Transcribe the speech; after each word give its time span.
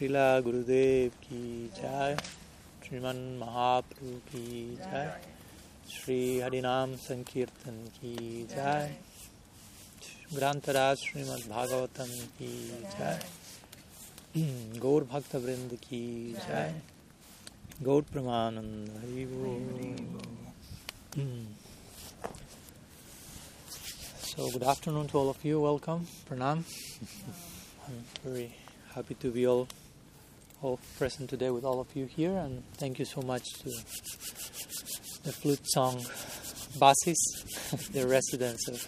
श्रीला 0.00 0.40
गुरुदेव 0.40 1.10
की 1.22 1.70
जय 1.76 2.16
श्रीमन 2.84 3.16
महाप्रभु 3.38 4.12
की 4.28 4.76
जय 4.76 5.10
श्री 5.94 6.16
हरिनाम 6.40 6.94
संकीर्तन 6.96 7.82
की 7.96 8.14
जय 8.50 8.94
ग्रंथराज 10.34 10.96
श्रीमद् 10.98 11.44
भागवतम 11.48 12.14
की 12.38 12.48
जय 12.94 13.20
गौर 14.84 15.04
भक्त 15.12 15.34
वृंद 15.44 15.74
की 15.82 16.00
जय 16.36 16.80
गौर 17.82 18.02
Pramanand 18.12 18.96
Hari 19.02 19.26
So, 24.30 24.48
good 24.48 24.66
afternoon 24.74 25.08
to 25.08 25.18
all 25.18 25.28
of 25.28 25.44
you. 25.44 25.60
Welcome. 25.60 26.08
Pranam. 26.26 26.64
I'm 27.86 28.02
very 28.24 28.48
happy 28.94 29.14
to 29.16 29.30
be 29.30 29.46
all, 29.46 29.66
all 30.62 30.78
present 30.98 31.30
today 31.30 31.50
with 31.50 31.64
all 31.64 31.80
of 31.80 31.88
you 31.94 32.04
here, 32.04 32.36
and 32.36 32.62
thank 32.74 32.98
you 32.98 33.04
so 33.04 33.22
much 33.22 33.44
to 33.60 33.70
the 35.24 35.32
flute 35.32 35.60
song 35.64 36.04
Basis, 36.78 37.88
the 37.92 38.06
residents 38.06 38.68
of 38.68 38.86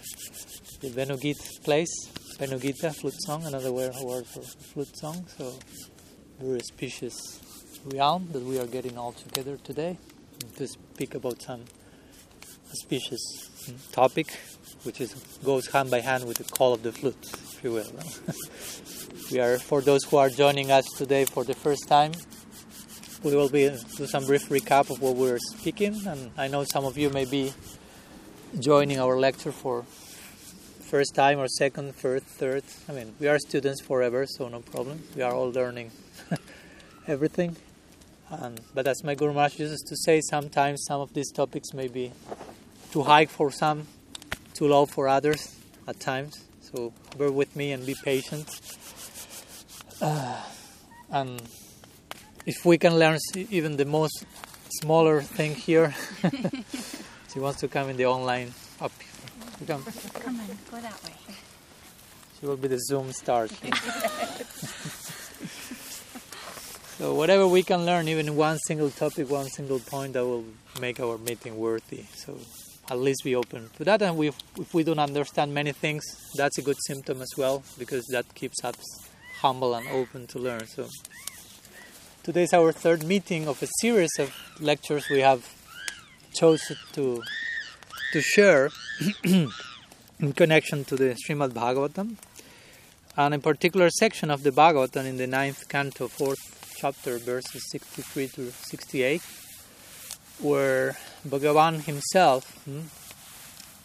the 0.80 0.88
Venugit 0.90 1.64
place, 1.64 1.90
Venugita 2.38 2.94
flute 2.94 3.20
song, 3.20 3.44
another 3.44 3.72
word 3.72 3.94
for 3.94 4.42
flute 4.42 4.96
song. 4.96 5.26
So, 5.38 5.54
very 6.40 6.60
auspicious 6.60 7.40
realm 7.86 8.28
that 8.32 8.42
we 8.42 8.60
are 8.60 8.66
getting 8.66 8.98
all 8.98 9.12
together 9.12 9.56
today 9.64 9.98
to 10.56 10.68
speak 10.68 11.14
about 11.14 11.40
some 11.42 11.64
auspicious 12.70 13.48
hmm, 13.66 13.76
topic 13.92 14.28
which 14.84 15.00
is 15.00 15.14
goes 15.44 15.68
hand 15.68 15.90
by 15.90 16.00
hand 16.00 16.24
with 16.26 16.38
the 16.38 16.44
call 16.44 16.72
of 16.74 16.82
the 16.82 16.92
flute, 16.92 17.16
if 17.22 17.60
you 17.64 17.72
will. 17.72 17.86
we 19.30 19.38
are 19.38 19.58
for 19.58 19.80
those 19.80 20.04
who 20.04 20.16
are 20.16 20.28
joining 20.28 20.70
us 20.70 20.84
today 20.96 21.24
for 21.24 21.44
the 21.44 21.54
first 21.54 21.86
time. 21.86 22.12
We 23.22 23.36
will 23.36 23.48
be 23.48 23.68
do 23.96 24.06
some 24.06 24.26
brief 24.26 24.48
recap 24.48 24.90
of 24.90 25.00
what 25.00 25.16
we're 25.16 25.38
speaking, 25.38 26.00
and 26.06 26.30
I 26.36 26.48
know 26.48 26.64
some 26.64 26.84
of 26.84 26.98
you 26.98 27.10
may 27.10 27.24
be 27.24 27.52
joining 28.58 28.98
our 28.98 29.18
lecture 29.18 29.52
for 29.52 29.84
first 30.80 31.14
time 31.14 31.38
or 31.38 31.48
second, 31.48 31.94
third, 31.94 32.22
third. 32.24 32.64
I 32.88 32.92
mean, 32.92 33.14
we 33.20 33.28
are 33.28 33.38
students 33.38 33.80
forever, 33.80 34.26
so 34.26 34.48
no 34.48 34.60
problem. 34.60 35.02
We 35.14 35.22
are 35.22 35.32
all 35.32 35.50
learning 35.50 35.90
everything. 37.06 37.56
Um, 38.30 38.56
but 38.74 38.86
as 38.86 39.04
my 39.04 39.14
Guru 39.14 39.34
Maharaj 39.34 39.58
used 39.60 39.86
to 39.86 39.96
say, 39.96 40.20
sometimes 40.20 40.84
some 40.86 41.00
of 41.00 41.12
these 41.12 41.30
topics 41.30 41.72
may 41.72 41.88
be 41.88 42.12
too 42.90 43.02
high 43.02 43.26
for 43.26 43.50
some, 43.50 43.86
too 44.54 44.68
low 44.68 44.86
for 44.86 45.08
others 45.08 45.54
at 45.86 46.00
times. 46.00 46.44
So 46.60 46.92
bear 47.18 47.30
with 47.30 47.54
me 47.54 47.72
and 47.72 47.84
be 47.84 47.94
patient. 47.94 48.48
Uh, 50.02 50.36
and 51.10 51.40
if 52.44 52.64
we 52.64 52.76
can 52.76 52.98
learn 52.98 53.18
even 53.50 53.76
the 53.76 53.84
most 53.84 54.24
smaller 54.80 55.22
thing 55.22 55.54
here, 55.54 55.94
she 57.32 57.38
wants 57.38 57.60
to 57.60 57.68
come 57.68 57.88
in 57.88 57.96
the 57.96 58.06
online 58.06 58.52
up. 58.80 58.90
You 59.60 59.66
come. 59.66 59.84
Come 60.14 60.40
on, 60.40 60.46
go 60.70 60.80
that 60.80 61.04
way. 61.04 61.14
She 62.40 62.46
will 62.46 62.56
be 62.56 62.66
the 62.66 62.80
Zoom 62.80 63.12
star. 63.12 63.46
so 66.98 67.14
whatever 67.14 67.46
we 67.46 67.62
can 67.62 67.86
learn, 67.86 68.08
even 68.08 68.34
one 68.34 68.58
single 68.58 68.90
topic, 68.90 69.30
one 69.30 69.46
single 69.46 69.78
point, 69.78 70.14
that 70.14 70.26
will 70.26 70.44
make 70.80 70.98
our 70.98 71.16
meeting 71.18 71.56
worthy. 71.56 72.06
So 72.16 72.40
at 72.90 72.98
least 72.98 73.22
be 73.22 73.36
open 73.36 73.70
to 73.76 73.84
that. 73.84 74.02
And 74.02 74.16
we, 74.16 74.32
if 74.58 74.74
we 74.74 74.82
don't 74.82 74.98
understand 74.98 75.54
many 75.54 75.70
things, 75.70 76.02
that's 76.34 76.58
a 76.58 76.62
good 76.62 76.78
symptom 76.88 77.22
as 77.22 77.30
well, 77.38 77.62
because 77.78 78.04
that 78.06 78.34
keeps 78.34 78.64
us 78.64 78.74
humble 79.42 79.74
and 79.74 79.86
open 79.88 80.26
to 80.28 80.38
learn. 80.38 80.66
So 80.66 80.88
today 82.22 82.44
is 82.44 82.54
our 82.54 82.72
third 82.72 83.02
meeting 83.04 83.48
of 83.48 83.62
a 83.62 83.68
series 83.80 84.14
of 84.18 84.32
lectures 84.60 85.04
we 85.10 85.20
have 85.20 85.42
chosen 86.32 86.76
to 86.92 87.22
to 88.12 88.20
share 88.20 88.70
in 89.24 90.32
connection 90.34 90.84
to 90.84 90.96
the 90.96 91.16
Srimad 91.20 91.50
Bhagavatam, 91.50 92.16
and 93.16 93.34
in 93.34 93.40
particular 93.40 93.90
section 93.90 94.30
of 94.30 94.42
the 94.42 94.50
Bhagavatam 94.50 95.06
in 95.06 95.16
the 95.16 95.26
ninth 95.26 95.68
canto, 95.68 96.06
fourth 96.08 96.44
chapter, 96.76 97.18
verses 97.18 97.62
63 97.70 98.28
to 98.28 98.50
68 98.50 99.22
where 100.42 100.96
Bhagavan 101.26 101.84
himself 101.84 102.44
hmm, 102.64 102.82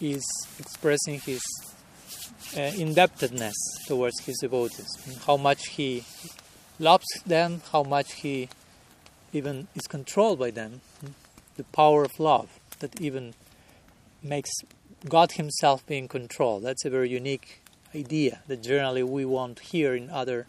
is 0.00 0.24
expressing 0.58 1.20
his 1.20 1.40
uh, 2.56 2.60
indebtedness 2.60 3.54
towards 3.86 4.20
his 4.20 4.38
devotees, 4.38 4.88
how 5.26 5.36
much 5.36 5.68
he 5.68 6.04
loves 6.78 7.06
them, 7.26 7.62
how 7.72 7.82
much 7.82 8.12
he 8.14 8.48
even 9.32 9.68
is 9.74 9.86
controlled 9.86 10.38
by 10.38 10.50
them, 10.50 10.80
hmm, 11.00 11.12
the 11.56 11.64
power 11.64 12.04
of 12.04 12.18
love 12.18 12.48
that 12.80 13.00
even 13.00 13.34
makes 14.22 14.50
God 15.08 15.32
Himself 15.32 15.86
being 15.86 16.08
controlled. 16.08 16.62
That's 16.62 16.84
a 16.84 16.90
very 16.90 17.10
unique 17.10 17.60
idea 17.94 18.40
that 18.48 18.62
generally 18.62 19.02
we 19.02 19.24
won't 19.24 19.60
hear 19.60 19.94
in 19.94 20.10
other 20.10 20.46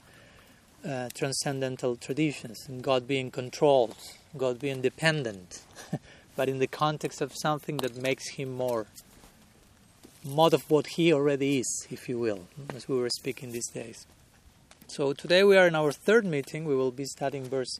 uh, 0.87 1.09
transcendental 1.13 1.95
traditions, 1.97 2.67
God 2.81 3.07
being 3.07 3.31
controlled 3.31 3.95
God 4.37 4.59
being 4.59 4.81
dependent, 4.81 5.61
but 6.35 6.49
in 6.49 6.59
the 6.59 6.67
context 6.67 7.21
of 7.21 7.35
something 7.35 7.77
that 7.77 7.95
makes 7.97 8.29
him 8.29 8.53
more 8.53 8.85
more 10.23 10.49
of 10.53 10.69
what 10.69 10.87
he 10.87 11.13
already 11.13 11.59
is, 11.59 11.87
if 11.89 12.09
you 12.09 12.19
will, 12.19 12.47
as 12.75 12.87
we 12.87 12.97
were 12.97 13.09
speaking 13.09 13.51
these 13.51 13.69
days. 13.69 14.05
So 14.87 15.13
today 15.13 15.43
we 15.43 15.57
are 15.57 15.67
in 15.67 15.75
our 15.75 15.91
third 15.91 16.25
meeting. 16.25 16.65
We 16.65 16.75
will 16.75 16.91
be 16.91 17.05
studying 17.05 17.45
verse 17.45 17.77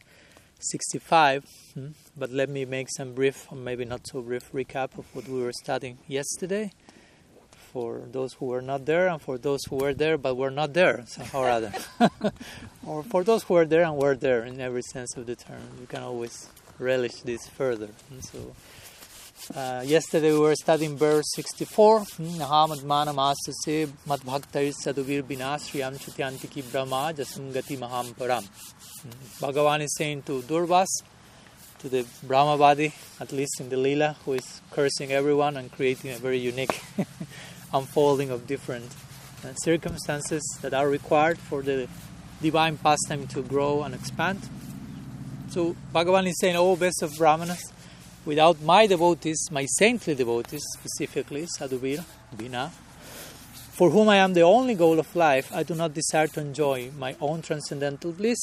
65, 0.59 1.45
hmm, 1.73 1.88
but 2.17 2.31
let 2.31 2.50
me 2.50 2.66
make 2.66 2.88
some 2.89 3.13
brief, 3.13 3.47
or 3.51 3.57
maybe 3.57 3.85
not 3.85 4.05
so 4.05 4.22
brief, 4.22 4.51
recap 4.51 4.97
of 4.97 5.05
what 5.16 5.27
we 5.27 5.41
were 5.41 5.53
studying 5.53 5.97
yesterday 6.07 6.72
for 7.72 8.01
those 8.11 8.33
who 8.33 8.47
were 8.47 8.61
not 8.61 8.85
there 8.85 9.07
and 9.07 9.21
for 9.21 9.38
those 9.38 9.63
who 9.69 9.75
were 9.75 9.94
there 9.94 10.17
but 10.17 10.35
were 10.35 10.50
not 10.50 10.73
there 10.73 11.03
somehow 11.07 11.39
or 11.39 11.50
other. 11.50 11.73
or 12.85 13.03
for 13.03 13.23
those 13.23 13.44
who 13.44 13.53
were 13.53 13.66
there 13.66 13.83
and 13.83 13.95
were 13.95 14.16
there 14.16 14.44
in 14.44 14.59
every 14.59 14.81
sense 14.81 15.16
of 15.16 15.25
the 15.25 15.35
term. 15.35 15.61
You 15.79 15.88
can 15.88 16.01
always 16.01 16.50
relish 16.79 17.21
this 17.21 17.47
further. 17.47 17.89
And 18.11 18.23
so 18.23 18.56
uh, 19.55 19.83
yesterday 19.85 20.31
we 20.31 20.39
were 20.39 20.55
studying 20.55 20.97
verse 20.97 21.25
64. 21.35 22.01
Nahamad 22.01 22.83
manam 22.83 23.16
asase 23.16 23.88
madbhaktair 24.07 24.73
saduvir 24.83 25.23
binasriyam 25.23 25.97
chutyantiki 25.97 26.63
brahma 26.72 27.13
jasungati 27.16 27.77
maham 27.77 28.13
param. 28.16 28.47
Bhagavan 29.39 29.81
is 29.81 29.95
saying 29.97 30.23
to 30.23 30.41
Durvas, 30.41 30.88
to 31.79 31.89
the 31.89 32.03
Brahmavadi, 32.25 32.91
at 33.19 33.31
least 33.31 33.59
in 33.59 33.69
the 33.69 33.77
Lila, 33.77 34.17
who 34.25 34.33
is 34.33 34.61
cursing 34.72 35.11
everyone 35.11 35.57
and 35.57 35.71
creating 35.71 36.11
a 36.11 36.17
very 36.17 36.38
unique 36.38 36.81
unfolding 37.73 38.29
of 38.29 38.45
different 38.45 38.94
uh, 39.44 39.53
circumstances 39.53 40.44
that 40.61 40.73
are 40.73 40.89
required 40.89 41.39
for 41.39 41.61
the 41.61 41.88
divine 42.41 42.77
pastime 42.77 43.25
to 43.27 43.41
grow 43.41 43.83
and 43.83 43.95
expand. 43.95 44.41
So 45.50 45.75
Bhagavan 45.95 46.27
is 46.27 46.38
saying, 46.39 46.56
Oh, 46.57 46.75
best 46.75 47.01
of 47.01 47.16
Brahmanas, 47.17 47.63
without 48.29 48.62
my 48.62 48.85
devotees, 48.85 49.40
my 49.51 49.66
saintly 49.79 50.13
devotees, 50.13 50.63
specifically 50.78 51.47
Sadhuvir, 51.57 52.06
Bina, 52.38 52.72
for 53.78 53.90
whom 53.90 54.07
I 54.07 54.17
am 54.17 54.34
the 54.34 54.44
only 54.44 54.75
goal 54.75 55.00
of 55.00 55.16
life, 55.16 55.51
I 55.51 55.63
do 55.63 55.73
not 55.73 55.95
desire 55.95 56.28
to 56.35 56.39
enjoy 56.41 56.91
my 57.06 57.16
own 57.19 57.41
transcendental 57.41 58.12
bliss, 58.12 58.41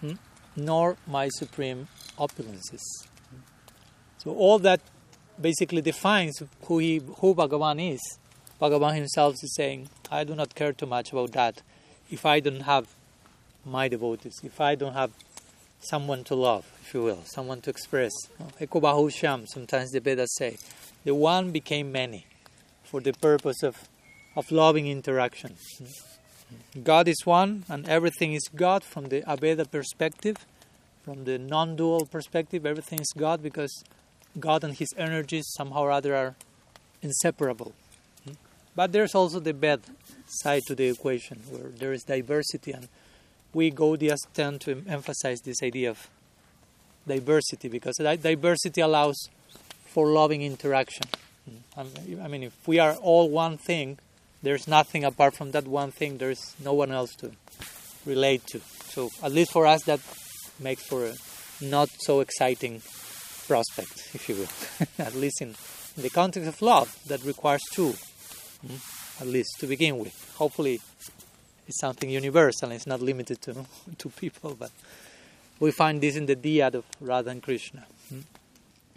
hmm, 0.00 0.14
nor 0.56 0.96
my 1.06 1.28
supreme 1.28 1.88
opulences. 2.18 2.84
So 4.16 4.34
all 4.34 4.58
that 4.60 4.80
basically 5.38 5.82
defines 5.82 6.42
who 6.62 6.78
he, 6.78 7.02
who 7.20 7.34
Bhagavan 7.34 7.78
is. 7.94 8.02
Bhagavan 8.62 8.94
himself 8.94 9.34
is 9.42 9.54
saying, 9.54 9.90
I 10.10 10.24
do 10.24 10.34
not 10.34 10.54
care 10.54 10.72
too 10.72 10.86
much 10.86 11.12
about 11.12 11.32
that 11.32 11.60
if 12.10 12.24
I 12.24 12.40
don't 12.40 12.62
have 12.62 12.86
my 13.66 13.88
devotees, 13.88 14.40
if 14.42 14.58
I 14.58 14.74
don't 14.74 14.94
have 14.94 15.10
someone 15.80 16.24
to 16.24 16.34
love, 16.34 16.66
if 16.82 16.94
you 16.94 17.02
will, 17.02 17.22
someone 17.24 17.60
to 17.62 17.70
express. 17.70 18.12
Ekobahu 18.60 19.12
Sham, 19.12 19.46
sometimes 19.46 19.90
the 19.90 20.00
Vedas 20.00 20.34
say, 20.36 20.56
the 21.04 21.14
one 21.14 21.50
became 21.50 21.92
many 21.92 22.26
for 22.84 23.00
the 23.00 23.12
purpose 23.12 23.62
of, 23.62 23.88
of 24.36 24.50
loving 24.50 24.86
interaction. 24.86 25.54
God 26.82 27.08
is 27.08 27.24
one 27.24 27.64
and 27.68 27.88
everything 27.88 28.32
is 28.32 28.48
God 28.54 28.82
from 28.82 29.06
the 29.06 29.22
Abheda 29.22 29.70
perspective, 29.70 30.36
from 31.04 31.24
the 31.24 31.38
non 31.38 31.76
dual 31.76 32.06
perspective, 32.06 32.66
everything 32.66 33.00
is 33.00 33.12
God 33.16 33.42
because 33.42 33.84
God 34.38 34.64
and 34.64 34.74
His 34.74 34.88
energies 34.96 35.46
somehow 35.56 35.82
or 35.82 35.90
other 35.90 36.14
are 36.14 36.34
inseparable. 37.02 37.72
But 38.74 38.92
there's 38.92 39.14
also 39.14 39.40
the 39.40 39.52
Bheda 39.52 39.82
side 40.26 40.62
to 40.66 40.74
the 40.74 40.88
equation 40.88 41.40
where 41.50 41.70
there 41.70 41.92
is 41.92 42.04
diversity, 42.04 42.72
and 42.72 42.88
we 43.58 43.72
Gaudiyas 43.72 44.20
tend 44.32 44.60
to 44.60 44.84
emphasize 44.86 45.40
this 45.40 45.64
idea 45.64 45.90
of 45.90 46.08
diversity 47.08 47.68
because 47.68 47.96
diversity 47.96 48.80
allows 48.80 49.28
for 49.86 50.06
loving 50.06 50.42
interaction. 50.42 51.02
I 51.76 52.28
mean, 52.28 52.44
if 52.44 52.68
we 52.68 52.78
are 52.78 52.94
all 52.94 53.28
one 53.28 53.58
thing, 53.58 53.98
there's 54.44 54.68
nothing 54.68 55.02
apart 55.02 55.34
from 55.34 55.50
that 55.50 55.66
one 55.66 55.90
thing, 55.90 56.18
there's 56.18 56.54
no 56.64 56.72
one 56.72 56.92
else 56.92 57.16
to 57.16 57.32
relate 58.06 58.46
to. 58.52 58.60
So 58.94 59.10
at 59.24 59.32
least 59.32 59.50
for 59.50 59.66
us, 59.66 59.82
that 59.86 60.00
makes 60.60 60.86
for 60.86 61.06
a 61.06 61.14
not 61.60 61.88
so 61.98 62.20
exciting 62.20 62.80
prospect, 63.48 64.10
if 64.14 64.28
you 64.28 64.36
will. 64.36 64.52
at 65.04 65.16
least 65.16 65.42
in 65.42 65.56
the 65.96 66.10
context 66.10 66.48
of 66.48 66.62
love, 66.62 66.96
that 67.08 67.24
requires 67.24 67.62
two, 67.72 67.92
mm, 68.64 69.20
at 69.20 69.26
least 69.26 69.58
to 69.58 69.66
begin 69.66 69.98
with. 69.98 70.14
Hopefully, 70.36 70.80
it's 71.68 71.78
something 71.80 72.10
universal. 72.10 72.72
It's 72.72 72.86
not 72.86 73.00
limited 73.00 73.40
to 73.42 73.64
to 73.98 74.08
people, 74.08 74.56
but 74.58 74.70
we 75.60 75.70
find 75.70 76.00
this 76.00 76.16
in 76.16 76.26
the 76.26 76.36
dyad 76.36 76.74
of 76.74 76.84
Radha 77.00 77.30
and 77.30 77.42
Krishna. 77.42 77.86
Mm. 78.12 78.24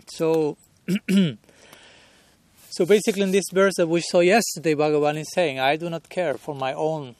So. 0.07 0.57
So 2.73 2.85
basically, 2.85 3.23
in 3.23 3.31
this 3.31 3.43
verse 3.51 3.73
that 3.75 3.87
we 3.87 3.99
saw 3.99 4.21
yesterday, 4.21 4.75
Bhagavan 4.75 5.17
is 5.17 5.29
saying, 5.33 5.59
I 5.59 5.75
do 5.75 5.89
not 5.89 6.07
care 6.07 6.35
for 6.35 6.55
my 6.55 6.71
own 6.73 7.15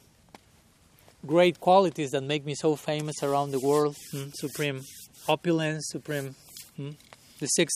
great 1.25 1.59
qualities 1.59 2.12
that 2.12 2.24
make 2.24 2.45
me 2.45 2.56
so 2.56 2.77
famous 2.77 3.21
around 3.21 3.51
the 3.51 3.59
world 3.59 3.98
hmm? 4.12 4.30
supreme 4.33 4.81
opulence, 5.27 5.89
supreme. 5.92 6.36
Hmm? 6.77 6.92
The 7.39 7.48
six 7.48 7.74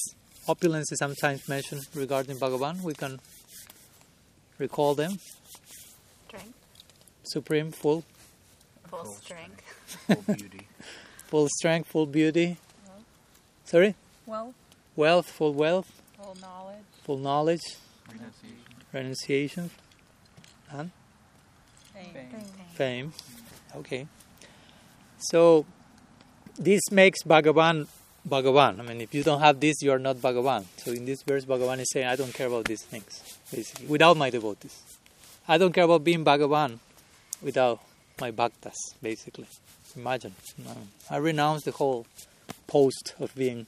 opulences 0.47 0.97
sometimes 0.99 1.49
mentioned 1.49 1.81
regarding 1.93 2.37
Bhagavan. 2.37 2.81
We 2.81 2.93
can 2.93 3.19
recall 4.57 4.95
them. 4.95 5.17
Strength. 7.25 7.45
Supreme, 7.45 7.71
full. 7.71 8.03
Full, 8.87 9.03
full 9.03 9.13
strength. 9.13 9.61
Full 10.07 10.35
beauty. 10.35 10.67
full 11.27 11.47
strength, 11.49 11.89
full 11.89 12.05
beauty. 12.05 12.57
Wealth. 12.87 13.03
Sorry? 13.65 13.95
Wealth. 14.25 14.53
Wealth, 14.95 15.29
full 15.29 15.53
wealth. 15.53 16.01
Full 16.17 16.35
knowledge 16.41 16.65
full 17.05 17.19
knowledge, 17.19 17.61
renunciation, 18.11 18.59
renunciation 18.91 19.69
and 20.71 20.91
fame. 21.93 22.13
fame. 22.13 22.43
Fame. 22.73 23.13
Okay. 23.75 24.07
So 25.19 25.67
this 26.57 26.81
makes 26.91 27.21
Bhagavan 27.21 27.87
Bhagavan. 28.27 28.79
I 28.79 28.83
mean, 28.83 29.01
if 29.01 29.13
you 29.13 29.23
don't 29.23 29.39
have 29.39 29.59
this, 29.59 29.83
you 29.83 29.91
are 29.91 29.99
not 29.99 30.15
Bhagavan. 30.15 30.65
So 30.77 30.91
in 30.91 31.05
this 31.05 31.21
verse, 31.21 31.45
Bhagavan 31.45 31.79
is 31.79 31.91
saying, 31.93 32.07
I 32.07 32.15
don't 32.15 32.33
care 32.33 32.47
about 32.47 32.65
these 32.65 32.81
things, 32.81 33.37
basically, 33.51 33.85
without 33.85 34.17
my 34.17 34.31
devotees. 34.31 34.81
I 35.47 35.59
don't 35.59 35.71
care 35.71 35.83
about 35.83 36.03
being 36.03 36.25
Bhagavan 36.25 36.79
without 37.45 37.79
my 38.19 38.31
bhaktas, 38.31 38.75
basically. 39.01 39.47
Imagine. 39.95 40.33
I 41.09 41.17
renounce 41.17 41.63
the 41.63 41.71
whole 41.71 42.05
post 42.67 43.13
of 43.19 43.33
being 43.35 43.67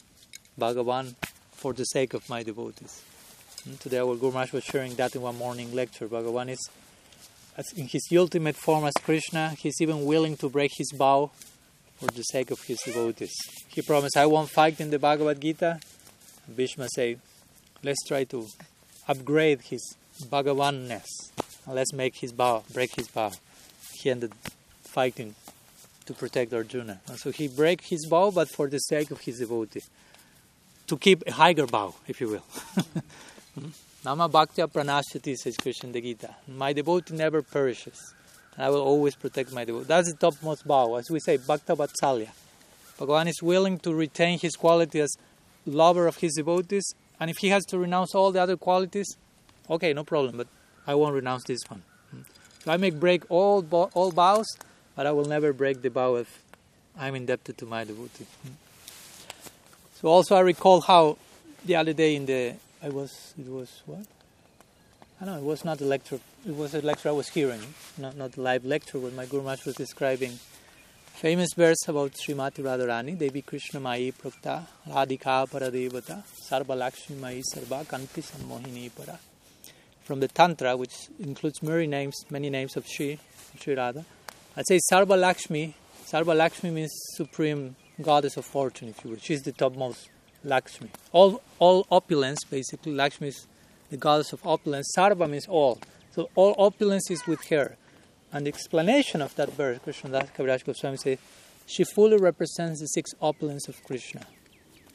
Bhagavan 0.60 1.16
for 1.52 1.72
the 1.72 1.86
sake 1.86 2.14
of 2.14 2.28
my 2.28 2.44
devotees. 2.44 3.02
Hmm, 3.64 3.76
today 3.76 4.00
our 4.00 4.16
Guru 4.16 4.32
Maharaj 4.32 4.52
was 4.52 4.64
sharing 4.64 4.96
that 4.96 5.16
in 5.16 5.22
one 5.22 5.38
morning 5.38 5.74
lecture. 5.74 6.08
Bhagavan 6.08 6.50
is 6.50 6.70
in 7.76 7.88
his 7.88 8.08
ultimate 8.16 8.56
form 8.56 8.86
as 8.86 8.94
Krishna, 9.04 9.50
he's 9.58 9.82
even 9.82 10.06
willing 10.06 10.38
to 10.38 10.50
break 10.50 10.72
his 10.76 10.92
vow 10.96 11.32
for 11.98 12.08
the 12.08 12.24
sake 12.24 12.52
of 12.52 12.62
his 12.62 12.80
devotees. 12.82 13.34
He 13.70 13.82
promised, 13.82 14.18
I 14.18 14.26
won't 14.28 14.50
fight 14.50 14.80
in 14.80 14.92
the 14.92 15.00
Bhagavad 15.00 15.40
Gita. 15.40 15.80
Bhishma 16.48 16.88
said, 16.90 17.20
let's 17.84 18.06
try 18.08 18.26
to 18.26 18.48
upgrade 19.08 19.62
his 19.62 19.96
Bhagavanness. 20.24 21.06
Let's 21.66 21.94
make 21.94 22.18
his 22.18 22.32
vow, 22.32 22.64
break 22.72 22.96
his 22.96 23.08
vow. 23.08 23.32
He 24.02 24.10
ended 24.10 24.34
fighting 24.84 25.36
to 26.06 26.14
protect 26.14 26.54
Arjuna. 26.54 27.00
And 27.08 27.20
so 27.20 27.32
he 27.32 27.48
break 27.48 27.82
his 27.82 28.06
vow, 28.06 28.32
but 28.32 28.50
for 28.50 28.68
the 28.68 28.80
sake 28.80 29.12
of 29.12 29.22
his 29.22 29.40
devotee. 29.40 29.84
To 30.88 30.98
keep 30.98 31.24
a 31.28 31.32
higher 31.32 31.66
vow, 31.66 31.96
if 32.08 32.22
you 32.22 32.30
will. 32.30 32.44
Nama 34.06 34.30
Bhaktya 34.30 34.72
Pranashati, 34.72 35.36
says 35.36 35.58
Krishna 35.58 35.92
the 35.92 36.02
Gita. 36.02 36.34
My 36.48 36.72
devotee 36.72 37.14
never 37.14 37.42
perishes. 37.42 38.14
And 38.56 38.66
I 38.66 38.70
will 38.70 38.82
always 38.82 39.16
protect 39.16 39.52
my 39.52 39.66
devotee. 39.66 39.86
That's 39.88 40.12
the 40.12 40.18
topmost 40.18 40.64
vow. 40.64 40.96
As 40.96 41.10
we 41.10 41.20
say, 41.20 41.38
Bhakta 41.38 41.76
Vatsalya. 41.76 42.30
Bhagavan 42.98 43.28
is 43.28 43.44
willing 43.44 43.80
to 43.80 43.94
retain 43.94 44.40
his 44.40 44.56
quality 44.56 45.02
as 45.02 45.16
lover 45.66 46.08
of 46.08 46.18
his 46.18 46.36
devotees. 46.36 46.86
And 47.20 47.30
if 47.30 47.38
he 47.38 47.50
has 47.50 47.66
to 47.66 47.78
renounce 47.78 48.16
all 48.16 48.32
the 48.32 48.42
other 48.42 48.58
qualities, 48.58 49.18
okay, 49.70 49.94
no 49.94 50.04
problem. 50.04 50.38
But 50.38 50.48
I 50.86 50.96
won't 50.96 51.14
renounce 51.14 51.44
this 51.44 51.60
one. 51.68 51.84
Hmm. 52.12 52.22
So 52.68 52.74
I 52.74 52.76
may 52.76 52.90
break 52.90 53.24
all, 53.32 53.66
all 53.94 54.12
vows, 54.12 54.46
but 54.94 55.08
I 55.08 55.14
will 55.14 55.24
never 55.24 55.54
break 55.54 55.82
the 55.82 55.90
vow 55.90 56.16
if 56.16 56.44
I'm 57.00 57.16
indebted 57.16 57.58
to 57.60 57.66
my 57.66 57.86
devotee. 57.86 58.26
So 59.96 60.10
also 60.10 60.36
I 60.36 60.42
recall 60.42 60.82
how 60.82 61.18
the 61.64 61.78
other 61.78 61.94
day 61.94 62.18
in 62.18 62.26
the 62.26 62.56
I 62.84 62.90
was, 62.90 63.34
it 63.40 63.48
was 63.48 63.84
what? 63.86 64.06
I 65.22 65.26
know, 65.28 65.38
it 65.38 65.44
was 65.44 65.64
not 65.64 65.80
a 65.80 65.86
lecture, 65.86 66.20
it 66.46 66.58
was 66.58 66.76
a 66.76 66.82
lecture 66.82 67.08
I 67.08 67.14
was 67.14 67.30
hearing, 67.30 67.62
not, 67.98 68.18
not 68.18 68.36
a 68.36 68.42
live 68.42 68.66
lecture 68.66 69.00
where 69.00 69.12
my 69.12 69.26
Guru 69.26 69.44
Maharaj 69.44 69.66
was 69.68 69.76
describing 69.76 70.38
famous 71.14 71.54
verse 71.56 71.88
about 71.88 72.16
Srimati 72.16 72.60
Radharani, 72.60 73.18
Devi 73.18 73.44
Krishna 73.44 73.80
Mai 73.80 74.12
Prakta, 74.12 74.68
Radhika 74.90 75.50
Paradevata, 75.50 76.22
Sarva 76.46 76.76
Lakshmi 76.76 77.16
Mai 77.16 77.42
Sarva 77.50 77.88
Kanti 77.88 78.22
Sammohini 78.22 78.92
Para. 78.94 79.18
From 80.08 80.22
the 80.22 80.30
Tantra, 80.30 80.78
which 80.78 81.10
includes 81.20 81.62
many 81.62 81.86
names, 81.86 82.16
many 82.30 82.50
names 82.50 82.78
of 82.78 82.88
Sri, 82.88 83.20
Sri 83.60 83.76
Radha. 83.76 84.06
I'd 84.56 84.66
say 84.66 84.80
Sarva 84.90 85.20
Lakshmi, 85.20 85.76
Sarva 86.10 86.34
Lakshmi 86.34 86.72
means 86.72 86.94
supreme 87.18 87.76
goddess 88.02 88.38
of 88.38 88.46
fortune, 88.46 88.88
if 88.88 89.04
you 89.04 89.10
will. 89.10 89.18
She's 89.18 89.42
the 89.42 89.52
topmost 89.52 90.08
Lakshmi. 90.46 90.88
All, 91.12 91.42
all 91.60 91.86
opulence, 91.92 92.46
basically, 92.46 92.94
Lakshmi 92.94 93.28
is 93.28 93.48
the 93.90 93.98
goddess 93.98 94.32
of 94.32 94.40
opulence. 94.48 94.94
Sarva 94.98 95.30
means 95.30 95.46
all. 95.50 95.78
So 96.16 96.30
all 96.36 96.56
opulence 96.58 97.12
is 97.12 97.28
with 97.28 97.46
her. 97.50 97.76
And 98.32 98.46
the 98.46 98.50
explanation 98.50 99.22
of 99.22 99.36
that 99.36 99.52
verse, 99.52 99.80
Krishna 99.84 100.12
Das 100.12 100.30
Kaviraj 100.30 100.64
Goswami 100.64 100.96
says, 100.96 101.18
she 101.66 101.84
fully 101.84 102.16
represents 102.16 102.80
the 102.80 102.88
six 102.88 103.12
opulence 103.22 103.68
of 103.68 103.84
Krishna. 103.84 104.26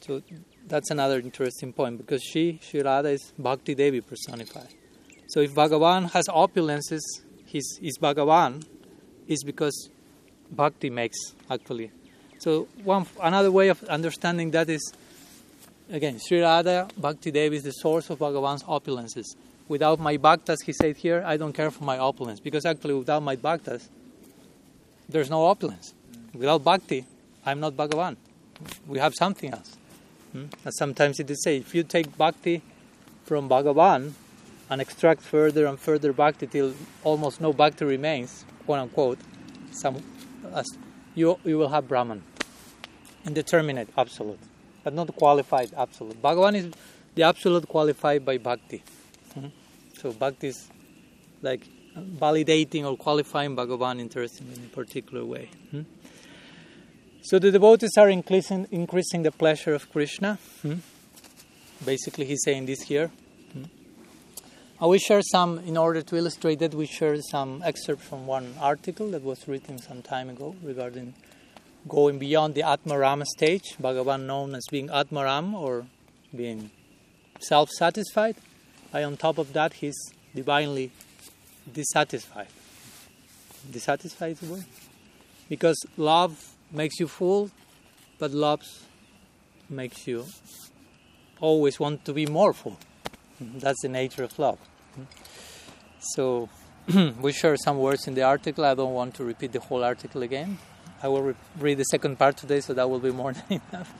So 0.00 0.22
that's 0.66 0.90
another 0.90 1.18
interesting 1.18 1.74
point 1.74 1.98
because 1.98 2.22
she, 2.22 2.60
Sri 2.62 2.80
Radha, 2.80 3.10
is 3.10 3.34
Bhakti 3.38 3.74
Devi 3.74 4.00
personified. 4.00 4.68
So 5.32 5.40
if 5.40 5.54
Bhagavan 5.54 6.10
has 6.10 6.26
opulences, 6.28 7.00
he's, 7.46 7.78
he's 7.80 7.96
Bhagavan, 7.96 8.66
is 9.26 9.42
because 9.42 9.88
Bhakti 10.50 10.90
makes 10.90 11.16
actually. 11.50 11.90
So 12.38 12.68
one 12.84 13.06
another 13.18 13.50
way 13.50 13.68
of 13.68 13.82
understanding 13.84 14.50
that 14.50 14.68
is 14.68 14.92
again, 15.90 16.18
Sri 16.18 16.42
Radha 16.42 16.86
Bhakti 16.98 17.30
Devi 17.30 17.56
is 17.56 17.62
the 17.62 17.70
source 17.70 18.10
of 18.10 18.18
Bhagavan's 18.18 18.62
opulences. 18.64 19.24
Without 19.68 19.98
my 19.98 20.18
bhaktas, 20.18 20.58
he 20.66 20.74
said 20.74 20.98
here, 20.98 21.22
I 21.24 21.38
don't 21.38 21.54
care 21.54 21.70
for 21.70 21.84
my 21.84 21.96
opulence. 21.96 22.38
Because 22.38 22.66
actually, 22.66 22.92
without 22.92 23.22
my 23.22 23.36
bhaktas, 23.36 23.88
there's 25.08 25.30
no 25.30 25.46
opulence. 25.46 25.94
Without 26.34 26.62
bhakti, 26.62 27.06
I'm 27.46 27.58
not 27.58 27.72
Bhagavan. 27.72 28.16
We 28.86 28.98
have 28.98 29.14
something 29.14 29.50
else. 29.50 29.78
Hmm? 30.32 30.46
And 30.62 30.74
sometimes 30.74 31.20
it 31.20 31.30
is 31.30 31.42
say, 31.42 31.56
if 31.56 31.74
you 31.74 31.84
take 31.84 32.18
bhakti 32.18 32.60
from 33.24 33.48
Bhagavan 33.48 34.12
and 34.70 34.80
extract 34.80 35.22
further 35.22 35.66
and 35.66 35.78
further 35.78 36.12
bhakti 36.12 36.46
till 36.46 36.74
almost 37.04 37.40
no 37.40 37.52
bhakti 37.52 37.84
remains, 37.84 38.44
quote 38.64 38.78
unquote, 38.78 39.18
some, 39.72 40.02
you, 41.14 41.38
you 41.44 41.58
will 41.58 41.68
have 41.68 41.88
Brahman. 41.88 42.22
Indeterminate, 43.24 43.88
absolute 43.96 44.38
but 44.84 44.94
not 44.94 45.14
qualified 45.16 45.72
absolute. 45.76 46.20
Bhagavan 46.20 46.54
is 46.56 46.72
the 47.14 47.22
absolute 47.22 47.68
qualified 47.68 48.24
by 48.24 48.38
bhakti. 48.38 48.82
Mm-hmm. 49.36 49.48
So 49.98 50.12
bhakti 50.12 50.48
is 50.48 50.68
like 51.40 51.66
validating 51.96 52.84
or 52.84 52.96
qualifying 52.96 53.54
Bhagavan 53.56 54.00
in 54.00 54.64
a 54.64 54.68
particular 54.74 55.24
way. 55.24 55.50
Mm-hmm. 55.68 55.82
So 57.22 57.38
the 57.38 57.52
devotees 57.52 57.96
are 57.98 58.08
increasing, 58.08 58.66
increasing 58.70 59.22
the 59.22 59.30
pleasure 59.30 59.74
of 59.74 59.90
Krishna. 59.92 60.38
Mm-hmm. 60.64 60.80
Basically, 61.84 62.24
he's 62.24 62.42
saying 62.44 62.66
this 62.66 62.82
here. 62.82 63.10
Uh, 64.82 64.84
I 64.84 64.88
will 64.88 64.98
share 64.98 65.22
some, 65.22 65.60
in 65.60 65.76
order 65.76 66.02
to 66.02 66.16
illustrate 66.16 66.58
that, 66.58 66.74
we 66.74 66.86
share 66.86 67.16
some 67.22 67.62
excerpts 67.64 68.04
from 68.04 68.26
one 68.26 68.54
article 68.60 69.10
that 69.12 69.22
was 69.22 69.46
written 69.46 69.78
some 69.78 70.02
time 70.02 70.28
ago 70.28 70.56
regarding 70.62 71.14
going 71.88 72.18
beyond 72.18 72.54
the 72.54 72.62
Atmaram 72.62 73.24
stage, 73.24 73.76
Bhagavan 73.80 74.26
known 74.26 74.54
as 74.54 74.64
being 74.70 74.88
Atmaram 74.88 75.54
or 75.54 75.86
being 76.34 76.70
self 77.40 77.70
satisfied. 77.70 78.36
And 78.92 79.04
on 79.04 79.16
top 79.16 79.38
of 79.38 79.52
that, 79.52 79.74
he's 79.74 79.96
divinely 80.34 80.90
dissatisfied. 81.72 82.48
Dissatisfied 83.70 84.42
is 84.42 84.48
word? 84.48 84.64
Because 85.48 85.76
love 85.96 86.54
makes 86.72 86.98
you 86.98 87.06
full, 87.06 87.50
but 88.18 88.32
love 88.32 88.62
makes 89.70 90.06
you 90.06 90.26
always 91.40 91.78
want 91.78 92.04
to 92.04 92.12
be 92.12 92.26
more 92.26 92.52
full. 92.52 92.78
That's 93.40 93.80
the 93.82 93.88
nature 93.88 94.24
of 94.24 94.38
love. 94.38 94.58
So, 96.14 96.48
we 97.20 97.32
share 97.32 97.56
some 97.56 97.78
words 97.78 98.06
in 98.08 98.14
the 98.14 98.22
article. 98.22 98.64
I 98.64 98.74
don't 98.74 98.92
want 98.92 99.14
to 99.14 99.24
repeat 99.24 99.52
the 99.52 99.60
whole 99.60 99.84
article 99.84 100.22
again. 100.22 100.58
I 101.02 101.08
will 101.08 101.22
re- 101.22 101.34
read 101.58 101.78
the 101.78 101.84
second 101.84 102.18
part 102.18 102.36
today, 102.36 102.60
so 102.60 102.74
that 102.74 102.88
will 102.90 102.98
be 103.00 103.10
more 103.12 103.32
than 103.48 103.60
enough. 103.72 103.92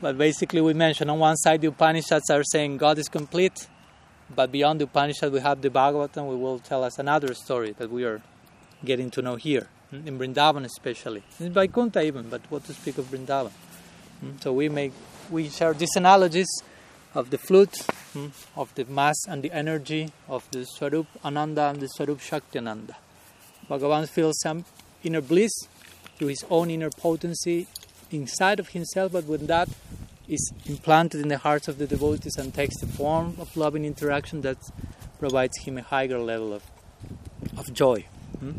But 0.00 0.18
basically, 0.18 0.60
we 0.60 0.74
mentioned 0.74 1.10
on 1.10 1.18
one 1.18 1.36
side 1.36 1.60
the 1.60 1.68
Upanishads 1.68 2.28
are 2.30 2.42
saying 2.44 2.78
God 2.78 2.98
is 2.98 3.08
complete, 3.08 3.66
but 4.34 4.50
beyond 4.50 4.80
the 4.80 4.84
Upanishad, 4.84 5.32
we 5.32 5.40
have 5.40 5.60
the 5.62 5.70
Bhagavatam, 5.70 6.28
we 6.28 6.36
will 6.36 6.58
tell 6.58 6.82
us 6.84 6.98
another 6.98 7.34
story 7.34 7.72
that 7.78 7.90
we 7.90 8.04
are 8.04 8.22
getting 8.84 9.10
to 9.10 9.22
know 9.22 9.36
here. 9.36 9.68
mm, 9.92 10.06
in 10.06 10.18
Vrindavan 10.18 10.64
especially, 10.64 11.22
in 11.38 11.52
Vaikuntha 11.52 12.02
even, 12.02 12.28
but 12.28 12.40
what 12.50 12.64
to 12.64 12.72
speak 12.74 12.98
of 12.98 13.06
Vrindavan. 13.06 13.52
Mm, 14.24 14.42
So 14.42 14.52
we 14.52 14.68
make 14.68 14.92
we 15.30 15.48
share 15.48 15.72
these 15.74 15.94
analogies 15.96 16.48
of 17.14 17.30
the 17.30 17.38
flute, 17.38 17.86
mm, 18.14 18.30
of 18.56 18.74
the 18.74 18.84
mass 18.84 19.16
and 19.28 19.42
the 19.42 19.52
energy 19.52 20.10
of 20.28 20.50
the 20.50 20.64
Swarup 20.64 21.06
Ananda 21.24 21.68
and 21.68 21.80
the 21.80 21.88
Swarup 21.88 22.20
Shakti 22.20 22.58
Ananda. 22.58 22.96
Bhagavan 23.68 24.08
feels 24.08 24.40
some 24.40 24.64
inner 25.02 25.20
bliss 25.20 25.52
through 26.16 26.28
his 26.28 26.44
own 26.50 26.70
inner 26.70 26.90
potency 26.90 27.66
inside 28.10 28.60
of 28.60 28.68
himself, 28.68 29.12
but 29.12 29.24
when 29.24 29.46
that 29.46 29.68
is 30.28 30.52
implanted 30.66 31.20
in 31.20 31.28
the 31.28 31.38
hearts 31.38 31.68
of 31.68 31.78
the 31.78 31.86
devotees 31.86 32.36
and 32.36 32.54
takes 32.54 32.78
the 32.80 32.86
form 32.86 33.36
of 33.38 33.56
loving 33.56 33.84
interaction, 33.84 34.40
that 34.42 34.58
provides 35.18 35.56
him 35.58 35.78
a 35.78 35.82
higher 35.82 36.18
level 36.18 36.52
of, 36.52 36.62
of 37.58 37.72
joy. 37.72 38.04
Hmm? 38.38 38.52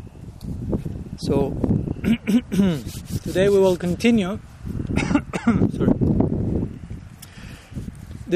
So 1.18 1.50
today 3.22 3.48
we 3.48 3.58
will 3.58 3.76
continue 3.76 4.38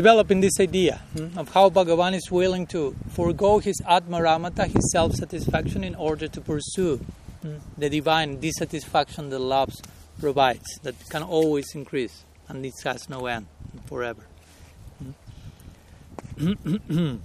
developing 0.00 0.40
this 0.40 0.61
idea 0.61 1.00
hmm, 1.17 1.37
of 1.37 1.47
how 1.55 1.69
Bhagavan 1.69 2.14
is 2.14 2.31
willing 2.31 2.64
to 2.69 2.95
forego 3.11 3.59
his 3.59 3.81
Atmaramata, 3.97 4.64
his 4.67 4.93
self 4.93 5.11
satisfaction, 5.14 5.83
in 5.83 5.97
order 5.97 6.28
to 6.28 6.40
pursue 6.40 6.99
hmm, 7.43 7.57
the 7.76 7.90
divine 7.90 8.38
dissatisfaction 8.38 9.31
that 9.31 9.40
love 9.40 9.73
provides, 10.21 10.69
that 10.85 10.95
can 11.11 11.25
always 11.25 11.67
increase 11.75 12.25
and 12.49 12.64
this 12.64 12.81
has 12.85 13.09
no 13.09 13.26
end 13.26 13.47
forever. 13.87 14.25
Hmm. 16.37 17.17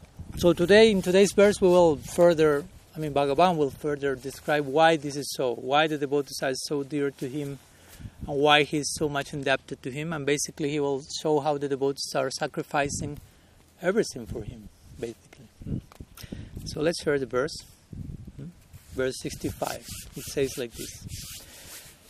so 0.38 0.52
today, 0.52 0.90
in 0.90 1.02
today's 1.02 1.32
verse, 1.32 1.60
we 1.60 1.68
will 1.68 1.96
further, 1.96 2.64
I 2.96 2.98
mean, 2.98 3.12
Bhagavan 3.12 3.56
will 3.56 3.70
further 3.70 4.14
describe 4.14 4.66
why 4.66 4.96
this 4.96 5.16
is 5.16 5.30
so, 5.36 5.54
why 5.54 5.86
the 5.86 5.98
devotees 5.98 6.40
are 6.42 6.54
so 6.54 6.82
dear 6.82 7.10
to 7.10 7.28
him, 7.28 7.58
why 8.26 8.62
he 8.62 8.78
is 8.78 8.94
so 8.94 9.08
much 9.08 9.32
indebted 9.32 9.82
to 9.82 9.90
him, 9.90 10.12
and 10.12 10.24
basically 10.24 10.70
he 10.70 10.80
will 10.80 11.02
show 11.20 11.40
how 11.40 11.58
the 11.58 11.68
devotees 11.68 12.12
are 12.14 12.30
sacrificing 12.30 13.18
everything 13.80 14.26
for 14.26 14.42
him, 14.42 14.68
basically. 14.98 15.46
Hmm. 15.64 15.78
So 16.64 16.80
let's 16.80 17.02
hear 17.02 17.18
the 17.18 17.26
verse. 17.26 17.56
Hmm. 18.36 18.46
Verse 18.94 19.14
65. 19.20 19.86
It 20.16 20.22
says 20.24 20.56
like 20.56 20.72
this. 20.72 21.06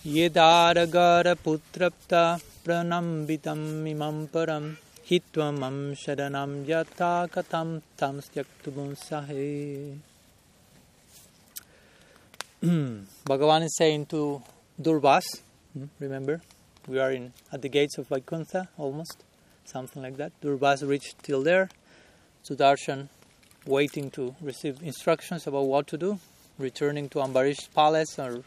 Yedaragara 0.05 1.37
putrapta 1.37 2.41
pranambitam 2.65 3.89
imam 3.89 4.29
param 4.29 4.77
hitwamam 5.09 5.97
sharanam 5.97 6.65
yata 6.67 7.29
katam 7.31 7.81
tam 7.97 8.21
styaktubun 8.21 8.97
sahe. 8.97 9.97
Bhagavan 12.63 13.65
is 13.65 13.77
saying 13.77 14.07
to 14.07 14.43
Durvas, 14.81 15.25
hmm, 15.35 15.52
Mm-hmm. 15.77 15.87
remember, 16.01 16.41
we 16.87 16.99
are 16.99 17.13
in 17.13 17.33
at 17.51 17.63
the 17.63 17.69
gates 17.69 17.97
of 17.97 18.09
Vaikuntha 18.09 18.69
almost, 18.77 19.25
something 19.65 20.03
like 20.03 20.17
that. 20.19 20.33
Durvas 20.43 20.87
reached 20.87 21.23
till 21.23 21.43
there, 21.43 21.71
Sudarshan 22.49 23.09
waiting 23.65 24.11
to 24.11 24.35
receive 24.41 24.83
instructions 24.83 25.47
about 25.47 25.63
what 25.63 25.87
to 25.87 25.97
do, 25.97 26.19
returning 26.59 27.09
to 27.11 27.21
Ambarish's 27.21 27.69
palace 27.69 28.19
or 28.19 28.43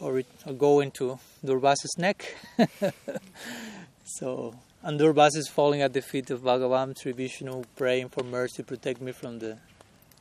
or, 0.00 0.18
it, 0.18 0.26
or 0.46 0.52
go 0.52 0.80
into 0.80 1.18
Durvasa's 1.44 1.96
neck. 1.98 2.36
so, 4.04 4.54
and 4.82 5.00
Durvasa 5.00 5.36
is 5.36 5.48
falling 5.48 5.82
at 5.82 5.92
the 5.92 6.02
feet 6.02 6.30
of 6.30 6.42
Bhagavan, 6.42 6.98
Sri 7.00 7.12
Vishnu, 7.12 7.64
praying 7.76 8.10
for 8.10 8.22
mercy, 8.22 8.62
protect 8.62 9.00
me 9.00 9.12
from 9.12 9.38
the 9.38 9.58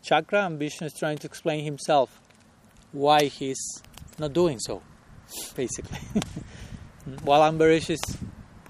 chakra, 0.02 0.46
and 0.46 0.58
Vishnu 0.58 0.88
is 0.88 0.94
trying 0.94 1.18
to 1.20 1.28
explain 1.28 1.64
himself 1.64 2.20
why 2.92 3.26
he's 3.26 3.82
not 4.18 4.34
doing 4.34 4.60
so, 4.60 4.82
basically. 5.56 6.00
While 7.24 7.42
Ambarish 7.52 7.90
is 7.90 8.02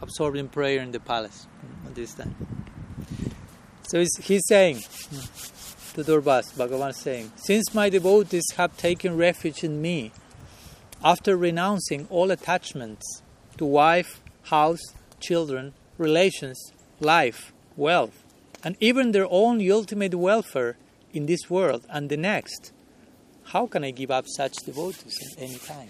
absorbed 0.01 0.37
in 0.37 0.49
prayer 0.49 0.81
in 0.81 0.91
the 0.91 0.99
palace 0.99 1.47
at 1.85 1.95
this 1.95 2.13
time. 2.13 2.35
So 3.87 3.99
he's, 3.99 4.15
he's 4.17 4.43
saying 4.47 4.81
to 5.93 6.03
Durvas, 6.03 6.53
Bhagavan 6.53 6.89
is 6.89 6.97
saying, 6.97 7.31
Since 7.35 7.73
my 7.73 7.89
devotees 7.89 8.45
have 8.57 8.75
taken 8.77 9.15
refuge 9.15 9.63
in 9.63 9.81
me, 9.81 10.11
after 11.03 11.37
renouncing 11.37 12.07
all 12.09 12.31
attachments 12.31 13.21
to 13.57 13.65
wife, 13.65 14.21
house, 14.43 14.81
children, 15.19 15.73
relations, 15.97 16.73
life, 16.99 17.53
wealth, 17.75 18.23
and 18.63 18.75
even 18.79 19.11
their 19.11 19.27
own 19.29 19.69
ultimate 19.69 20.15
welfare 20.15 20.77
in 21.13 21.27
this 21.27 21.49
world 21.49 21.85
and 21.89 22.09
the 22.09 22.17
next, 22.17 22.71
how 23.45 23.67
can 23.67 23.83
I 23.83 23.91
give 23.91 24.11
up 24.11 24.25
such 24.27 24.53
devotees 24.65 25.15
at 25.31 25.43
any 25.43 25.57
time? 25.57 25.89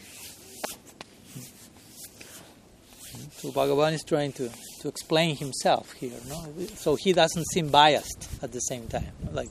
So 3.31 3.51
Bhagavan 3.51 3.93
is 3.93 4.03
trying 4.03 4.33
to, 4.33 4.49
to 4.81 4.87
explain 4.87 5.35
himself 5.35 5.91
here, 5.93 6.17
no? 6.27 6.45
So 6.75 6.95
he 6.95 7.13
doesn't 7.13 7.45
seem 7.53 7.69
biased 7.69 8.29
at 8.41 8.51
the 8.51 8.59
same 8.59 8.87
time. 8.87 9.11
Like 9.31 9.49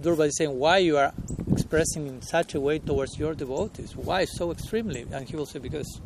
Durva 0.00 0.26
is 0.26 0.36
saying, 0.36 0.58
why 0.58 0.78
you 0.78 0.96
are 0.96 1.12
expressing 1.50 2.06
in 2.06 2.22
such 2.22 2.54
a 2.54 2.60
way 2.60 2.78
towards 2.78 3.18
your 3.18 3.34
devotees? 3.34 3.96
Why 3.96 4.24
so 4.24 4.52
extremely? 4.52 5.06
And 5.10 5.28
he 5.28 5.36
will 5.36 5.46
say, 5.46 5.58
because 5.58 6.00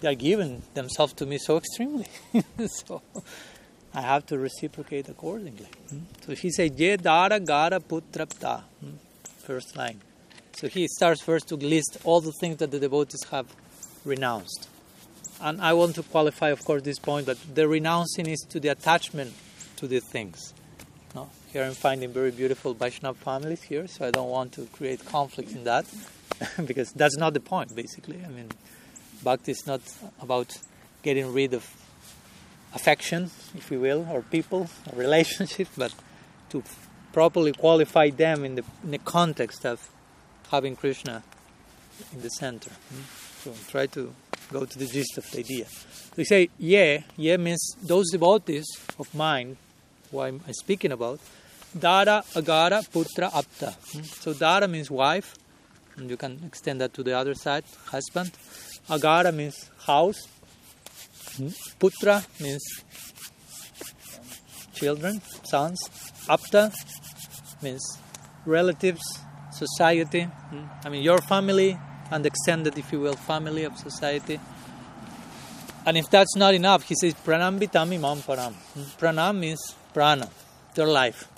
they 0.00 0.08
are 0.08 0.14
giving 0.14 0.62
themselves 0.74 1.12
to 1.14 1.26
me 1.26 1.38
so 1.38 1.58
extremely. 1.58 2.06
so 2.66 3.02
I 3.94 4.00
have 4.02 4.26
to 4.26 4.38
reciprocate 4.38 5.08
accordingly. 5.08 5.68
Hmm? 5.90 6.00
So 6.24 6.34
he 6.34 6.50
says, 6.50 6.70
Ye 6.76 6.96
dara 6.96 7.40
gara 7.40 7.80
putrapta. 7.80 8.62
Hmm? 8.80 8.90
First 9.38 9.76
line. 9.76 10.00
So 10.56 10.68
he 10.68 10.88
starts 10.88 11.22
first 11.22 11.48
to 11.48 11.56
list 11.56 11.98
all 12.04 12.20
the 12.20 12.32
things 12.40 12.56
that 12.58 12.70
the 12.70 12.78
devotees 12.78 13.24
have 13.30 13.46
renounced. 14.04 14.68
And 15.40 15.60
I 15.60 15.74
want 15.74 15.94
to 15.96 16.02
qualify, 16.02 16.48
of 16.48 16.64
course, 16.64 16.82
this 16.82 16.98
point 16.98 17.26
that 17.26 17.38
the 17.54 17.68
renouncing 17.68 18.26
is 18.26 18.40
to 18.48 18.60
the 18.60 18.68
attachment 18.68 19.34
to 19.76 19.86
the 19.86 20.00
things. 20.00 20.54
No? 21.14 21.28
Here 21.52 21.64
I'm 21.64 21.74
finding 21.74 22.12
very 22.12 22.30
beautiful 22.30 22.74
Vaishnava 22.74 23.18
families 23.18 23.62
here, 23.62 23.86
so 23.86 24.06
I 24.06 24.10
don't 24.10 24.30
want 24.30 24.52
to 24.52 24.66
create 24.66 25.04
conflict 25.04 25.52
in 25.52 25.64
that, 25.64 25.86
because 26.66 26.92
that's 26.92 27.16
not 27.16 27.34
the 27.34 27.40
point, 27.40 27.74
basically. 27.74 28.22
I 28.24 28.28
mean, 28.28 28.50
bhakti 29.22 29.52
is 29.52 29.66
not 29.66 29.80
about 30.20 30.56
getting 31.02 31.32
rid 31.32 31.54
of 31.54 31.68
affection, 32.74 33.30
if 33.54 33.70
you 33.70 33.80
will, 33.80 34.06
or 34.10 34.22
people, 34.22 34.68
or 34.92 34.98
relationships, 34.98 35.70
but 35.76 35.94
to 36.50 36.62
properly 37.12 37.52
qualify 37.52 38.10
them 38.10 38.44
in 38.44 38.56
the, 38.56 38.64
in 38.84 38.90
the 38.90 38.98
context 38.98 39.64
of 39.64 39.88
having 40.50 40.76
Krishna 40.76 41.22
in 42.12 42.20
the 42.22 42.28
center. 42.28 42.70
Hmm? 42.70 43.02
So 43.42 43.54
try 43.70 43.86
to 43.86 44.12
go 44.52 44.64
to 44.64 44.78
the 44.78 44.86
gist 44.86 45.18
of 45.18 45.30
the 45.30 45.38
idea. 45.40 45.66
They 46.14 46.24
say, 46.24 46.48
yeah, 46.58 47.00
yeah 47.16 47.36
means 47.36 47.76
those 47.82 48.10
devotees 48.10 48.66
of 48.98 49.12
mine, 49.14 49.56
who 50.10 50.20
I'm 50.20 50.40
speaking 50.52 50.92
about, 50.92 51.20
Dara, 51.78 52.22
Agara, 52.34 52.82
Putra, 52.90 53.30
Apta. 53.30 53.74
Hmm? 53.92 54.02
So 54.02 54.32
Dara 54.32 54.66
means 54.66 54.90
wife, 54.90 55.34
and 55.96 56.08
you 56.08 56.16
can 56.16 56.40
extend 56.46 56.80
that 56.80 56.94
to 56.94 57.02
the 57.02 57.16
other 57.16 57.34
side, 57.34 57.64
husband. 57.86 58.32
Agara 58.88 59.34
means 59.34 59.70
house. 59.84 60.26
Hmm? 61.36 61.48
Putra 61.78 62.24
means 62.40 62.62
children, 64.74 65.20
sons. 65.44 65.78
Apta 66.28 66.72
means 67.62 67.98
relatives, 68.46 69.02
society. 69.52 70.22
Hmm? 70.22 70.64
I 70.84 70.88
mean, 70.88 71.02
your 71.02 71.18
family 71.18 71.78
and 72.10 72.24
extended, 72.26 72.78
if 72.78 72.92
you 72.92 73.00
will, 73.00 73.14
family 73.14 73.64
of 73.64 73.76
society. 73.76 74.40
And 75.84 75.96
if 75.96 76.10
that's 76.10 76.34
not 76.36 76.54
enough, 76.54 76.82
he 76.82 76.94
says, 76.94 77.14
Pranam 77.14 77.60
bitami 77.60 78.00
mam. 78.00 78.18
Pranam 78.98 79.38
means 79.38 79.74
prana, 79.94 80.28
their 80.74 80.86
life. 80.86 81.28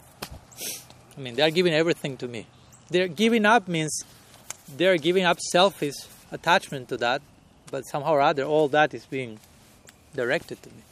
I 1.16 1.20
mean, 1.20 1.34
they're 1.34 1.50
giving 1.50 1.74
everything 1.74 2.16
to 2.18 2.28
me. 2.28 2.46
They're 2.90 3.08
giving 3.08 3.44
up 3.44 3.68
means 3.68 4.04
they're 4.76 4.96
giving 4.96 5.24
up 5.24 5.38
selfish 5.40 5.94
attachment 6.30 6.88
to 6.88 6.96
that, 6.98 7.22
but 7.70 7.82
somehow 7.82 8.12
or 8.12 8.20
other, 8.20 8.44
all 8.44 8.68
that 8.68 8.94
is 8.94 9.04
being 9.04 9.38
directed 10.14 10.62
to 10.62 10.70
me. 10.70 10.82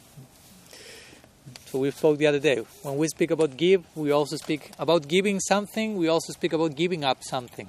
So 1.66 1.78
we 1.78 1.90
spoke 1.90 2.18
the 2.18 2.26
other 2.26 2.38
day. 2.38 2.59
When 2.83 2.97
we 2.97 3.09
speak 3.09 3.30
about 3.30 3.56
give, 3.56 3.85
we 3.97 4.11
also 4.11 4.37
speak 4.37 4.71
about 4.78 5.09
giving 5.09 5.40
something. 5.40 5.97
We 5.97 6.09
also 6.09 6.33
speak 6.33 6.52
about 6.52 6.76
giving 6.76 7.04
up 7.04 7.23
something. 7.23 7.68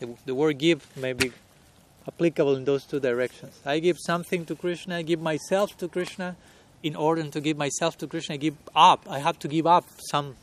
The, 0.00 0.08
the 0.26 0.34
word 0.34 0.58
give 0.58 0.86
may 0.96 1.12
be 1.12 1.32
applicable 2.06 2.54
in 2.56 2.64
those 2.64 2.84
two 2.84 3.00
directions. 3.00 3.58
I 3.64 3.78
give 3.78 3.96
something 3.98 4.44
to 4.46 4.54
Krishna. 4.54 4.96
I 4.96 5.02
give 5.02 5.20
myself 5.20 5.76
to 5.78 5.88
Krishna. 5.88 6.36
In 6.82 6.94
order 6.94 7.24
to 7.24 7.40
give 7.40 7.56
myself 7.56 7.96
to 7.98 8.06
Krishna, 8.06 8.34
I 8.34 8.38
give 8.38 8.56
up. 8.74 9.06
I 9.08 9.18
have 9.18 9.38
to 9.40 9.48
give 9.48 9.66
up 9.66 9.84
some 10.10 10.36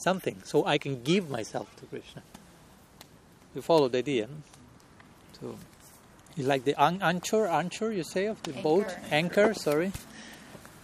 something 0.00 0.40
so 0.44 0.64
I 0.64 0.78
can 0.78 1.02
give 1.02 1.28
myself 1.28 1.74
to 1.80 1.86
Krishna. 1.86 2.22
You 3.54 3.62
follow 3.62 3.88
the 3.88 3.98
idea? 3.98 4.28
No? 4.28 4.36
So 5.40 5.58
it's 6.36 6.46
like 6.46 6.64
the 6.64 6.80
an- 6.80 7.02
anchor, 7.02 7.46
anchor 7.48 7.90
you 7.90 8.04
say 8.04 8.26
of 8.26 8.40
the 8.44 8.52
Anchor. 8.52 8.62
boat, 8.62 8.96
anchor. 9.10 9.54
Sorry. 9.54 9.92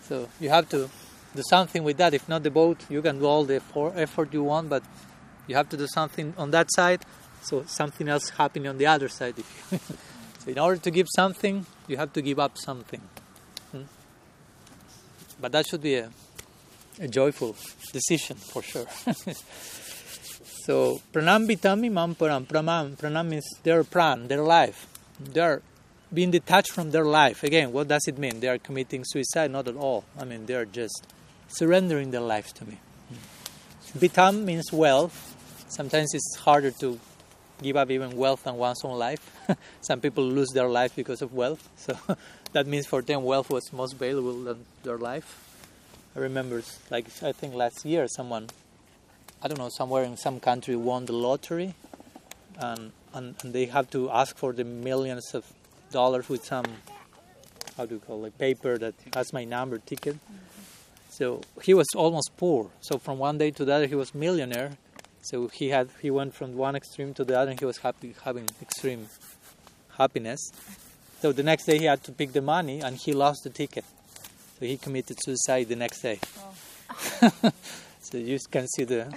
So 0.03 0.29
you 0.41 0.49
have 0.51 0.69
to 0.71 0.91
do 1.35 1.43
something 1.49 1.85
with 1.85 1.97
that. 1.99 2.13
If 2.13 2.29
not 2.29 2.43
the 2.43 2.51
boat, 2.51 2.79
you 2.91 3.01
can 3.01 3.21
do 3.21 3.27
all 3.27 3.45
the 3.45 3.57
effort, 3.57 3.95
effort 3.97 4.33
you 4.35 4.43
want, 4.43 4.69
but 4.69 4.83
you 5.47 5.55
have 5.55 5.69
to 5.71 5.77
do 5.77 5.87
something 5.87 6.35
on 6.37 6.51
that 6.51 6.69
side 6.73 7.05
So 7.45 7.65
something 7.67 8.09
else 8.09 8.31
happening 8.31 8.69
on 8.69 8.79
the 8.79 8.87
other 8.87 9.09
side. 9.09 9.35
so 9.71 10.51
in 10.51 10.59
order 10.59 10.81
to 10.81 10.91
give 10.91 11.07
something, 11.15 11.67
you 11.87 11.99
have 11.99 12.13
to 12.15 12.23
give 12.23 12.39
up 12.39 12.57
something. 12.57 13.03
Hmm? 13.71 13.83
But 15.41 15.53
that 15.53 15.67
should 15.67 15.83
be 15.83 15.97
a, 15.97 16.11
a 16.99 17.09
joyful 17.09 17.55
decision 17.93 18.37
for 18.37 18.63
sure. 18.63 18.87
so 20.65 21.03
pranam 21.13 21.47
vitami 21.47 21.93
mam 21.93 22.15
param. 22.15 22.47
Pranam, 22.47 22.97
pranam 22.97 23.29
means 23.29 23.47
their 23.63 23.85
pran, 23.85 24.27
their 24.29 24.43
life. 24.43 24.87
They're 25.21 25.61
being 26.15 26.31
detached 26.31 26.73
from 26.73 26.93
their 26.93 27.05
life. 27.05 27.43
Again, 27.45 27.73
what 27.73 27.89
does 27.89 28.09
it 28.09 28.17
mean? 28.17 28.41
They 28.41 28.49
are 28.49 28.59
committing 28.59 29.03
suicide? 29.05 29.51
Not 29.51 29.69
at 29.69 29.77
all. 29.77 30.05
I 30.19 30.25
mean, 30.25 30.47
they 30.47 30.55
are 30.55 30.65
just 30.65 31.07
surrendering 31.49 32.11
their 32.11 32.23
lives 32.23 32.53
to 32.55 32.65
me. 32.65 32.79
Vitam 33.99 34.45
means 34.45 34.73
wealth. 34.73 35.37
Sometimes 35.69 36.15
it's 36.15 36.37
harder 36.37 36.71
to 36.71 36.99
give 37.63 37.77
up 37.77 37.91
even 37.91 38.17
wealth 38.17 38.47
and 38.47 38.59
one's 38.59 38.85
own 38.85 38.99
life. 38.99 39.31
Some 39.81 40.01
people 40.01 40.25
lose 40.25 40.51
their 40.51 40.69
life 40.69 40.95
because 40.97 41.23
of 41.23 41.33
wealth. 41.33 41.69
So 41.77 41.97
that 42.53 42.67
means 42.67 42.87
for 42.87 43.03
them, 43.03 43.25
wealth 43.25 43.51
was 43.51 43.73
most 43.73 43.95
valuable 43.95 44.45
than 44.45 44.65
their 44.85 44.99
life. 44.99 45.41
I 46.17 46.21
remember, 46.21 46.63
like, 46.91 47.07
I 47.23 47.33
think 47.33 47.55
last 47.55 47.85
year, 47.85 48.07
someone, 48.07 48.49
I 49.43 49.49
don't 49.49 49.59
know, 49.59 49.69
somewhere 49.69 50.05
in 50.05 50.17
some 50.17 50.39
country 50.39 50.77
won 50.77 51.07
the 51.07 51.13
lottery. 51.13 51.75
And, 52.59 52.93
and, 53.13 53.35
and 53.43 53.53
they 53.53 53.67
have 53.67 53.91
to 53.91 54.11
ask 54.11 54.37
for 54.37 54.53
the 54.53 54.63
millions 54.63 55.35
of 55.35 55.45
dollars 55.91 56.29
with 56.29 56.45
some, 56.45 56.65
how 57.77 57.87
do 57.87 57.97
you 57.97 58.01
call 58.01 58.25
it, 58.25 58.39
paper 58.39 58.79
that 58.79 58.95
has 59.15 59.33
my 59.33 59.45
number 59.45 59.79
ticket. 59.79 60.15
Mm-hmm. 60.15 60.55
So 61.11 61.43
he 61.63 61.75
was 61.75 61.87
almost 61.95 62.31
poor. 62.37 62.71
So 62.81 62.99
from 62.99 63.19
one 63.19 63.39
day 63.39 63.51
to 63.53 63.65
the 63.65 63.73
other, 63.73 63.87
he 63.87 63.95
was 63.95 64.15
millionaire. 64.15 64.77
So 65.25 65.49
he 65.49 65.71
had 65.71 65.89
he 66.03 66.11
went 66.11 66.35
from 66.35 66.55
one 66.55 66.77
extreme 66.77 67.15
to 67.15 67.25
the 67.25 67.39
other, 67.39 67.51
and 67.51 67.59
he 67.59 67.67
was 67.67 67.79
happy, 67.79 68.15
having 68.25 68.47
extreme 68.61 69.09
happiness. 69.97 70.41
So 71.21 71.33
the 71.33 71.43
next 71.43 71.65
day 71.65 71.79
he 71.79 71.87
had 71.87 72.05
to 72.05 72.13
pick 72.13 72.33
the 72.33 72.43
money, 72.43 72.81
and 72.81 72.97
he 72.97 73.13
lost 73.13 73.45
the 73.45 73.51
ticket. 73.51 73.85
So 74.59 74.67
he 74.67 74.77
committed 74.77 75.17
suicide 75.25 75.69
the 75.69 75.77
next 75.77 76.03
day. 76.03 76.21
Oh. 76.39 77.53
so 78.01 78.19
you 78.19 78.39
can 78.51 78.67
see 78.69 78.85
the 78.85 79.13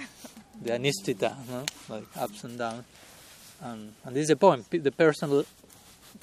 the 0.62 0.70
anisthita, 0.70 1.36
no? 1.48 1.64
like 1.88 2.04
ups 2.16 2.44
and 2.44 2.58
downs. 2.58 2.84
And, 3.60 3.92
and 4.04 4.16
this 4.16 4.22
is 4.22 4.28
the 4.28 4.36
point. 4.36 4.70
The 4.70 4.92
person 4.92 5.44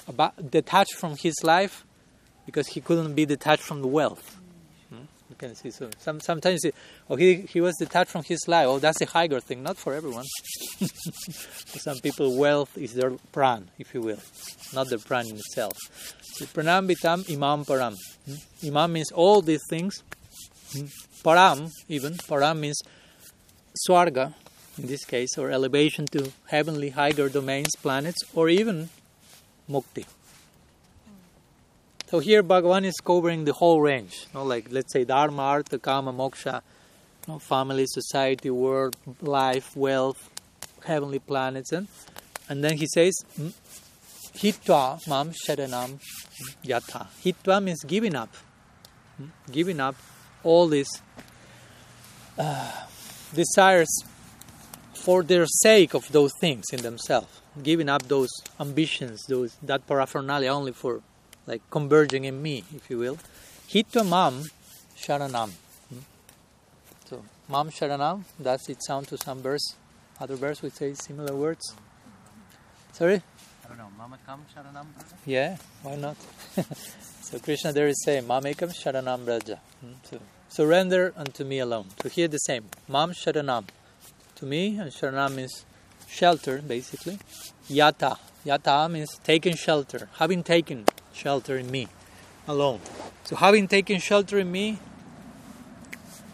about, 0.08 0.52
detached 0.52 0.96
from 0.96 1.16
his 1.18 1.36
life 1.44 1.86
because 2.46 2.68
he 2.68 2.82
couldn't 2.82 3.14
be 3.14 3.26
detached 3.26 3.64
from 3.64 3.82
the 3.82 3.88
wealth. 3.88 4.38
You 5.30 5.36
can 5.36 5.56
see 5.56 5.72
so. 5.72 5.90
Some, 5.98 6.20
sometimes 6.20 6.64
he, 6.64 6.72
oh, 7.10 7.16
he, 7.16 7.36
he 7.36 7.60
was 7.60 7.76
detached 7.78 8.12
from 8.12 8.24
his 8.24 8.48
life. 8.48 8.68
Oh, 8.68 8.80
that's 8.80 9.02
a 9.02 9.06
higher 9.06 9.40
thing. 9.40 9.64
Not 9.64 9.78
for 9.78 9.94
everyone. 9.94 10.26
for 10.80 11.80
some 11.80 11.98
people, 11.98 12.38
wealth 12.38 12.78
is 12.78 12.94
their 12.94 13.12
pran, 13.34 13.66
if 13.80 13.94
you 13.94 14.02
will, 14.02 14.20
not 14.74 14.90
the 14.90 14.98
pran 14.98 15.30
in 15.30 15.38
itself. 15.38 15.74
So, 16.22 16.46
pranam 16.46 16.88
vitam 16.92 17.28
imam 17.34 17.66
param. 17.66 17.96
Hmm? 18.26 18.68
Imam 18.68 18.94
means 18.94 19.12
all 19.12 19.42
these 19.42 19.64
things. 19.68 20.04
Hmm? 20.74 20.86
Param, 21.24 21.72
even 21.90 22.14
param 22.14 22.60
means 22.60 22.82
swarga, 23.88 24.34
in 24.78 24.86
this 24.88 25.06
case, 25.06 25.38
or 25.40 25.50
elevation 25.50 26.06
to 26.08 26.32
heavenly 26.48 26.90
higher 26.90 27.30
domains, 27.30 27.76
planets, 27.82 28.20
or 28.36 28.48
even 28.50 28.90
mukti. 29.70 30.06
So 32.08 32.20
here 32.20 32.44
Bhagavan 32.44 32.86
is 32.86 33.00
covering 33.04 33.46
the 33.46 33.54
whole 33.54 33.82
range, 33.82 34.28
you 34.28 34.40
know, 34.40 34.46
like 34.46 34.68
let's 34.70 34.94
say 34.94 35.06
Dharma, 35.06 35.42
Artha, 35.42 35.80
Kama, 35.80 36.14
Moksha, 36.14 36.62
you 37.28 37.34
know, 37.34 37.40
family, 37.40 37.86
society, 37.88 38.52
world, 38.52 38.96
life, 39.22 39.76
wealth, 39.76 40.30
heavenly 40.86 41.18
planets, 41.18 41.72
and 41.72 41.88
and 42.48 42.64
then 42.64 42.78
he 42.78 42.86
says, 42.86 43.14
Hitva 44.36 45.08
mam 45.08 45.32
sharanam 45.32 46.00
yatha. 46.64 47.08
Hitva 47.24 47.64
means 47.64 47.84
giving 47.84 48.16
up, 48.16 48.32
giving 49.52 49.80
up 49.80 49.96
all 50.44 50.68
these 50.68 51.02
uh, 52.38 52.72
desires 53.34 53.90
for 54.94 55.24
their 55.24 55.48
sake 55.48 55.96
of 55.96 56.12
those 56.12 56.34
things 56.40 56.66
in 56.72 56.82
themselves, 56.82 57.42
giving 57.64 57.90
up 57.90 58.04
those 58.04 58.30
ambitions, 58.60 59.24
those 59.28 59.56
that 59.64 59.88
paraphernalia 59.88 60.50
only 60.50 60.72
for 60.72 61.02
like 61.48 61.62
converging 61.70 62.26
in 62.26 62.42
me, 62.42 62.64
if 62.76 62.90
you 62.90 62.98
will. 62.98 63.18
Hitva 63.70 64.08
mam 64.08 64.44
sharanam. 64.98 65.52
So 67.10 67.24
mam 67.50 67.70
sharanam, 67.70 68.24
does 68.42 68.68
it 68.70 68.84
sound 68.84 69.08
to 69.10 69.18
some 69.18 69.42
verse? 69.42 69.76
Other 70.20 70.36
verse 70.36 70.62
would 70.62 70.76
say 70.76 70.94
similar 70.94 71.36
words. 71.36 71.76
Sorry? 72.94 73.22
I 73.66 73.68
don't 73.68 73.78
know. 73.78 73.90
Mama 73.98 74.18
Kam 74.26 74.46
Sharanam 74.56 74.86
Braja? 74.94 75.16
Yeah, 75.26 75.58
why 75.84 75.96
not? 75.96 76.16
so 77.22 77.40
Krishna 77.40 77.74
there 77.74 77.88
is 77.88 78.02
saying, 78.06 78.24
Mamekam 78.24 78.72
Sharanam 78.74 79.26
Braja. 79.26 79.60
Hmm, 79.82 79.94
So 80.04 80.20
surrender 80.48 81.14
unto 81.18 81.44
me 81.44 81.60
alone. 81.60 81.88
So 82.02 82.08
here 82.10 82.28
the 82.30 82.38
same. 82.38 82.66
Mam 82.88 83.12
Sharanam. 83.12 83.66
To 84.36 84.46
me, 84.46 84.78
and 84.78 84.92
Sharanam 84.92 85.36
means 85.36 85.66
shelter, 86.08 86.62
basically. 86.62 87.20
Yata. 87.70 88.18
Yata 88.46 88.90
means 88.90 89.20
taking 89.24 89.56
shelter. 89.56 90.08
Having 90.20 90.44
taken 90.44 90.86
shelter 91.16 91.58
in 91.58 91.72
me 91.72 91.88
alone. 92.48 92.80
So 93.24 93.36
having 93.36 93.68
taken 93.68 94.00
shelter 94.00 94.38
in 94.40 94.52
me, 94.52 94.80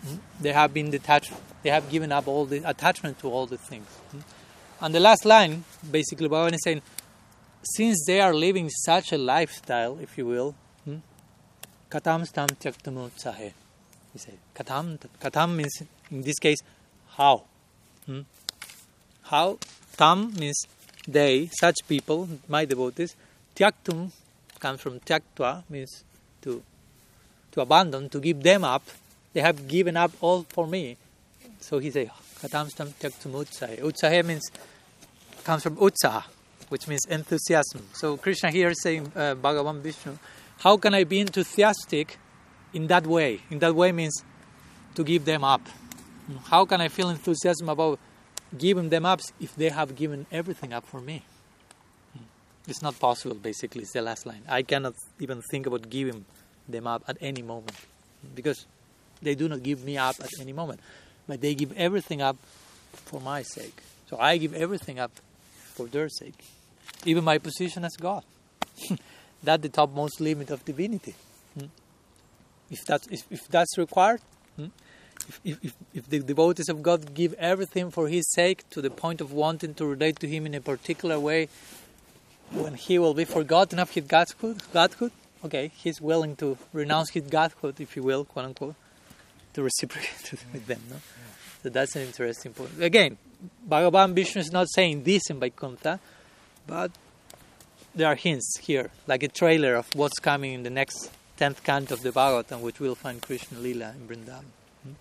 hmm, 0.05 0.15
they 0.39 0.53
have 0.53 0.73
been 0.73 0.91
detached. 0.91 1.31
They 1.63 1.69
have 1.69 1.89
given 1.89 2.11
up 2.11 2.27
all 2.27 2.45
the 2.45 2.67
attachment 2.67 3.19
to 3.19 3.29
all 3.29 3.45
the 3.45 3.57
things. 3.57 3.87
Hmm. 4.11 4.19
And 4.81 4.95
the 4.95 4.99
last 4.99 5.25
line, 5.25 5.63
basically, 5.89 6.27
Bhagavan 6.27 6.53
is 6.53 6.63
saying, 6.63 6.81
since 7.63 8.03
they 8.07 8.19
are 8.19 8.33
living 8.33 8.69
such 8.69 9.11
a 9.11 9.17
lifestyle, 9.17 9.99
if 9.99 10.17
you 10.17 10.25
will, 10.25 10.55
hmm, 10.83 10.97
katam 11.89 12.25
stam 12.25 12.49
tyaktamutsahe. 12.49 13.53
He 14.13 14.19
said, 14.19 14.37
katam, 14.55 14.97
katam 15.21 15.55
means, 15.55 15.83
in 16.09 16.23
this 16.23 16.39
case, 16.39 16.57
how. 17.09 17.43
How? 19.23 19.59
Tam 19.95 20.33
means 20.33 20.65
they, 21.07 21.49
such 21.59 21.77
people, 21.87 22.27
my 22.47 22.65
devotees. 22.65 23.15
Tyaktum 23.55 24.11
comes 24.61 24.79
from 24.79 25.01
tyaktva, 25.01 25.63
means 25.69 26.05
to, 26.43 26.63
to 27.51 27.61
abandon, 27.61 28.07
to 28.09 28.19
give 28.21 28.41
them 28.41 28.63
up. 28.63 28.83
They 29.33 29.41
have 29.41 29.67
given 29.67 29.97
up 29.97 30.11
all 30.21 30.45
for 30.47 30.65
me. 30.65 30.95
So 31.59 31.79
he 31.79 31.91
says, 31.91 32.07
katam 32.39 32.69
stam 32.69 32.93
tyaktum 32.99 33.33
utsahe. 33.33 33.81
Utsahe 33.81 34.23
means, 34.23 34.49
comes 35.43 35.63
from 35.63 35.75
utsaha 35.75 36.23
which 36.71 36.87
means 36.87 37.05
enthusiasm. 37.09 37.85
So 37.91 38.15
Krishna 38.15 38.49
here 38.49 38.69
is 38.69 38.81
saying, 38.81 39.11
uh, 39.13 39.35
Bhagavan 39.35 39.81
Vishnu, 39.81 40.17
how 40.59 40.77
can 40.77 40.93
I 40.93 41.03
be 41.03 41.19
enthusiastic 41.19 42.17
in 42.71 42.87
that 42.87 43.05
way? 43.05 43.41
In 43.49 43.59
that 43.59 43.75
way 43.75 43.91
means 43.91 44.23
to 44.95 45.03
give 45.03 45.25
them 45.25 45.43
up. 45.43 45.59
How 46.45 46.63
can 46.63 46.79
I 46.79 46.87
feel 46.87 47.09
enthusiasm 47.09 47.67
about 47.67 47.99
giving 48.57 48.87
them 48.87 49.05
up 49.05 49.19
if 49.37 49.53
they 49.53 49.67
have 49.67 49.97
given 49.97 50.25
everything 50.31 50.71
up 50.71 50.85
for 50.85 51.01
me? 51.01 51.23
It's 52.67 52.81
not 52.81 52.99
possible, 52.99 53.35
basically, 53.35 53.81
it's 53.81 53.93
the 53.93 54.01
last 54.01 54.25
line. 54.25 54.43
I 54.47 54.61
cannot 54.61 54.93
even 55.19 55.41
think 55.41 55.65
about 55.65 55.89
giving 55.89 56.25
them 56.67 56.87
up 56.87 57.03
at 57.07 57.17
any 57.19 57.41
moment 57.41 57.73
because 58.35 58.65
they 59.21 59.35
do 59.35 59.49
not 59.49 59.63
give 59.63 59.83
me 59.83 59.97
up 59.97 60.15
at 60.19 60.29
any 60.39 60.53
moment, 60.53 60.79
but 61.27 61.41
they 61.41 61.55
give 61.55 61.71
everything 61.73 62.21
up 62.21 62.37
for 62.91 63.19
my 63.19 63.41
sake. 63.41 63.81
So 64.09 64.17
I 64.19 64.37
give 64.37 64.53
everything 64.53 64.99
up 64.99 65.11
for 65.73 65.87
their 65.87 66.09
sake 66.09 66.43
even 67.05 67.23
my 67.23 67.37
position 67.37 67.83
as 67.85 67.95
God. 67.97 68.23
that's 69.43 69.61
the 69.61 69.69
topmost 69.69 70.21
limit 70.21 70.51
of 70.51 70.63
divinity. 70.63 71.15
Hmm? 71.57 71.65
If 72.69 72.85
that's 72.85 73.07
if, 73.07 73.23
if 73.31 73.47
that's 73.47 73.77
required, 73.77 74.21
hmm? 74.55 74.67
if, 75.43 75.63
if, 75.63 75.73
if 75.93 76.09
the 76.09 76.19
devotees 76.19 76.69
of 76.69 76.81
God 76.81 77.13
give 77.13 77.33
everything 77.33 77.91
for 77.91 78.07
His 78.07 78.29
sake 78.31 78.69
to 78.71 78.81
the 78.81 78.89
point 78.89 79.21
of 79.21 79.31
wanting 79.31 79.73
to 79.75 79.85
relate 79.85 80.19
to 80.19 80.27
Him 80.27 80.45
in 80.45 80.53
a 80.53 80.61
particular 80.61 81.19
way, 81.19 81.49
when 82.53 82.75
He 82.75 82.99
will 82.99 83.13
be 83.13 83.25
forgotten 83.25 83.79
of 83.79 83.91
His 83.91 84.05
Godhood, 84.05 84.61
Godhood, 84.73 85.11
okay, 85.45 85.71
He's 85.75 86.01
willing 86.01 86.35
to 86.37 86.57
renounce 86.73 87.11
His 87.11 87.23
Godhood, 87.23 87.79
if 87.79 87.95
you 87.95 88.03
will, 88.03 88.25
quote 88.25 88.45
unquote, 88.45 88.75
to 89.53 89.63
reciprocate 89.63 90.31
with 90.53 90.67
them. 90.67 90.81
No? 90.89 90.97
So 91.63 91.69
that's 91.69 91.95
an 91.95 92.03
interesting 92.03 92.53
point. 92.53 92.71
Again, 92.81 93.17
Bhagavan 93.67 94.13
Vishnu 94.13 94.41
is 94.41 94.51
not 94.51 94.67
saying 94.73 95.03
this 95.03 95.29
in 95.29 95.39
Vaikuntha, 95.39 95.99
but 96.65 96.91
there 97.93 98.07
are 98.07 98.15
hints 98.15 98.57
here, 98.61 98.89
like 99.07 99.23
a 99.23 99.27
trailer 99.27 99.75
of 99.75 99.93
what's 99.95 100.19
coming 100.19 100.53
in 100.53 100.63
the 100.63 100.69
next 100.69 101.11
tenth 101.37 101.63
canto 101.63 101.93
of 101.93 102.01
the 102.01 102.11
Bhagavatam, 102.11 102.61
which 102.61 102.79
we'll 102.79 102.95
find 102.95 103.21
Krishna 103.21 103.59
Lila 103.59 103.93
in 103.97 104.07
Vrindavan. 104.07 104.45
Hmm? 104.83 104.93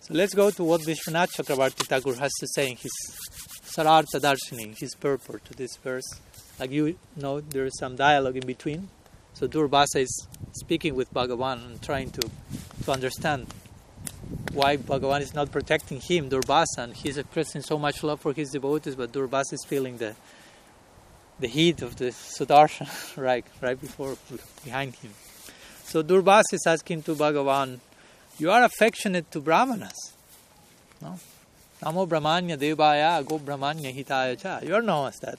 So 0.00 0.14
let's 0.14 0.34
go 0.34 0.50
to 0.50 0.64
what 0.64 0.82
Vishwanath 0.82 1.32
Chakravarti 1.36 1.86
Thakur 1.86 2.14
has 2.14 2.32
to 2.40 2.46
say 2.54 2.70
in 2.70 2.76
his 2.76 2.92
Sarartha 3.64 4.20
Darshini, 4.20 4.78
his 4.78 4.94
purport 4.94 5.44
to 5.46 5.54
this 5.54 5.76
verse. 5.76 6.08
Like 6.58 6.70
you 6.70 6.98
know, 7.16 7.40
there 7.40 7.66
is 7.66 7.78
some 7.78 7.96
dialogue 7.96 8.36
in 8.36 8.46
between. 8.46 8.88
So 9.34 9.46
Durvasa 9.46 10.00
is 10.00 10.28
speaking 10.52 10.94
with 10.94 11.12
Bhagavan 11.12 11.66
and 11.66 11.82
trying 11.82 12.10
to, 12.12 12.22
to 12.84 12.90
understand 12.90 13.46
why 14.52 14.78
Bhagavan 14.78 15.20
is 15.20 15.34
not 15.34 15.52
protecting 15.52 16.00
him, 16.00 16.30
Durvasa, 16.30 16.78
and 16.78 16.94
he's 16.94 17.18
expressing 17.18 17.60
so 17.60 17.78
much 17.78 18.02
love 18.02 18.20
for 18.20 18.32
his 18.32 18.50
devotees, 18.50 18.94
but 18.94 19.12
Durvasa 19.12 19.52
is 19.52 19.64
feeling 19.66 19.98
the 19.98 20.14
the 21.38 21.48
heat 21.48 21.82
of 21.82 21.96
the 21.96 22.06
Sudarshan 22.06 22.88
right 23.22 23.44
right 23.60 23.78
before 23.78 24.16
behind 24.64 24.94
him. 24.96 25.12
So 25.84 26.02
Durvasa 26.02 26.54
is 26.54 26.64
asking 26.66 27.02
to 27.02 27.14
Bhagavan, 27.14 27.80
you 28.38 28.50
are 28.50 28.64
affectionate 28.64 29.30
to 29.32 29.40
Brahmanas. 29.40 30.14
No? 31.02 31.18
Namo 31.82 32.08
Brahmanya 32.08 32.56
Devaya 32.56 33.24
Go 33.24 33.38
Brahmanya 33.38 33.94
Hitaya 33.94 34.40
Cha. 34.40 34.60
You 34.60 34.74
are 34.74 34.82
known 34.82 35.08
as 35.08 35.16
that. 35.16 35.38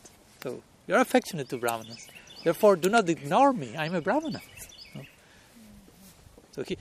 You 0.88 0.96
are 0.96 1.02
affectionate 1.02 1.50
to 1.50 1.58
Brahmanas. 1.58 2.08
Therefore, 2.44 2.78
do 2.78 2.90
not 2.90 3.10
ignore 3.10 3.52
me. 3.52 3.76
I 3.76 3.86
am 3.86 3.96
a 3.96 4.02
Brahmana. 4.02 4.42
So 6.54 6.64
he, 6.64 6.78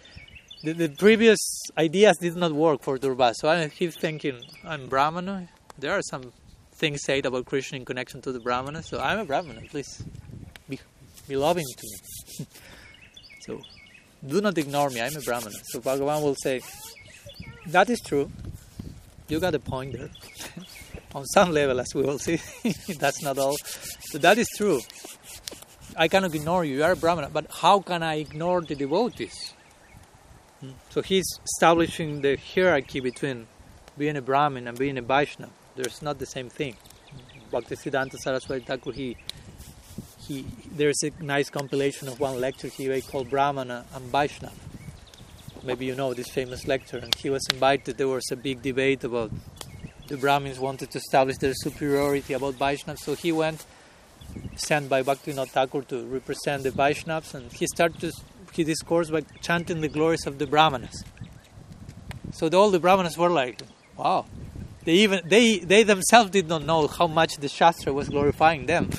the, 0.63 0.73
the 0.73 0.89
previous 0.89 1.39
ideas 1.77 2.17
did 2.19 2.37
not 2.37 2.53
work 2.53 2.83
for 2.83 2.99
Durvasa. 2.99 3.35
So 3.35 3.49
I 3.49 3.69
keep 3.69 3.93
thinking, 3.93 4.41
I'm 4.65 4.87
Brahmana. 4.87 5.49
There 5.79 5.93
are 5.93 6.03
some 6.03 6.33
things 6.77 7.03
said 7.05 7.27
about 7.27 7.47
Krishna 7.47 7.79
in 7.79 7.85
connection 7.85 8.23
to 8.23 8.33
the 8.33 8.41
Brahmana. 8.41 8.83
So 8.83 9.01
I'm 9.01 9.19
a 9.19 9.25
Brahmana. 9.25 9.63
Please 9.69 10.03
be, 10.69 10.79
be 11.29 11.37
loving 11.37 11.65
to 11.77 11.83
me. 11.83 12.47
so 13.41 13.61
do 14.27 14.41
not 14.41 14.57
ignore 14.57 14.89
me. 14.91 15.01
I'm 15.03 15.17
a 15.17 15.21
Brahmana. 15.21 15.57
So 15.65 15.81
Bhagavan 15.81 16.23
will 16.23 16.37
say, 16.37 16.63
that 17.67 17.91
is 17.91 18.01
true. 18.01 18.31
You 19.29 19.41
got 19.41 19.55
a 19.55 19.59
point 19.59 19.93
there. 19.93 20.11
On 21.17 21.25
some 21.25 21.51
level, 21.51 21.81
as 21.81 21.95
we 21.95 22.03
will 22.03 22.19
see, 22.19 22.39
that's 22.99 23.23
not 23.23 23.39
all. 23.39 23.57
So 24.11 24.19
that 24.19 24.37
is 24.37 24.49
true. 24.55 24.81
I 25.97 26.09
cannot 26.09 26.35
ignore 26.35 26.63
you. 26.67 26.77
You 26.77 26.85
are 26.85 26.93
a 26.93 26.97
Brahmana. 26.97 27.31
But 27.31 27.47
how 27.63 27.81
can 27.81 28.03
I 28.03 28.17
ignore 28.17 28.61
the 28.61 28.75
devotees? 28.75 29.55
Hmm? 30.61 30.73
So 30.91 31.01
he's 31.01 31.41
establishing 31.43 32.21
the 32.21 32.37
hierarchy 32.37 33.01
between 33.01 33.47
being 33.97 34.19
a 34.19 34.21
Brahmin 34.21 34.69
and 34.69 34.79
being 34.79 34.99
a 34.99 35.01
Vaishnava. 35.01 35.51
There's 35.75 36.03
not 36.03 36.19
the 36.19 36.27
same 36.27 36.51
thing. 36.51 36.77
Bhaktisiddhanta 37.51 38.19
Saraswati 38.19 38.65
Thakur, 38.67 38.93
he, 38.93 39.17
he, 40.19 40.45
there's 40.71 41.03
a 41.03 41.13
nice 41.25 41.49
compilation 41.49 42.09
of 42.09 42.21
one 42.21 42.39
lecture 42.39 42.69
he 42.69 42.89
made 42.89 43.07
called 43.07 43.31
Brahmana 43.31 43.87
and 43.95 44.05
Vaishnava. 44.13 44.55
Maybe 45.63 45.87
you 45.87 45.95
know 45.95 46.13
this 46.13 46.29
famous 46.29 46.67
lecture, 46.67 46.99
and 46.99 47.15
he 47.15 47.31
was 47.31 47.43
invited. 47.51 47.97
There 47.97 48.07
was 48.07 48.31
a 48.31 48.37
big 48.37 48.61
debate 48.61 49.03
about 49.03 49.31
the 50.09 50.17
Brahmins 50.17 50.59
wanted 50.59 50.91
to 50.91 50.99
establish 50.99 51.39
their 51.39 51.55
superiority 51.55 52.35
about 52.35 52.55
Vaishnavas, 52.55 52.99
so 52.99 53.15
he 53.15 53.33
went, 53.33 53.65
sent 54.57 54.89
by 54.89 55.03
Bhaktivinoda 55.03 55.49
Thakur 55.49 55.83
to 55.83 56.05
represent 56.07 56.63
the 56.63 56.71
Vaishnavas, 56.71 57.35
and 57.35 57.53
he 57.53 57.67
started 57.67 58.01
to, 58.01 58.13
he 58.53 58.65
discoursed 58.65 59.13
by 59.13 59.23
chanting 59.41 59.81
the 59.81 59.89
glories 59.89 60.27
of 60.27 60.39
the 60.39 60.47
Brahmanas. 60.47 61.05
So 62.33 62.49
the, 62.49 62.59
all 62.59 62.71
the 62.71 62.81
Brahmanas 62.81 63.17
were 63.17 63.31
like, 63.31 63.63
wow. 63.97 64.27
They 64.85 64.93
even 64.95 65.23
they 65.25 65.59
they 65.59 65.83
themselves 65.83 66.31
did 66.31 66.47
not 66.47 66.65
know 66.65 66.87
how 66.87 67.09
much 67.09 67.39
the 67.39 67.49
Shastra 67.49 67.93
was 67.93 68.09
glorifying 68.09 68.67
them. 68.67 68.91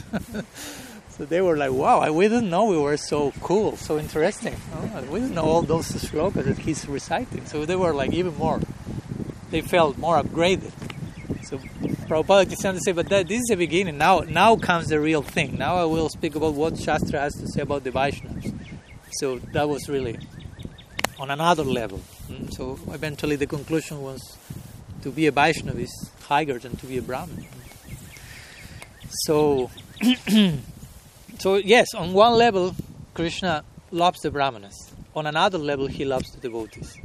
so 1.09 1.23
they 1.23 1.39
were 1.39 1.55
like, 1.55 1.71
wow, 1.71 2.11
we 2.11 2.27
didn't 2.27 2.49
know 2.49 2.65
we 2.65 2.77
were 2.77 2.97
so 2.97 3.31
cool, 3.41 3.77
so 3.77 3.97
interesting. 3.97 4.57
Oh, 4.73 5.03
we 5.09 5.21
didn't 5.21 5.35
know 5.35 5.45
all 5.45 5.61
those 5.61 5.89
shlokas 5.93 6.43
that 6.43 6.57
he's 6.57 6.85
reciting. 6.89 7.45
So 7.45 7.63
they 7.65 7.77
were 7.77 7.93
like 7.93 8.11
even 8.11 8.35
more, 8.35 8.59
they 9.49 9.61
felt 9.61 9.97
more 9.97 10.21
upgraded. 10.21 10.73
So 11.43 11.57
Prabhupada 11.57 12.51
is 12.51 12.59
trying 12.59 12.75
to 12.75 12.81
say, 12.81 12.91
but 12.91 13.09
that, 13.09 13.27
this 13.27 13.39
is 13.39 13.47
the 13.47 13.55
beginning. 13.55 13.97
Now, 13.97 14.19
now 14.19 14.55
comes 14.55 14.87
the 14.87 14.99
real 14.99 15.21
thing. 15.21 15.57
Now 15.57 15.75
I 15.75 15.85
will 15.85 16.09
speak 16.09 16.35
about 16.35 16.53
what 16.53 16.77
Shastra 16.77 17.19
has 17.19 17.33
to 17.35 17.47
say 17.47 17.61
about 17.61 17.83
the 17.83 17.91
Vaishnavas. 17.91 18.53
So 19.19 19.39
that 19.53 19.67
was 19.67 19.87
really 19.89 20.19
on 21.19 21.31
another 21.31 21.63
level. 21.63 22.01
Mm, 22.29 22.53
So 22.53 22.79
eventually 22.93 23.35
the 23.35 23.47
conclusion 23.47 24.01
was 24.01 24.21
to 25.01 25.11
be 25.11 25.27
a 25.27 25.31
Vaishnava 25.31 25.79
is 25.79 26.11
higher 26.23 26.59
than 26.59 26.75
to 26.77 26.85
be 26.85 26.97
a 26.97 27.01
Brahmin. 27.01 27.45
So, 29.25 29.69
so 31.39 31.55
yes, 31.55 31.93
on 31.93 32.13
one 32.13 32.33
level, 32.33 32.75
Krishna 33.13 33.63
loves 33.91 34.19
the 34.19 34.31
Brahmanas. 34.31 34.91
On 35.15 35.25
another 35.25 35.57
level, 35.57 35.87
he 35.87 36.05
loves 36.05 36.31
the 36.31 36.39
devotees. 36.39 36.97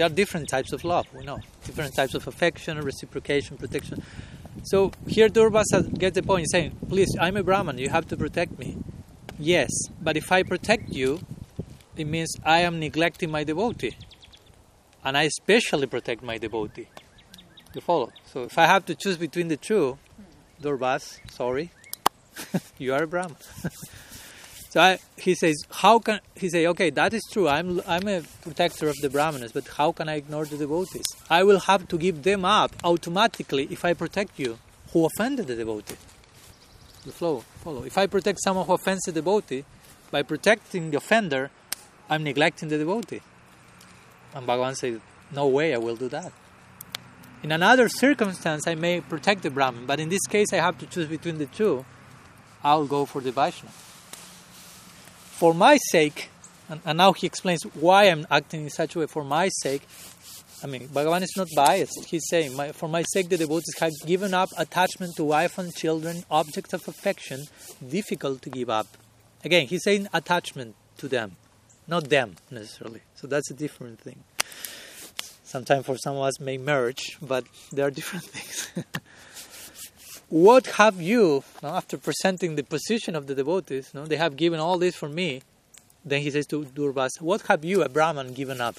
There 0.00 0.06
are 0.06 0.14
different 0.14 0.48
types 0.48 0.72
of 0.72 0.82
love, 0.82 1.12
we 1.12 1.26
know. 1.26 1.40
Different 1.66 1.94
types 1.94 2.14
of 2.14 2.26
affection, 2.26 2.80
reciprocation, 2.80 3.58
protection. 3.58 4.02
So 4.62 4.92
here 5.06 5.28
Durvasa 5.28 5.92
gets 5.98 6.14
the 6.14 6.22
point 6.22 6.50
saying, 6.50 6.74
please, 6.88 7.14
I'm 7.20 7.36
a 7.36 7.42
Brahman, 7.42 7.76
you 7.76 7.90
have 7.90 8.08
to 8.08 8.16
protect 8.16 8.58
me. 8.58 8.78
Yes, 9.38 9.68
but 10.00 10.16
if 10.16 10.32
I 10.32 10.42
protect 10.42 10.88
you, 10.88 11.20
it 11.98 12.06
means 12.06 12.34
I 12.46 12.60
am 12.60 12.80
neglecting 12.80 13.30
my 13.30 13.44
devotee. 13.44 13.94
And 15.04 15.18
I 15.18 15.24
especially 15.24 15.86
protect 15.86 16.22
my 16.22 16.38
devotee. 16.38 16.88
You 17.74 17.82
follow? 17.82 18.10
So 18.24 18.44
if 18.44 18.56
I 18.56 18.64
have 18.64 18.86
to 18.86 18.94
choose 18.94 19.18
between 19.18 19.48
the 19.48 19.58
two, 19.58 19.98
Durvas, 20.62 21.20
sorry, 21.30 21.72
you 22.78 22.94
are 22.94 23.02
a 23.02 23.06
Brahman. 23.06 23.36
so 24.70 24.80
I, 24.80 24.98
he 25.16 25.34
says, 25.34 25.56
how 25.70 25.98
can 25.98 26.20
he 26.36 26.48
say? 26.48 26.66
Okay, 26.68 26.90
that 26.90 27.12
is 27.12 27.22
true. 27.32 27.48
I'm 27.48 27.82
I'm 27.86 28.06
a 28.06 28.22
protector 28.42 28.88
of 28.88 28.96
the 29.02 29.10
Brahmanas, 29.10 29.52
but 29.52 29.66
how 29.76 29.90
can 29.90 30.08
I 30.08 30.14
ignore 30.14 30.46
the 30.46 30.56
devotees? 30.56 31.04
I 31.28 31.42
will 31.42 31.58
have 31.60 31.88
to 31.88 31.98
give 31.98 32.22
them 32.22 32.44
up 32.44 32.70
automatically 32.84 33.66
if 33.70 33.84
I 33.84 33.94
protect 33.94 34.38
you, 34.38 34.58
who 34.92 35.04
offended 35.06 35.48
the 35.48 35.56
devotee. 35.56 35.96
The 37.04 37.12
flow, 37.12 37.40
follow. 37.64 37.82
If 37.82 37.98
I 37.98 38.06
protect 38.06 38.40
someone 38.44 38.64
who 38.64 38.74
offends 38.74 39.02
the 39.02 39.12
devotee, 39.12 39.64
by 40.12 40.22
protecting 40.22 40.90
the 40.90 40.98
offender, 40.98 41.50
I'm 42.08 42.22
neglecting 42.22 42.68
the 42.68 42.78
devotee. 42.78 43.22
And 44.34 44.46
Bhagavan 44.46 44.76
says, 44.76 45.00
no 45.32 45.48
way, 45.48 45.74
I 45.74 45.78
will 45.78 45.96
do 45.96 46.08
that. 46.10 46.32
In 47.42 47.50
another 47.52 47.88
circumstance, 47.88 48.68
I 48.68 48.74
may 48.74 49.00
protect 49.00 49.42
the 49.42 49.50
Brahmin, 49.50 49.86
but 49.86 49.98
in 49.98 50.10
this 50.10 50.26
case, 50.28 50.52
I 50.52 50.56
have 50.56 50.78
to 50.78 50.86
choose 50.86 51.08
between 51.08 51.38
the 51.38 51.46
two. 51.46 51.84
I'll 52.62 52.86
go 52.86 53.06
for 53.06 53.20
the 53.20 53.32
Vaishnava. 53.32 53.74
For 55.40 55.54
my 55.54 55.78
sake, 55.90 56.28
and, 56.68 56.82
and 56.84 56.98
now 56.98 57.14
he 57.14 57.26
explains 57.26 57.62
why 57.62 58.04
I'm 58.10 58.26
acting 58.30 58.64
in 58.64 58.68
such 58.68 58.94
a 58.94 58.98
way. 58.98 59.06
For 59.06 59.24
my 59.24 59.48
sake, 59.62 59.88
I 60.62 60.66
mean, 60.66 60.86
Bhagavan 60.88 61.22
is 61.22 61.32
not 61.34 61.48
biased. 61.56 62.04
He's 62.04 62.26
saying, 62.28 62.54
my, 62.54 62.72
for 62.72 62.90
my 62.90 63.04
sake, 63.14 63.30
the 63.30 63.38
devotees 63.38 63.74
have 63.78 63.92
given 64.04 64.34
up 64.34 64.50
attachment 64.58 65.16
to 65.16 65.24
wife 65.24 65.56
and 65.56 65.74
children, 65.74 66.24
objects 66.30 66.74
of 66.74 66.86
affection, 66.86 67.46
difficult 67.88 68.42
to 68.42 68.50
give 68.50 68.68
up. 68.68 68.86
Again, 69.42 69.66
he's 69.66 69.82
saying 69.82 70.08
attachment 70.12 70.74
to 70.98 71.08
them, 71.08 71.36
not 71.88 72.10
them 72.10 72.36
necessarily. 72.50 73.00
So 73.14 73.26
that's 73.26 73.50
a 73.50 73.54
different 73.54 73.98
thing. 73.98 74.22
Sometimes 75.42 75.86
for 75.86 75.96
some 75.96 76.16
of 76.16 76.22
us 76.22 76.38
may 76.38 76.58
merge, 76.58 77.16
but 77.22 77.44
they 77.72 77.80
are 77.80 77.90
different 77.90 78.24
things. 78.36 78.84
What 80.30 80.66
have 80.78 81.02
you, 81.02 81.42
after 81.62 81.98
presenting 81.98 82.54
the 82.54 82.62
position 82.62 83.16
of 83.16 83.26
the 83.26 83.34
devotees, 83.34 83.90
they 83.92 84.16
have 84.16 84.36
given 84.36 84.60
all 84.60 84.78
this 84.78 84.94
for 84.94 85.08
me. 85.08 85.42
Then 86.04 86.22
he 86.22 86.30
says 86.30 86.46
to 86.46 86.64
Durvas, 86.64 87.20
What 87.20 87.42
have 87.48 87.64
you, 87.64 87.82
a 87.82 87.88
Brahman, 87.88 88.32
given 88.32 88.60
up? 88.60 88.76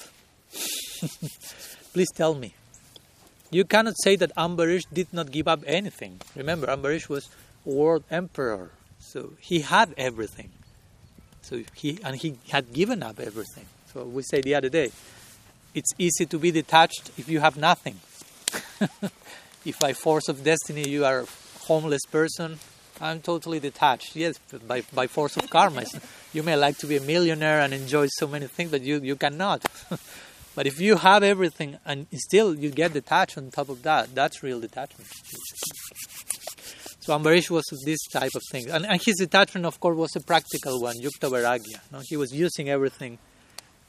Please 1.94 2.10
tell 2.16 2.34
me. 2.34 2.54
You 3.52 3.66
cannot 3.66 3.96
say 4.02 4.16
that 4.16 4.34
Ambarish 4.36 4.84
did 4.94 5.14
not 5.14 5.30
give 5.30 5.48
up 5.48 5.62
anything. 5.68 6.22
Remember, 6.38 6.68
Ambarish 6.68 7.10
was 7.10 7.30
world 7.66 8.06
emperor, 8.10 8.72
so 9.00 9.34
he 9.40 9.60
had 9.60 9.94
everything. 9.98 10.52
So 11.42 11.64
he 11.74 12.00
and 12.04 12.16
he 12.16 12.38
had 12.50 12.72
given 12.72 13.04
up 13.04 13.20
everything. 13.20 13.66
So 13.92 14.06
we 14.06 14.24
say 14.24 14.40
the 14.40 14.56
other 14.56 14.70
day, 14.70 14.92
it's 15.76 15.92
easy 15.98 16.26
to 16.28 16.40
be 16.40 16.52
detached 16.52 17.12
if 17.18 17.28
you 17.28 17.42
have 17.42 17.58
nothing. 17.58 18.00
if 19.66 19.78
by 19.80 19.92
force 19.92 20.30
of 20.30 20.46
destiny 20.46 20.88
you 20.88 21.04
are 21.04 21.26
homeless 21.72 22.06
person, 22.12 22.60
I'm 23.00 23.22
totally 23.22 23.60
detached. 23.60 24.16
Yes, 24.16 24.38
by, 24.68 24.82
by 24.94 25.08
force 25.08 25.38
of 25.38 25.50
karma. 25.50 25.86
You 26.34 26.44
may 26.44 26.56
like 26.56 26.78
to 26.80 26.88
be 26.88 26.98
a 26.98 27.02
millionaire 27.02 27.60
and 27.62 27.74
enjoy 27.74 28.08
so 28.20 28.28
many 28.28 28.48
things, 28.48 28.72
but 28.72 28.82
you, 28.82 29.00
you 29.02 29.16
cannot. 29.16 29.66
but 30.56 30.68
if 30.68 30.82
you 30.82 30.98
have 30.98 31.24
everything 31.24 31.78
and 31.86 32.08
still 32.14 32.54
you 32.54 32.70
get 32.70 32.94
detached 32.94 33.38
on 33.38 33.50
top 33.52 33.70
of 33.70 33.82
that, 33.84 34.14
that's 34.14 34.44
real 34.44 34.60
detachment. 34.60 35.10
So 37.00 37.18
Ambarish 37.18 37.50
was 37.50 37.66
this 37.86 38.02
type 38.14 38.36
of 38.36 38.44
thing. 38.52 38.70
And, 38.70 38.86
and 38.86 39.02
his 39.04 39.16
detachment, 39.16 39.66
of 39.66 39.80
course, 39.80 39.98
was 39.98 40.16
a 40.16 40.22
practical 40.22 40.82
one, 40.82 40.98
Yukta. 40.98 41.30
No? 41.92 42.02
He 42.08 42.18
was 42.18 42.32
using 42.32 42.70
everything. 42.70 43.18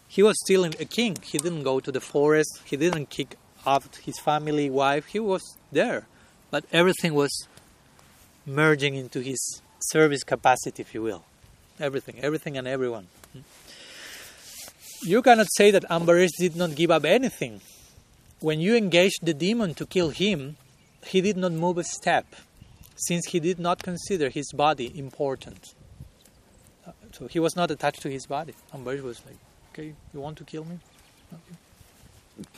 He 0.08 0.22
was 0.22 0.36
still 0.44 0.64
a 0.64 0.70
king. 0.70 1.16
He 1.22 1.38
didn't 1.38 1.64
go 1.64 1.80
to 1.80 1.92
the 1.92 2.00
forest. 2.00 2.60
He 2.64 2.76
didn't 2.76 3.10
kick 3.10 3.36
out 3.66 3.96
his 3.96 4.18
family, 4.20 4.70
wife. 4.70 5.06
He 5.06 5.20
was 5.20 5.42
there. 5.70 6.06
But 6.50 6.64
everything 6.72 7.14
was 7.14 7.48
merging 8.46 8.94
into 8.94 9.20
his 9.20 9.62
service 9.80 10.24
capacity, 10.24 10.82
if 10.82 10.94
you 10.94 11.02
will. 11.02 11.24
Everything, 11.80 12.16
everything 12.20 12.56
and 12.56 12.68
everyone. 12.68 13.06
You 15.02 15.22
cannot 15.22 15.48
say 15.56 15.70
that 15.72 15.84
Ambarish 15.84 16.36
did 16.38 16.54
not 16.54 16.76
give 16.76 16.90
up 16.90 17.04
anything. 17.04 17.60
When 18.40 18.60
you 18.60 18.76
engaged 18.76 19.20
the 19.22 19.34
demon 19.34 19.74
to 19.74 19.86
kill 19.86 20.10
him, 20.10 20.56
he 21.04 21.20
did 21.20 21.36
not 21.36 21.52
move 21.52 21.78
a 21.78 21.84
step, 21.84 22.26
since 22.96 23.26
he 23.26 23.40
did 23.40 23.58
not 23.58 23.82
consider 23.82 24.28
his 24.28 24.52
body 24.52 24.96
important. 24.96 25.74
So 27.12 27.26
he 27.26 27.40
was 27.40 27.56
not 27.56 27.70
attached 27.70 28.02
to 28.02 28.10
his 28.10 28.26
body. 28.26 28.54
Ambarish 28.72 29.02
was 29.02 29.20
like, 29.26 29.36
okay, 29.72 29.94
you 30.14 30.20
want 30.20 30.38
to 30.38 30.44
kill 30.44 30.64
me? 30.64 30.78
Okay. 31.32 32.48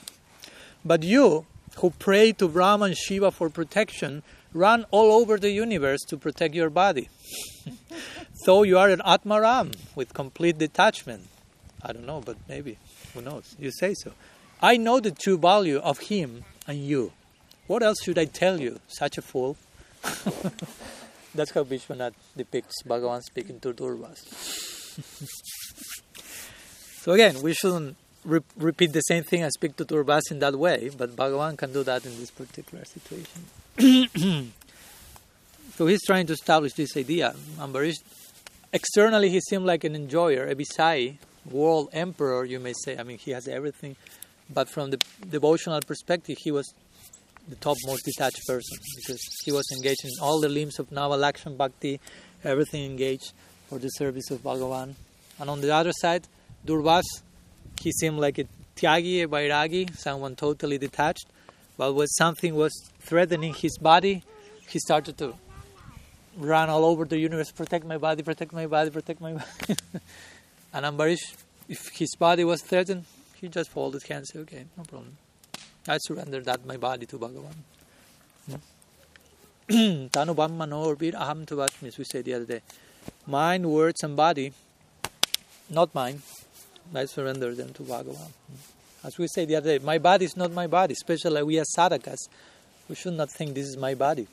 But 0.84 1.02
you, 1.02 1.46
who 1.76 1.90
pray 1.90 2.32
to 2.32 2.48
Brahma 2.48 2.86
and 2.86 2.96
Shiva 2.96 3.30
for 3.30 3.48
protection, 3.48 4.22
run 4.54 4.86
all 4.90 5.12
over 5.12 5.36
the 5.36 5.50
universe 5.50 6.00
to 6.08 6.16
protect 6.16 6.54
your 6.54 6.70
body. 6.70 7.10
so 8.34 8.62
you 8.62 8.78
are 8.78 8.88
an 8.88 9.02
Atmaram 9.04 9.74
with 9.94 10.14
complete 10.14 10.56
detachment. 10.56 11.28
I 11.82 11.92
don't 11.92 12.06
know, 12.06 12.22
but 12.24 12.36
maybe. 12.48 12.78
Who 13.12 13.20
knows? 13.20 13.54
You 13.58 13.70
say 13.70 13.94
so. 13.94 14.12
I 14.62 14.76
know 14.78 15.00
the 15.00 15.10
true 15.10 15.36
value 15.36 15.78
of 15.78 15.98
him 15.98 16.44
and 16.66 16.78
you. 16.78 17.12
What 17.66 17.82
else 17.82 17.98
should 18.02 18.18
I 18.18 18.24
tell 18.24 18.60
you? 18.60 18.80
Such 18.88 19.18
a 19.18 19.22
fool. 19.22 19.56
That's 21.34 21.50
how 21.50 21.64
Vishwanath 21.64 22.14
depicts 22.36 22.82
Bhagavan 22.84 23.22
speaking 23.22 23.58
to 23.60 23.72
Durvas. 23.72 24.22
so 27.02 27.12
again, 27.12 27.42
we 27.42 27.54
shouldn't 27.54 27.96
re- 28.24 28.40
repeat 28.56 28.92
the 28.92 29.00
same 29.00 29.24
thing 29.24 29.42
and 29.42 29.52
speak 29.52 29.76
to 29.76 29.84
Durvas 29.84 30.30
in 30.30 30.38
that 30.38 30.56
way, 30.56 30.90
but 30.96 31.16
Bhagavan 31.16 31.58
can 31.58 31.72
do 31.72 31.82
that 31.82 32.06
in 32.06 32.16
this 32.18 32.30
particular 32.30 32.84
situation. 32.84 33.46
so 35.74 35.86
he's 35.86 36.04
trying 36.04 36.26
to 36.26 36.32
establish 36.32 36.74
this 36.74 36.96
idea. 36.96 37.34
Ambarish, 37.58 37.96
externally, 38.72 39.30
he 39.30 39.40
seemed 39.40 39.66
like 39.66 39.84
an 39.84 39.94
enjoyer, 39.94 40.46
a 40.46 40.54
Visai, 40.54 41.18
world 41.50 41.88
emperor, 41.92 42.44
you 42.44 42.60
may 42.60 42.72
say. 42.84 42.96
I 42.96 43.02
mean, 43.02 43.18
he 43.18 43.32
has 43.32 43.48
everything, 43.48 43.96
but 44.52 44.68
from 44.68 44.90
the 44.90 44.98
devotional 45.28 45.80
perspective, 45.80 46.38
he 46.40 46.50
was 46.50 46.72
the 47.48 47.56
top 47.56 47.76
most 47.86 48.04
detached 48.04 48.46
person 48.46 48.78
because 48.96 49.20
he 49.44 49.52
was 49.52 49.64
engaged 49.76 50.04
in 50.04 50.10
all 50.22 50.40
the 50.40 50.48
limbs 50.48 50.78
of 50.78 50.88
Navalakshan 50.90 51.56
Bhakti, 51.56 52.00
everything 52.42 52.84
engaged 52.84 53.32
for 53.68 53.78
the 53.78 53.88
service 53.88 54.30
of 54.30 54.42
Bhagavan. 54.42 54.94
And 55.38 55.50
on 55.50 55.60
the 55.60 55.74
other 55.74 55.92
side, 55.92 56.26
Durvas, 56.64 57.04
he 57.80 57.92
seemed 57.92 58.18
like 58.18 58.38
a 58.38 58.44
Tyagi, 58.76 59.24
a 59.24 59.28
Vairagi, 59.28 59.94
someone 59.96 60.36
totally 60.36 60.78
detached. 60.78 61.26
But 61.76 61.94
when 61.94 62.06
something 62.06 62.54
was 62.54 62.72
threatening 63.00 63.54
his 63.54 63.76
body, 63.78 64.22
he 64.68 64.78
started 64.78 65.18
to 65.18 65.34
run 66.36 66.70
all 66.70 66.84
over 66.84 67.04
the 67.04 67.18
universe, 67.18 67.50
protect 67.50 67.84
my 67.84 67.98
body, 67.98 68.22
protect 68.22 68.52
my 68.52 68.66
body, 68.66 68.90
protect 68.90 69.20
my 69.20 69.32
body. 69.32 69.44
and 70.72 70.86
Ambarish, 70.86 71.34
if 71.68 71.88
his 71.88 72.14
body 72.16 72.44
was 72.44 72.62
threatened, 72.62 73.04
he 73.40 73.48
just 73.48 73.70
folded 73.70 74.02
hands 74.04 74.30
and 74.34 74.46
said, 74.48 74.54
okay, 74.54 74.64
no 74.76 74.84
problem. 74.84 75.16
I 75.86 75.98
surrender 75.98 76.40
that 76.40 76.64
my 76.64 76.76
body 76.76 77.06
to 77.06 77.18
Bhagavan. 77.18 77.54
Hmm. 78.46 78.54
Tanu 80.08 80.34
Brahmano 80.34 80.94
Urbir 80.94 81.12
Aham 81.14 81.44
Tuvashmi, 81.44 81.88
as 81.88 81.98
we 81.98 82.04
said 82.04 82.24
the 82.24 82.34
other 82.34 82.44
day. 82.46 82.60
Mind, 83.26 83.66
words, 83.66 84.02
and 84.02 84.16
body, 84.16 84.52
not 85.68 85.94
mine. 85.94 86.22
I 86.94 87.04
surrender 87.06 87.54
them 87.54 87.72
to 87.74 87.82
Bhagavan. 87.82 88.16
Hmm. 88.16 88.73
As 89.04 89.18
we 89.18 89.28
said 89.28 89.48
the 89.48 89.56
other 89.56 89.78
day, 89.78 89.84
my 89.84 89.98
body 89.98 90.24
is 90.24 90.36
not 90.36 90.50
my 90.52 90.66
body, 90.66 90.94
especially 90.94 91.42
we 91.42 91.58
as 91.58 91.70
sadhakas. 91.76 92.28
We 92.88 92.94
should 92.94 93.14
not 93.14 93.30
think 93.30 93.54
this 93.54 93.68
is 93.68 93.76
my 93.76 93.94
body. 93.94 94.26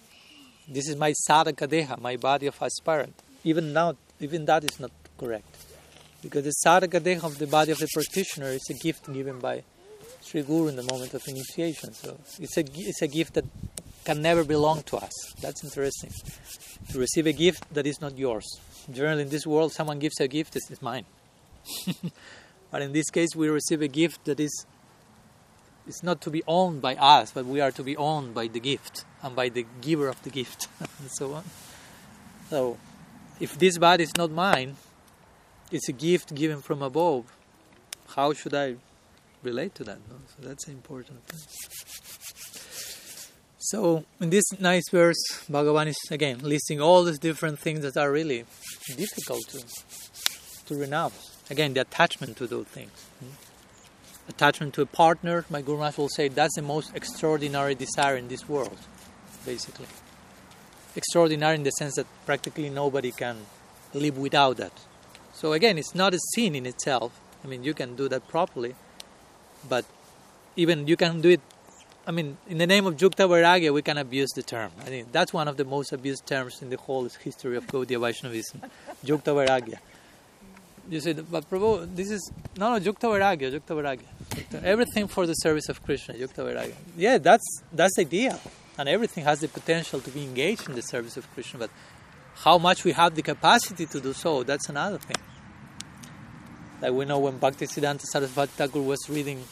This 0.68 0.88
is 0.88 0.96
my 0.96 1.14
sadhaka 1.28 1.68
deha, 1.68 2.00
my 2.00 2.16
body 2.16 2.48
of 2.48 2.56
aspirant. 2.62 3.14
Even 3.44 3.74
now, 3.74 3.96
even 4.20 4.46
that 4.46 4.64
is 4.64 4.80
not 4.80 4.92
correct. 5.18 5.58
Because 6.22 6.46
the 6.46 6.54
sadhaka 6.66 7.02
deha 7.02 7.24
of 7.24 7.38
the 7.38 7.48
body 7.48 7.72
of 7.72 7.80
the 7.80 7.88
practitioner 7.94 8.48
is 8.48 8.66
a 8.70 8.74
gift 8.74 9.12
given 9.12 9.40
by 9.40 9.64
Sri 10.22 10.44
Guru 10.44 10.70
in 10.70 10.78
the 10.78 10.84
moment 10.84 11.14
of 11.14 11.22
initiation. 11.28 11.94
So 11.94 12.18
it's 12.40 12.58
a, 12.58 12.64
it's 12.74 13.02
a 13.02 13.08
gift 13.08 13.34
that 13.34 13.46
can 14.06 14.22
never 14.22 14.44
belong 14.44 14.84
to 14.84 14.98
us. 14.98 15.12
That's 15.42 15.64
interesting. 15.64 16.12
To 16.92 17.00
receive 17.00 17.28
a 17.28 17.34
gift 17.34 17.74
that 17.74 17.86
is 17.86 18.00
not 18.00 18.18
yours. 18.18 18.46
Generally, 18.92 19.24
in 19.24 19.30
this 19.30 19.46
world, 19.46 19.74
someone 19.74 20.00
gives 20.00 20.20
a 20.20 20.28
gift, 20.28 20.56
it's 20.56 20.82
mine. 20.82 21.06
but 22.72 22.82
in 22.82 22.94
this 22.94 23.10
case, 23.10 23.36
we 23.36 23.50
receive 23.50 23.82
a 23.82 23.88
gift 23.88 24.26
that 24.26 24.40
is 24.40 24.66
it's 25.88 26.04
not 26.04 26.22
to 26.22 26.30
be 26.30 26.44
owned 26.48 26.82
by 26.82 26.96
us, 26.96 27.32
but 27.32 27.46
we 27.46 27.60
are 27.60 27.72
to 27.72 27.84
be 27.84 27.98
owned 27.98 28.34
by 28.34 28.48
the 28.48 28.60
gift 28.60 29.04
and 29.22 29.36
by 29.36 29.50
the 29.50 29.66
giver 29.82 30.08
of 30.08 30.22
the 30.24 30.30
gift, 30.30 30.68
and 30.80 31.12
so 31.12 31.34
on. 31.34 31.44
So, 32.50 32.78
if 33.40 33.58
this 33.58 33.78
body 33.78 34.04
is 34.04 34.16
not 34.18 34.32
mine, 34.32 34.78
it's 35.72 35.90
a 35.90 35.94
gift 35.94 36.36
given 36.36 36.62
from 36.62 36.82
above. 36.82 37.26
How 38.16 38.34
should 38.34 38.54
I 38.54 38.76
relate 39.42 39.74
to 39.76 39.84
that? 39.86 40.00
No? 40.10 40.18
So 40.28 40.48
that's 40.48 40.68
an 40.68 40.74
important 40.74 41.26
thing. 41.28 41.40
So, 43.58 44.06
in 44.20 44.30
this 44.30 44.44
nice 44.60 44.90
verse, 44.90 45.22
Bhagavan 45.50 45.88
is 45.88 45.98
again 46.10 46.40
listing 46.40 46.82
all 46.82 47.04
these 47.04 47.20
different 47.20 47.60
things 47.60 47.82
that 47.82 47.98
are 47.98 48.12
really 48.12 48.46
difficult 48.98 49.48
to 49.50 49.64
to 50.68 50.76
renounce. 50.76 51.31
Again, 51.52 51.74
the 51.74 51.82
attachment 51.82 52.38
to 52.38 52.48
those 52.48 52.66
things. 52.68 52.92
Hmm? 53.20 54.30
Attachment 54.30 54.74
to 54.76 54.82
a 54.82 54.86
partner, 54.86 55.44
my 55.50 55.62
Guru 55.62 55.80
Maharaj 55.80 55.98
will 55.98 56.08
say, 56.08 56.30
that's 56.30 56.56
the 56.56 56.62
most 56.62 56.96
extraordinary 56.96 57.76
desire 57.76 58.16
in 58.16 58.30
this 58.30 58.48
world, 58.48 58.80
basically. 59.46 59.88
Extraordinary 60.96 61.56
in 61.56 61.64
the 61.64 61.72
sense 61.72 61.96
that 61.96 62.08
practically 62.26 62.70
nobody 62.70 63.12
can 63.12 63.36
live 63.94 64.18
without 64.18 64.56
that. 64.58 64.72
So, 65.34 65.52
again, 65.52 65.78
it's 65.78 65.94
not 65.94 66.14
a 66.14 66.20
sin 66.36 66.56
in 66.56 66.66
itself. 66.66 67.20
I 67.44 67.48
mean, 67.48 67.66
you 67.66 67.74
can 67.74 67.98
do 67.98 68.08
that 68.08 68.30
properly, 68.30 68.76
but 69.68 69.84
even 70.56 70.88
you 70.88 70.96
can 70.96 71.20
do 71.20 71.32
it 71.32 71.42
I 72.06 72.10
mean, 72.10 72.38
in 72.48 72.58
the 72.58 72.66
name 72.66 72.88
of 72.88 72.96
Jukta 72.96 73.30
Vairagya, 73.30 73.72
we 73.72 73.84
can 73.84 74.00
abuse 74.00 74.30
the 74.36 74.42
term. 74.42 74.72
I 74.80 74.86
think 74.86 75.12
that's 75.12 75.32
one 75.32 75.48
of 75.48 75.58
the 75.58 75.66
most 75.66 75.94
abused 75.94 76.26
terms 76.26 76.60
in 76.64 76.72
the 76.72 76.78
whole 76.78 77.08
history 77.08 77.56
of 77.56 77.68
Gaudiya 77.68 78.02
Vaishnavism. 78.02 78.60
Jukta 79.06 79.36
Vairagya. 79.36 79.78
You 80.90 81.00
see, 81.00 81.14
but 81.14 81.50
Prabhu, 81.50 81.96
this 81.96 82.12
is, 82.12 82.32
no, 82.58 82.78
no, 82.78 82.80
Jukta 82.80 83.08
Vairagya, 83.08 83.52
Jukta 83.52 83.76
Vairagya. 83.76 84.64
Everything 84.64 85.08
for 85.08 85.26
the 85.26 85.34
service 85.34 85.70
of 85.70 85.82
Krishna, 85.84 86.16
Jukta 86.16 86.44
Vairagya. 86.46 86.74
Yeah, 86.98 87.18
that's, 87.18 87.62
that's 87.72 87.96
the 87.96 88.02
idea, 88.02 88.40
And 88.78 88.90
everything 88.90 89.24
has 89.24 89.40
the 89.40 89.48
potential 89.48 90.00
to 90.02 90.10
be 90.10 90.24
engaged 90.24 90.68
in 90.68 90.76
the 90.76 90.82
service 90.82 91.18
of 91.18 91.32
Krishna, 91.34 91.60
but 91.60 91.70
how 92.36 92.58
much 92.58 92.84
we 92.84 92.92
have 92.94 93.16
the 93.16 93.22
capacity 93.22 93.86
to 93.86 94.02
do 94.02 94.14
so, 94.14 94.44
that's 94.44 94.68
another 94.70 94.98
thing. 94.98 95.18
Like 96.82 96.94
we 96.94 97.06
know 97.06 97.20
when 97.20 97.40
Bhaktisiddhanta 97.40 98.06
Sarasvati 98.14 98.50
Thakur 98.50 98.82
was 98.82 99.08
reading 99.08 99.44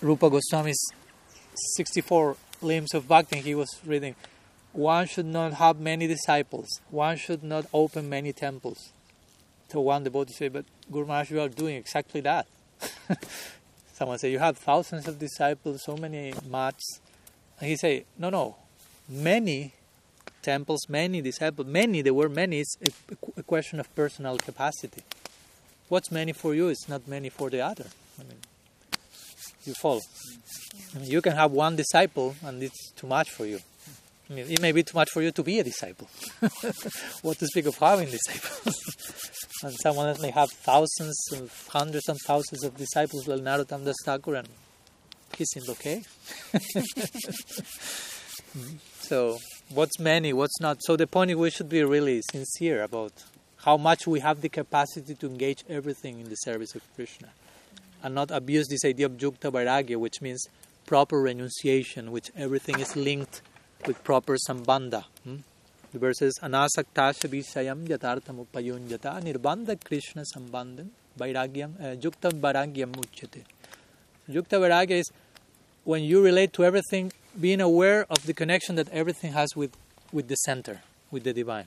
Rupa 0.00 0.30
Goswami's 0.30 0.80
64 1.76 2.36
limbs 2.62 2.94
of 2.94 3.08
bhakti 3.08 3.40
he 3.40 3.54
was 3.54 3.80
reading 3.84 4.14
one 4.72 5.06
should 5.06 5.26
not 5.26 5.54
have 5.54 5.80
many 5.80 6.06
disciples 6.06 6.80
one 6.90 7.16
should 7.16 7.42
not 7.42 7.66
open 7.72 8.08
many 8.08 8.32
temples 8.32 8.92
so 9.70 9.80
one 9.80 10.02
devotee 10.04 10.32
say 10.32 10.48
but 10.48 10.64
guru 10.90 11.06
maharaj 11.06 11.30
you 11.30 11.40
are 11.40 11.48
doing 11.48 11.76
exactly 11.76 12.20
that. 12.20 12.46
Someone 13.94 14.18
say 14.18 14.30
you 14.30 14.38
have 14.38 14.56
thousands 14.58 15.06
of 15.06 15.18
disciples 15.18 15.82
so 15.84 15.96
many 15.96 16.32
maths 16.48 17.00
and 17.58 17.68
he 17.68 17.76
say 17.76 18.04
no 18.18 18.30
no. 18.30 18.56
Many 19.08 19.72
temples 20.42 20.88
many 20.88 21.20
disciples 21.20 21.66
many 21.66 22.02
there 22.02 22.14
were 22.14 22.28
many. 22.28 22.60
It's 22.60 22.76
a, 22.82 23.40
a 23.40 23.42
question 23.42 23.80
of 23.80 23.94
personal 23.94 24.38
capacity. 24.38 25.02
What's 25.88 26.10
many 26.10 26.32
for 26.32 26.54
you 26.54 26.68
is 26.68 26.88
not 26.88 27.06
many 27.06 27.28
for 27.28 27.50
the 27.50 27.60
other. 27.60 27.86
I 28.18 28.22
mean 28.24 28.38
you 29.64 29.74
follow. 29.74 30.00
I 30.94 30.98
mean, 30.98 31.10
you 31.10 31.20
can 31.20 31.34
have 31.36 31.52
one 31.52 31.76
disciple 31.76 32.34
and 32.44 32.62
it's 32.62 32.90
too 32.92 33.06
much 33.06 33.30
for 33.30 33.46
you. 33.46 33.60
It 34.30 34.60
may 34.60 34.70
be 34.70 34.84
too 34.84 34.96
much 34.96 35.10
for 35.10 35.22
you 35.22 35.32
to 35.32 35.42
be 35.42 35.58
a 35.58 35.64
disciple. 35.64 36.08
what 37.22 37.38
to 37.38 37.46
speak 37.46 37.66
of 37.66 37.76
having 37.78 38.08
disciples? 38.08 38.76
and 39.64 39.74
someone 39.80 40.06
else 40.06 40.20
may 40.20 40.30
have 40.30 40.50
thousands, 40.50 41.18
of, 41.32 41.68
hundreds 41.68 42.08
and 42.08 42.16
thousands 42.26 42.62
of 42.62 42.76
disciples 42.76 43.26
like 43.26 43.40
Narottam 43.40 43.92
Thakur 44.04 44.36
and 44.36 44.48
he 45.36 45.44
seemed 45.44 45.68
okay. 45.70 46.02
so, 49.00 49.38
what's 49.70 49.98
many, 49.98 50.32
what's 50.32 50.60
not? 50.60 50.78
So, 50.82 50.96
the 50.96 51.06
point 51.06 51.30
is 51.30 51.36
we 51.36 51.50
should 51.50 51.68
be 51.68 51.82
really 51.82 52.22
sincere 52.30 52.82
about 52.82 53.12
how 53.58 53.76
much 53.76 54.06
we 54.06 54.20
have 54.20 54.40
the 54.42 54.48
capacity 54.48 55.14
to 55.14 55.26
engage 55.26 55.64
everything 55.68 56.20
in 56.20 56.28
the 56.28 56.36
service 56.36 56.74
of 56.74 56.82
Krishna 56.94 57.28
and 58.02 58.14
not 58.14 58.30
abuse 58.30 58.68
this 58.68 58.84
idea 58.84 59.06
of 59.06 59.12
Jukta 59.12 59.50
Vairagya, 59.52 59.96
which 59.96 60.20
means 60.20 60.46
proper 60.86 61.20
renunciation, 61.20 62.10
which 62.10 62.30
everything 62.36 62.80
is 62.80 62.96
linked 62.96 63.42
with 63.86 64.02
proper 64.04 64.36
sambandha. 64.36 65.04
Hmm? 65.24 65.36
The 65.92 65.98
verse 65.98 66.18
says, 66.18 66.38
Anasakta 66.40 67.12
Shabishayam 67.18 67.86
Yatartham 67.88 68.46
Upayunjata 68.46 69.22
Nirbandha 69.22 69.82
Krishna 69.84 70.22
Sambandham 70.22 70.88
Vairagyam 71.18 71.80
uh, 71.80 71.96
Jukta 71.96 72.30
Vairagyam 72.30 72.92
Uchyate. 72.92 73.42
Jukta 74.28 74.60
Vairagya 74.60 75.00
is 75.00 75.10
when 75.82 76.04
you 76.04 76.22
relate 76.22 76.52
to 76.52 76.64
everything, 76.64 77.12
being 77.40 77.60
aware 77.60 78.06
of 78.08 78.24
the 78.26 78.32
connection 78.32 78.76
that 78.76 78.88
everything 78.90 79.32
has 79.32 79.56
with, 79.56 79.76
with 80.12 80.28
the 80.28 80.36
center, 80.36 80.82
with 81.10 81.24
the 81.24 81.32
divine. 81.32 81.66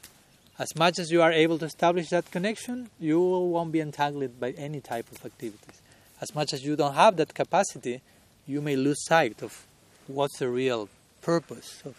As 0.58 0.76
much 0.76 0.99
as 0.99 1.12
you 1.12 1.21
are 1.21 1.32
able 1.32 1.58
to 1.58 1.65
establish 1.65 2.10
that 2.10 2.30
connection, 2.32 2.89
you 2.99 3.19
won't 3.19 3.71
be 3.71 3.82
entangled 3.82 4.39
by 4.39 4.52
any 4.52 4.80
type 4.80 5.12
of 5.12 5.26
activities. 5.26 5.82
As 6.21 6.34
much 6.34 6.54
as 6.54 6.63
you 6.63 6.78
don't 6.78 6.93
have 6.93 7.17
that 7.17 7.34
capacity, 7.34 8.02
you 8.45 8.62
may 8.62 8.78
lose 8.78 9.04
sight 9.04 9.41
of 9.41 9.65
what's 10.08 10.38
the 10.39 10.47
real 10.47 10.88
purpose 11.23 11.81
of 11.86 11.95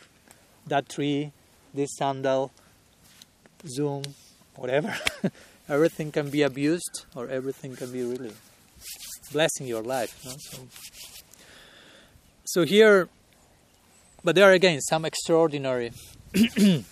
that 0.66 0.88
tree, 0.88 1.32
this 1.72 1.90
sandal, 1.96 2.52
Zoom, 3.66 4.02
whatever. 4.56 4.94
everything 5.68 6.12
can 6.12 6.30
be 6.30 6.42
abused 6.42 7.06
or 7.14 7.28
everything 7.28 7.74
can 7.74 7.90
be 7.90 8.02
really 8.02 8.32
blessing 9.32 9.66
your 9.66 9.82
life. 9.82 10.20
No? 10.24 10.32
So, 10.38 10.58
so 12.44 12.64
here, 12.64 13.08
but 14.22 14.34
there 14.34 14.48
are 14.48 14.52
again 14.52 14.80
some 14.80 15.04
extraordinary 15.04 15.92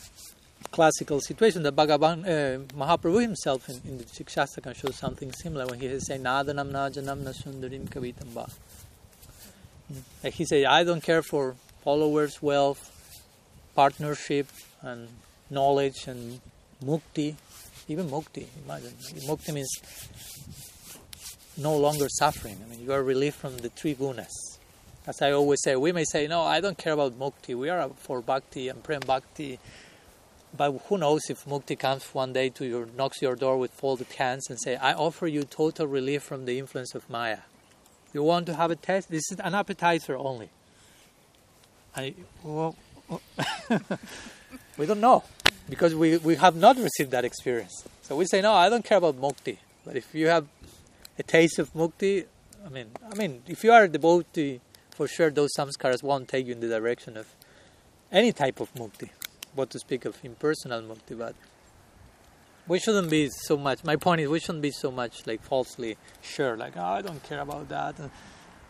classical 0.71 1.21
situation. 1.21 1.63
that 1.63 1.77
Bhagavan 1.77 2.25
uh, 2.25 2.59
Mahaprabhu 2.75 3.21
himself 3.21 3.69
in, 3.69 3.81
in 3.85 3.99
the 3.99 4.05
Shikshastakam 4.05 4.75
shows 4.75 4.97
something 4.97 5.33
similar 5.33 5.67
when 5.67 5.79
he 5.79 5.87
is 5.87 6.07
saying 6.07 6.23
Nadanam 6.23 6.73
Najanam 6.73 7.23
Nasundarim 7.23 7.89
Kavitam 7.89 8.33
Ba. 8.35 8.49
Like 10.25 10.33
he 10.35 10.47
said, 10.47 10.65
I 10.65 10.85
don't 10.85 11.03
care 11.03 11.23
for 11.23 11.57
followers, 11.83 12.43
wealth, 12.43 12.91
partnership, 13.75 14.47
and 14.81 15.09
knowledge, 15.51 16.07
and 16.07 16.41
mukti. 16.85 17.35
Even 17.89 18.09
mukti, 18.09 18.47
imagine. 18.65 18.95
Mukti 19.27 19.53
means 19.53 19.71
no 21.57 21.77
longer 21.77 22.09
suffering. 22.09 22.59
I 22.65 22.71
mean, 22.71 22.81
you 22.81 22.93
are 22.93 23.03
relieved 23.03 23.37
from 23.37 23.59
the 23.59 23.69
three 23.69 23.95
gunas. 23.95 24.31
As 25.07 25.21
I 25.21 25.33
always 25.33 25.61
say, 25.63 25.75
we 25.75 25.91
may 25.91 26.05
say, 26.05 26.29
no, 26.29 26.43
I 26.43 26.61
don't 26.61 26.79
care 26.79 26.93
about 26.93 27.19
mukti. 27.19 27.57
We 27.57 27.69
are 27.69 27.89
for 27.97 28.21
bhakti 28.21 28.69
and 28.69 28.83
prem 28.83 29.01
bhakti. 29.01 29.59
But 30.57 30.73
who 30.87 30.99
knows 30.99 31.23
if 31.29 31.45
mukti 31.45 31.79
comes 31.79 32.05
one 32.15 32.33
day 32.33 32.51
to 32.51 32.65
your 32.65 32.87
knocks 32.97 33.21
your 33.21 33.35
door 33.35 33.59
with 33.59 33.73
folded 33.73 34.13
hands 34.13 34.49
and 34.49 34.61
say, 34.61 34.77
I 34.77 34.93
offer 34.93 35.27
you 35.27 35.43
total 35.43 35.87
relief 35.87 36.23
from 36.23 36.45
the 36.45 36.59
influence 36.59 36.95
of 36.95 37.09
Maya. 37.11 37.39
You 38.13 38.23
want 38.23 38.47
to 38.47 38.55
have 38.55 38.71
a 38.71 38.77
test? 38.77 39.11
This 39.11 39.33
is 39.33 39.41
an 39.41 39.55
appetizer 39.55 40.17
only. 40.17 40.51
I, 41.95 42.15
well, 42.43 42.77
we 44.79 44.87
don't 44.87 45.01
know 45.01 45.25
because 45.69 45.95
we, 45.95 46.17
we 46.19 46.37
have 46.37 46.57
not 46.57 46.77
received 46.77 47.11
that 47.11 47.25
experience. 47.25 47.85
So 48.03 48.17
we 48.17 48.27
say, 48.27 48.41
no, 48.41 48.53
I 48.53 48.69
don't 48.69 48.85
care 48.85 48.99
about 48.99 49.21
mukti. 49.21 49.59
But 49.85 49.97
if 49.97 50.15
you 50.15 50.29
have 50.29 50.47
a 51.19 51.23
taste 51.23 51.59
of 51.59 51.73
mukti, 51.75 52.27
I 52.65 52.69
mean, 52.69 52.89
I 53.11 53.15
mean, 53.15 53.43
if 53.47 53.65
you 53.65 53.73
are 53.73 53.85
a 53.85 53.89
devotee, 53.89 54.61
for 54.91 55.09
sure 55.09 55.31
those 55.31 55.51
samskaras 55.59 56.03
won't 56.03 56.29
take 56.29 56.47
you 56.47 56.53
in 56.53 56.61
the 56.61 56.69
direction 56.69 57.17
of 57.17 57.27
any 58.11 58.33
type 58.33 58.61
of 58.61 58.73
mukti. 58.75 59.11
What 59.55 59.71
to 59.71 59.79
speak 59.79 60.05
of 60.05 60.17
impersonal 60.23 60.83
mukti, 60.83 61.19
but 61.19 61.35
we 62.67 62.79
shouldn't 62.79 63.11
be 63.11 63.29
so 63.29 63.57
much. 63.57 63.85
My 63.85 63.97
point 63.97 64.21
is, 64.21 64.29
we 64.29 64.41
shouldn't 64.41 64.63
be 64.63 64.71
so 64.71 64.91
much 64.91 65.27
like 65.27 65.43
falsely 65.43 65.97
sure, 66.23 66.57
like 66.57 66.75
oh, 66.77 66.85
I 66.85 67.03
don't 67.03 67.23
care 67.23 67.41
about 67.41 67.69
that. 67.69 67.97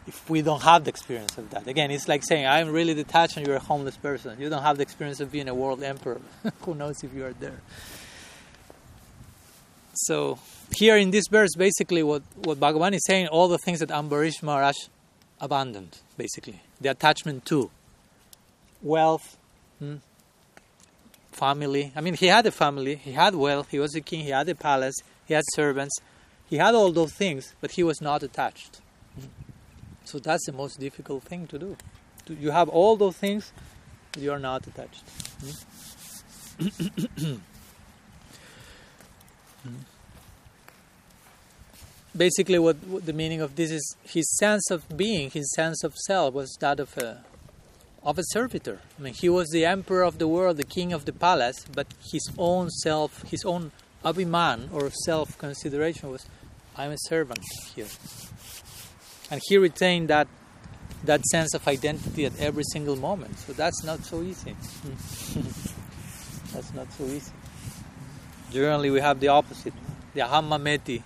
If 0.06 0.28
we 0.28 0.42
don't 0.42 0.62
have 0.62 0.84
the 0.84 0.90
experience 0.90 1.38
of 1.38 1.50
that, 1.50 1.68
again, 1.68 1.90
it's 1.90 2.08
like 2.08 2.24
saying 2.24 2.46
I'm 2.46 2.70
really 2.70 2.94
detached 2.94 3.36
and 3.36 3.46
you're 3.46 3.56
a 3.56 3.60
homeless 3.60 3.96
person. 3.96 4.40
You 4.40 4.48
don't 4.48 4.62
have 4.62 4.76
the 4.76 4.82
experience 4.82 5.20
of 5.20 5.30
being 5.30 5.48
a 5.48 5.54
world 5.54 5.82
emperor. 5.82 6.20
Who 6.62 6.74
knows 6.74 7.04
if 7.04 7.14
you 7.14 7.24
are 7.24 7.32
there? 7.32 7.60
So 9.94 10.38
here 10.74 10.96
in 10.96 11.10
this 11.10 11.24
verse, 11.30 11.54
basically, 11.56 12.02
what 12.02 12.22
what 12.34 12.58
Bhagavan 12.58 12.94
is 12.94 13.04
saying, 13.06 13.28
all 13.28 13.48
the 13.48 13.58
things 13.58 13.78
that 13.80 13.90
Ambarish 13.90 14.42
Maharaj 14.42 14.76
abandoned, 15.40 15.98
basically 16.16 16.60
the 16.80 16.90
attachment 16.90 17.44
to 17.46 17.70
wealth. 18.82 19.36
Hmm, 19.78 19.96
family. 21.32 21.92
I 21.96 22.00
mean, 22.00 22.14
he 22.14 22.26
had 22.26 22.46
a 22.46 22.50
family, 22.50 22.96
he 22.96 23.12
had 23.12 23.34
wealth, 23.34 23.68
he 23.70 23.78
was 23.78 23.94
a 23.94 24.00
king, 24.00 24.20
he 24.20 24.30
had 24.30 24.48
a 24.48 24.54
palace, 24.54 24.94
he 25.24 25.34
had 25.34 25.44
servants, 25.54 25.98
he 26.48 26.56
had 26.56 26.74
all 26.74 26.92
those 26.92 27.12
things, 27.12 27.54
but 27.60 27.72
he 27.72 27.82
was 27.82 28.00
not 28.00 28.22
attached. 28.22 28.80
So 30.04 30.18
that's 30.18 30.46
the 30.46 30.52
most 30.52 30.80
difficult 30.80 31.22
thing 31.24 31.46
to 31.48 31.58
do. 31.58 31.76
You 32.28 32.50
have 32.50 32.68
all 32.68 32.96
those 32.96 33.16
things, 33.16 33.52
you 34.18 34.32
are 34.32 34.38
not 34.38 34.66
attached. 34.66 35.04
Hmm? 36.58 37.36
Hmm? 39.62 39.76
Basically, 42.16 42.58
what, 42.58 42.76
what, 42.88 43.06
the 43.06 43.12
meaning 43.12 43.40
of 43.40 43.54
this 43.54 43.70
is 43.70 43.96
his 44.02 44.28
sense 44.36 44.72
of 44.72 44.84
being, 44.96 45.30
his 45.30 45.52
sense 45.54 45.84
of 45.84 45.94
self 45.94 46.34
was 46.34 46.56
that 46.60 46.80
of 46.80 46.98
a 46.98 47.24
of 48.02 48.18
a 48.18 48.22
servitor. 48.24 48.80
I 48.98 49.02
mean, 49.02 49.14
he 49.14 49.28
was 49.28 49.48
the 49.50 49.64
emperor 49.64 50.02
of 50.02 50.18
the 50.18 50.26
world, 50.26 50.56
the 50.56 50.64
king 50.64 50.92
of 50.92 51.04
the 51.04 51.12
palace, 51.12 51.64
but 51.72 51.86
his 52.10 52.28
own 52.36 52.68
self, 52.70 53.22
his 53.30 53.44
own 53.44 53.70
abhiman 54.04 54.72
or 54.72 54.90
self 54.90 55.38
consideration 55.38 56.10
was, 56.10 56.26
I'm 56.76 56.90
a 56.90 56.98
servant 56.98 57.44
here. 57.74 57.86
And 59.32 59.40
he 59.48 59.56
retained 59.56 60.08
that 60.08 60.28
that 61.04 61.24
sense 61.24 61.54
of 61.54 61.66
identity 61.66 62.26
at 62.26 62.38
every 62.38 62.64
single 62.64 62.96
moment. 62.96 63.38
So 63.38 63.54
that's 63.54 63.82
not 63.82 64.04
so 64.04 64.22
easy. 64.22 64.54
that's 66.52 66.74
not 66.74 66.92
so 66.92 67.04
easy. 67.04 67.32
Generally, 68.52 68.90
we 68.90 69.00
have 69.00 69.20
the 69.20 69.28
opposite, 69.28 69.72
the 70.12 70.20
ahammameti 70.20 71.02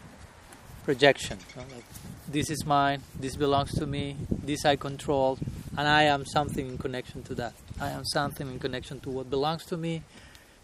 projection. 0.85 1.39
You 1.55 1.63
know, 1.63 1.69
like, 1.77 1.85
this 2.27 2.51
is 2.51 2.67
mine, 2.67 3.03
this 3.15 3.37
belongs 3.37 3.73
to 3.75 3.87
me, 3.87 4.17
this 4.43 4.65
I 4.65 4.75
control, 4.75 5.39
and 5.79 5.87
I 5.87 6.03
am 6.03 6.27
something 6.27 6.67
in 6.67 6.79
connection 6.79 7.23
to 7.23 7.35
that. 7.37 7.55
I 7.81 7.91
am 7.91 8.05
something 8.05 8.51
in 8.51 8.59
connection 8.59 8.99
to 9.01 9.11
what 9.11 9.31
belongs 9.31 9.65
to 9.67 9.77
me, 9.77 10.03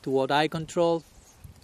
to 0.03 0.11
what 0.11 0.33
I 0.33 0.49
control. 0.49 1.05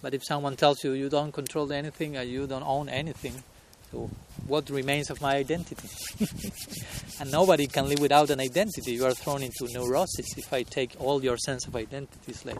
But 0.01 0.13
if 0.13 0.23
someone 0.23 0.55
tells 0.55 0.81
you 0.81 0.93
you 0.93 1.09
don't 1.09 1.33
control 1.33 1.73
anything 1.73 2.15
or 2.15 2.21
you 2.21 2.47
don't 2.47 2.63
own 2.65 2.87
anything, 2.87 3.43
so 3.91 4.09
what 4.47 4.69
remains 4.69 5.09
of 5.09 5.21
my 5.21 5.35
identity? 5.35 5.87
and 7.19 7.31
nobody 7.31 7.67
can 7.67 7.87
live 7.87 7.99
without 7.99 8.29
an 8.29 8.39
identity. 8.39 8.93
You 8.93 9.05
are 9.05 9.13
thrown 9.13 9.43
into 9.43 9.67
neurosis 9.71 10.37
if 10.37 10.51
I 10.51 10.63
take 10.63 10.95
all 10.99 11.23
your 11.23 11.37
sense 11.37 11.67
of 11.67 11.75
identity. 11.75 12.19
It's 12.27 12.45
like, 12.45 12.57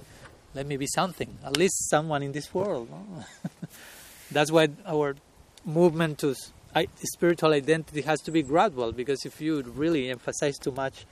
let 0.53 0.65
me 0.65 0.77
be 0.77 0.87
something, 0.87 1.37
at 1.45 1.57
least 1.57 1.89
someone 1.89 2.23
in 2.23 2.31
this 2.31 2.53
world. 2.53 2.89
No? 2.89 3.25
That's 4.31 4.51
why 4.51 4.69
our 4.85 5.15
movement 5.65 6.19
to 6.19 6.35
spiritual 7.03 7.53
identity 7.53 8.01
has 8.01 8.19
to 8.21 8.31
be 8.31 8.43
gradual 8.43 8.91
because 8.91 9.25
if 9.25 9.41
you 9.41 9.61
really 9.61 10.09
emphasize 10.09 10.57
too 10.57 10.71
much, 10.71 11.05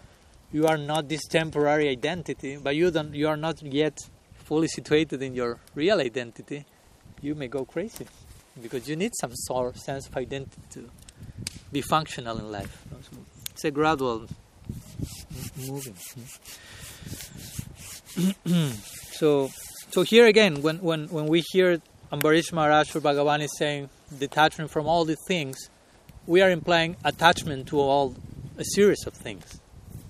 you 0.51 0.65
are 0.65 0.77
not 0.77 1.09
this 1.09 1.25
temporary 1.25 1.89
identity, 1.89 2.57
but 2.57 2.75
you 2.75 2.89
don't, 2.89 3.13
you 3.13 3.27
are 3.27 3.37
not 3.37 3.61
yet 3.61 3.97
fully 4.35 4.67
situated 4.67 5.21
in 5.21 5.35
your 5.35 5.59
real 5.75 5.99
identity. 5.99 6.65
You 7.21 7.35
may 7.35 7.47
go 7.47 7.65
crazy 7.65 8.05
because 8.61 8.87
you 8.87 8.95
need 8.95 9.13
some 9.19 9.31
sort 9.33 9.77
sense 9.77 10.07
of 10.07 10.17
identity 10.17 10.61
to 10.71 10.89
be 11.71 11.81
functional 11.81 12.37
in 12.37 12.51
life. 12.51 12.83
It's 13.51 13.65
a 13.65 13.71
gradual 13.71 14.27
moving. 15.67 15.95
so, 19.11 19.49
so 19.91 20.01
here 20.01 20.25
again, 20.25 20.61
when 20.61 20.77
when 20.79 21.07
when 21.07 21.27
we 21.27 21.43
hear 21.51 21.81
Ambarish 22.11 22.53
Maharaj 22.53 22.95
or 22.95 23.01
Bhagavan 23.01 23.41
is 23.41 23.55
saying 23.57 23.89
detachment 24.17 24.71
from 24.71 24.87
all 24.87 25.05
the 25.05 25.17
things, 25.27 25.69
we 26.25 26.41
are 26.41 26.49
implying 26.49 26.95
attachment 27.03 27.67
to 27.67 27.79
all 27.79 28.15
a 28.57 28.63
series 28.63 29.05
of 29.05 29.13
things. 29.13 29.59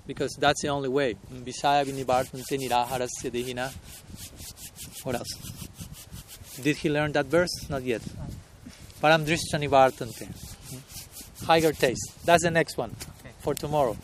Because 0.06 0.38
that's 0.40 0.62
the 0.62 0.70
only 0.70 0.88
way. 0.88 1.16
What 5.04 5.16
else? 5.16 5.28
Did 6.62 6.78
he 6.78 6.90
learn 6.90 7.12
that 7.12 7.26
verse? 7.26 7.70
Not 7.70 7.84
yet. 7.84 8.02
Param 9.02 9.24
nivartante. 9.26 10.28
Higher 11.46 11.72
taste. 11.72 12.26
That's 12.26 12.44
the 12.44 12.52
next 12.52 12.78
one 12.78 12.96
for 13.40 13.54
tomorrow. 13.54 13.96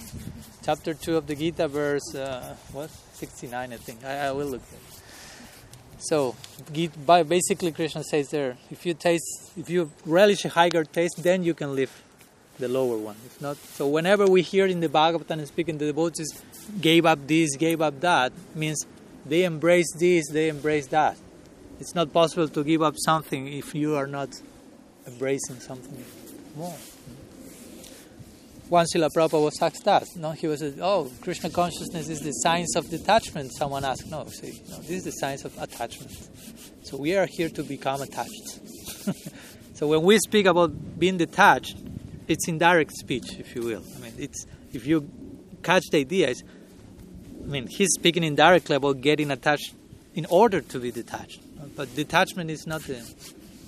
Chapter 0.63 0.93
2 0.93 1.17
of 1.17 1.27
the 1.27 1.35
Gita, 1.35 1.67
verse 1.67 2.15
uh, 2.15 2.55
what? 2.71 2.89
69, 3.13 3.73
I 3.73 3.77
think. 3.77 4.05
I, 4.05 4.27
I 4.27 4.31
will 4.31 4.47
look 4.47 4.61
at 4.61 4.73
it. 4.73 5.03
So, 5.97 6.35
basically, 7.27 7.71
Krishna 7.71 8.03
says 8.03 8.29
there, 8.29 8.57
if 8.69 8.85
you 8.85 8.93
taste, 8.93 9.51
if 9.57 9.69
you 9.69 9.91
relish 10.05 10.45
a 10.45 10.49
higher 10.49 10.83
taste, 10.83 11.23
then 11.23 11.43
you 11.43 11.53
can 11.53 11.75
live 11.75 11.91
the 12.59 12.67
lower 12.67 12.97
one. 12.97 13.15
If 13.25 13.41
not, 13.41 13.57
so 13.57 13.87
whenever 13.87 14.27
we 14.27 14.41
hear 14.41 14.65
in 14.65 14.79
the 14.79 14.89
Bhagavatam 14.89 15.39
and 15.39 15.47
speaking 15.47 15.77
the 15.77 15.87
devotees, 15.87 16.43
gave 16.79 17.05
up 17.05 17.25
this, 17.25 17.55
gave 17.55 17.81
up 17.81 17.99
that, 18.01 18.31
means 18.53 18.85
they 19.25 19.43
embrace 19.43 19.91
this, 19.97 20.29
they 20.29 20.49
embrace 20.49 20.87
that. 20.87 21.17
It's 21.79 21.95
not 21.95 22.13
possible 22.13 22.47
to 22.47 22.63
give 22.63 22.81
up 22.81 22.95
something 22.97 23.47
if 23.47 23.73
you 23.73 23.95
are 23.95 24.07
not 24.07 24.29
embracing 25.07 25.59
something 25.59 26.03
more. 26.55 26.75
Once 28.69 28.93
Srila 28.93 29.09
Prabhupada 29.13 29.43
was 29.43 29.61
asked 29.61 29.83
that, 29.85 30.07
no, 30.15 30.31
he 30.31 30.47
was, 30.47 30.63
oh, 30.79 31.11
Krishna 31.21 31.49
consciousness 31.49 32.09
is 32.09 32.21
the 32.21 32.31
science 32.31 32.75
of 32.75 32.89
detachment. 32.89 33.53
Someone 33.53 33.83
asked, 33.85 34.07
no, 34.09 34.25
see, 34.27 34.61
no, 34.69 34.77
this 34.77 34.91
is 34.91 35.03
the 35.03 35.11
science 35.11 35.45
of 35.45 35.55
attachment. 35.61 36.11
So 36.83 36.97
we 36.97 37.15
are 37.15 37.25
here 37.25 37.49
to 37.49 37.63
become 37.63 38.01
attached. 38.01 38.59
so 39.75 39.87
when 39.87 40.01
we 40.01 40.17
speak 40.17 40.45
about 40.45 40.97
being 40.97 41.17
detached, 41.17 41.77
it's 42.27 42.47
indirect 42.47 42.93
speech, 42.93 43.37
if 43.37 43.55
you 43.55 43.63
will. 43.63 43.83
I 43.95 43.99
mean, 43.99 44.13
it's 44.17 44.45
if 44.71 44.87
you 44.87 45.09
catch 45.61 45.83
the 45.91 45.99
idea, 45.99 46.29
it's, 46.29 46.43
I 47.43 47.45
mean, 47.45 47.67
he's 47.67 47.89
speaking 47.93 48.23
indirectly 48.23 48.75
about 48.75 49.01
getting 49.01 49.29
attached 49.29 49.73
in 50.15 50.25
order 50.27 50.61
to 50.61 50.79
be 50.79 50.91
detached. 50.91 51.41
But 51.75 51.95
detachment 51.95 52.49
is 52.49 52.65
not 52.65 52.81
the, 52.83 53.01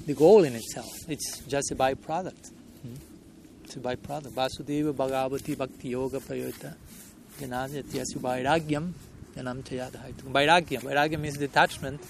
the 0.06 0.14
goal 0.14 0.44
in 0.44 0.56
itself. 0.56 0.92
It's 1.08 1.40
just 1.48 1.72
a 1.72 1.76
byproduct. 1.76 2.52
Hmm? 2.82 2.96
It's 3.64 3.76
a 3.76 3.80
byproduct. 3.80 4.34
Vasudeva 4.34 4.94
Bhagavati 4.94 5.58
Bhakti 5.58 5.90
Yoga 5.90 6.20
Prayota 6.20 6.76
Janadyasu 7.40 8.18
Vairagyam 8.18 8.94
Janam 9.36 9.64
Chayadhaitu. 9.64 10.24
Vairagyam. 10.32 10.82
Vairagyam 10.82 11.20
means 11.20 11.38
detachment. 11.38 12.02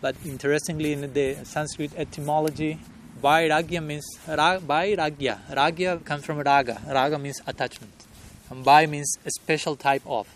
But 0.00 0.16
interestingly, 0.24 0.94
in 0.94 1.12
the 1.12 1.36
Sanskrit 1.44 1.92
etymology, 1.96 2.78
Vairagya 3.22 3.84
means 3.84 4.06
ra, 4.26 4.58
Vairagya. 4.58 5.38
Ragya 5.50 6.02
comes 6.04 6.24
from 6.24 6.38
raga. 6.38 6.80
Raga 6.88 7.18
means 7.18 7.40
attachment. 7.46 7.92
and 8.50 8.64
by 8.64 8.86
means 8.86 9.16
a 9.24 9.30
special 9.30 9.76
type 9.76 10.02
of. 10.06 10.28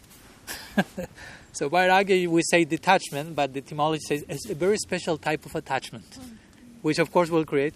so 1.52 1.68
vairagya 1.68 2.26
we 2.28 2.42
say 2.42 2.64
detachment, 2.64 3.34
but 3.34 3.52
the 3.52 3.58
etymology 3.58 4.02
says 4.06 4.24
it's 4.28 4.48
a 4.48 4.54
very 4.54 4.78
special 4.78 5.18
type 5.18 5.44
of 5.44 5.54
attachment, 5.54 6.06
hmm. 6.14 6.36
Which 6.84 6.98
of 6.98 7.10
course 7.10 7.30
will 7.30 7.46
create 7.46 7.72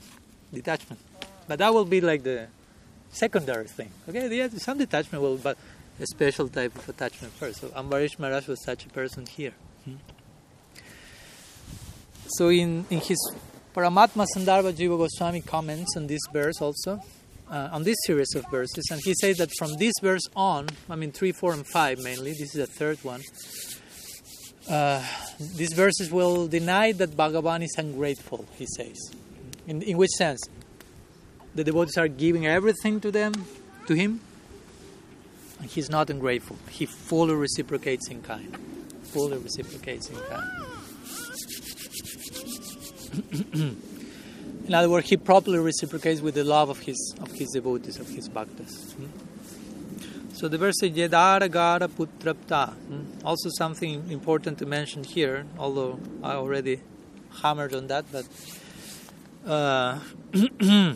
detachment. 0.52 1.00
But 1.48 1.58
that 1.60 1.72
will 1.72 1.86
be 1.86 2.02
like 2.02 2.22
the 2.22 2.48
secondary 3.10 3.66
thing. 3.66 3.90
Okay, 4.06 4.36
yeah, 4.36 4.48
some 4.48 4.76
detachment 4.76 5.22
will, 5.22 5.38
but 5.38 5.56
a 5.98 6.06
special 6.06 6.46
type 6.46 6.76
of 6.76 6.86
attachment 6.86 7.32
first. 7.32 7.60
So 7.62 7.68
Ambarish 7.68 8.18
Maharaj 8.18 8.46
was 8.48 8.62
such 8.62 8.84
a 8.84 8.90
person 8.90 9.24
here. 9.24 9.54
Hmm. 9.86 9.94
So 12.36 12.50
in, 12.50 12.84
in 12.90 13.00
his 13.00 13.18
Paramatma 13.74 14.26
Sandarbha 14.36 14.74
Jiva 14.74 14.98
Goswami 14.98 15.40
comments 15.40 15.96
on 15.96 16.06
this 16.06 16.20
verse 16.30 16.60
also, 16.60 17.00
uh, 17.50 17.70
on 17.72 17.84
this 17.84 17.96
series 18.04 18.34
of 18.34 18.44
verses, 18.50 18.84
and 18.90 19.00
he 19.02 19.14
says 19.14 19.38
that 19.38 19.48
from 19.58 19.72
this 19.78 19.94
verse 20.02 20.28
on, 20.36 20.68
I 20.90 20.96
mean 20.96 21.12
3, 21.12 21.32
4, 21.32 21.54
and 21.54 21.66
5 21.66 21.98
mainly, 22.00 22.32
this 22.32 22.54
is 22.54 22.60
the 22.60 22.66
third 22.66 23.02
one, 23.02 23.22
uh, 24.68 25.02
these 25.38 25.72
verses 25.72 26.10
will 26.10 26.46
deny 26.46 26.92
that 26.92 27.10
Bhagavan 27.10 27.62
is 27.62 27.74
ungrateful, 27.78 28.46
he 28.56 28.66
says. 28.66 29.12
In, 29.66 29.82
in 29.82 29.96
which 29.96 30.10
sense? 30.10 30.40
The 31.54 31.64
devotees 31.64 31.96
are 31.96 32.08
giving 32.08 32.46
everything 32.46 33.00
to 33.00 33.10
them, 33.10 33.32
to 33.86 33.94
him, 33.94 34.20
and 35.60 35.70
he's 35.70 35.90
not 35.90 36.10
ungrateful. 36.10 36.56
He 36.70 36.86
fully 36.86 37.34
reciprocates 37.34 38.08
in 38.08 38.22
kind. 38.22 38.56
Fully 39.04 39.38
reciprocates 39.38 40.10
in 40.10 40.16
kind. 40.16 40.50
in 44.66 44.74
other 44.74 44.88
words, 44.90 45.08
he 45.08 45.16
properly 45.16 45.58
reciprocates 45.58 46.20
with 46.20 46.34
the 46.34 46.44
love 46.44 46.68
of 46.68 46.78
his 46.80 47.14
of 47.20 47.32
his 47.32 47.50
devotees, 47.50 47.98
of 47.98 48.08
his 48.08 48.28
bhaktas. 48.28 48.92
Hmm? 48.92 49.27
So 50.38 50.46
the 50.46 50.56
verse 50.56 50.80
is 50.84 50.92
Yedara 50.92 51.50
Gara 51.50 51.88
Putrapta. 51.88 52.72
Hmm? 52.72 53.26
Also 53.26 53.48
something 53.58 54.08
important 54.08 54.58
to 54.58 54.66
mention 54.66 55.02
here, 55.02 55.44
although 55.58 55.98
I 56.22 56.34
already 56.34 56.78
hammered 57.42 57.74
on 57.74 57.88
that, 57.88 58.04
but 58.12 58.24
uh, 59.44 59.98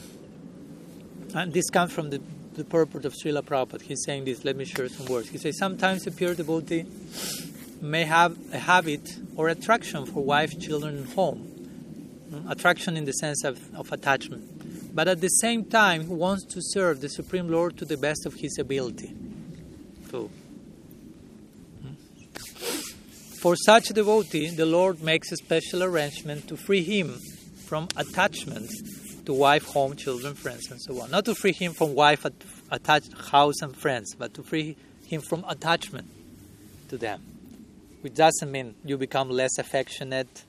this 1.49 1.71
comes 1.71 1.93
from 1.93 2.11
the, 2.11 2.23
the 2.55 2.63
purport 2.63 3.05
of 3.05 3.15
Srila 3.15 3.43
Prabhupada. 3.43 3.83
He's 3.83 4.05
saying 4.05 4.27
this, 4.27 4.45
let 4.45 4.55
me 4.55 4.65
share 4.65 4.89
some 4.89 5.07
words. 5.07 5.31
He 5.31 5.39
says, 5.39 5.59
Sometimes 5.59 6.07
a 6.07 6.13
pure 6.13 6.37
devotee 6.37 6.87
may 7.81 8.05
have 8.05 8.39
a 8.55 8.59
habit 8.59 9.19
or 9.35 9.49
attraction 9.49 10.07
for 10.07 10.23
wife, 10.23 10.57
children, 10.61 10.99
and 10.99 11.09
home. 11.15 11.39
Hmm? 12.31 12.49
Attraction 12.49 12.97
in 12.97 13.07
the 13.07 13.15
sense 13.15 13.43
of, 13.43 13.59
of 13.75 13.91
attachment. 13.91 14.95
But 14.95 15.09
at 15.09 15.21
the 15.21 15.31
same 15.31 15.65
time, 15.65 16.09
wants 16.09 16.45
to 16.55 16.61
serve 16.63 17.01
the 17.01 17.09
Supreme 17.09 17.49
Lord 17.49 17.77
to 17.79 17.85
the 17.85 17.97
best 17.97 18.25
of 18.25 18.35
his 18.35 18.57
ability. 18.57 19.17
For 23.41 23.57
such 23.57 23.89
devotee, 23.89 24.51
the 24.51 24.67
Lord 24.67 25.03
makes 25.03 25.33
a 25.33 25.37
special 25.37 25.83
arrangement 25.83 26.47
to 26.49 26.57
free 26.57 26.83
him 26.83 27.19
from 27.67 27.89
attachment 27.97 28.71
to 29.25 29.33
wife, 29.33 29.65
home, 29.65 29.97
children, 29.97 30.35
friends, 30.35 30.71
and 30.71 30.81
so 30.81 31.01
on. 31.01 31.11
Not 31.11 31.25
to 31.25 31.35
free 31.35 31.53
him 31.53 31.73
from 31.73 31.95
wife, 31.95 32.25
attached 32.71 33.13
house, 33.31 33.63
and 33.63 33.77
friends, 33.77 34.15
but 34.15 34.35
to 34.35 34.43
free 34.43 34.77
him 35.07 35.23
from 35.23 35.45
attachment 35.49 36.09
to 36.89 36.99
them. 36.99 37.21
Which 38.03 38.15
doesn't 38.15 38.51
mean 38.51 38.75
you 38.85 38.97
become 38.99 39.31
less 39.31 39.59
affectionate. 39.59 40.45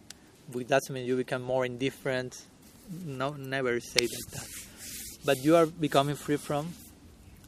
Which 0.52 0.68
doesn't 0.68 0.94
mean 0.94 1.06
you 1.06 1.16
become 1.16 1.42
more 1.42 1.66
indifferent. 1.66 2.40
No, 3.06 3.32
never 3.34 3.80
say 3.80 4.08
that. 4.08 4.48
But 5.26 5.44
you 5.44 5.56
are 5.56 5.66
becoming 5.66 6.16
free 6.16 6.38
from 6.38 6.74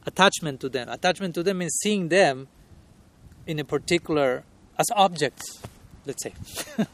attachment 0.06 0.60
to 0.60 0.68
them. 0.68 0.88
Attachment 0.88 1.34
to 1.34 1.42
them 1.42 1.58
means 1.58 1.76
seeing 1.82 2.08
them 2.08 2.48
in 3.46 3.58
a 3.58 3.64
particular 3.64 4.44
as 4.78 4.86
objects. 4.94 5.62
Let's 6.06 6.22
say. 6.22 6.32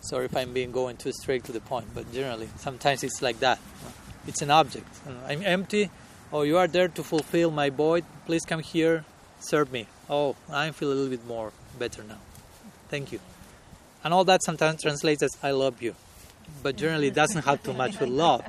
Sorry 0.00 0.26
if 0.26 0.36
I'm 0.36 0.52
being 0.52 0.72
going 0.72 0.96
too 0.96 1.12
straight 1.12 1.44
to 1.44 1.52
the 1.52 1.60
point, 1.60 1.86
but 1.94 2.12
generally, 2.12 2.48
sometimes 2.56 3.02
it's 3.02 3.20
like 3.22 3.40
that. 3.40 3.58
It's 4.26 4.42
an 4.42 4.50
object. 4.50 4.88
I'm 5.26 5.42
empty. 5.42 5.90
Oh, 6.32 6.42
you 6.42 6.58
are 6.58 6.66
there 6.66 6.88
to 6.88 7.02
fulfill 7.02 7.50
my 7.50 7.70
void. 7.70 8.04
Please 8.24 8.44
come 8.44 8.60
here, 8.60 9.04
serve 9.40 9.70
me. 9.72 9.86
Oh, 10.08 10.36
I 10.50 10.70
feel 10.70 10.88
a 10.88 10.94
little 10.94 11.10
bit 11.10 11.26
more 11.26 11.52
better 11.78 12.02
now. 12.02 12.18
Thank 12.88 13.12
you. 13.12 13.20
And 14.04 14.14
all 14.14 14.24
that 14.24 14.44
sometimes 14.44 14.82
translates 14.82 15.22
as 15.22 15.36
I 15.42 15.50
love 15.50 15.82
you. 15.82 15.94
But 16.62 16.76
generally, 16.76 17.08
it 17.08 17.14
doesn't 17.14 17.44
have 17.44 17.62
too 17.62 17.72
much 17.72 17.98
with 17.98 18.08
love 18.08 18.44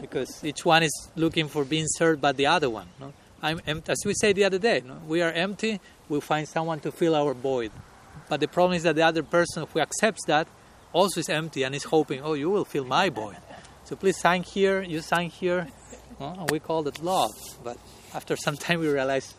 because 0.00 0.44
each 0.44 0.64
one 0.64 0.84
is 0.84 1.08
looking 1.16 1.48
for 1.48 1.64
being 1.64 1.86
served 1.88 2.20
by 2.20 2.30
the 2.30 2.46
other 2.46 2.70
one. 2.70 2.88
No? 3.00 3.12
I'm 3.42 3.60
empty. 3.66 3.92
As 3.92 3.98
we 4.04 4.14
said 4.14 4.36
the 4.36 4.44
other 4.44 4.58
day, 4.58 4.82
we 5.06 5.22
are 5.22 5.32
empty, 5.32 5.80
we 6.08 6.20
find 6.20 6.46
someone 6.46 6.80
to 6.80 6.92
fill 6.92 7.14
our 7.14 7.34
void. 7.34 7.72
But 8.28 8.40
the 8.40 8.48
problem 8.48 8.76
is 8.76 8.82
that 8.84 8.96
the 8.96 9.02
other 9.02 9.22
person 9.22 9.66
who 9.72 9.80
accepts 9.80 10.24
that 10.26 10.46
also 10.92 11.20
is 11.20 11.28
empty 11.28 11.62
and 11.62 11.74
is 11.74 11.84
hoping, 11.84 12.20
oh, 12.22 12.34
you 12.34 12.50
will 12.50 12.64
fill 12.64 12.84
my 12.84 13.08
void. 13.08 13.36
So 13.84 13.96
please 13.96 14.18
sign 14.18 14.42
here, 14.42 14.82
you 14.82 15.00
sign 15.00 15.30
here. 15.30 15.68
We 16.50 16.60
call 16.60 16.86
it 16.86 17.02
love. 17.02 17.32
But 17.64 17.78
after 18.14 18.36
some 18.36 18.56
time, 18.56 18.80
we 18.80 18.88
realize 18.88 19.34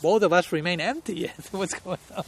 both 0.00 0.22
of 0.22 0.32
us 0.32 0.52
remain 0.52 0.80
empty. 0.80 1.30
What's 1.50 1.74
going 1.74 1.98
on? 2.16 2.24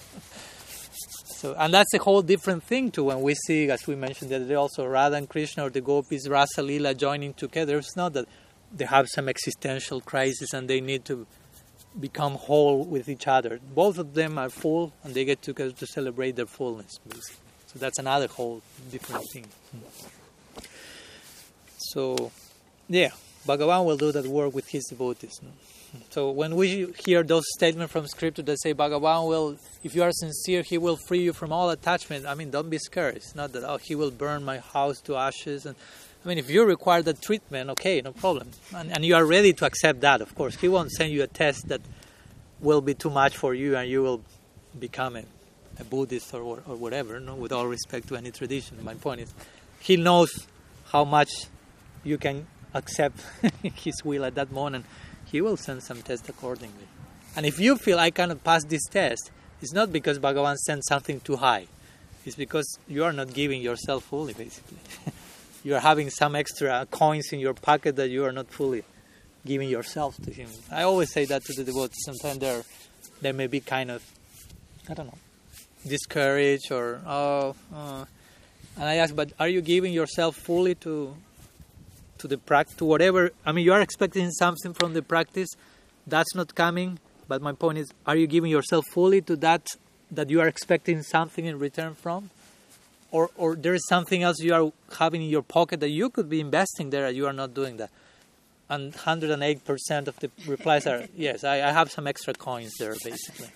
So, 1.37 1.55
and 1.59 1.73
that's 1.73 1.93
a 1.95 1.99
whole 1.99 2.23
different 2.23 2.63
thing 2.63 2.91
to 2.93 3.05
when 3.05 3.21
we 3.23 3.35
see, 3.35 3.71
as 3.71 3.87
we 3.87 3.95
mentioned 3.97 4.31
the 4.31 4.37
other 4.37 4.45
day, 4.45 4.55
also 4.55 4.87
Radha 4.87 5.17
and 5.17 5.29
Krishna 5.29 5.65
or 5.67 5.71
the 5.71 5.81
gopis, 5.81 6.29
Rasa 6.29 6.63
Lila 6.63 6.95
joining 6.95 7.35
together. 7.35 7.79
It's 7.79 7.97
not 7.97 8.13
that 8.13 8.27
they 8.75 8.85
have 8.85 9.09
some 9.09 9.29
existential 9.29 10.01
crisis 10.01 10.53
and 10.53 10.69
they 10.69 10.81
need 10.81 11.05
to 11.07 11.27
become 11.99 12.35
whole 12.35 12.85
with 12.85 13.09
each 13.09 13.27
other. 13.27 13.61
Both 13.75 13.99
of 13.99 14.15
them 14.15 14.39
are 14.39 14.49
full 14.49 14.93
and 15.05 15.15
they 15.15 15.25
get 15.25 15.43
together 15.43 15.73
to 15.73 15.87
celebrate 15.87 16.37
their 16.37 16.47
fullness, 16.47 16.99
basically. 17.07 17.37
So 17.67 17.79
that's 17.79 17.99
another 17.99 18.29
whole 18.29 18.63
different 18.91 19.25
thing. 19.33 19.47
So, 21.79 22.33
yeah, 22.89 23.11
Bhagavan 23.47 23.85
will 23.85 23.97
do 23.97 24.13
that 24.13 24.27
work 24.27 24.55
with 24.55 24.69
his 24.69 24.85
devotees. 24.85 25.41
No? 25.43 25.51
So 26.11 26.31
when 26.31 26.57
we 26.57 26.93
hear 27.05 27.23
those 27.23 27.45
statements 27.57 27.93
from 27.93 28.07
scripture 28.07 28.43
that 28.43 28.61
say 28.63 28.73
Bhagavan 28.73 29.29
will, 29.29 29.57
if 29.83 29.95
you 29.95 30.03
are 30.03 30.13
sincere, 30.13 30.63
he 30.63 30.79
will 30.79 30.97
free 30.97 31.21
you 31.21 31.33
from 31.33 31.53
all 31.53 31.69
attachment. 31.71 32.27
I 32.27 32.35
mean, 32.35 32.51
don't 32.51 32.71
be 32.71 32.79
scared. 32.79 33.17
It's 33.17 33.35
not 33.35 33.53
that 33.53 33.65
oh, 33.65 33.77
he 33.77 33.95
will 33.95 34.11
burn 34.11 34.45
my 34.45 34.59
house 34.59 35.01
to 35.03 35.17
ashes. 35.17 35.67
And 35.67 35.77
I 36.25 36.29
mean, 36.29 36.39
if 36.39 36.49
you 36.49 36.65
require 36.65 37.03
that 37.03 37.21
treatment, 37.21 37.71
okay, 37.71 38.01
no 38.01 38.13
problem. 38.13 38.51
And, 38.75 38.93
and 38.93 39.05
you 39.05 39.17
are 39.17 39.25
ready 39.25 39.53
to 39.55 39.65
accept 39.67 40.01
that, 40.03 40.21
of 40.21 40.35
course. 40.35 40.55
He 40.57 40.69
won't 40.69 40.91
send 40.93 41.13
you 41.13 41.23
a 41.23 41.27
test 41.27 41.69
that 41.69 41.81
will 42.61 42.81
be 42.81 42.95
too 42.95 43.11
much 43.11 43.37
for 43.37 43.55
you, 43.55 43.77
and 43.77 43.91
you 43.91 44.03
will 44.03 44.23
become 44.79 45.17
a 45.17 45.25
a 45.79 45.85
Buddhist 45.85 46.33
or, 46.35 46.63
or 46.67 46.77
whatever, 46.77 47.21
no? 47.21 47.35
with 47.35 47.53
all 47.53 47.67
respect 47.67 48.09
to 48.09 48.17
any 48.17 48.31
tradition. 48.31 48.83
My 48.83 48.95
point 48.95 49.21
is, 49.21 49.35
he 49.81 49.97
knows 49.97 50.47
how 50.87 51.05
much 51.05 51.31
you 52.05 52.19
can 52.19 52.47
accept 52.75 53.21
his 53.63 54.05
will 54.05 54.25
at 54.25 54.35
that 54.35 54.51
moment. 54.51 54.87
He 55.27 55.41
will 55.41 55.57
send 55.57 55.83
some 55.83 56.03
test 56.03 56.29
accordingly. 56.29 56.87
And 57.37 57.47
if 57.47 57.59
you 57.59 57.77
feel 57.77 57.99
I 57.99 58.11
cannot 58.11 58.45
pass 58.45 58.65
this 58.65 58.85
test, 58.85 59.31
it's 59.61 59.73
not 59.73 59.93
because 59.93 60.19
Bhagavan 60.19 60.57
sent 60.57 60.85
something 60.87 61.21
too 61.21 61.37
high. 61.37 61.67
It's 62.25 62.37
because 62.37 62.79
you 62.87 63.05
are 63.05 63.13
not 63.13 63.33
giving 63.33 63.63
yourself 63.63 64.05
fully, 64.05 64.35
basically. 64.35 64.79
you 65.65 65.75
are 65.75 65.81
having 65.81 66.11
some 66.11 66.35
extra 66.35 66.87
coins 66.91 67.33
in 67.33 67.41
your 67.41 67.55
pocket 67.55 67.97
that 67.97 68.11
you 68.11 68.25
are 68.25 68.33
not 68.33 68.49
fully 68.49 68.85
giving 69.47 69.69
yourself 69.69 70.17
to 70.23 70.31
him. 70.31 70.49
I 70.71 70.83
always 70.83 71.13
say 71.13 71.25
that 71.27 71.45
to 71.45 71.53
the 71.53 71.65
devotees. 71.65 71.99
Sometimes 72.05 72.39
there, 72.39 72.63
there 73.21 73.33
may 73.33 73.47
be 73.47 73.61
kind 73.61 73.91
of, 73.91 74.05
I 74.89 74.95
don't 74.95 75.07
know, 75.07 75.19
discouraged 75.87 76.71
or 76.71 77.01
oh, 77.07 77.55
uh, 77.75 78.05
and 78.77 78.85
I 78.85 78.97
ask, 78.97 79.15
but 79.15 79.33
are 79.39 79.49
you 79.49 79.61
giving 79.61 79.93
yourself 79.93 80.37
fully 80.37 80.75
to 80.77 81.15
to 82.19 82.29
the 82.29 82.39
practice, 82.39 82.77
to 82.77 82.85
whatever? 82.85 83.33
I 83.45 83.53
mean, 83.53 83.65
you 83.65 83.73
are 83.73 83.81
expecting 83.81 84.31
something 84.31 84.75
from 84.75 84.95
the 84.95 85.03
practice 85.03 85.49
that's 86.07 86.35
not 86.35 86.55
coming. 86.55 86.99
But 87.29 87.43
my 87.43 87.53
point 87.53 87.79
is, 87.79 87.93
are 88.07 88.17
you 88.17 88.27
giving 88.27 88.51
yourself 88.51 88.85
fully 88.93 89.21
to 89.23 89.37
that 89.37 89.67
that 90.11 90.31
you 90.31 90.41
are 90.41 90.49
expecting 90.49 91.03
something 91.03 91.45
in 91.45 91.59
return 91.59 91.95
from? 91.95 92.31
Or, 93.13 93.31
or 93.37 93.55
there 93.55 93.75
is 93.75 93.87
something 93.87 94.23
else 94.23 94.41
you 94.41 94.55
are 94.55 94.73
having 94.99 95.23
in 95.23 95.29
your 95.29 95.43
pocket 95.43 95.81
that 95.81 95.91
you 95.91 96.09
could 96.11 96.29
be 96.29 96.41
investing 96.41 96.91
there 96.91 97.07
and 97.07 97.17
you 97.17 97.27
are 97.27 97.33
not 97.33 97.55
doing 97.55 97.77
that. 97.77 97.91
And 98.71 98.95
108% 98.95 100.09
of 100.09 100.19
the 100.19 100.31
replies 100.47 100.87
are, 100.87 101.05
yes, 101.17 101.45
I, 101.45 101.57
I 101.57 101.73
have 101.73 101.93
some 101.93 102.07
extra 102.07 102.33
coins 102.33 102.73
there, 102.79 102.95
basically. 103.05 103.51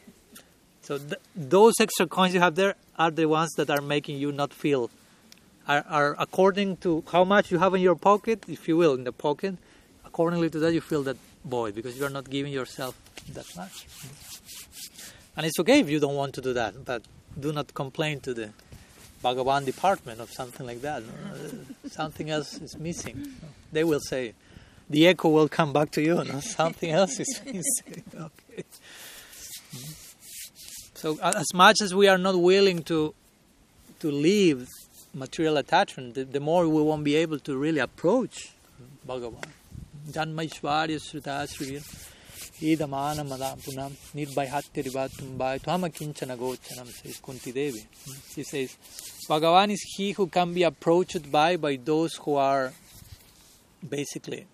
So 0.82 0.98
th- 0.98 1.20
those 1.34 1.72
extra 1.80 2.06
coins 2.06 2.34
you 2.34 2.40
have 2.40 2.54
there 2.54 2.74
are 2.98 3.10
the 3.10 3.26
ones 3.26 3.50
that 3.56 3.70
are 3.70 3.80
making 3.80 4.18
you 4.18 4.30
not 4.30 4.52
feel, 4.52 4.90
are, 5.66 5.84
are 5.88 6.16
according 6.18 6.76
to 6.78 7.02
how 7.10 7.24
much 7.24 7.50
you 7.50 7.58
have 7.58 7.74
in 7.74 7.80
your 7.80 7.96
pocket, 7.96 8.44
if 8.46 8.68
you 8.68 8.76
will, 8.76 8.92
in 8.92 9.04
the 9.04 9.12
pocket, 9.12 9.56
accordingly 10.04 10.50
to 10.50 10.58
that 10.58 10.74
you 10.74 10.82
feel 10.82 11.02
that 11.04 11.16
void 11.46 11.74
because 11.74 11.98
you 11.98 12.04
are 12.04 12.10
not 12.10 12.28
giving 12.28 12.52
yourself 12.52 12.94
that 13.32 13.46
much. 13.56 13.86
And 15.36 15.46
it's 15.46 15.58
okay 15.60 15.80
if 15.80 15.88
you 15.88 15.98
don't 15.98 16.14
want 16.14 16.34
to 16.34 16.40
do 16.40 16.52
that, 16.52 16.84
but 16.84 17.02
do 17.38 17.52
not 17.52 17.74
complain 17.74 18.20
to 18.20 18.34
the 18.34 18.50
Bhagavan 19.26 19.64
department 19.64 20.20
of 20.20 20.30
something 20.30 20.64
like 20.66 20.80
that. 20.82 21.02
Uh, 21.02 21.88
something 21.88 22.30
else 22.30 22.54
is 22.60 22.78
missing. 22.78 23.34
They 23.72 23.82
will 23.82 24.00
say, 24.00 24.34
the 24.88 25.08
echo 25.08 25.28
will 25.28 25.48
come 25.48 25.72
back 25.72 25.90
to 25.92 26.02
you. 26.02 26.22
No? 26.32 26.40
Something 26.40 26.90
else 26.90 27.18
is 27.18 27.40
missing. 27.44 28.04
okay. 28.14 28.64
Mm-hmm. 29.74 29.92
So 30.94 31.18
as 31.22 31.52
much 31.54 31.82
as 31.82 31.94
we 31.94 32.08
are 32.08 32.18
not 32.18 32.36
willing 32.40 32.82
to 32.84 33.14
to 34.00 34.10
leave 34.10 34.68
material 35.14 35.56
attachment, 35.56 36.14
the, 36.14 36.24
the 36.24 36.40
more 36.40 36.68
we 36.68 36.82
won't 36.82 37.04
be 37.04 37.16
able 37.16 37.38
to 37.40 37.56
really 37.56 37.80
approach 37.80 38.50
Bhagavan. 39.08 39.44
Janmaishvarya 40.10 40.98
Srutasriya 41.08 41.82
Idamana 41.82 42.15
Gochanam 46.36 46.88
says 46.88 47.20
Kunti 47.24 47.52
Devi. 47.52 47.86
He 48.34 48.42
says 48.42 48.76
Bhagavan 49.28 49.72
is 49.72 49.82
he 49.96 50.12
who 50.12 50.26
can 50.26 50.54
be 50.54 50.62
approached 50.62 51.30
by 51.30 51.56
by 51.56 51.76
those 51.76 52.14
who 52.14 52.36
are 52.36 52.72
basically 53.86 54.46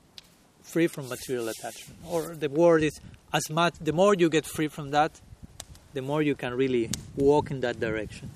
free 0.62 0.86
from 0.86 1.08
material 1.08 1.48
attachment. 1.48 2.00
Or 2.08 2.34
the 2.34 2.48
word 2.48 2.82
is 2.82 3.00
as 3.32 3.48
much 3.50 3.74
the 3.80 3.92
more 3.92 4.14
you 4.14 4.28
get 4.28 4.46
free 4.46 4.68
from 4.68 4.90
that, 4.90 5.20
the 5.94 6.02
more 6.02 6.22
you 6.22 6.34
can 6.34 6.54
really 6.54 6.90
walk 7.16 7.50
in 7.50 7.60
that 7.60 7.78
direction. 7.78 8.30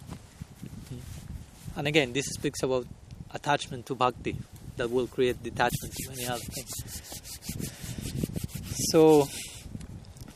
Hmm. 0.89 1.79
And 1.79 1.89
again, 1.89 2.12
this 2.12 2.27
speaks 2.27 2.62
about 2.62 2.87
attachment 3.33 3.87
to 3.87 3.95
bhakti 3.95 4.37
that 4.77 4.91
will 4.91 5.07
create 5.07 5.43
detachment 5.43 5.93
to 5.95 6.11
many 6.11 6.27
other 6.27 6.39
things. 6.39 6.73
So, 8.91 9.27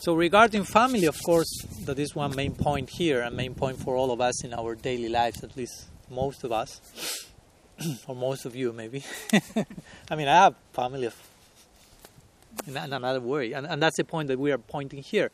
so 0.00 0.14
regarding 0.14 0.64
family, 0.64 1.04
of 1.04 1.22
course, 1.22 1.50
that 1.84 1.98
is 1.98 2.14
one 2.14 2.34
main 2.34 2.54
point 2.54 2.88
here, 2.88 3.20
a 3.20 3.30
main 3.30 3.54
point 3.54 3.78
for 3.78 3.96
all 3.96 4.10
of 4.10 4.20
us 4.20 4.42
in 4.42 4.54
our 4.54 4.74
daily 4.74 5.10
lives, 5.10 5.44
at 5.44 5.54
least 5.58 5.88
most 6.10 6.42
of 6.42 6.52
us, 6.52 6.80
or 8.06 8.16
most 8.16 8.46
of 8.46 8.56
you 8.56 8.72
maybe. 8.72 9.04
I 10.10 10.16
mean, 10.16 10.26
I 10.26 10.44
have 10.44 10.54
family 10.72 11.10
in 12.66 12.76
another 12.76 13.20
way, 13.20 13.52
and, 13.52 13.66
and 13.66 13.82
that's 13.82 13.98
the 13.98 14.04
point 14.04 14.28
that 14.28 14.38
we 14.38 14.50
are 14.52 14.58
pointing 14.58 15.02
here. 15.02 15.30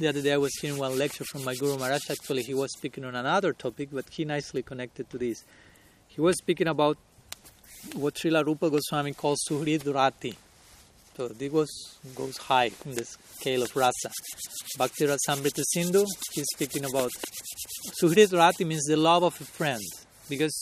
The 0.00 0.08
other 0.08 0.22
day 0.22 0.32
I 0.32 0.38
was 0.38 0.56
hearing 0.60 0.78
one 0.78 0.98
lecture 0.98 1.24
from 1.24 1.44
my 1.44 1.54
Guru 1.54 1.78
Maharaj. 1.78 2.10
Actually, 2.10 2.42
he 2.42 2.54
was 2.54 2.72
speaking 2.72 3.04
on 3.04 3.14
another 3.14 3.52
topic, 3.52 3.90
but 3.92 4.06
he 4.10 4.24
nicely 4.24 4.62
connected 4.62 5.08
to 5.10 5.18
this. 5.18 5.44
He 6.08 6.20
was 6.20 6.36
speaking 6.38 6.66
about 6.66 6.98
what 7.94 8.14
Srila 8.14 8.44
Rupa 8.44 8.70
Goswami 8.70 9.12
calls 9.12 9.38
Suhrid 9.48 9.92
Rati. 9.94 10.36
So 11.16 11.28
this 11.28 11.52
goes, 11.52 11.98
goes 12.14 12.36
high 12.38 12.70
in 12.86 12.94
the 12.94 13.04
scale 13.04 13.62
of 13.62 13.74
rasa. 13.76 14.10
Bhakti 14.78 15.06
Rasamrita 15.06 15.62
Sindhu, 15.64 16.06
he's 16.32 16.46
speaking 16.54 16.84
about 16.84 17.10
Suhrid 18.00 18.32
Rati 18.32 18.64
means 18.64 18.84
the 18.84 18.96
love 18.96 19.22
of 19.22 19.38
a 19.40 19.44
friend. 19.44 19.82
Because 20.28 20.54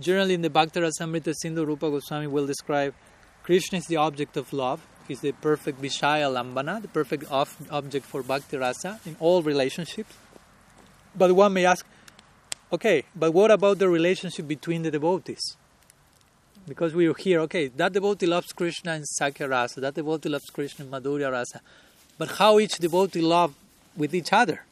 generally 0.00 0.34
in 0.34 0.42
the 0.42 0.50
Bhakti 0.50 0.80
Rasamrita 0.80 1.34
Sindhu, 1.36 1.64
Rupa 1.64 1.90
Goswami 1.90 2.26
will 2.26 2.46
describe 2.46 2.94
Krishna 3.42 3.78
is 3.78 3.86
the 3.86 3.96
object 3.96 4.36
of 4.36 4.52
love. 4.52 4.80
He's 5.06 5.20
the 5.20 5.32
perfect 5.32 5.82
Vishaya 5.82 6.28
Lambana, 6.32 6.80
the 6.80 6.88
perfect 6.88 7.24
object 7.30 8.06
for 8.06 8.22
Bhakti 8.22 8.56
Rasa 8.56 9.00
in 9.04 9.16
all 9.20 9.42
relationships. 9.42 10.14
But 11.14 11.34
one 11.34 11.52
may 11.52 11.66
ask, 11.66 11.84
okay, 12.72 13.04
but 13.14 13.32
what 13.32 13.50
about 13.50 13.78
the 13.78 13.88
relationship 13.88 14.46
between 14.48 14.82
the 14.82 14.90
devotees? 14.90 15.56
Because 16.68 16.94
we 16.94 17.12
hear, 17.18 17.40
okay, 17.40 17.68
that 17.68 17.92
devotee 17.92 18.26
loves 18.26 18.52
Krishna 18.52 18.94
in 18.94 19.04
Sakhya 19.20 19.48
Rasa, 19.48 19.80
that 19.80 19.94
devotee 19.94 20.28
loves 20.28 20.48
Krishna 20.50 20.84
in 20.84 20.90
Madhurya 20.90 21.30
Rasa. 21.30 21.60
But 22.16 22.32
how 22.32 22.58
each 22.58 22.78
devotee 22.78 23.22
love 23.22 23.54
with 23.96 24.14
each 24.14 24.32
other? 24.32 24.64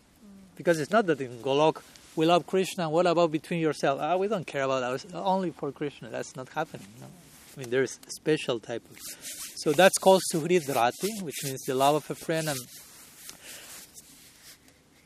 Because 0.56 0.78
it's 0.80 0.90
not 0.90 1.06
that 1.06 1.20
in 1.20 1.38
Golok 1.38 1.82
we 2.18 2.26
love 2.26 2.48
Krishna, 2.48 2.90
what 2.90 3.06
about 3.06 3.30
between 3.30 3.60
yourself? 3.60 4.00
Ah, 4.02 4.16
we 4.16 4.26
don't 4.26 4.44
care 4.44 4.64
about 4.64 4.82
ours, 4.82 5.06
only 5.14 5.52
for 5.52 5.70
Krishna. 5.70 6.08
That's 6.08 6.34
not 6.34 6.48
happening. 6.48 6.88
No. 7.00 7.06
I 7.06 7.60
mean, 7.60 7.70
there's 7.70 8.00
a 8.08 8.10
special 8.10 8.58
type 8.58 8.82
of. 8.90 8.98
So 9.54 9.72
that's 9.72 9.98
called 9.98 10.22
Suhrid 10.34 10.74
Rati, 10.74 11.20
which 11.22 11.36
means 11.44 11.62
the 11.62 11.76
love 11.76 11.94
of 11.94 12.10
a 12.10 12.16
friend. 12.16 12.48
And, 12.48 12.58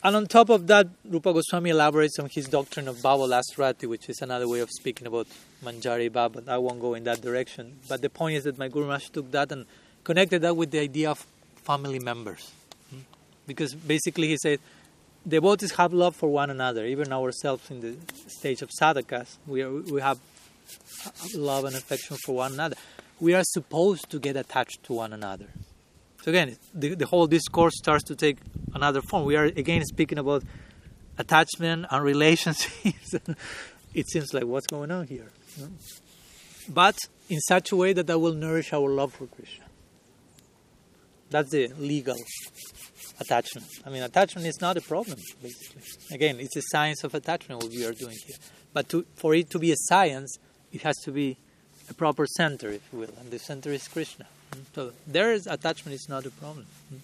and 0.05 0.17
on 0.17 0.27
top 0.27 0.49
of 0.49 0.67
that, 0.67 0.89
Rupa 1.05 1.33
Goswami 1.33 1.71
elaborates 1.71 2.19
on 2.19 2.29
his 2.29 2.49
doctrine 2.49 2.89
of 2.89 2.97
Bhavollasa 2.97 3.57
Rati, 3.57 3.87
which 3.87 4.09
is 4.09 4.21
another 4.21 4.49
way 4.49 4.61
of 4.61 4.71
speaking 4.71 5.07
about 5.07 5.29
Manjari 5.65 6.11
Bhava. 6.11 6.49
I 6.49 6.59
won't 6.59 6.81
go 6.81 6.95
in 6.95 7.05
that 7.05 7.21
direction. 7.21 7.79
But 7.89 8.03
the 8.03 8.11
point 8.11 8.37
is 8.37 8.45
that 8.45 8.59
my 8.59 8.69
Guru 8.69 8.87
Maharaj 8.87 9.11
took 9.11 9.31
that 9.31 9.53
and 9.53 9.65
connected 10.03 10.43
that 10.43 10.57
with 10.57 10.73
the 10.73 10.81
idea 10.81 11.11
of 11.11 11.25
family 11.63 12.01
members. 12.01 12.51
Hmm? 12.91 13.01
Because 13.47 13.75
basically 13.75 14.29
he 14.29 14.37
said, 14.37 14.59
devotees 15.27 15.73
have 15.73 15.93
love 15.93 16.17
for 16.17 16.29
one 16.29 16.51
another, 16.51 16.85
even 16.85 17.13
ourselves 17.13 17.71
in 17.71 17.81
the 17.81 17.95
stage 18.27 18.63
of 18.63 18.71
sadhakas. 18.71 19.37
We, 19.47 19.63
are, 19.63 19.71
we 19.71 20.01
have 20.01 20.19
love 21.37 21.65
and 21.65 21.77
affection 21.77 22.17
for 22.25 22.35
one 22.37 22.55
another. 22.55 22.77
We 23.21 23.35
are 23.35 23.45
supposed 23.45 24.11
to 24.11 24.19
get 24.19 24.37
attached 24.37 24.83
to 24.85 24.95
one 24.95 25.13
another. 25.13 25.47
So 26.23 26.31
again, 26.31 26.57
the, 26.73 26.95
the 26.95 27.07
whole 27.07 27.27
discourse 27.27 27.77
starts 27.77 28.05
to 28.05 28.15
take 28.15 28.39
another 28.75 29.03
form. 29.03 29.25
We 29.25 29.37
are 29.37 29.45
again 29.45 29.85
speaking 29.85 30.19
about 30.19 30.45
attachment 31.19 31.87
and 31.91 32.05
relationships. 32.05 33.15
it 33.95 34.09
seems 34.09 34.33
like 34.33 34.45
what's 34.45 34.69
going 34.69 34.93
on 34.93 35.09
here? 35.09 35.29
No? 35.59 35.69
But 36.69 36.97
in 37.29 37.41
such 37.41 37.73
a 37.73 37.77
way 37.77 37.93
that 37.93 38.07
that 38.07 38.21
will 38.21 38.35
nourish 38.35 38.73
our 38.73 38.89
love 38.89 39.13
for 39.15 39.27
Krishna. 39.27 39.65
That's 41.29 41.51
the 41.51 41.69
legal 41.79 42.17
attachment. 43.19 43.67
I 43.85 43.91
mean, 43.91 44.03
attachment 44.03 44.47
is 44.47 44.61
not 44.61 44.77
a 44.77 44.81
problem, 44.81 45.19
basically. 45.43 45.83
Again, 46.13 46.39
it's 46.39 46.55
a 46.57 46.63
science 46.63 47.03
of 47.03 47.15
attachment 47.15 47.63
what 47.63 47.73
we 47.73 47.85
are 47.85 47.93
doing 47.93 48.17
here. 48.27 48.37
But 48.73 48.89
to, 48.91 49.05
for 49.17 49.35
it 49.35 49.51
to 49.51 49.59
be 49.59 49.73
a 49.73 49.77
science, 49.77 50.37
it 50.73 50.83
has 50.83 50.97
to 50.99 51.11
be 51.11 51.37
a 51.89 51.95
proper 51.95 52.27
center, 52.27 52.69
if 52.69 52.83
you 52.93 53.01
will, 53.01 53.15
and 53.19 53.31
the 53.31 53.39
center 53.39 53.73
is 53.73 53.89
Krishna. 53.89 54.27
So 54.75 54.93
there 55.07 55.33
is 55.33 55.47
attachment 55.47 55.95
is 55.95 56.09
not 56.09 56.27
a 56.27 56.31
problem. 56.31 56.67
Hmm? 56.89 56.97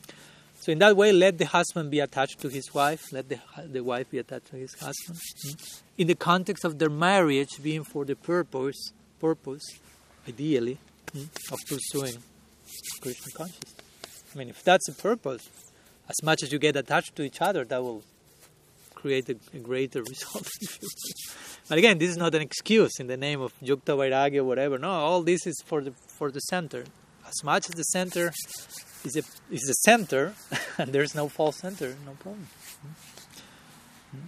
So 0.60 0.72
in 0.72 0.78
that 0.80 0.96
way, 0.96 1.12
let 1.12 1.38
the 1.38 1.46
husband 1.46 1.90
be 1.90 2.00
attached 2.00 2.40
to 2.40 2.48
his 2.48 2.74
wife, 2.74 3.12
let 3.12 3.28
the 3.28 3.38
the 3.66 3.82
wife 3.82 4.10
be 4.10 4.18
attached 4.18 4.50
to 4.50 4.56
his 4.56 4.74
husband. 4.74 5.18
Hmm? 5.42 5.52
In 5.98 6.06
the 6.06 6.14
context 6.14 6.64
of 6.64 6.78
their 6.78 6.90
marriage 6.90 7.62
being 7.62 7.84
for 7.84 8.04
the 8.04 8.16
purpose, 8.16 8.92
purpose, 9.20 9.64
ideally, 10.28 10.78
hmm, 11.12 11.24
of 11.50 11.58
pursuing 11.68 12.16
Krishna 13.00 13.32
consciousness. 13.34 13.74
I 14.34 14.38
mean, 14.38 14.48
if 14.50 14.62
that's 14.62 14.86
the 14.86 14.94
purpose, 14.94 15.48
as 16.08 16.22
much 16.22 16.42
as 16.42 16.52
you 16.52 16.58
get 16.58 16.76
attached 16.76 17.16
to 17.16 17.22
each 17.22 17.40
other, 17.40 17.64
that 17.64 17.82
will 17.82 18.02
create 18.94 19.28
a, 19.28 19.36
a 19.54 19.58
greater 19.58 20.02
result. 20.12 20.48
but 21.68 21.78
again, 21.78 21.98
this 21.98 22.10
is 22.10 22.16
not 22.16 22.34
an 22.34 22.42
excuse 22.42 22.98
in 22.98 23.06
the 23.06 23.16
name 23.16 23.40
of 23.40 23.52
Yukta 23.60 23.96
Vairagya 23.96 24.38
or 24.38 24.44
whatever. 24.44 24.78
No, 24.78 24.90
all 24.90 25.22
this 25.22 25.46
is 25.46 25.62
for 25.64 25.80
the 25.80 25.92
for 26.18 26.30
the 26.30 26.40
center. 26.40 26.84
As 27.28 27.44
much 27.44 27.68
as 27.68 27.74
the 27.74 27.84
center 27.84 28.32
is 29.04 29.16
a 29.16 29.22
is 29.54 29.62
the 29.62 29.74
center, 29.84 30.34
and 30.78 30.92
there's 30.92 31.14
no 31.14 31.28
false 31.28 31.58
center, 31.58 31.94
no 32.06 32.12
problem. 32.12 32.48
Mm-hmm. 34.14 34.26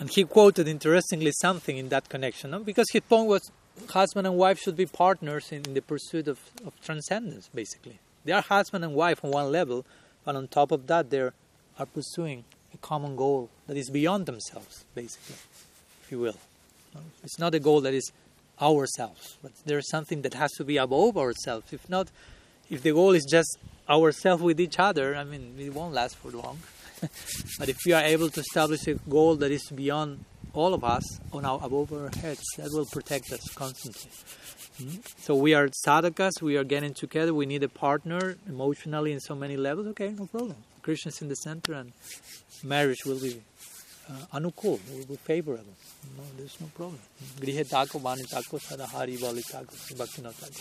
And 0.00 0.10
he 0.10 0.24
quoted 0.24 0.68
interestingly 0.68 1.32
something 1.32 1.78
in 1.78 1.88
that 1.88 2.08
connection, 2.08 2.50
no? 2.50 2.58
because 2.58 2.86
his 2.92 3.02
point 3.02 3.28
was 3.28 3.50
husband 3.90 4.26
and 4.26 4.36
wife 4.36 4.60
should 4.60 4.76
be 4.76 4.86
partners 4.86 5.50
in, 5.50 5.64
in 5.64 5.74
the 5.74 5.82
pursuit 5.82 6.28
of, 6.28 6.38
of 6.66 6.78
transcendence, 6.82 7.48
basically. 7.54 7.98
They 8.24 8.32
are 8.32 8.42
husband 8.42 8.84
and 8.84 8.94
wife 8.94 9.24
on 9.24 9.30
one 9.30 9.50
level, 9.50 9.84
but 10.24 10.36
on 10.36 10.48
top 10.48 10.70
of 10.72 10.86
that, 10.88 11.10
they 11.10 11.20
are 11.20 11.32
pursuing 11.94 12.44
a 12.72 12.76
common 12.78 13.16
goal 13.16 13.50
that 13.66 13.76
is 13.76 13.90
beyond 13.90 14.26
themselves, 14.26 14.84
basically, 14.94 15.36
if 16.02 16.10
you 16.10 16.18
will. 16.18 16.36
It's 17.22 17.38
not 17.38 17.54
a 17.54 17.58
goal 17.58 17.80
that 17.82 17.94
is 17.94 18.12
ourselves, 18.60 19.38
but 19.42 19.52
there's 19.64 19.88
something 19.88 20.22
that 20.22 20.34
has 20.34 20.52
to 20.52 20.64
be 20.64 20.76
above 20.76 21.16
ourselves. 21.16 21.72
If 21.72 21.88
not, 21.88 22.08
if 22.70 22.82
the 22.82 22.92
goal 22.92 23.12
is 23.12 23.24
just 23.24 23.58
ourselves 23.88 24.42
with 24.42 24.60
each 24.60 24.78
other, 24.78 25.14
I 25.14 25.24
mean, 25.24 25.54
it 25.58 25.72
won't 25.72 25.94
last 25.94 26.16
for 26.16 26.30
long. 26.30 26.58
but 27.58 27.68
if 27.68 27.78
we 27.84 27.92
are 27.92 28.02
able 28.02 28.30
to 28.30 28.40
establish 28.40 28.86
a 28.86 28.94
goal 28.94 29.36
that 29.36 29.50
is 29.50 29.68
beyond 29.70 30.24
all 30.52 30.72
of 30.72 30.84
us, 30.84 31.02
on 31.32 31.44
our 31.44 31.58
above 31.62 31.92
our 31.92 32.10
heads, 32.20 32.44
that 32.56 32.70
will 32.70 32.86
protect 32.86 33.32
us 33.32 33.42
constantly. 33.54 34.10
Mm-hmm. 34.80 35.00
So 35.18 35.34
we 35.34 35.54
are 35.54 35.68
sadhakas, 35.68 36.40
we 36.40 36.56
are 36.56 36.64
getting 36.64 36.94
together, 36.94 37.34
we 37.34 37.46
need 37.46 37.62
a 37.62 37.68
partner 37.68 38.36
emotionally 38.48 39.12
in 39.12 39.20
so 39.20 39.34
many 39.34 39.56
levels. 39.56 39.88
Okay, 39.88 40.10
no 40.10 40.26
problem. 40.26 40.56
Krishna 40.82 41.10
is 41.10 41.22
in 41.22 41.28
the 41.28 41.36
center, 41.36 41.72
and 41.74 41.92
marriage 42.62 43.04
will 43.04 43.20
be 43.20 43.40
uh, 44.08 44.38
anukul, 44.38 44.78
will 44.90 45.06
be 45.06 45.16
favorable. 45.16 45.64
No, 46.16 46.24
there's 46.36 46.60
no 46.60 46.66
problem. 46.74 47.00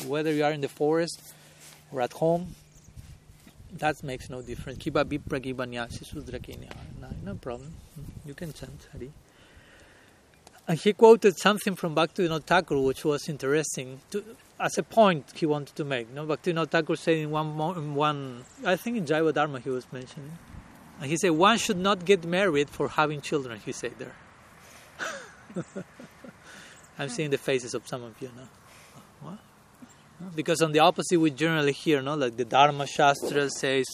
Whether 0.08 0.34
you 0.34 0.44
are 0.44 0.52
in 0.52 0.62
the 0.62 0.70
forest 0.70 1.22
or 1.92 2.02
at 2.02 2.14
home, 2.14 2.56
that 3.78 4.04
makes 4.04 4.30
no 4.30 4.42
difference. 4.42 4.80
Kiba 4.80 5.04
Bibra 5.04 5.40
Gibanyasis 5.42 6.14
Sudrakini. 6.14 6.70
No 7.24 7.36
problem. 7.36 7.74
You 8.26 8.34
can 8.34 8.54
chant 8.54 8.88
Hari. 8.92 9.12
And 10.68 10.80
he 10.80 10.94
quoted 10.94 11.38
something 11.38 11.76
from 11.76 11.94
Bhaktivinoda 11.96 12.44
Thakur, 12.44 12.80
which 12.80 13.04
was 13.04 13.28
interesting, 13.28 14.00
to, 14.12 14.24
as 14.60 14.78
a 14.78 14.84
point 14.84 15.26
he 15.36 15.46
wanted 15.46 15.76
to 15.76 15.84
make. 15.84 16.14
No, 16.14 16.26
Bhaktivinoda 16.26 16.70
Thakur 16.70 16.96
said 16.96 17.18
in 17.18 17.32
one, 17.32 17.48
in 17.78 17.96
one, 17.96 18.46
I 18.66 18.78
think 18.78 18.98
in 18.98 19.06
Jaiva 19.06 19.34
Dharma 19.34 19.60
he 19.60 19.70
was 19.70 19.86
mentioning, 19.92 20.38
and 21.04 21.12
he 21.12 21.18
said 21.18 21.32
one 21.32 21.58
should 21.58 21.76
not 21.76 22.06
get 22.06 22.24
married 22.24 22.70
for 22.70 22.88
having 22.88 23.20
children. 23.20 23.60
He 23.60 23.74
said 23.74 23.92
there. 24.00 24.16
I'm 26.98 27.10
seeing 27.10 27.30
the 27.30 27.38
faces 27.38 27.74
of 27.74 27.86
some 27.86 28.04
of 28.04 28.14
you 28.22 28.30
now. 28.34 28.48
What? 29.20 29.40
Because 30.34 30.62
on 30.62 30.72
the 30.72 30.80
opposite, 30.80 31.20
we 31.20 31.30
generally 31.30 31.74
hear, 31.74 32.02
no, 32.02 32.16
like 32.16 32.38
the 32.38 32.46
Dharma 32.46 32.88
Shastra 32.88 33.50
says, 33.50 33.86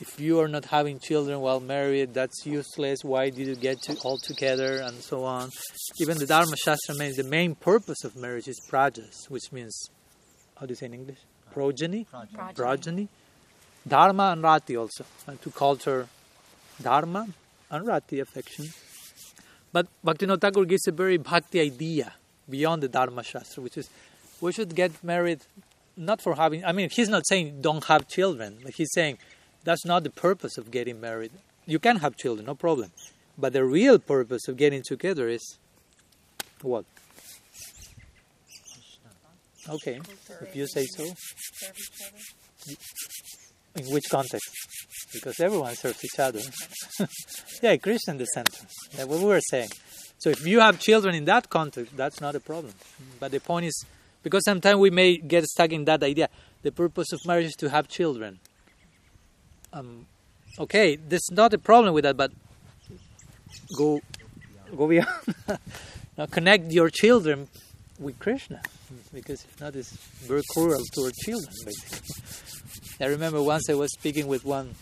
if 0.00 0.20
you 0.20 0.38
are 0.38 0.46
not 0.46 0.66
having 0.66 1.00
children 1.00 1.40
while 1.40 1.58
married, 1.58 2.14
that's 2.14 2.46
useless. 2.46 3.02
Why 3.02 3.30
did 3.30 3.48
you 3.48 3.56
get 3.56 3.82
to 3.82 3.96
all 4.04 4.18
together 4.18 4.82
and 4.82 5.02
so 5.02 5.24
on? 5.24 5.50
Even 5.98 6.16
the 6.16 6.26
Dharma 6.26 6.56
Shastra 6.56 6.94
means 6.94 7.16
the 7.16 7.24
main 7.24 7.56
purpose 7.56 8.04
of 8.04 8.14
marriage 8.14 8.46
is 8.46 8.60
prajas, 8.70 9.28
which 9.28 9.50
means 9.50 9.90
how 10.60 10.66
do 10.66 10.70
you 10.70 10.76
say 10.76 10.86
in 10.86 10.94
English? 10.94 11.18
Progeny, 11.50 12.04
Project. 12.04 12.34
Project. 12.34 12.56
progeny, 12.56 13.08
dharma 13.88 14.30
and 14.30 14.44
rati 14.44 14.76
also, 14.76 15.04
and 15.26 15.42
to 15.42 15.50
culture 15.50 16.06
dharma 16.82 17.28
and 17.70 17.86
rati 17.86 18.20
affection. 18.20 18.68
But 19.72 19.86
Bhaktivinoda 20.04 20.40
Thakur 20.40 20.64
gives 20.64 20.86
a 20.86 20.92
very 20.92 21.16
bhakti 21.16 21.60
idea 21.60 22.12
beyond 22.48 22.82
the 22.82 22.88
Dharma 22.88 23.22
Shastra, 23.22 23.62
which 23.62 23.78
is 23.78 23.88
we 24.40 24.52
should 24.52 24.74
get 24.74 25.02
married 25.02 25.40
not 25.96 26.20
for 26.20 26.34
having. 26.34 26.64
I 26.64 26.72
mean, 26.72 26.90
he's 26.90 27.08
not 27.08 27.26
saying 27.26 27.62
don't 27.62 27.84
have 27.84 28.08
children. 28.08 28.58
But 28.62 28.74
he's 28.74 28.90
saying 28.92 29.18
that's 29.64 29.84
not 29.84 30.02
the 30.02 30.10
purpose 30.10 30.58
of 30.58 30.70
getting 30.70 31.00
married. 31.00 31.32
You 31.66 31.78
can 31.78 31.96
have 31.96 32.16
children, 32.16 32.46
no 32.46 32.54
problem. 32.54 32.90
But 33.38 33.52
the 33.54 33.64
real 33.64 33.98
purpose 33.98 34.48
of 34.48 34.56
getting 34.56 34.82
together 34.82 35.28
is 35.28 35.58
what? 36.60 36.84
Okay, 39.68 40.00
if 40.40 40.56
you 40.56 40.66
say 40.66 40.84
so. 40.86 41.04
Serve 41.04 41.78
each 41.78 42.76
other. 43.76 43.86
In 43.86 43.94
which 43.94 44.04
context? 44.10 44.50
Because 45.12 45.40
everyone 45.40 45.74
serves 45.74 46.04
each 46.04 46.18
other. 46.18 46.40
yeah, 47.62 47.76
Krishna 47.76 48.12
in 48.12 48.18
the 48.18 48.26
center. 48.26 48.66
That's 48.94 49.08
what 49.08 49.18
we 49.20 49.26
were 49.26 49.40
saying. 49.40 49.70
So 50.18 50.30
if 50.30 50.46
you 50.46 50.60
have 50.60 50.78
children 50.78 51.14
in 51.14 51.24
that 51.24 51.50
context, 51.50 51.96
that's 51.96 52.20
not 52.20 52.36
a 52.36 52.40
problem. 52.40 52.72
But 53.18 53.32
the 53.32 53.40
point 53.40 53.66
is, 53.66 53.84
because 54.22 54.44
sometimes 54.44 54.78
we 54.78 54.90
may 54.90 55.16
get 55.16 55.44
stuck 55.44 55.72
in 55.72 55.84
that 55.86 56.02
idea. 56.02 56.28
The 56.62 56.70
purpose 56.70 57.12
of 57.12 57.26
marriage 57.26 57.46
is 57.46 57.56
to 57.56 57.68
have 57.68 57.88
children. 57.88 58.38
Um, 59.72 60.06
okay, 60.58 60.96
there's 60.96 61.28
not 61.32 61.52
a 61.54 61.58
problem 61.58 61.92
with 61.94 62.04
that, 62.04 62.16
but 62.16 62.30
go 63.76 64.00
go 64.76 64.86
beyond. 64.86 65.08
now 66.16 66.26
connect 66.26 66.70
your 66.70 66.88
children 66.88 67.48
with 67.98 68.18
Krishna, 68.18 68.60
because 69.12 69.44
if 69.44 69.60
not, 69.60 69.74
it's 69.74 69.92
very 70.26 70.42
cruel 70.50 70.78
to 70.94 71.00
our 71.02 71.10
children, 71.24 71.52
basically. 71.64 73.04
I 73.04 73.08
remember 73.08 73.42
once 73.42 73.68
I 73.68 73.74
was 73.74 73.92
speaking 73.92 74.28
with 74.28 74.44
one 74.44 74.74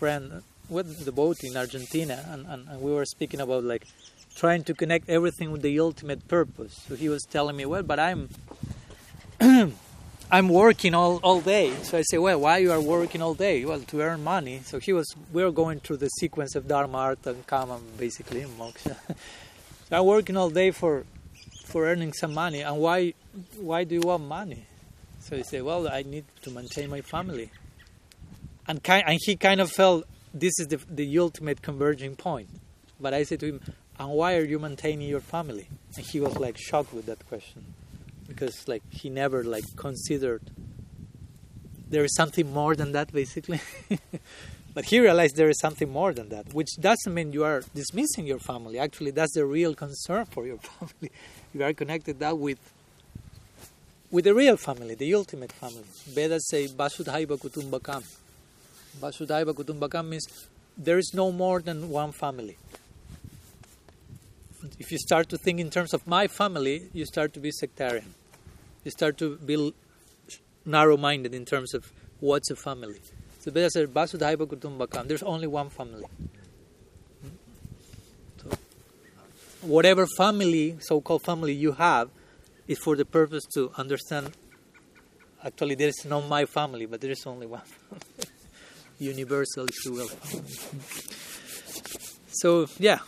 friend 0.00 0.42
with 0.70 1.04
the 1.04 1.12
boat 1.12 1.38
in 1.44 1.54
Argentina, 1.56 2.16
and, 2.32 2.46
and, 2.46 2.66
and 2.70 2.80
we 2.80 2.90
were 2.90 3.04
speaking 3.04 3.40
about 3.46 3.64
like 3.64 3.84
trying 4.34 4.62
to 4.64 4.72
connect 4.72 5.10
everything 5.10 5.48
with 5.52 5.60
the 5.60 5.78
ultimate 5.78 6.26
purpose. 6.26 6.74
So 6.88 6.94
he 6.96 7.08
was 7.10 7.22
telling 7.24 7.56
me, 7.60 7.66
well, 7.66 7.82
but 7.82 7.98
I'm 8.08 8.20
I'm 10.32 10.48
working 10.48 10.94
all, 10.94 11.16
all 11.22 11.40
day. 11.40 11.74
So 11.82 11.98
I 11.98 12.02
say, 12.02 12.16
well, 12.16 12.40
why 12.40 12.58
you 12.58 12.72
are 12.72 12.80
working 12.80 13.20
all 13.20 13.34
day? 13.34 13.64
Well, 13.64 13.80
to 13.80 14.00
earn 14.00 14.22
money. 14.24 14.60
So 14.64 14.78
he 14.78 14.92
was, 14.92 15.06
we 15.32 15.42
were 15.42 15.50
going 15.50 15.80
through 15.80 15.98
the 15.98 16.08
sequence 16.20 16.54
of 16.54 16.68
Dharma, 16.68 16.98
Artha, 16.98 17.30
and 17.30 17.46
Kama, 17.46 17.80
basically, 17.98 18.40
and 18.40 18.56
Moksha. 18.58 18.96
so 19.88 19.90
I'm 19.98 20.06
working 20.06 20.36
all 20.36 20.50
day 20.50 20.70
for 20.70 21.04
for 21.66 21.80
earning 21.90 22.12
some 22.14 22.32
money. 22.32 22.60
And 22.62 22.76
why 22.78 23.12
why 23.70 23.84
do 23.84 23.94
you 23.98 24.04
want 24.10 24.24
money? 24.24 24.62
So 25.20 25.36
he 25.36 25.42
said, 25.42 25.62
well, 25.62 25.82
I 25.88 26.02
need 26.02 26.24
to 26.44 26.50
maintain 26.50 26.88
my 26.88 27.02
family. 27.02 27.50
And, 28.70 28.84
ki- 28.84 29.02
and 29.04 29.18
he 29.20 29.34
kind 29.34 29.60
of 29.60 29.72
felt 29.72 30.04
this 30.32 30.52
is 30.60 30.68
the, 30.68 30.76
the 30.88 31.18
ultimate 31.18 31.60
converging 31.60 32.14
point. 32.14 32.48
But 33.00 33.12
I 33.14 33.24
said 33.24 33.40
to 33.40 33.46
him, 33.46 33.60
and 33.98 34.10
why 34.10 34.36
are 34.36 34.44
you 34.44 34.60
maintaining 34.60 35.08
your 35.08 35.18
family? 35.20 35.66
And 35.96 36.06
he 36.06 36.20
was 36.20 36.36
like 36.38 36.56
shocked 36.56 36.94
with 36.94 37.06
that 37.06 37.26
question. 37.26 37.74
Because 38.28 38.68
like 38.68 38.84
he 38.88 39.10
never 39.10 39.42
like 39.42 39.64
considered 39.74 40.42
there 41.88 42.04
is 42.04 42.14
something 42.14 42.52
more 42.52 42.76
than 42.76 42.92
that 42.92 43.12
basically. 43.12 43.60
But 44.72 44.84
he 44.84 45.00
realized 45.00 45.34
there 45.34 45.48
is 45.48 45.58
something 45.58 45.90
more 45.90 46.12
than 46.14 46.28
that 46.28 46.54
which 46.54 46.76
doesn't 46.78 47.12
mean 47.12 47.32
you 47.32 47.42
are 47.42 47.64
dismissing 47.74 48.24
your 48.24 48.38
family. 48.38 48.78
Actually 48.78 49.10
that's 49.10 49.34
the 49.34 49.44
real 49.44 49.74
concern 49.74 50.26
for 50.26 50.46
your 50.46 50.58
family. 50.74 51.10
You 51.52 51.64
are 51.64 51.72
connected 51.72 52.20
that 52.20 52.38
with 52.38 52.60
with 54.12 54.26
the 54.26 54.34
real 54.34 54.56
family 54.56 54.94
the 54.94 55.12
ultimate 55.12 55.50
family. 55.50 55.82
Vedas 56.06 56.48
say 56.48 56.68
vasudhaiva 56.68 57.36
kutumbakam 57.36 58.04
vasudhaiva 58.98 59.54
kutumbakam 59.54 60.08
means 60.08 60.26
there 60.76 60.98
is 60.98 61.12
no 61.14 61.30
more 61.30 61.60
than 61.60 61.90
one 61.90 62.12
family 62.12 62.56
if 64.78 64.90
you 64.90 64.98
start 64.98 65.28
to 65.28 65.38
think 65.38 65.60
in 65.60 65.70
terms 65.70 65.94
of 65.94 66.06
my 66.06 66.26
family, 66.26 66.88
you 66.92 67.04
start 67.04 67.32
to 67.34 67.40
be 67.40 67.50
sectarian. 67.50 68.14
You 68.84 68.90
start 68.90 69.18
to 69.18 69.36
be 69.36 69.74
narrow 70.64 70.96
minded 70.96 71.34
in 71.34 71.44
terms 71.44 71.74
of 71.74 71.90
what's 72.20 72.50
a 72.50 72.56
family. 72.56 73.00
So 73.40 73.50
Veda 73.50 73.70
says, 73.70 73.88
Vasudhaiva 73.88 74.46
Kutumbakam, 74.46 75.08
there's 75.08 75.22
only 75.22 75.46
one 75.46 75.70
family. 75.70 76.04
So, 78.42 78.50
whatever 79.62 80.06
family, 80.16 80.76
so 80.80 81.00
called 81.00 81.22
family 81.22 81.54
you 81.54 81.72
have, 81.72 82.10
is 82.68 82.78
for 82.78 82.96
the 82.96 83.04
purpose 83.04 83.44
to 83.54 83.72
understand 83.76 84.30
actually 85.44 85.74
there 85.74 85.88
is 85.88 86.04
not 86.04 86.28
my 86.28 86.44
family, 86.44 86.86
but 86.86 87.00
there 87.00 87.10
is 87.10 87.26
only 87.26 87.46
one 87.46 87.62
Universal, 89.00 89.66
if 89.66 89.84
you 89.84 89.92
will. 89.92 90.10
So, 92.32 92.66
yeah, 92.78 92.98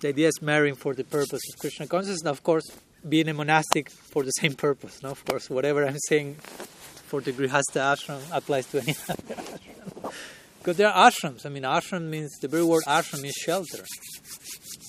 the 0.00 0.08
idea 0.08 0.28
is 0.28 0.42
marrying 0.42 0.74
for 0.74 0.94
the 0.94 1.04
purpose 1.04 1.40
of 1.52 1.58
Krishna 1.58 1.86
consciousness, 1.86 2.20
and 2.20 2.28
of 2.30 2.42
course, 2.42 2.70
being 3.08 3.28
a 3.28 3.34
monastic 3.34 3.90
for 3.90 4.22
the 4.22 4.30
same 4.32 4.54
purpose. 4.54 5.02
No, 5.02 5.10
of 5.10 5.24
course, 5.24 5.48
whatever 5.48 5.86
I'm 5.86 5.98
saying 6.08 6.34
for 6.34 7.20
the 7.20 7.32
Grihastha 7.32 7.80
ashram 7.94 8.20
applies 8.32 8.66
to 8.66 8.80
any 8.80 8.92
ashram. 9.10 10.12
Because 10.58 10.76
there 10.76 10.88
are 10.88 11.10
ashrams. 11.10 11.46
I 11.46 11.48
mean, 11.48 11.62
ashram 11.62 12.08
means 12.08 12.32
the 12.40 12.48
very 12.48 12.64
word 12.64 12.82
ashram 12.86 13.22
means 13.22 13.34
shelter. 13.34 13.84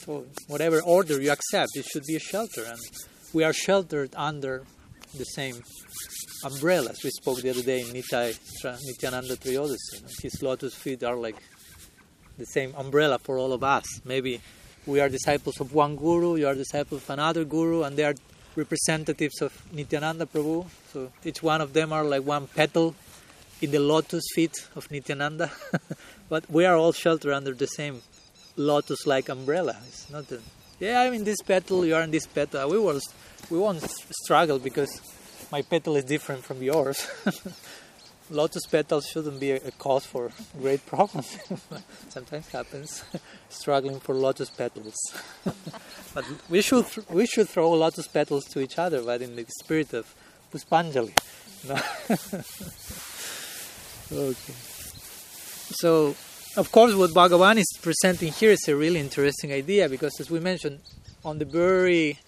So, 0.04 0.26
whatever 0.48 0.82
order 0.82 1.22
you 1.22 1.32
accept, 1.32 1.72
it 1.76 1.86
should 1.86 2.04
be 2.06 2.16
a 2.16 2.20
shelter, 2.20 2.64
and 2.66 2.80
we 3.34 3.44
are 3.44 3.54
sheltered 3.54 4.12
under 4.16 4.64
the 5.16 5.26
same 5.26 5.62
umbrellas. 6.44 7.04
We 7.04 7.10
spoke 7.10 7.42
the 7.42 7.50
other 7.50 7.64
day 7.64 7.82
in 7.82 7.88
Nitai, 7.88 8.38
Nityananda 8.86 9.36
Triyodasi. 9.38 10.22
His 10.22 10.42
lotus 10.42 10.76
feet 10.76 11.04
are 11.04 11.16
like 11.16 11.38
the 12.38 12.46
same 12.46 12.74
umbrella 12.76 13.20
for 13.20 13.38
all 13.38 13.54
of 13.54 13.64
us. 13.64 13.86
Maybe 14.06 14.42
we 14.86 15.00
are 15.00 15.10
disciples 15.10 15.60
of 15.60 15.74
one 15.74 15.96
guru, 15.96 16.36
you 16.36 16.48
are 16.48 16.56
disciples 16.56 17.04
of 17.04 17.10
another 17.10 17.44
guru, 17.44 17.84
and 17.84 17.98
they 17.98 18.06
are 18.06 18.16
representatives 18.56 19.42
of 19.42 19.52
Nityananda 19.72 20.26
Prabhu. 20.26 20.66
So 20.94 21.12
each 21.24 21.44
one 21.44 21.62
of 21.62 21.74
them 21.74 21.94
are 21.94 22.04
like 22.04 22.24
one 22.24 22.48
petal 22.48 22.96
in 23.62 23.72
the 23.72 23.80
lotus 23.80 24.24
feet 24.34 24.56
of 24.76 24.90
Nityananda. 24.90 25.52
but 26.30 26.50
we 26.50 26.66
are 26.66 26.76
all 26.76 26.92
sheltered 26.92 27.34
under 27.34 27.54
the 27.54 27.68
same 27.68 28.02
lotus-like 28.56 29.30
umbrella. 29.30 29.78
It's 29.88 30.10
not 30.10 30.28
the, 30.28 30.42
yeah, 30.80 31.02
I'm 31.02 31.14
in 31.14 31.24
this 31.24 31.42
petal, 31.42 31.86
you 31.86 31.96
are 31.96 32.02
in 32.02 32.12
this 32.12 32.26
petal. 32.26 32.70
We 32.70 32.80
will, 32.80 33.00
we 33.50 33.58
won't 33.58 33.84
struggle 34.24 34.60
because 34.60 35.02
my 35.52 35.62
petal 35.62 35.96
is 35.96 36.06
different 36.06 36.44
from 36.44 36.62
yours. 36.62 37.08
lotus 38.30 38.66
petals 38.66 39.08
shouldn't 39.08 39.40
be 39.40 39.52
a, 39.52 39.72
cause 39.72 40.06
for 40.06 40.32
great 40.60 40.86
problems. 40.86 41.38
Sometimes 42.10 42.48
happens, 42.50 43.04
struggling 43.50 44.00
for 44.00 44.14
lotus 44.16 44.50
petals. 44.50 44.96
but 46.14 46.26
we 46.50 46.62
should 46.62 46.86
th- 46.88 47.08
we 47.10 47.26
should 47.26 47.48
throw 47.48 47.72
lotus 47.72 48.08
petals 48.08 48.46
to 48.46 48.60
each 48.60 48.78
other, 48.78 49.02
but 49.02 49.22
in 49.22 49.36
the 49.36 49.46
spirit 49.60 49.94
of 49.94 50.14
Puspanjali. 50.52 51.16
No? 51.68 51.76
okay. 54.12 54.54
So, 55.80 56.16
of 56.56 56.72
course, 56.72 56.96
what 56.96 57.12
Bhagavan 57.12 57.58
is 57.58 57.68
presenting 57.82 58.32
here 58.32 58.52
is 58.52 58.68
a 58.68 58.76
really 58.76 59.00
interesting 59.00 59.52
idea 59.52 59.90
because, 59.90 60.20
as 60.20 60.30
we 60.30 60.40
mentioned, 60.40 60.80
on 61.26 61.40
the 61.40 61.46
very 61.46 62.20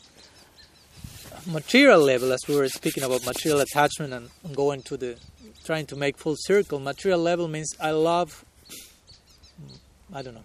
material 1.46 2.00
level, 2.00 2.32
as 2.32 2.42
we 2.48 2.56
were 2.56 2.68
speaking 2.70 3.04
about 3.04 3.26
material 3.26 3.62
attachment 3.62 4.14
and 4.14 4.30
going 4.56 4.82
to 4.84 4.98
the 4.98 5.18
trying 5.66 5.86
to 5.88 5.96
make 5.96 6.18
full 6.18 6.36
circle. 6.38 6.80
Material 6.80 7.20
level 7.20 7.48
means 7.48 7.76
I 7.80 7.92
love. 7.92 8.46
Mm, 9.62 9.78
I 10.14 10.22
don't 10.22 10.34
know. 10.34 10.44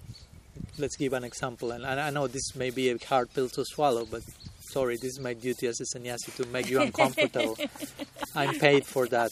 Let's 0.79 0.97
give 0.97 1.13
an 1.13 1.25
example, 1.25 1.71
and 1.71 1.87
I 1.87 2.11
know 2.11 2.27
this 2.27 2.55
may 2.57 2.71
be 2.71 2.91
a 2.91 2.99
hard 2.99 3.33
pill 3.33 3.49
to 3.51 3.65
swallow, 3.65 4.05
but 4.05 4.23
sorry, 4.71 4.97
this 4.97 5.13
is 5.13 5.21
my 5.21 5.35
duty 5.35 5.69
as 5.69 5.81
a 5.81 5.87
sannyasi 5.87 6.33
to 6.33 6.47
make 6.49 6.69
you 6.69 6.81
uncomfortable. 6.81 7.57
I'm 8.35 8.59
paid 8.59 8.85
for 8.85 9.07
that. 9.07 9.31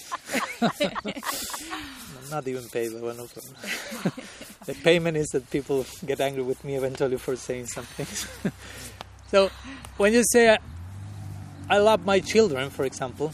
Not 2.30 2.46
even 2.46 2.68
paid, 2.68 2.92
but 2.92 3.02
well, 3.02 3.16
no 3.16 3.26
problem. 3.26 3.54
the 4.66 4.74
payment 4.74 5.16
is 5.16 5.26
that 5.28 5.50
people 5.50 5.84
get 6.06 6.20
angry 6.20 6.42
with 6.42 6.64
me 6.64 6.76
eventually 6.76 7.18
for 7.18 7.34
saying 7.36 7.66
something. 7.66 8.06
so, 9.30 9.50
when 9.96 10.12
you 10.12 10.22
say 10.24 10.56
I 11.72 11.78
love 11.78 12.04
my 12.04 12.20
children, 12.20 12.68
for 12.68 12.84
example, 12.84 13.32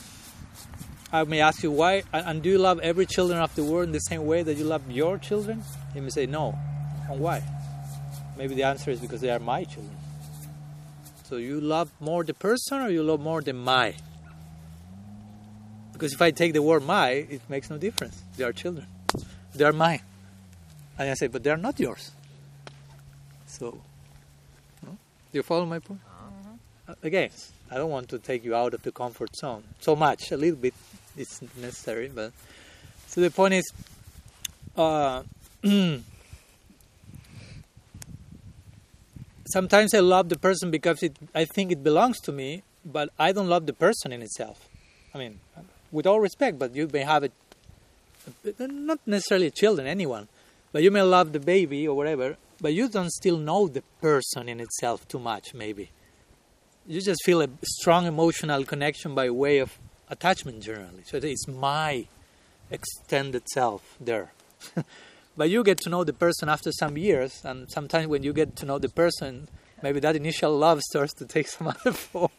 I 1.12 1.24
may 1.24 1.41
ask 1.41 1.64
you 1.64 1.72
why, 1.72 2.05
and 2.12 2.41
do 2.41 2.49
you 2.51 2.59
love 2.59 2.78
every 2.78 3.05
children 3.05 3.41
of 3.41 3.53
the 3.57 3.64
world 3.64 3.86
in 3.86 3.93
the 3.93 3.99
same 3.99 4.26
way 4.26 4.45
that 4.45 4.57
you 4.57 4.62
love 4.62 4.89
your 4.89 5.18
children? 5.18 5.64
You 5.93 6.03
may 6.03 6.11
say 6.11 6.26
no. 6.26 6.57
And 7.11 7.18
why? 7.18 7.43
Maybe 8.36 8.55
the 8.55 8.62
answer 8.62 8.93
is 8.93 9.01
because 9.01 9.22
they 9.22 9.30
are 9.30 9.41
my 9.41 9.64
children. 9.64 9.97
So 11.24 11.39
you 11.39 11.61
love 11.61 11.91
more 11.99 12.22
the 12.22 12.32
person 12.32 12.80
or 12.80 12.91
you 12.91 13.03
love 13.03 13.18
more 13.18 13.43
the 13.43 13.53
my? 13.53 13.97
Because 15.93 16.12
if 16.12 16.22
I 16.22 16.30
take 16.30 16.53
the 16.53 16.62
word 16.62 16.84
my, 16.84 17.11
it 17.11 17.43
makes 17.49 17.68
no 17.70 17.76
difference. 17.76 18.22
They 18.36 18.45
are 18.45 18.53
children. 18.53 18.86
They 19.53 19.64
are 19.64 19.72
mine. 19.72 20.03
And 20.97 21.11
I 21.11 21.14
say, 21.14 21.26
but 21.26 21.43
they're 21.43 21.57
not 21.57 21.80
yours. 21.80 22.12
So, 23.49 23.80
no? 24.86 24.91
do 24.91 25.39
you 25.39 25.43
follow 25.43 25.66
my 25.66 25.80
point? 25.80 25.99
Uh, 26.89 26.95
Again, 27.03 27.30
I 27.71 27.77
don't 27.77 27.91
want 27.91 28.09
to 28.11 28.19
take 28.19 28.45
you 28.45 28.55
out 28.55 28.75
of 28.75 28.83
the 28.83 28.93
comfort 28.93 29.37
zone 29.37 29.62
so 29.81 29.95
much. 29.95 30.31
A 30.33 30.37
little 30.37 30.57
bit 30.57 30.75
is 31.16 31.43
necessary, 31.57 32.11
but 32.14 32.33
so 33.07 33.21
the 33.21 33.31
point 33.31 33.55
is, 33.55 33.73
uh, 34.77 35.23
sometimes 39.47 39.95
I 39.95 40.01
love 40.01 40.29
the 40.29 40.39
person 40.39 40.71
because 40.71 41.03
it, 41.03 41.16
I 41.35 41.45
think 41.45 41.73
it 41.73 41.83
belongs 41.83 42.21
to 42.21 42.33
me, 42.33 42.62
but 42.85 43.11
I 43.19 43.33
don't 43.33 43.49
love 43.49 43.66
the 43.66 43.73
person 43.73 44.12
in 44.12 44.23
itself. 44.23 44.69
I 45.14 45.19
mean, 45.19 45.41
with 45.91 46.07
all 46.07 46.21
respect, 46.21 46.59
but 46.59 46.75
you 46.75 46.89
may 46.93 47.01
have 47.01 47.25
it, 47.25 47.33
not 48.59 49.01
necessarily 49.07 49.51
children, 49.51 49.87
anyone, 49.87 50.29
but 50.73 50.83
you 50.83 50.91
may 50.91 51.03
love 51.03 51.33
the 51.33 51.41
baby 51.41 51.89
or 51.89 51.97
whatever, 51.97 52.37
but 52.61 52.73
you 52.73 52.89
don't 52.89 53.11
still 53.11 53.37
know 53.37 53.69
the 53.69 53.83
person 54.01 54.49
in 54.49 54.61
itself 54.61 55.07
too 55.09 55.19
much, 55.19 55.55
maybe. 55.55 55.91
You 56.89 57.03
just 57.03 57.22
feel 57.22 57.43
a 57.43 57.49
strong 57.62 58.07
emotional 58.07 58.64
connection 58.64 59.14
by 59.14 59.28
way 59.28 59.59
of 59.59 59.78
attachment 60.09 60.62
generally. 60.62 61.03
So 61.05 61.18
it's 61.18 61.47
my 61.47 62.07
extended 62.70 63.47
self 63.51 63.95
there. 64.01 64.32
but 65.36 65.51
you 65.51 65.62
get 65.62 65.76
to 65.82 65.91
know 65.91 66.03
the 66.03 66.14
person 66.14 66.49
after 66.49 66.72
some 66.72 66.97
years, 66.97 67.43
and 67.45 67.70
sometimes 67.70 68.07
when 68.07 68.22
you 68.22 68.32
get 68.32 68.57
to 68.57 68.64
know 68.64 68.78
the 68.78 68.89
person, 68.89 69.49
maybe 69.82 70.01
that 70.01 70.16
initial 70.16 70.57
love 70.57 70.80
starts 70.80 71.12
to 71.14 71.26
take 71.26 71.49
some 71.57 71.66
other 71.66 71.93
form. 71.93 72.30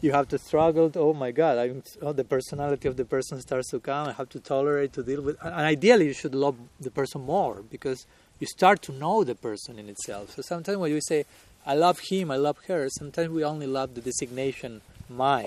you 0.00 0.12
have 0.12 0.28
to 0.28 0.38
struggle. 0.38 0.92
Oh 0.94 1.12
my 1.12 1.32
God! 1.32 1.58
I'm, 1.58 1.82
oh, 2.00 2.12
the 2.12 2.22
personality 2.22 2.86
of 2.86 2.96
the 2.96 3.04
person 3.04 3.40
starts 3.40 3.68
to 3.70 3.80
come. 3.80 4.06
I 4.06 4.12
have 4.12 4.28
to 4.28 4.38
tolerate 4.38 4.92
to 4.92 5.02
deal 5.02 5.22
with. 5.22 5.38
And 5.42 5.54
ideally, 5.54 6.06
you 6.06 6.14
should 6.14 6.36
love 6.36 6.54
the 6.78 6.92
person 6.92 7.22
more 7.22 7.64
because 7.68 8.06
you 8.38 8.46
start 8.46 8.80
to 8.82 8.92
know 8.92 9.24
the 9.24 9.34
person 9.34 9.76
in 9.76 9.88
itself. 9.88 10.36
So 10.36 10.42
sometimes 10.42 10.78
when 10.78 10.92
you 10.92 11.00
say, 11.00 11.24
"I 11.68 11.74
love 11.74 11.98
him," 12.10 12.30
"I 12.30 12.36
love 12.36 12.58
her," 12.66 12.88
sometimes 12.88 13.30
we 13.30 13.44
only 13.44 13.68
love 13.78 13.94
the 13.94 14.00
designation 14.00 14.80
"my," 15.08 15.42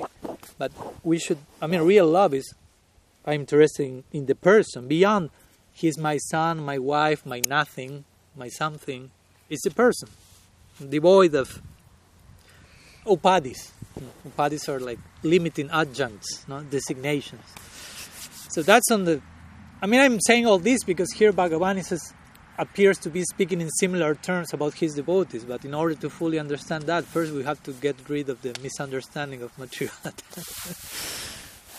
but 0.59 0.71
we 1.03 1.17
should. 1.17 1.39
I 1.61 1.65
mean, 1.67 1.81
real 1.81 2.07
love 2.07 2.33
is 2.33 2.47
I'm 3.25 3.41
interested 3.41 3.85
in, 3.87 4.03
in 4.13 4.25
the 4.27 4.35
person 4.35 4.87
beyond. 4.87 5.31
He's 5.73 5.97
my 5.97 6.17
son, 6.17 6.53
my 6.71 6.77
wife, 6.77 7.25
my 7.25 7.41
nothing, 7.47 8.05
my 8.35 8.49
something. 8.49 9.09
It's 9.49 9.63
the 9.63 9.71
person 9.71 10.09
devoid 10.89 11.35
of 11.35 11.61
upadhis. 13.05 13.71
Upadhis 14.27 14.67
are 14.69 14.79
like 14.79 14.99
limiting 15.23 15.69
adjuncts, 15.71 16.45
not 16.47 16.69
designations. 16.69 17.43
So 18.49 18.61
that's 18.61 18.89
on 18.91 19.05
the. 19.05 19.21
I 19.81 19.87
mean, 19.87 19.99
I'm 19.99 20.19
saying 20.21 20.45
all 20.45 20.59
this 20.59 20.83
because 20.83 21.11
here 21.13 21.33
Bhagavan 21.33 21.83
says, 21.83 22.13
appears 22.61 22.99
to 22.99 23.09
be 23.09 23.23
speaking 23.23 23.59
in 23.59 23.69
similar 23.71 24.13
terms 24.13 24.53
about 24.53 24.75
his 24.75 24.93
devotees. 24.93 25.43
But 25.43 25.65
in 25.65 25.73
order 25.73 25.95
to 25.95 26.09
fully 26.09 26.37
understand 26.37 26.83
that, 26.83 27.05
first 27.05 27.33
we 27.33 27.43
have 27.43 27.61
to 27.63 27.73
get 27.73 27.95
rid 28.07 28.29
of 28.29 28.41
the 28.43 28.55
misunderstanding 28.61 29.41
of 29.41 29.57
materiality. 29.57 30.23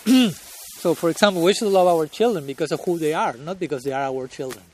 so, 0.83 0.95
for 0.95 1.09
example, 1.09 1.43
we 1.43 1.55
should 1.55 1.69
love 1.69 1.87
our 1.87 2.09
children 2.09 2.45
because 2.47 2.73
of 2.73 2.81
who 2.85 2.99
they 2.99 3.15
are, 3.15 3.35
not 3.35 3.61
because 3.61 3.85
they 3.85 3.93
are 3.93 4.03
our 4.03 4.27
children. 4.27 4.65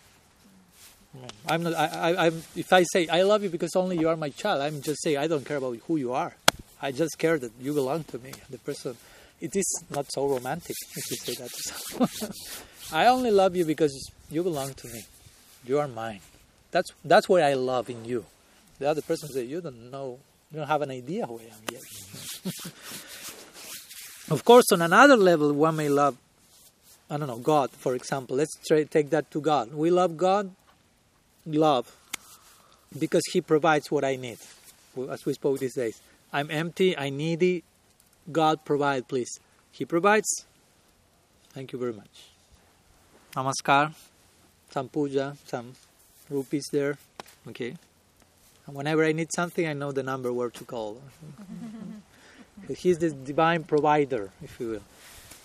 I'm 1.47 1.63
not. 1.63 1.75
I, 1.75 1.87
I, 1.87 2.27
I'm, 2.27 2.43
if 2.57 2.73
I 2.73 2.85
say 2.85 3.09
I 3.09 3.23
love 3.23 3.43
you 3.43 3.51
because 3.51 3.75
only 3.77 3.99
you 3.99 4.09
are 4.09 4.17
my 4.17 4.29
child, 4.31 4.63
I'm 4.63 4.81
just 4.83 5.03
saying 5.03 5.19
I 5.19 5.27
don't 5.27 5.45
care 5.45 5.57
about 5.57 5.77
who 5.87 5.97
you 5.97 6.13
are. 6.13 6.35
I 6.81 6.93
just 6.93 7.19
care 7.19 7.39
that 7.39 7.53
you 7.61 7.75
belong 7.75 8.05
to 8.05 8.19
me. 8.19 8.33
The 8.49 8.59
person. 8.59 8.97
It 9.41 9.55
is 9.55 9.85
not 9.91 10.11
so 10.11 10.29
romantic 10.29 10.75
if 10.97 11.11
you 11.11 11.17
say 11.17 11.35
that 11.35 11.51
to 11.51 11.63
someone. 11.63 12.33
I 12.93 13.07
only 13.07 13.31
love 13.31 13.55
you 13.55 13.65
because 13.65 13.95
you 14.31 14.43
belong 14.43 14.75
to 14.75 14.89
me. 14.89 15.03
You 15.65 15.79
are 15.79 15.89
mine. 15.89 16.21
That's 16.71 16.93
that's 17.05 17.29
what 17.29 17.43
I 17.43 17.55
love 17.55 17.91
in 17.91 18.05
you. 18.05 18.25
The 18.79 18.89
other 18.89 19.03
person 19.03 19.29
says 19.29 19.47
you 19.47 19.61
don't 19.61 19.91
know. 19.91 20.19
You 20.51 20.59
don't 20.59 20.69
have 20.69 20.83
an 20.83 20.91
idea 20.91 21.27
who 21.27 21.39
I 21.39 21.45
am 21.45 21.63
yet. 21.71 21.83
of 24.31 24.43
course, 24.45 24.73
on 24.73 24.83
another 24.83 25.17
level, 25.17 25.53
one 25.53 25.77
may 25.77 25.89
love. 25.89 26.17
I 27.11 27.17
don't 27.17 27.29
know 27.29 27.39
God, 27.39 27.71
for 27.71 27.95
example. 27.95 28.37
Let's 28.37 28.57
try, 28.67 28.85
take 28.85 29.11
that 29.11 29.31
to 29.33 29.41
God. 29.41 29.73
We 29.73 29.91
love 29.91 30.17
God 30.17 30.55
love 31.47 31.95
because 32.99 33.23
he 33.33 33.41
provides 33.41 33.91
what 33.91 34.05
I 34.05 34.17
need. 34.17 34.39
As 35.11 35.25
we 35.25 35.33
spoke 35.35 35.59
these 35.59 35.75
days, 35.75 36.01
I'm 36.33 36.51
empty, 36.51 36.97
I 36.97 37.11
needy. 37.11 37.65
God 38.31 38.65
provide, 38.65 39.09
please. 39.09 39.41
He 39.71 39.85
provides. 39.85 40.45
Thank 41.53 41.73
you 41.73 41.79
very 41.79 41.93
much. 41.93 42.29
Namaskar. 43.35 43.95
Some 44.79 44.89
puja, 44.89 45.37
some 45.45 45.73
rupees 46.31 46.67
there. 46.71 46.97
Okay. 47.49 47.75
And 48.65 48.77
whenever 48.77 49.05
I 49.05 49.11
need 49.11 49.31
something, 49.35 49.67
I 49.67 49.73
know 49.73 49.91
the 49.91 50.05
number 50.05 50.33
where 50.33 50.51
to 50.51 50.65
call. 50.65 51.03
He's 52.77 52.99
the 52.99 53.11
divine 53.11 53.65
provider, 53.65 54.31
if 54.41 54.61
you 54.61 54.69
will. 54.69 54.87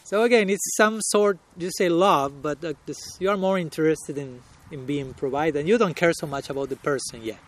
So 0.03 0.21
again, 0.21 0.51
it's 0.51 0.75
some 0.77 1.01
sort, 1.01 1.39
you 1.57 1.71
say 1.75 1.89
love, 1.89 2.43
but 2.43 2.63
uh, 2.63 2.73
this, 2.85 2.97
you 3.19 3.27
are 3.31 3.37
more 3.37 3.57
interested 3.57 4.19
in 4.19 4.41
in 4.73 4.85
being 4.85 5.13
provided 5.13 5.67
you 5.67 5.77
don't 5.77 5.95
care 5.95 6.13
so 6.13 6.25
much 6.25 6.49
about 6.49 6.67
the 6.69 6.75
person 6.75 7.21
yet 7.21 7.45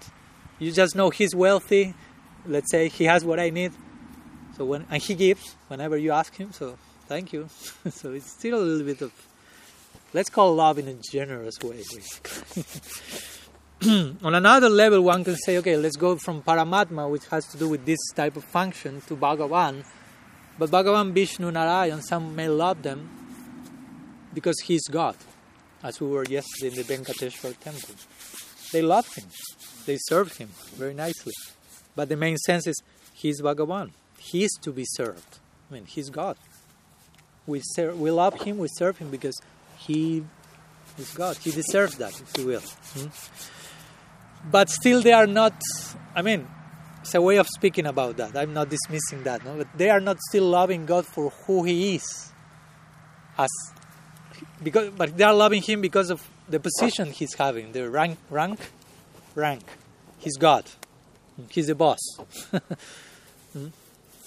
you 0.59 0.71
just 0.71 0.95
know 0.95 1.09
he's 1.09 1.33
wealthy 1.33 1.93
let's 2.45 2.69
say 2.69 2.87
he 2.87 3.05
has 3.05 3.25
what 3.25 3.39
i 3.39 3.49
need 3.49 3.71
so 4.55 4.63
when 4.63 4.85
and 4.91 5.01
he 5.01 5.15
gives 5.15 5.55
whenever 5.67 5.97
you 5.97 6.11
ask 6.11 6.35
him 6.35 6.51
so 6.51 6.77
thank 7.07 7.33
you 7.33 7.47
so 7.89 8.11
it's 8.11 8.29
still 8.29 8.59
a 8.59 8.65
little 8.69 8.85
bit 8.85 9.01
of 9.01 9.11
let's 10.15 10.29
call 10.29 10.55
love 10.55 10.77
in 10.79 10.87
a 10.87 10.97
generous 11.15 11.57
way 11.67 11.81
on 14.27 14.33
another 14.41 14.69
level 14.69 15.01
one 15.01 15.23
can 15.27 15.35
say 15.35 15.57
okay 15.59 15.75
let's 15.77 15.97
go 15.97 16.15
from 16.25 16.41
paramatma 16.41 17.09
which 17.09 17.25
has 17.27 17.45
to 17.51 17.57
do 17.57 17.67
with 17.73 17.83
this 17.85 18.03
type 18.15 18.35
of 18.35 18.43
function 18.57 19.01
to 19.07 19.15
bhagavan 19.15 19.83
but 20.57 20.69
bhagavan 20.71 21.13
vishnu 21.19 21.51
narayan 21.51 22.01
some 22.01 22.35
may 22.35 22.47
love 22.47 22.81
them 22.81 22.99
because 24.33 24.59
he's 24.67 24.87
god 24.99 25.15
as 25.85 26.01
we 26.01 26.07
were 26.07 26.25
yesterday 26.25 26.69
in 26.69 26.75
the 26.75 26.83
Venkateshwar 26.83 27.57
temple. 27.59 27.93
They 28.71 28.81
love 28.81 29.07
him, 29.13 29.25
they 29.85 29.97
serve 29.99 30.37
him 30.37 30.49
very 30.73 30.95
nicely. 30.95 31.33
But 31.95 32.09
the 32.09 32.17
main 32.17 32.37
sense 32.37 32.65
is 32.65 32.81
he's 33.13 33.39
Bhagavan. 33.39 33.91
He's 34.17 34.51
to 34.63 34.71
be 34.71 34.83
served. 34.83 35.37
I 35.69 35.75
mean, 35.75 35.85
he's 35.85 36.09
God. 36.09 36.37
We, 37.45 37.61
serve, 37.63 37.99
we 37.99 38.09
love 38.09 38.41
him, 38.41 38.57
we 38.57 38.67
serve 38.67 38.97
him 38.97 39.11
because 39.11 39.39
he 39.85 40.23
is 40.97 41.11
God. 41.11 41.37
He 41.37 41.51
deserves 41.51 41.97
that, 41.97 42.19
if 42.19 42.37
you 42.37 42.47
will. 42.47 42.61
Hmm? 42.61 43.07
But 44.49 44.69
still, 44.69 45.01
they 45.01 45.13
are 45.13 45.27
not, 45.27 45.53
I 46.15 46.21
mean, 46.21 46.47
it's 47.01 47.15
a 47.15 47.21
way 47.21 47.37
of 47.37 47.47
speaking 47.47 47.85
about 47.85 48.17
that. 48.17 48.35
I'm 48.35 48.53
not 48.53 48.69
dismissing 48.69 49.23
that. 49.23 49.43
No? 49.43 49.57
But 49.57 49.67
they 49.75 49.89
are 49.89 49.99
not 49.99 50.19
still 50.29 50.45
loving 50.45 50.85
God 50.85 51.05
for 51.05 51.29
who 51.29 51.63
He 51.63 51.95
is 51.95 52.31
as 53.37 53.49
because 54.63 54.89
but 54.91 55.17
they 55.17 55.23
are 55.23 55.33
loving 55.33 55.61
him 55.61 55.81
because 55.81 56.09
of 56.09 56.27
the 56.47 56.59
position 56.59 57.11
he's 57.11 57.33
having, 57.33 57.71
the 57.71 57.89
rank, 57.89 58.17
rank, 58.29 58.59
rank. 59.33 59.63
He's 60.19 60.37
God. 60.37 60.65
He's 61.49 61.67
the 61.67 61.75
boss. 61.75 61.99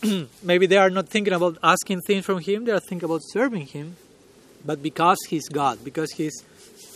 Maybe 0.43 0.67
they 0.67 0.77
are 0.77 0.91
not 0.91 1.09
thinking 1.09 1.33
about 1.33 1.59
asking 1.63 2.03
things 2.03 2.25
from 2.25 2.41
him; 2.41 2.65
they 2.65 2.73
are 2.73 2.81
thinking 2.81 3.07
about 3.09 3.23
serving 3.33 3.67
him. 3.67 3.97
But 4.69 4.83
because 4.83 5.17
he's 5.31 5.49
God, 5.49 5.83
because 5.83 6.13
he's 6.13 6.45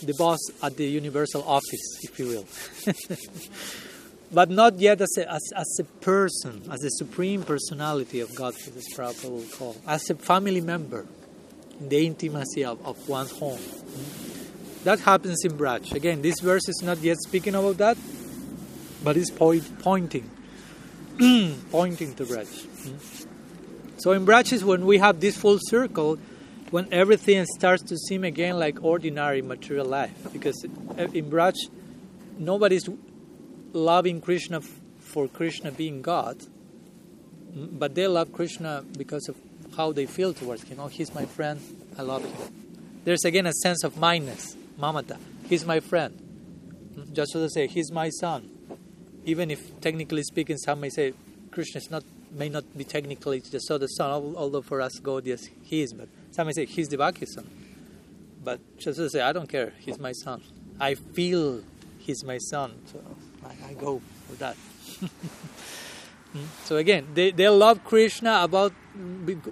the 0.03 0.13
boss 0.13 0.37
at 0.61 0.77
the 0.77 0.85
universal 0.85 1.43
office, 1.43 1.97
if 2.03 2.19
you 2.19 2.27
will. 2.27 2.45
but 4.31 4.51
not 4.51 4.77
yet 4.77 5.01
as 5.01 5.17
a, 5.17 5.31
as, 5.33 5.41
as 5.55 5.77
a 5.79 5.83
person, 5.83 6.61
as 6.69 6.81
the 6.81 6.89
supreme 6.89 7.41
personality 7.41 8.19
of 8.19 8.35
God, 8.35 8.53
as 8.53 8.87
Prabhupada 8.95 9.31
will 9.31 9.57
call, 9.57 9.75
as 9.87 10.07
a 10.11 10.13
family 10.13 10.61
member 10.61 11.07
in 11.79 11.89
the 11.89 12.05
intimacy 12.05 12.63
of, 12.63 12.85
of 12.85 13.09
one's 13.09 13.31
home. 13.31 13.59
That 14.83 14.99
happens 14.99 15.43
in 15.43 15.53
Braj. 15.53 15.93
Again, 15.93 16.21
this 16.21 16.41
verse 16.41 16.69
is 16.69 16.83
not 16.83 16.99
yet 16.99 17.17
speaking 17.21 17.55
about 17.55 17.77
that, 17.77 17.97
but 19.03 19.17
it's 19.17 19.31
point, 19.31 19.79
pointing, 19.79 20.29
pointing 21.71 22.13
to 22.13 22.25
Braj. 22.25 23.25
So 23.97 24.11
in 24.11 24.27
Braj 24.27 24.53
is 24.53 24.63
when 24.63 24.85
we 24.85 24.99
have 24.99 25.19
this 25.19 25.35
full 25.35 25.57
circle, 25.59 26.19
when 26.73 26.91
everything 26.91 27.45
starts 27.45 27.83
to 27.83 27.95
seem 27.95 28.23
again 28.23 28.57
like 28.57 28.83
ordinary 28.83 29.43
material 29.43 29.85
life. 29.85 30.11
Because 30.33 30.63
in 30.63 31.29
Braj, 31.29 31.53
nobody's 32.39 32.89
loving 33.73 34.19
Krishna 34.19 34.59
for 34.97 35.27
Krishna 35.27 35.71
being 35.71 36.01
God, 36.01 36.37
but 37.53 37.93
they 37.93 38.07
love 38.07 38.33
Krishna 38.33 38.83
because 38.97 39.29
of 39.29 39.35
how 39.77 39.91
they 39.91 40.07
feel 40.07 40.33
towards 40.33 40.63
him. 40.63 40.79
Oh, 40.79 40.87
he's 40.87 41.13
my 41.13 41.25
friend. 41.25 41.61
I 41.95 42.01
love 42.01 42.25
him. 42.25 42.33
There's 43.03 43.23
again 43.23 43.45
a 43.45 43.53
sense 43.53 43.83
of 43.83 43.97
mindness, 43.97 44.57
mamata. 44.79 45.19
He's 45.47 45.65
my 45.65 45.79
friend. 45.79 46.17
Just 47.13 47.33
to 47.33 47.49
say, 47.51 47.67
he's 47.67 47.91
my 47.91 48.09
son. 48.09 48.49
Even 49.25 49.51
if 49.51 49.79
technically 49.79 50.23
speaking, 50.23 50.57
some 50.57 50.79
may 50.79 50.89
say 50.89 51.13
Krishna 51.51 51.81
is 51.81 51.91
not 51.91 52.03
may 52.31 52.49
not 52.49 52.75
be 52.75 52.83
technically 52.83 53.41
just 53.41 53.67
so 53.67 53.77
the 53.77 53.85
son, 53.85 54.09
although 54.09 54.63
for 54.63 54.81
us 54.81 54.97
God, 54.97 55.27
yes, 55.27 55.47
he 55.61 55.83
is. 55.83 55.93
But 55.93 56.07
some 56.33 56.51
say 56.51 56.65
he's 56.65 56.89
the 56.89 56.97
Devaki's 56.97 57.33
son. 57.33 57.47
But 58.43 58.59
to 58.79 59.09
say, 59.09 59.21
I 59.21 59.31
don't 59.31 59.47
care. 59.47 59.73
He's 59.79 59.99
my 59.99 60.11
son. 60.11 60.41
I 60.79 60.95
feel 60.95 61.61
he's 61.99 62.23
my 62.23 62.39
son, 62.39 62.73
so 62.91 62.99
I, 63.45 63.69
I 63.69 63.73
go 63.73 64.01
for 64.27 64.35
that. 64.35 64.57
Hmm? 66.33 66.45
so 66.63 66.77
again, 66.77 67.09
they, 67.13 67.29
they 67.29 67.47
love 67.47 67.83
Krishna 67.83 68.39
about 68.41 68.73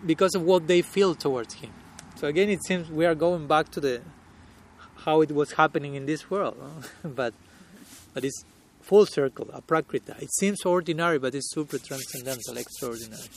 because 0.03 0.33
of 0.33 0.41
what 0.41 0.65
they 0.65 0.81
feel 0.81 1.13
towards 1.13 1.53
him. 1.53 1.69
So 2.15 2.25
again, 2.27 2.49
it 2.49 2.63
seems 2.65 2.89
we 2.89 3.05
are 3.05 3.13
going 3.13 3.45
back 3.45 3.69
to 3.73 3.79
the 3.79 4.01
how 5.05 5.21
it 5.21 5.31
was 5.31 5.51
happening 5.51 5.93
in 5.93 6.07
this 6.07 6.31
world, 6.31 6.57
but 7.03 7.35
but 8.15 8.25
it's 8.25 8.43
full 8.81 9.05
circle, 9.05 9.45
aprakrita. 9.45 10.19
It 10.21 10.33
seems 10.33 10.65
ordinary, 10.65 11.19
but 11.19 11.35
it's 11.35 11.51
super 11.51 11.77
transcendental, 11.77 12.57
extraordinary. 12.57 13.29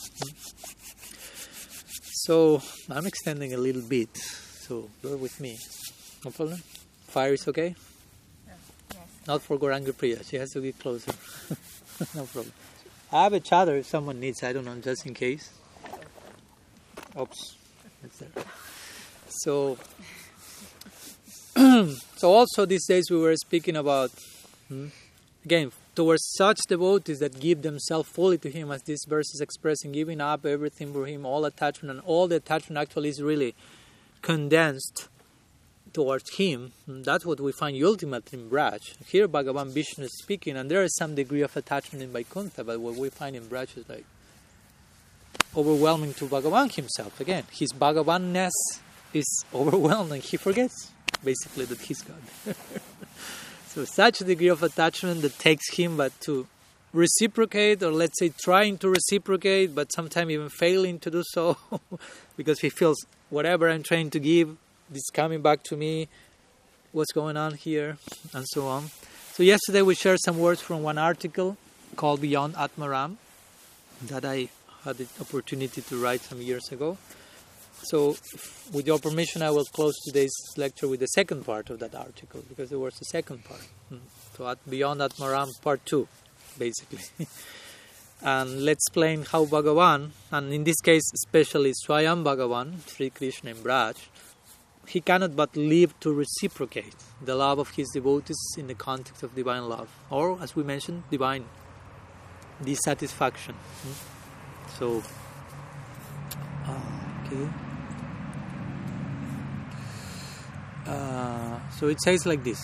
So 2.25 2.59
I'm 2.89 3.05
extending 3.05 3.53
a 3.53 3.57
little 3.57 3.83
bit, 3.83 4.09
so 4.17 4.89
bear 5.03 5.15
with 5.15 5.39
me. 5.39 5.59
No 6.25 6.31
problem. 6.31 6.57
Fire 7.05 7.33
is 7.33 7.47
okay. 7.47 7.75
Yes. 8.47 8.57
Not 9.27 9.43
for 9.43 9.59
Gauranga 9.59 9.95
Priya. 9.95 10.23
She 10.23 10.37
has 10.37 10.49
to 10.53 10.59
be 10.59 10.71
closer. 10.71 11.11
no 12.15 12.23
problem. 12.23 12.51
I 13.13 13.25
have 13.25 13.33
a 13.33 13.39
chatter 13.39 13.75
if 13.75 13.85
someone 13.85 14.19
needs. 14.19 14.41
I 14.41 14.53
don't 14.53 14.65
know, 14.65 14.73
just 14.77 15.05
in 15.05 15.13
case. 15.13 15.51
Oops, 17.15 17.55
it's 18.03 18.17
there. 18.17 18.43
So, 19.29 19.77
so 22.15 22.33
also 22.33 22.65
these 22.65 22.87
days 22.87 23.11
we 23.11 23.17
were 23.17 23.35
speaking 23.35 23.75
about 23.75 24.09
hmm, 24.67 24.87
again 25.45 25.71
towards 25.95 26.23
such 26.35 26.59
devotees 26.67 27.19
that 27.19 27.39
give 27.39 27.61
themselves 27.61 28.09
fully 28.09 28.37
to 28.39 28.51
Him, 28.51 28.71
as 28.71 28.83
this 28.83 29.05
verse 29.07 29.33
is 29.33 29.41
expressing, 29.41 29.91
giving 29.91 30.21
up 30.21 30.45
everything 30.45 30.93
for 30.93 31.05
Him, 31.05 31.25
all 31.25 31.45
attachment, 31.45 31.97
and 31.97 32.05
all 32.05 32.27
the 32.27 32.35
attachment 32.35 32.77
actually 32.77 33.09
is 33.09 33.21
really 33.21 33.55
condensed 34.21 35.07
towards 35.93 36.35
Him. 36.35 36.73
That's 36.87 37.25
what 37.25 37.39
we 37.39 37.51
find 37.53 37.81
ultimately 37.83 38.39
in 38.39 38.49
Braj. 38.49 38.81
Here, 39.07 39.27
Bhagavan 39.27 39.73
Vishnu 39.73 40.05
is 40.05 40.17
speaking, 40.21 40.57
and 40.57 40.69
there 40.69 40.83
is 40.83 40.95
some 40.95 41.15
degree 41.15 41.41
of 41.41 41.55
attachment 41.55 42.03
in 42.03 42.11
Vaikuntha, 42.11 42.63
but 42.63 42.79
what 42.79 42.95
we 42.95 43.09
find 43.09 43.35
in 43.35 43.43
Braj 43.45 43.77
is 43.77 43.87
like 43.87 44.05
overwhelming 45.55 46.13
to 46.15 46.25
Bhagavan 46.25 46.73
himself. 46.73 47.19
Again, 47.21 47.43
his 47.51 47.71
Bhagavanness 47.71 48.51
is 49.13 49.45
overwhelming. 49.53 50.21
He 50.21 50.37
forgets 50.37 50.91
basically 51.23 51.65
that 51.65 51.79
he's 51.79 52.01
God. 52.01 52.21
so 53.75 53.83
such 53.83 54.21
a 54.21 54.23
degree 54.23 54.47
of 54.47 54.63
attachment 54.63 55.21
that 55.21 55.37
takes 55.37 55.69
him 55.73 55.97
but 55.97 56.17
to 56.21 56.47
reciprocate 56.93 57.83
or 57.83 57.91
let's 57.91 58.17
say 58.17 58.29
trying 58.29 58.77
to 58.77 58.89
reciprocate 58.89 59.75
but 59.75 59.91
sometimes 59.91 60.31
even 60.31 60.47
failing 60.47 60.97
to 60.97 61.11
do 61.11 61.21
so 61.25 61.57
because 62.37 62.61
he 62.61 62.69
feels 62.69 63.05
whatever 63.29 63.69
I'm 63.69 63.83
trying 63.83 64.11
to 64.11 64.19
give 64.19 64.55
is 64.93 65.11
coming 65.13 65.41
back 65.41 65.61
to 65.63 65.75
me 65.75 66.07
what's 66.93 67.11
going 67.11 67.35
on 67.35 67.55
here 67.55 67.97
and 68.33 68.45
so 68.47 68.65
on. 68.65 68.91
So 69.33 69.43
yesterday 69.43 69.81
we 69.81 69.93
shared 69.93 70.19
some 70.23 70.39
words 70.39 70.61
from 70.61 70.81
one 70.81 70.97
article 70.97 71.57
called 71.97 72.21
Beyond 72.21 72.53
Atmaram 72.53 73.17
that 74.03 74.23
I 74.23 74.47
had 74.85 74.99
the 74.99 75.07
opportunity 75.19 75.81
to 75.81 76.01
write 76.01 76.21
some 76.21 76.41
years 76.41 76.71
ago. 76.71 76.97
So, 77.83 78.15
with 78.73 78.87
your 78.87 78.99
permission, 78.99 79.41
I 79.41 79.51
will 79.51 79.65
close 79.65 79.95
today's 80.05 80.33
lecture 80.57 80.87
with 80.87 80.99
the 81.01 81.07
second 81.07 81.45
part 81.45 81.69
of 81.69 81.79
that 81.79 81.93
article 81.93 82.43
because 82.47 82.69
there 82.69 82.79
was 82.79 82.99
a 83.01 83.05
second 83.05 83.43
part. 83.45 83.61
Hmm. 83.89 83.97
So, 84.35 84.47
at 84.47 84.67
Beyond 84.69 85.01
Atmaram, 85.01 85.49
part 85.61 85.85
two, 85.85 86.07
basically. 86.57 87.03
and 88.21 88.63
let's 88.65 88.85
explain 88.87 89.23
how 89.23 89.45
Bhagavan, 89.45 90.11
and 90.31 90.53
in 90.53 90.63
this 90.63 90.81
case, 90.81 91.03
especially 91.13 91.73
Swayam 91.85 92.23
Bhagavan, 92.23 92.87
Sri 92.89 93.09
Krishna 93.11 93.51
in 93.51 93.57
Braj, 93.57 93.95
he 94.87 95.01
cannot 95.01 95.35
but 95.35 95.55
live 95.55 95.99
to 95.99 96.13
reciprocate 96.13 96.95
the 97.21 97.35
love 97.35 97.59
of 97.59 97.69
his 97.71 97.89
devotees 97.89 98.37
in 98.57 98.67
the 98.67 98.75
context 98.75 99.23
of 99.23 99.35
divine 99.35 99.67
love, 99.67 99.89
or 100.09 100.41
as 100.41 100.55
we 100.55 100.63
mentioned, 100.63 101.03
divine 101.11 101.45
dissatisfaction. 102.63 103.55
Hmm. 103.55 104.15
So, 104.79 105.03
uh, 106.65 107.04
okay. 107.25 107.49
Uh, 110.87 111.59
so 111.71 111.87
it 111.87 111.99
says 112.01 112.25
like 112.25 112.43
this. 112.43 112.59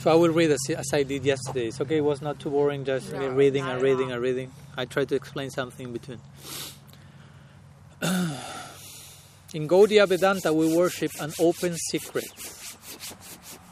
So 0.00 0.12
I 0.12 0.14
will 0.14 0.30
read 0.30 0.52
as, 0.52 0.60
as 0.70 0.86
I 0.92 1.02
did 1.02 1.24
yesterday. 1.24 1.66
It's 1.66 1.80
okay, 1.80 1.96
it 1.96 2.04
was 2.04 2.22
not 2.22 2.38
too 2.38 2.50
boring, 2.50 2.84
just 2.84 3.12
No, 3.12 3.28
reading 3.30 3.64
and 3.64 3.82
reading 3.82 4.12
and 4.12 4.22
reading. 4.22 4.52
I 4.76 4.84
try 4.84 5.04
to 5.04 5.14
explain 5.16 5.50
something 5.50 5.88
in 5.88 5.92
between. 5.92 6.20
in 9.52 9.66
Gaudiya 9.66 10.06
Vedanta, 10.06 10.52
we 10.52 10.72
worship 10.76 11.10
an 11.20 11.32
open 11.40 11.74
secret. 11.76 12.30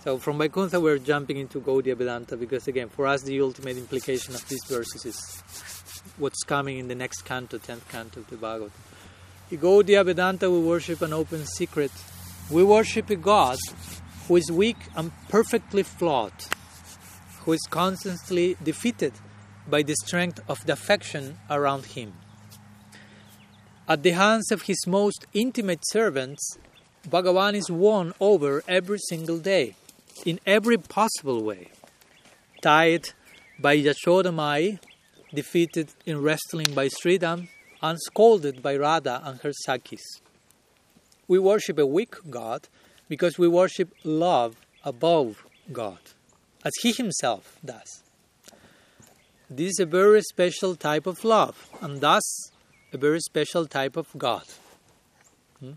So 0.03 0.18
from 0.18 0.39
Vaikuntha, 0.39 0.80
we're 0.80 0.99
jumping 0.99 1.37
into 1.37 1.61
Gaudiya 1.61 1.97
Vedanta 1.97 2.37
because, 2.37 2.66
again, 2.66 2.89
for 2.89 3.07
us, 3.07 3.22
the 3.22 3.41
ultimate 3.41 3.76
implication 3.76 4.35
of 4.35 4.47
these 4.49 4.64
verses 4.64 5.07
is 5.07 5.73
what's 6.18 6.42
coming 6.44 6.78
in 6.78 6.88
the 6.88 6.94
next 6.94 7.22
canto, 7.22 7.59
10th 7.59 7.88
canto 7.88 8.20
of 8.20 8.30
the 8.30 8.36
Bhagavatam. 8.36 8.70
In 9.50 9.59
Gaudiya 9.59 10.05
Vedanta, 10.05 10.50
we 10.50 10.59
worship 10.61 11.02
an 11.02 11.12
open 11.12 11.44
secret. 11.44 11.92
We 12.50 12.62
worship 12.64 13.11
a 13.11 13.16
God 13.16 13.59
who 14.26 14.36
is 14.36 14.50
weak 14.50 14.78
and 14.96 15.12
perfectly 15.28 15.82
flawed, 15.82 16.32
who 17.40 17.52
is 17.52 17.61
constantly 17.70 18.57
defeated 18.62 19.12
by 19.68 19.82
the 19.82 19.94
strength 19.96 20.40
of 20.48 20.64
the 20.66 20.72
affection 20.72 21.38
around 21.50 21.86
him. 21.86 22.14
At 23.86 24.02
the 24.02 24.12
hands 24.12 24.50
of 24.50 24.62
his 24.62 24.86
most 24.86 25.26
intimate 25.34 25.80
servants, 25.88 26.57
Bhagavan 27.09 27.55
is 27.55 27.70
won 27.70 28.14
over 28.18 28.62
every 28.66 28.98
single 28.98 29.38
day, 29.38 29.76
in 30.24 30.40
every 30.46 30.78
possible 30.78 31.42
way. 31.44 31.68
Tied 32.62 33.11
by 33.59 33.76
Yashodamai, 33.76 34.78
defeated 35.35 35.89
in 36.07 36.22
wrestling 36.22 36.72
by 36.74 36.89
Sridham, 36.89 37.49
and 37.82 38.01
scolded 38.01 38.62
by 38.62 38.76
Radha 38.76 39.20
and 39.24 39.41
her 39.41 39.53
Sakhis. 39.66 40.20
We 41.28 41.39
worship 41.39 41.78
a 41.78 41.87
weak 41.87 42.14
God 42.30 42.68
because 43.09 43.39
we 43.39 43.49
worship 43.49 43.93
love 44.05 44.57
above 44.85 45.45
God, 45.72 45.99
as 46.64 46.72
He 46.80 46.93
Himself 46.93 47.59
does. 47.64 48.03
This 49.51 49.72
is 49.72 49.80
a 49.80 49.87
very 49.87 50.22
special 50.22 50.74
type 50.76 51.07
of 51.07 51.24
love, 51.24 51.68
and 51.80 52.01
thus 52.01 52.24
a 52.93 52.99
very 52.99 53.20
special 53.20 53.66
type 53.66 53.97
of 53.97 54.09
God. 54.16 54.45
Hmm? 55.61 55.72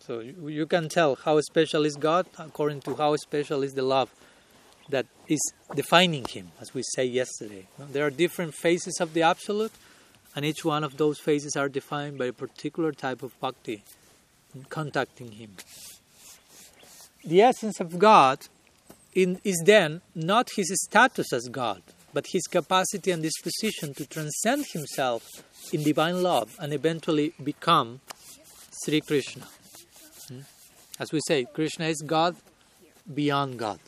So 0.00 0.20
you, 0.20 0.48
you 0.48 0.66
can 0.66 0.88
tell 0.88 1.14
how 1.14 1.40
special 1.40 1.84
is 1.84 1.96
God 1.96 2.26
according 2.38 2.80
to 2.82 2.96
how 2.96 3.14
special 3.16 3.62
is 3.62 3.74
the 3.74 3.82
love 3.82 4.10
that 4.88 5.06
is 5.28 5.40
defining 5.74 6.24
Him, 6.24 6.52
as 6.60 6.74
we 6.74 6.82
say 6.82 7.04
yesterday. 7.04 7.66
There 7.78 8.06
are 8.06 8.10
different 8.10 8.54
phases 8.54 8.98
of 9.00 9.14
the 9.14 9.22
Absolute, 9.22 9.72
and 10.34 10.44
each 10.44 10.64
one 10.64 10.84
of 10.84 10.96
those 10.96 11.18
phases 11.18 11.56
are 11.56 11.68
defined 11.68 12.18
by 12.18 12.26
a 12.26 12.32
particular 12.32 12.92
type 12.92 13.22
of 13.22 13.38
bhakti, 13.40 13.84
contacting 14.68 15.32
Him. 15.32 15.50
The 17.24 17.42
essence 17.42 17.80
of 17.80 17.98
God 17.98 18.40
in, 19.14 19.40
is 19.44 19.62
then 19.64 20.00
not 20.14 20.50
His 20.56 20.72
status 20.84 21.32
as 21.32 21.48
God, 21.48 21.82
but 22.12 22.26
His 22.32 22.42
capacity 22.46 23.10
and 23.10 23.22
disposition 23.22 23.94
to 23.94 24.06
transcend 24.06 24.66
Himself 24.72 25.28
in 25.72 25.82
divine 25.82 26.22
love 26.22 26.56
and 26.58 26.72
eventually 26.72 27.32
become 27.42 28.00
Sri 28.84 29.00
Krishna. 29.00 29.46
Hmm? 30.28 30.40
As 30.98 31.12
we 31.12 31.20
say, 31.26 31.44
Krishna 31.44 31.86
is 31.86 32.02
God 32.02 32.36
beyond 33.12 33.58
God. 33.58 33.78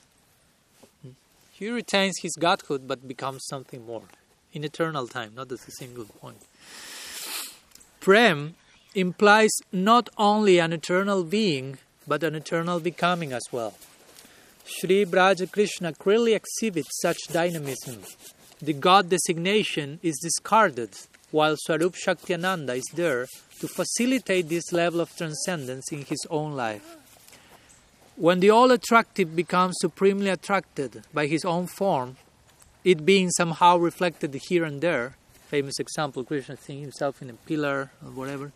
He 1.56 1.68
retains 1.68 2.18
his 2.20 2.34
godhood 2.34 2.88
but 2.88 3.06
becomes 3.06 3.46
something 3.46 3.86
more 3.86 4.02
in 4.52 4.64
eternal 4.64 5.06
time, 5.06 5.34
not 5.36 5.52
at 5.52 5.60
a 5.68 5.70
single 5.78 6.04
point. 6.04 6.42
Prem 8.00 8.56
implies 8.92 9.52
not 9.70 10.08
only 10.18 10.58
an 10.58 10.72
eternal 10.72 11.22
being 11.22 11.78
but 12.08 12.24
an 12.24 12.34
eternal 12.34 12.80
becoming 12.80 13.32
as 13.32 13.44
well. 13.52 13.74
Sri 14.66 15.04
Braja 15.04 15.46
Krishna 15.46 15.92
clearly 15.92 16.34
exhibits 16.34 17.00
such 17.00 17.18
dynamism. 17.30 18.02
The 18.60 18.72
God 18.72 19.08
designation 19.08 20.00
is 20.02 20.18
discarded 20.20 20.90
while 21.30 21.56
Swarup 21.56 21.94
Shaktiananda 21.94 22.76
is 22.76 22.90
there 22.94 23.26
to 23.60 23.68
facilitate 23.68 24.48
this 24.48 24.72
level 24.72 25.00
of 25.00 25.16
transcendence 25.16 25.92
in 25.92 26.04
his 26.04 26.26
own 26.30 26.54
life. 26.54 26.96
When 28.16 28.38
the 28.38 28.50
all 28.50 28.70
attractive 28.70 29.34
becomes 29.34 29.74
supremely 29.80 30.28
attracted 30.28 31.02
by 31.12 31.26
his 31.26 31.44
own 31.44 31.66
form, 31.66 32.16
it 32.84 33.04
being 33.04 33.30
somehow 33.30 33.76
reflected 33.76 34.38
here 34.48 34.62
and 34.62 34.80
there, 34.80 35.16
famous 35.48 35.80
example, 35.80 36.22
Krishna 36.22 36.56
seeing 36.56 36.80
himself 36.80 37.20
in 37.20 37.28
a 37.28 37.34
pillar 37.34 37.90
or 38.04 38.10
whatever, 38.12 38.52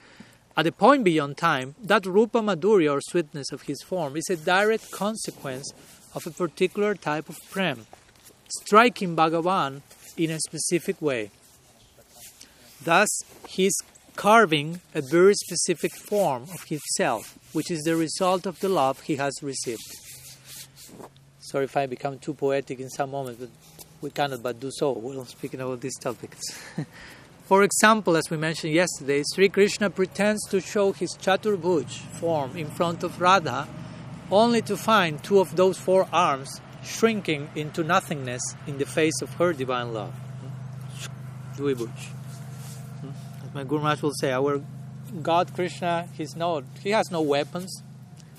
at 0.57 0.69
a 0.69 0.71
point 0.71 1.03
beyond 1.03 1.39
time, 1.39 1.75
that 1.83 2.07
Rupa 2.07 2.41
Madhurya 2.41 2.93
or 2.93 3.01
sweetness 3.01 3.51
of 3.51 3.63
his 3.63 3.83
form 3.83 4.17
is 4.17 4.31
a 4.31 4.37
direct 4.37 4.93
consequence 4.93 5.73
of 6.15 6.25
a 6.25 6.31
particular 6.31 6.95
type 6.95 7.29
of 7.29 7.37
prem, 7.51 7.87
striking 8.61 9.17
Bhagavan 9.17 9.83
in 10.17 10.31
a 10.31 10.39
specific 10.39 11.03
way. 11.03 11.33
Thus, 12.85 13.09
his 13.49 13.77
carving 14.19 14.81
a 14.97 15.01
very 15.01 15.33
specific 15.33 15.95
form 15.95 16.43
of 16.53 16.65
himself, 16.65 17.39
which 17.53 17.71
is 17.71 17.81
the 17.83 17.95
result 17.95 18.47
of 18.47 18.59
the 18.59 18.69
love 18.69 19.01
he 19.03 19.15
has 19.15 19.33
received. 19.43 19.89
Sorry 21.39 21.67
if 21.67 21.77
I 21.77 21.87
become 21.87 22.19
too 22.19 22.35
poetic 22.35 22.81
in 22.81 22.91
some 22.91 23.13
moments, 23.13 23.39
but 23.39 23.51
we 24.01 24.11
cannot 24.11 24.43
but 24.43 24.59
do 24.59 24.73
so 24.73 24.91
while 24.91 25.25
speaking 25.25 25.61
about 25.61 25.81
these 25.81 25.97
topics. 26.01 26.41
For 27.45 27.63
example, 27.63 28.17
as 28.17 28.29
we 28.29 28.37
mentioned 28.37 28.73
yesterday, 28.73 29.23
Sri 29.35 29.49
Krishna 29.49 29.89
pretends 29.89 30.45
to 30.51 30.61
show 30.61 30.91
his 30.91 31.11
Chaturbhuj 31.17 31.89
form 32.19 32.57
in 32.57 32.67
front 32.67 33.05
of 33.05 33.21
Radha 33.21 33.69
only 34.33 34.63
to 34.63 34.77
find 34.77 35.23
two 35.23 35.39
of 35.39 35.55
those 35.55 35.79
four 35.79 36.09
arms 36.13 36.61
shrinking 36.83 37.51
into 37.55 37.85
nothingness 37.85 38.43
in 38.67 38.79
the 38.79 38.87
face 38.87 39.23
of 39.23 39.35
her 39.35 39.53
divine 39.53 39.95
love. 39.95 40.13
Hmm? 40.13 41.63
Dvibhuj. 41.63 42.18
My 43.55 43.65
Guru 43.65 43.81
Maharaj 43.83 44.03
will 44.03 44.13
say, 44.15 44.33
our 44.33 44.63
God 45.23 45.55
Krishna, 45.55 46.09
he's 46.17 46.37
no, 46.37 46.63
he 46.83 46.91
has 46.91 47.11
no 47.11 47.23
weapons, 47.23 47.83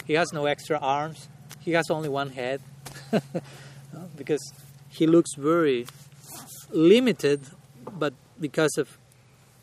he 0.06 0.14
has 0.14 0.32
no 0.34 0.46
extra 0.46 0.78
arms, 0.78 1.28
he 1.60 1.72
has 1.72 1.90
only 1.90 2.10
one 2.10 2.30
head. 2.30 2.62
because 4.16 4.54
he 4.90 5.08
looks 5.08 5.36
very 5.36 5.88
limited, 6.72 7.42
but 7.98 8.14
because 8.40 8.78
of 8.78 8.98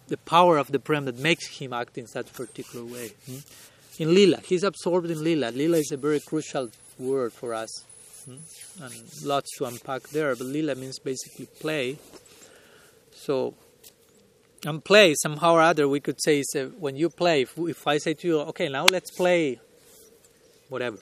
the 0.09 0.16
power 0.16 0.57
of 0.57 0.70
the 0.72 0.78
prem 0.78 1.05
that 1.05 1.18
makes 1.18 1.59
him 1.59 1.72
act 1.72 1.99
in 1.99 2.07
such 2.07 2.30
a 2.30 2.32
particular 2.32 2.84
way. 2.84 3.12
Hmm? 3.26 3.38
In 3.99 4.14
lila, 4.14 4.40
he's 4.44 4.62
absorbed 4.62 5.11
in 5.11 5.22
lila. 5.22 5.51
Lila 5.51 5.78
is 5.78 5.90
a 5.90 5.97
very 5.97 6.20
crucial 6.20 6.70
word 6.99 7.32
for 7.32 7.55
us, 7.55 7.70
hmm? 8.24 8.36
and 8.82 8.94
lots 9.24 9.51
to 9.59 9.64
unpack 9.64 10.03
there. 10.09 10.34
But 10.36 10.47
lila 10.47 10.74
means 10.74 10.99
basically 10.99 11.47
play. 11.47 11.99
So, 13.14 13.55
and 14.67 14.85
play 14.85 15.14
somehow 15.14 15.55
or 15.55 15.62
other, 15.62 15.89
we 15.89 16.01
could 16.01 16.21
say 16.23 16.41
is 16.41 16.55
uh, 16.57 16.67
when 16.79 16.97
you 16.97 17.09
play. 17.09 17.43
If, 17.43 17.57
if 17.59 17.87
I 17.87 17.99
say 17.99 18.14
to 18.14 18.29
you, 18.29 18.41
okay, 18.41 18.69
now 18.69 18.87
let's 18.87 19.11
play, 19.11 19.61
whatever 20.69 20.99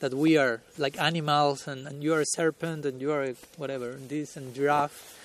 that 0.00 0.14
we 0.14 0.36
are 0.36 0.60
like 0.78 1.00
animals 1.00 1.68
and, 1.68 1.86
and 1.86 2.02
you 2.02 2.12
are 2.14 2.20
a 2.20 2.26
serpent 2.26 2.84
and 2.84 3.00
you 3.00 3.12
are 3.12 3.28
whatever, 3.56 3.92
this 4.08 4.36
and 4.36 4.54
giraffe. 4.54 5.16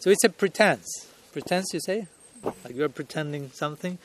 So 0.00 0.10
it's 0.10 0.24
a 0.24 0.28
pretense. 0.28 1.06
Pretense, 1.32 1.72
you 1.72 1.80
say? 1.80 2.06
Like 2.42 2.74
you're 2.74 2.88
pretending 2.88 3.50
something. 3.50 3.98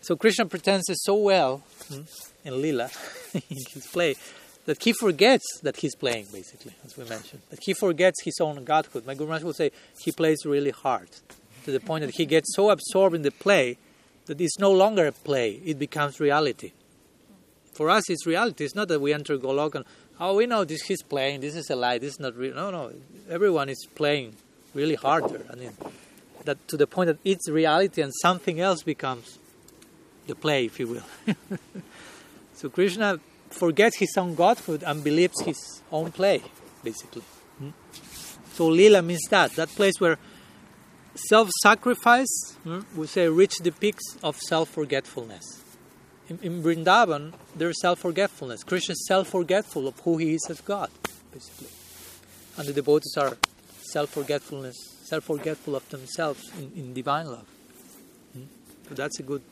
So 0.00 0.16
Krishna 0.16 0.46
pretends 0.46 0.86
so 1.04 1.14
well 1.14 1.62
hmm, 1.88 2.02
in 2.44 2.62
Lila, 2.62 2.90
in 3.34 3.42
his 3.72 3.86
play, 3.92 4.16
that 4.64 4.82
he 4.82 4.92
forgets 4.92 5.44
that 5.62 5.76
he's 5.76 5.94
playing, 5.94 6.26
basically, 6.32 6.72
as 6.84 6.96
we 6.96 7.04
mentioned. 7.04 7.42
That 7.50 7.60
he 7.62 7.74
forgets 7.74 8.22
his 8.24 8.38
own 8.40 8.64
godhood. 8.64 9.06
My 9.06 9.14
Guru 9.14 9.28
Maharaj 9.28 9.42
will 9.42 9.52
say 9.52 9.70
he 10.00 10.12
plays 10.12 10.46
really 10.46 10.70
hard, 10.70 11.08
to 11.64 11.70
the 11.70 11.80
point 11.80 12.04
that 12.04 12.14
he 12.14 12.26
gets 12.26 12.54
so 12.54 12.70
absorbed 12.70 13.14
in 13.14 13.22
the 13.22 13.30
play 13.30 13.78
that 14.26 14.40
it's 14.40 14.58
no 14.58 14.72
longer 14.72 15.06
a 15.06 15.12
play, 15.12 15.60
it 15.64 15.78
becomes 15.78 16.20
reality 16.20 16.72
for 17.78 17.88
us 17.90 18.10
it's 18.10 18.26
reality. 18.26 18.64
It's 18.64 18.74
not 18.74 18.88
that 18.88 19.00
we 19.00 19.12
enter 19.12 19.38
Golok 19.38 19.76
and 19.76 19.84
oh 20.18 20.34
we 20.34 20.46
know 20.46 20.64
this 20.64 20.82
he's 20.82 21.02
playing, 21.02 21.40
this 21.40 21.54
is 21.54 21.70
a 21.70 21.76
lie, 21.76 21.98
this 21.98 22.14
is 22.14 22.20
not 22.20 22.34
real. 22.36 22.54
No, 22.56 22.72
no, 22.72 22.92
everyone 23.30 23.68
is 23.68 23.86
playing 23.94 24.34
really 24.74 24.96
harder. 24.96 25.40
I 25.52 25.54
mean, 25.54 25.74
that 26.44 26.58
to 26.70 26.76
the 26.76 26.88
point 26.88 27.06
that 27.06 27.18
it's 27.24 27.48
reality 27.48 28.02
and 28.02 28.12
something 28.20 28.58
else 28.58 28.82
becomes 28.82 29.38
the 30.26 30.34
play, 30.34 30.64
if 30.64 30.80
you 30.80 30.88
will. 30.88 31.08
so 32.54 32.68
Krishna 32.68 33.20
forgets 33.48 33.96
his 33.98 34.12
own 34.16 34.34
godhood 34.34 34.82
and 34.84 35.04
believes 35.04 35.40
his 35.42 35.60
own 35.92 36.10
play, 36.10 36.42
basically. 36.82 37.22
Hmm? 37.58 37.70
So 38.54 38.66
lila 38.66 39.02
means 39.02 39.24
that 39.30 39.52
that 39.52 39.68
place 39.68 40.00
where 40.00 40.18
self-sacrifice, 41.18 42.54
hmm, 42.62 42.80
we 42.96 43.06
say, 43.06 43.28
reach 43.28 43.58
the 43.58 43.72
peaks 43.72 44.04
of 44.22 44.36
self-forgetfulness 44.36 45.64
in, 46.28 46.38
in 46.42 46.62
Vrindavan, 46.62 47.32
there's 47.56 47.80
self 47.80 48.00
forgetfulness. 48.00 48.62
Krishna 48.62 48.92
is 48.92 49.06
self 49.06 49.28
forgetful 49.28 49.88
of 49.88 49.98
who 50.00 50.18
he 50.18 50.34
is 50.34 50.46
as 50.48 50.60
God, 50.60 50.90
basically. 51.32 51.68
And 52.56 52.68
the 52.68 52.72
devotees 52.72 53.16
are 53.16 53.36
self 53.80 54.10
forgetfulness, 54.10 54.76
self 55.04 55.24
forgetful 55.24 55.74
of 55.76 55.88
themselves 55.88 56.50
in, 56.58 56.72
in 56.76 56.94
divine 56.94 57.26
love. 57.26 57.46
Hmm? 58.34 58.42
So 58.88 58.94
that's 58.94 59.18
a 59.18 59.22
good 59.22 59.42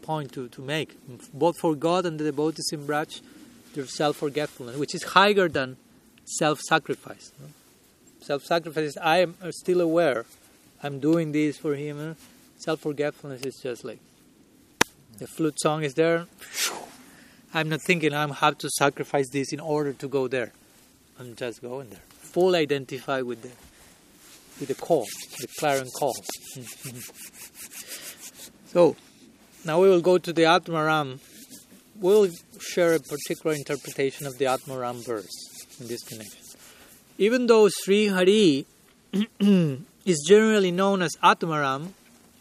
point 0.00 0.32
to, 0.32 0.48
to 0.48 0.62
make. 0.62 0.96
Both 1.32 1.58
for 1.58 1.74
God 1.74 2.06
and 2.06 2.18
the 2.18 2.24
devotees 2.24 2.70
in 2.72 2.86
Braj, 2.86 3.20
there's 3.74 3.94
self 3.94 4.16
forgetfulness, 4.16 4.76
which 4.76 4.94
is 4.94 5.02
higher 5.02 5.48
than 5.48 5.76
self 6.24 6.60
sacrifice. 6.60 7.32
No? 7.38 7.48
Self 8.22 8.42
sacrifice 8.44 8.84
is 8.84 8.96
I 8.96 9.18
am 9.18 9.34
still 9.50 9.80
aware, 9.80 10.24
I'm 10.82 10.98
doing 10.98 11.32
this 11.32 11.58
for 11.58 11.74
him. 11.74 12.10
Eh? 12.10 12.14
Self 12.58 12.80
forgetfulness 12.80 13.42
is 13.42 13.60
just 13.62 13.84
like 13.84 14.00
the 15.18 15.26
flute 15.26 15.60
song 15.60 15.84
is 15.84 15.94
there. 15.94 16.26
I'm 17.54 17.68
not 17.68 17.82
thinking 17.82 18.14
I 18.14 18.26
have 18.32 18.58
to 18.58 18.70
sacrifice 18.70 19.28
this 19.30 19.52
in 19.52 19.60
order 19.60 19.92
to 19.92 20.08
go 20.08 20.26
there. 20.26 20.52
I'm 21.20 21.36
just 21.36 21.60
going 21.62 21.90
there. 21.90 22.00
Full 22.08 22.56
identify 22.56 23.20
with 23.20 23.42
the 23.42 23.50
with 24.58 24.68
the 24.68 24.74
call, 24.74 25.06
the 25.38 25.48
clarion 25.58 25.88
call. 25.98 26.14
so 28.66 28.96
now 29.64 29.80
we 29.80 29.88
will 29.88 30.00
go 30.00 30.18
to 30.18 30.32
the 30.32 30.42
Atmaram. 30.42 31.20
We'll 32.00 32.28
share 32.60 32.94
a 32.94 33.00
particular 33.00 33.54
interpretation 33.54 34.26
of 34.26 34.38
the 34.38 34.46
Atmaram 34.46 35.04
verse 35.06 35.30
in 35.78 35.86
this 35.86 36.02
connection. 36.02 36.40
Even 37.18 37.46
though 37.46 37.68
Sri 37.68 38.08
Hari 38.08 38.66
is 40.04 40.24
generally 40.26 40.70
known 40.70 41.02
as 41.02 41.16
Atmaram, 41.22 41.92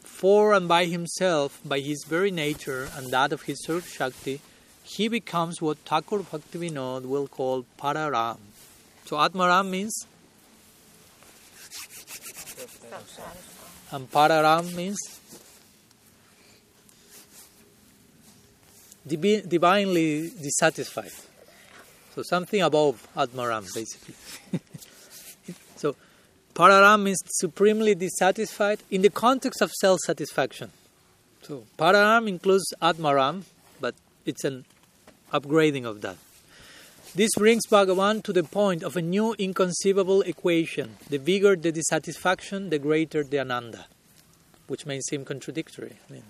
for 0.02 0.54
and 0.54 0.68
by 0.68 0.86
himself, 0.86 1.60
by 1.66 1.80
his 1.80 2.04
very 2.08 2.32
nature 2.32 2.88
and 2.96 3.12
that 3.12 3.34
of 3.34 3.44
his 3.44 3.62
Swarup 3.64 3.86
Shakti, 3.86 4.40
he 4.84 5.08
becomes 5.08 5.62
what 5.62 5.78
Thakur 5.80 6.20
Bhaktivinoda 6.20 7.06
will 7.06 7.28
call 7.28 7.66
Pararam. 7.80 8.38
So 9.06 9.18
Atmaram 9.18 9.70
means? 9.70 10.06
And 13.92 14.12
Pararam 14.12 14.76
means? 14.76 15.00
divinely 19.08 20.30
dissatisfied. 20.30 21.12
So 22.14 22.22
something 22.22 22.62
above 22.62 23.08
Atmaram, 23.16 23.68
basically. 23.74 24.16
Pararam 26.62 27.02
means 27.02 27.18
supremely 27.26 27.96
dissatisfied 27.96 28.84
in 28.92 29.02
the 29.02 29.10
context 29.10 29.64
of 29.64 29.72
self 29.72 30.00
satisfaction. 30.06 30.70
So, 31.42 31.64
Pararam 31.76 32.28
includes 32.28 32.66
Atmaram, 32.80 33.46
but 33.80 33.96
it's 34.28 34.44
an 34.44 34.66
upgrading 35.34 35.86
of 35.86 36.02
that. 36.02 36.18
This 37.16 37.32
brings 37.36 37.66
Bhagavan 37.66 38.24
to 38.26 38.32
the 38.32 38.44
point 38.44 38.84
of 38.84 38.96
a 38.96 39.02
new 39.02 39.34
inconceivable 39.40 40.22
equation. 40.22 40.98
The 41.10 41.18
bigger 41.18 41.56
the 41.56 41.72
dissatisfaction, 41.72 42.70
the 42.70 42.78
greater 42.78 43.24
the 43.24 43.40
ananda, 43.40 43.88
which 44.68 44.86
may 44.86 45.00
seem 45.00 45.26
contradictory. 45.26 45.96
I 46.08 46.14
mean, 46.14 46.26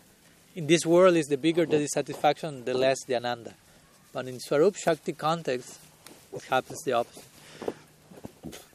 in 0.56 0.68
this 0.68 0.86
world, 0.86 1.18
is 1.18 1.28
the 1.28 1.36
bigger 1.36 1.66
the 1.66 1.80
dissatisfaction, 1.80 2.64
the 2.64 2.74
less 2.74 3.04
the 3.06 3.16
ananda. 3.16 3.56
But 4.14 4.30
in 4.30 4.40
Swarup 4.40 4.78
Shakti 4.78 5.12
context, 5.12 5.78
it 6.34 6.44
happens 6.44 6.82
the 6.86 6.94
opposite 6.94 7.31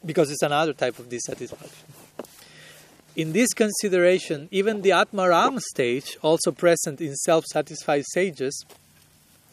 because 0.05 0.31
it's 0.31 0.43
another 0.43 0.73
type 0.73 0.99
of 0.99 1.09
dissatisfaction. 1.09 1.87
In 3.17 3.33
this 3.33 3.55
consideration, 3.55 4.49
even 4.51 4.83
the 4.83 4.91
Atmaram 4.91 5.59
stage, 5.59 6.19
also 6.21 6.53
present 6.53 7.01
in 7.01 7.15
self 7.17 7.47
satisfied 7.47 8.05
sages, 8.13 8.67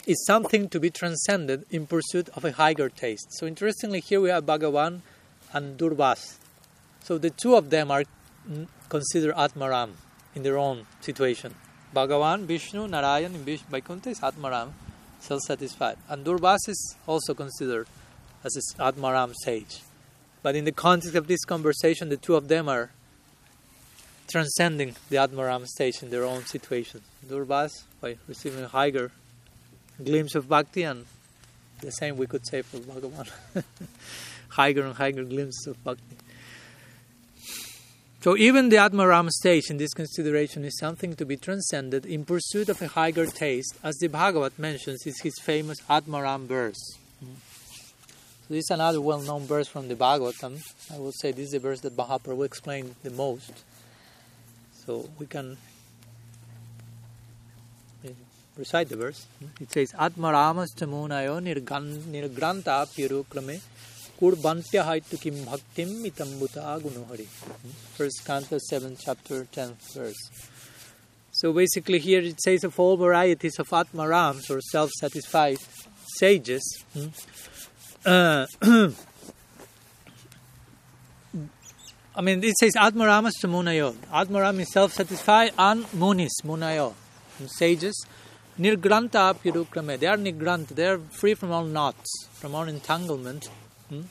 is 0.06 0.26
something 0.26 0.68
to 0.68 0.80
be 0.82 0.90
transcended 0.90 1.66
in 1.70 1.88
pursuit 1.88 2.28
of 2.36 2.44
a 2.44 2.52
higher 2.52 2.90
taste. 2.90 3.28
So, 3.32 3.48
interestingly, 3.48 4.02
here 4.02 4.20
we 4.20 4.30
have 4.30 4.46
Bhagavan 4.46 5.00
and 5.54 5.78
Durvas. 5.78 6.40
So, 7.04 7.18
the 7.18 7.30
two 7.30 7.56
of 7.56 7.70
them 7.70 7.90
are 7.90 8.04
considered 8.90 9.34
Atmaram 9.36 9.92
in 10.36 10.44
their 10.44 10.58
own 10.58 10.86
situation. 11.00 11.56
Bhagavan, 11.96 12.46
Vishnu, 12.46 12.88
Narayan 12.88 13.34
in 13.34 13.46
Vaikuntha 13.46 14.10
is 14.10 14.20
Atmaram, 14.20 14.72
self 15.20 15.42
satisfied. 15.42 15.98
And 16.10 16.26
Durvas 16.26 16.68
is 16.68 16.98
also 17.08 17.34
considered 17.34 17.88
as 18.44 18.58
Atmaram 18.78 19.34
sage. 19.44 19.80
But 20.44 20.56
in 20.56 20.66
the 20.66 20.72
context 20.72 21.16
of 21.16 21.28
this 21.28 21.44
conversation, 21.46 22.10
the 22.10 22.18
two 22.18 22.36
of 22.36 22.50
them 22.50 22.70
are 22.70 22.92
transcending 24.28 24.96
the 25.10 25.16
Atmaram 25.16 25.66
stage 25.66 26.04
in 26.04 26.10
their 26.10 26.26
own 26.26 26.46
situation. 26.46 27.02
Durvas, 27.28 27.72
by 28.02 28.18
receiving 28.28 28.64
a 28.64 28.68
higher 28.68 29.12
glimpse 30.04 30.36
of 30.36 30.50
bhakti, 30.50 30.84
and 30.84 31.06
the 31.82 31.92
same 31.92 32.18
we 32.18 32.28
could 32.28 32.46
say 32.46 32.62
for 32.62 32.78
Bhagavan. 32.78 33.30
higher 34.50 34.82
and 34.82 34.96
higher 34.96 35.24
glimpses 35.24 35.66
of 35.68 35.84
bhakti. 35.84 36.18
So 38.22 38.38
even 38.38 38.70
the 38.70 38.78
Atmaram 38.78 39.30
stage 39.30 39.70
in 39.70 39.78
this 39.78 39.94
consideration 39.94 40.64
is 40.64 40.78
something 40.78 41.16
to 41.18 41.26
be 41.26 41.36
transcended 41.36 42.06
in 42.06 42.24
pursuit 42.24 42.70
of 42.70 42.82
a 42.82 42.88
higher 42.88 43.26
taste, 43.26 43.78
as 43.84 43.98
the 43.98 44.08
Bhagavat 44.08 44.58
mentions 44.58 45.06
in 45.06 45.14
his 45.22 45.38
famous 45.42 45.82
Atmaram 45.90 46.48
verse. 46.48 46.98
This 48.54 48.66
is 48.66 48.70
another 48.70 49.02
well-known 49.02 49.48
verse 49.48 49.68
from 49.68 49.88
the 49.88 49.96
Bhagavatam. 49.96 50.62
I 50.94 51.00
would 51.00 51.16
say 51.16 51.32
this 51.32 51.46
is 51.46 51.54
the 51.54 51.60
verse 51.60 51.80
that 51.80 51.98
Mahaprabhu 51.98 52.46
explained 52.46 52.94
the 53.02 53.10
most. 53.10 53.52
So 54.86 55.10
we 55.18 55.26
can 55.26 55.58
recite 58.56 58.90
the 58.90 58.96
verse. 58.96 59.26
It 59.60 59.72
says, 59.72 59.94
Atmaramas 59.94 60.68
chamunayo 60.76 61.42
nirgranta 61.42 62.86
pirukrame 62.94 63.60
kurbantya 64.22 64.86
haitu 64.86 65.20
kim 65.20 65.34
bhaktim 65.34 66.06
itambuta 66.06 66.80
gunohari. 66.80 67.26
First 67.26 68.24
Canto 68.24 68.60
7, 68.60 68.98
chapter 69.00 69.46
10 69.46 69.78
verse. 69.96 70.30
So 71.32 71.54
basically 71.54 71.98
here 71.98 72.22
it 72.22 72.40
says 72.40 72.64
of 72.64 72.80
all 72.80 72.98
varieties 72.98 73.58
of 73.58 73.70
Atmarams 73.70 74.52
or 74.52 74.62
self-satisfied 74.62 75.58
sages. 76.20 76.84
Hmm, 76.94 77.08
Uh, 78.06 78.46
I 82.16 82.22
mean, 82.22 82.44
it 82.44 82.56
says 82.58 82.76
Atmaramas 82.76 83.32
to 83.42 83.48
Munayod. 83.48 83.96
Atmaram 84.12 84.60
is 84.60 84.72
self-satisfied 84.72 85.54
and 85.58 85.92
Munis, 85.94 86.42
Munayod, 86.44 86.94
sages. 87.48 88.06
Nirgranta 88.60 89.34
Pirukrame. 89.36 89.98
They 89.98 90.06
are 90.06 90.18
nigranta. 90.18 90.76
They 90.76 90.88
are 90.88 91.00
free 91.00 91.34
from 91.34 91.52
all 91.52 91.66
knots, 91.66 92.28
from 92.34 92.54
all 92.54 92.68
entanglement. 92.68 93.50
Hmm? 93.90 94.02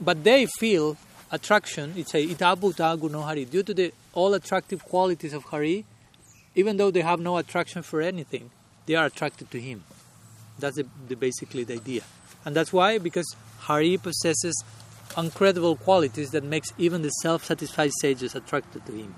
But 0.00 0.22
they 0.22 0.46
feel 0.46 0.96
attraction. 1.32 1.94
It's 1.96 2.14
a 2.14 2.26
itabuta 2.26 2.96
guno 2.98 3.24
hari. 3.24 3.44
Due 3.44 3.64
to 3.64 3.74
the 3.74 3.92
all 4.12 4.34
attractive 4.34 4.84
qualities 4.84 5.32
of 5.32 5.44
Hari, 5.44 5.84
even 6.54 6.76
though 6.76 6.90
they 6.90 7.02
have 7.02 7.20
no 7.20 7.36
attraction 7.36 7.82
for 7.82 8.00
anything, 8.00 8.50
they 8.86 8.94
are 8.94 9.06
attracted 9.06 9.50
to 9.50 9.60
him. 9.60 9.84
That's 10.58 10.76
the, 10.76 10.86
the, 11.08 11.16
basically 11.16 11.64
the 11.64 11.74
idea. 11.74 12.02
And 12.44 12.56
that's 12.56 12.72
why, 12.72 12.98
because 12.98 13.36
Hari 13.60 13.96
possesses 13.98 14.64
incredible 15.16 15.76
qualities 15.76 16.30
that 16.30 16.44
makes 16.44 16.68
even 16.78 17.02
the 17.02 17.10
self-satisfied 17.10 17.90
sages 18.00 18.34
attracted 18.34 18.86
to 18.86 18.92
him. 18.92 19.14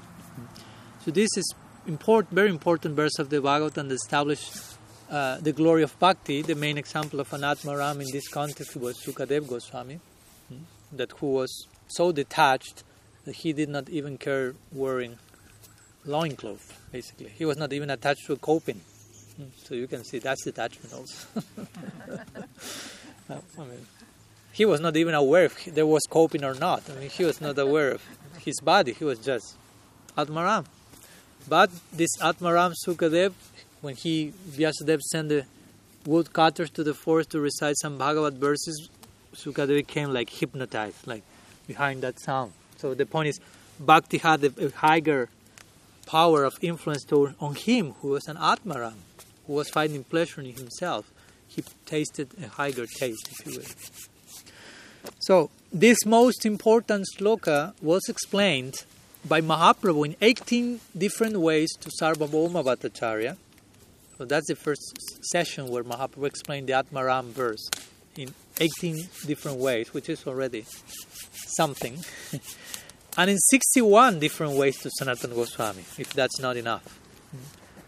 So 1.04 1.10
this 1.10 1.30
is 1.36 1.54
important, 1.86 2.34
very 2.34 2.50
important 2.50 2.96
verse 2.96 3.18
of 3.18 3.30
the 3.30 3.38
Bhagavatam 3.38 3.88
that 3.88 3.94
established 3.94 4.54
uh, 5.10 5.38
the 5.38 5.52
glory 5.52 5.82
of 5.82 5.98
bhakti. 5.98 6.42
The 6.42 6.54
main 6.54 6.78
example 6.78 7.20
of 7.20 7.32
an 7.32 7.42
Atmaram 7.42 8.00
in 8.00 8.10
this 8.12 8.28
context 8.28 8.76
was 8.76 8.98
Sukadev 9.02 9.48
Goswami, 9.48 10.00
hmm, 10.48 10.62
that 10.92 11.12
who 11.18 11.32
was 11.32 11.66
so 11.88 12.12
detached 12.12 12.84
that 13.24 13.36
he 13.36 13.52
did 13.52 13.68
not 13.68 13.88
even 13.88 14.18
care 14.18 14.54
wearing 14.72 15.18
loincloth, 16.04 16.80
basically. 16.90 17.28
He 17.28 17.44
was 17.44 17.56
not 17.56 17.72
even 17.72 17.90
attached 17.90 18.26
to 18.26 18.32
a 18.32 18.36
kaupin. 18.36 18.78
Hmm, 19.36 19.44
so 19.56 19.74
you 19.74 19.86
can 19.86 20.04
see 20.04 20.18
that's 20.18 20.44
detachment 20.44 20.94
also. 20.94 21.42
I 23.30 23.34
mean, 23.58 23.86
he 24.52 24.64
was 24.64 24.80
not 24.80 24.96
even 24.96 25.14
aware 25.14 25.44
if 25.44 25.64
there 25.66 25.86
was 25.86 26.02
kaupin 26.08 26.44
or 26.44 26.54
not. 26.54 26.82
I 26.90 26.94
mean, 26.94 27.10
he 27.10 27.24
was 27.24 27.40
not 27.40 27.58
aware 27.58 27.92
of 27.92 28.02
his 28.38 28.60
body. 28.60 28.92
He 28.92 29.04
was 29.04 29.18
just 29.18 29.56
Atmaram. 30.16 30.66
But 31.48 31.70
this 31.92 32.16
Atmaram 32.18 32.74
Sukadev, 32.86 33.32
when 33.80 33.96
he 33.96 34.32
Vyasadeva 34.48 35.00
sent 35.00 35.28
the 35.30 35.46
woodcutters 36.04 36.70
to 36.70 36.84
the 36.84 36.94
forest 36.94 37.30
to 37.30 37.40
recite 37.40 37.76
some 37.80 37.98
Bhagavat 37.98 38.34
verses, 38.34 38.88
Sukadev 39.34 39.68
became 39.68 40.12
like 40.12 40.30
hypnotized, 40.30 41.06
like 41.06 41.22
behind 41.66 42.02
that 42.02 42.20
sound. 42.20 42.52
So 42.76 42.94
the 42.94 43.06
point 43.06 43.28
is, 43.28 43.40
Bhakti 43.80 44.18
had 44.18 44.44
a, 44.44 44.66
a 44.66 44.70
higher 44.70 45.28
power 46.06 46.44
of 46.44 46.54
influence 46.60 47.04
to, 47.04 47.34
on 47.40 47.54
him, 47.54 47.92
who 48.00 48.08
was 48.08 48.26
an 48.28 48.36
Atmaram, 48.36 48.94
who 49.46 49.54
was 49.54 49.70
finding 49.70 50.04
pleasure 50.04 50.40
in 50.40 50.52
himself. 50.52 51.10
He 51.54 51.62
tasted 51.86 52.28
a 52.42 52.48
higher 52.48 52.86
taste, 52.86 53.28
if 53.30 53.46
you 53.46 53.58
will. 53.58 53.66
So, 55.20 55.50
this 55.72 56.04
most 56.06 56.46
important 56.46 57.06
sloka 57.16 57.74
was 57.82 58.02
explained 58.08 58.84
by 59.24 59.40
Mahaprabhu 59.40 60.06
in 60.06 60.16
18 60.20 60.80
different 60.96 61.38
ways 61.38 61.70
to 61.80 61.90
Sarvabhauma 62.00 62.64
Bhattacharya. 62.64 63.36
So 64.18 64.24
that's 64.24 64.46
the 64.48 64.56
first 64.56 64.98
session 65.30 65.68
where 65.68 65.84
Mahaprabhu 65.84 66.26
explained 66.26 66.68
the 66.68 66.74
Atmaram 66.74 67.26
verse 67.26 67.68
in 68.16 68.34
18 68.60 69.08
different 69.26 69.58
ways, 69.58 69.94
which 69.94 70.08
is 70.08 70.26
already 70.26 70.64
something. 71.56 72.04
and 73.16 73.30
in 73.30 73.38
61 73.38 74.20
different 74.20 74.54
ways 74.54 74.78
to 74.78 74.90
Sanatana 75.00 75.34
Goswami, 75.34 75.84
if 75.98 76.12
that's 76.12 76.40
not 76.40 76.56
enough. 76.56 76.98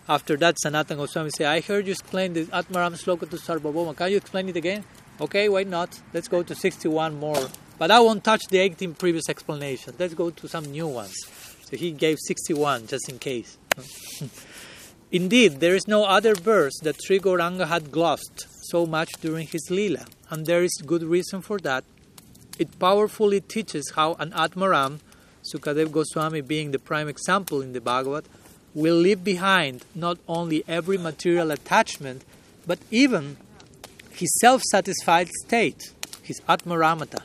After 0.07 0.37
that, 0.37 0.57
Sanatana 0.63 0.97
Goswami 0.97 1.31
said, 1.31 1.47
I 1.47 1.61
heard 1.61 1.87
you 1.87 1.93
explain 1.93 2.35
the 2.35 2.45
Atmaram 2.45 2.93
sloka 2.93 3.29
to 3.31 3.37
Sarvabhauma. 3.37 3.97
Can 3.97 4.11
you 4.11 4.19
explain 4.19 4.51
it 4.51 4.57
again? 4.57 4.85
Okay, 5.19 5.49
why 5.49 5.63
not? 5.63 5.99
Let's 6.13 6.29
go 6.29 6.43
to 6.43 6.55
61 6.55 7.19
more. 7.19 7.49
But 7.79 7.91
I 7.91 8.01
won't 8.01 8.23
touch 8.23 8.47
the 8.49 8.59
18 8.59 8.95
previous 8.95 9.31
explanations. 9.31 9.99
Let's 9.99 10.13
go 10.13 10.29
to 10.29 10.47
some 10.47 10.67
new 10.67 10.89
ones. 10.89 11.15
So 11.71 11.77
he 11.79 11.93
gave 11.93 12.19
61 12.27 12.87
just 12.87 13.09
in 13.09 13.19
case. 13.19 13.57
Indeed, 15.11 15.61
there 15.61 15.75
is 15.75 15.89
no 15.89 16.05
other 16.05 16.35
verse 16.35 16.79
that 16.83 17.03
Sri 17.03 17.19
Gauranga 17.19 17.67
had 17.67 17.91
glossed 17.91 18.47
so 18.69 18.85
much 18.85 19.11
during 19.21 19.47
his 19.47 19.69
Leela, 19.71 20.07
and 20.29 20.45
there 20.45 20.63
is 20.63 20.73
good 20.85 21.03
reason 21.03 21.41
for 21.41 21.59
that. 21.61 21.85
It 22.59 22.79
powerfully 22.79 23.41
teaches 23.41 23.93
how 23.95 24.15
an 24.15 24.33
Atmaram, 24.33 25.01
Sukadev 25.43 25.93
Goswami 25.93 26.41
being 26.41 26.73
the 26.73 26.79
prime 26.79 27.09
example 27.09 27.63
in 27.63 27.73
the 27.73 27.81
Bhagavat, 27.81 28.27
will 28.75 28.97
leave 28.97 29.23
behind 29.23 29.85
not 29.95 30.19
only 30.29 30.65
every 30.67 30.99
material 30.99 31.51
attachment, 31.51 32.25
but 32.67 32.79
even 32.91 33.37
his 34.11 34.37
self 34.41 34.63
satisfied 34.71 35.29
state, 35.45 35.93
his 36.23 36.41
Atmaramata, 36.43 37.25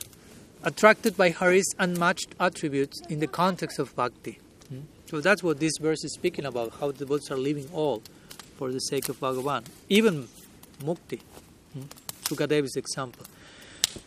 attracted 0.62 1.16
by 1.16 1.30
Hari's 1.30 1.74
unmatched 1.78 2.34
attributes 2.38 3.00
in 3.08 3.20
the 3.20 3.26
context 3.26 3.78
of 3.78 3.94
bhakti. 3.96 4.38
Hmm? 4.68 4.80
So 5.06 5.20
that's 5.20 5.42
what 5.42 5.58
this 5.60 5.72
verse 5.80 6.04
is 6.04 6.14
speaking 6.14 6.44
about 6.44 6.74
how 6.80 6.88
the 6.92 6.98
devotees 6.98 7.30
are 7.30 7.36
leaving 7.36 7.68
all 7.72 8.02
for 8.56 8.70
the 8.70 8.78
sake 8.78 9.08
of 9.08 9.18
Bhagavan, 9.18 9.64
even 9.88 10.28
mukti. 10.82 11.20
Hmm? 11.72 11.82
Sukadeva's 12.22 12.76
example. 12.76 13.26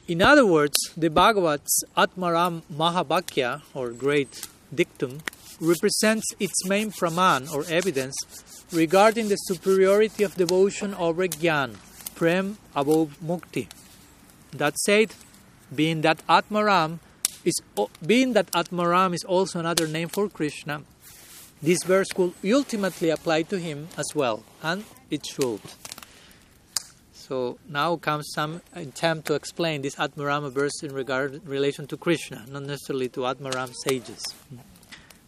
In 0.08 0.22
other 0.22 0.46
words, 0.46 0.78
the 0.96 1.10
Bhagavat's 1.10 1.84
Atmaram 1.98 2.62
Mahavakya, 2.72 3.62
or 3.74 3.90
great 3.90 4.48
dictum, 4.74 5.20
represents 5.60 6.26
its 6.40 6.66
main 6.68 6.92
praman, 6.92 7.52
or 7.54 7.66
evidence, 7.70 8.16
regarding 8.72 9.30
the 9.30 9.36
superiority 9.36 10.24
of 10.24 10.36
devotion 10.36 10.94
over 10.96 11.28
gyan, 11.28 11.76
prem 12.16 12.58
above 12.76 13.18
mukti. 13.24 13.68
That 14.52 14.78
said, 14.78 15.14
being 15.74 16.02
that 16.02 16.26
Atmaram 16.28 17.00
is 17.44 17.56
being 18.06 18.34
that 18.34 18.52
Atmaram 18.52 19.14
is 19.14 19.24
also 19.24 19.60
another 19.60 19.88
name 19.88 20.08
for 20.08 20.30
Krishna, 20.30 20.84
this 21.62 21.84
verse 21.84 22.10
could 22.10 22.34
ultimately 22.46 23.10
apply 23.10 23.44
to 23.44 23.60
him 23.60 23.88
as 23.98 24.08
well, 24.16 24.44
and 24.62 24.84
it 25.10 25.26
should. 25.26 25.62
So 27.14 27.58
now 27.70 27.96
comes 27.96 28.32
some 28.34 28.62
attempt 28.76 29.28
to 29.28 29.34
explain 29.34 29.82
this 29.82 29.96
Atmarama 29.96 30.52
verse 30.52 30.84
in 30.84 30.94
regard 30.94 31.36
in 31.36 31.46
relation 31.46 31.88
to 31.88 31.98
Krishna, 31.98 32.46
not 32.50 32.64
necessarily 32.64 33.08
to 33.10 33.22
Atmaram 33.22 33.74
sages, 33.86 34.22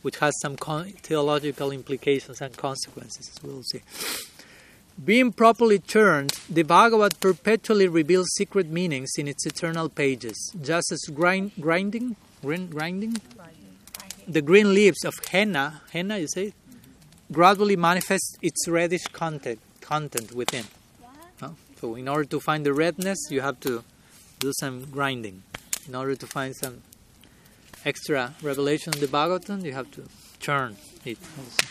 which 0.05 0.17
has 0.19 0.39
some 0.39 0.55
theological 0.55 1.71
implications 1.71 2.39
and 2.39 2.55
consequences, 2.55 3.27
as 3.27 3.41
we'll 3.41 3.63
see. 3.63 3.81
Being 5.03 5.31
properly 5.31 5.79
turned, 5.79 6.33
the 6.47 6.61
Bhagavat 6.61 7.19
perpetually 7.19 7.87
reveals 7.87 8.27
secret 8.35 8.67
meanings 8.69 9.09
in 9.17 9.27
its 9.27 9.47
eternal 9.47 9.89
pages, 9.89 10.37
just 10.61 10.91
as 10.91 11.01
grind, 11.11 11.53
grinding, 11.59 12.17
grind, 12.43 12.69
grinding, 12.69 13.17
the 14.27 14.43
green 14.43 14.75
leaves 14.75 15.03
of 15.03 15.15
henna, 15.31 15.81
henna 15.91 16.19
you 16.19 16.27
say, 16.27 16.53
gradually 17.31 17.75
manifests 17.75 18.37
its 18.43 18.67
reddish 18.67 19.07
content, 19.07 19.59
content 19.81 20.33
within. 20.33 20.65
So, 21.81 21.95
in 21.95 22.07
order 22.07 22.25
to 22.25 22.39
find 22.39 22.63
the 22.63 22.73
redness, 22.73 23.17
you 23.31 23.41
have 23.41 23.59
to 23.61 23.83
do 24.39 24.53
some 24.59 24.85
grinding. 24.85 25.41
In 25.87 25.95
order 25.95 26.15
to 26.15 26.27
find 26.27 26.55
some 26.55 26.83
extra 27.85 28.33
revelation 28.41 28.93
in 28.93 28.99
the 28.99 29.07
Bhagavatam, 29.07 29.63
you 29.63 29.73
have 29.73 29.89
to 29.91 30.03
churn 30.39 30.75
it. 31.05 31.17
Also. 31.37 31.67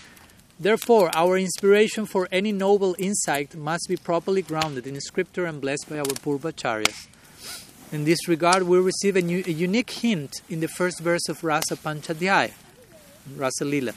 Therefore, 0.58 1.10
our 1.14 1.36
inspiration 1.36 2.06
for 2.06 2.28
any 2.30 2.52
noble 2.52 2.94
insight 2.98 3.56
must 3.56 3.86
be 3.88 3.96
properly 3.96 4.40
grounded 4.40 4.86
in 4.86 5.00
scripture 5.00 5.46
and 5.46 5.60
blessed 5.60 5.90
by 5.90 5.98
our 5.98 6.04
Purvacharyas. 6.04 7.08
In 7.90 8.04
this 8.04 8.28
regard, 8.28 8.62
we 8.62 8.78
receive 8.78 9.16
a, 9.16 9.22
new, 9.22 9.42
a 9.46 9.50
unique 9.50 9.90
hint 9.90 10.42
in 10.48 10.60
the 10.60 10.68
first 10.68 11.00
verse 11.00 11.28
of 11.28 11.42
Rasa 11.42 11.76
Panchadhyaya, 11.76 12.52
Rasa 13.36 13.64
Lila 13.64 13.94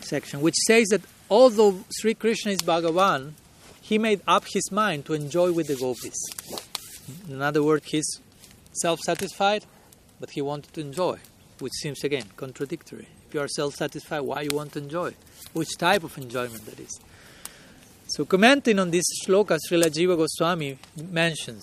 section, 0.00 0.40
which 0.40 0.56
says 0.66 0.88
that 0.88 1.02
although 1.30 1.84
Sri 1.90 2.14
Krishna 2.14 2.52
is 2.52 2.60
Bhagavan, 2.60 3.32
he 3.80 3.98
made 3.98 4.22
up 4.26 4.44
his 4.52 4.70
mind 4.72 5.04
to 5.06 5.14
enjoy 5.14 5.52
with 5.52 5.66
the 5.66 5.76
gopis. 5.76 6.16
In 7.28 7.42
other 7.42 7.62
words, 7.62 7.86
he's 7.90 8.20
self 8.72 9.00
satisfied, 9.00 9.66
but 10.20 10.30
he 10.30 10.40
wanted 10.40 10.72
to 10.74 10.80
enjoy, 10.80 11.18
which 11.58 11.72
seems 11.74 12.04
again 12.04 12.26
contradictory. 12.36 13.06
If 13.28 13.34
you 13.34 13.40
are 13.40 13.48
self 13.48 13.74
satisfied, 13.74 14.20
why 14.20 14.42
you 14.42 14.50
want 14.54 14.72
to 14.72 14.80
enjoy? 14.80 15.14
Which 15.52 15.76
type 15.78 16.04
of 16.04 16.16
enjoyment 16.18 16.64
that 16.66 16.80
is? 16.80 17.00
So, 18.08 18.24
commenting 18.24 18.78
on 18.78 18.90
this 18.90 19.04
shloka, 19.24 19.58
Srila 19.70 19.86
Jiva 19.86 20.16
Goswami 20.16 20.78
mentions 20.96 21.62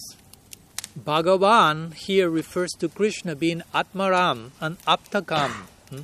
Bhagavan 1.00 1.94
here 1.94 2.30
refers 2.30 2.72
to 2.80 2.90
Krishna 2.90 3.36
being 3.36 3.62
Atmaram 3.74 4.52
and 4.60 4.80
Aptakam, 4.86 5.52
hmm? 5.90 6.02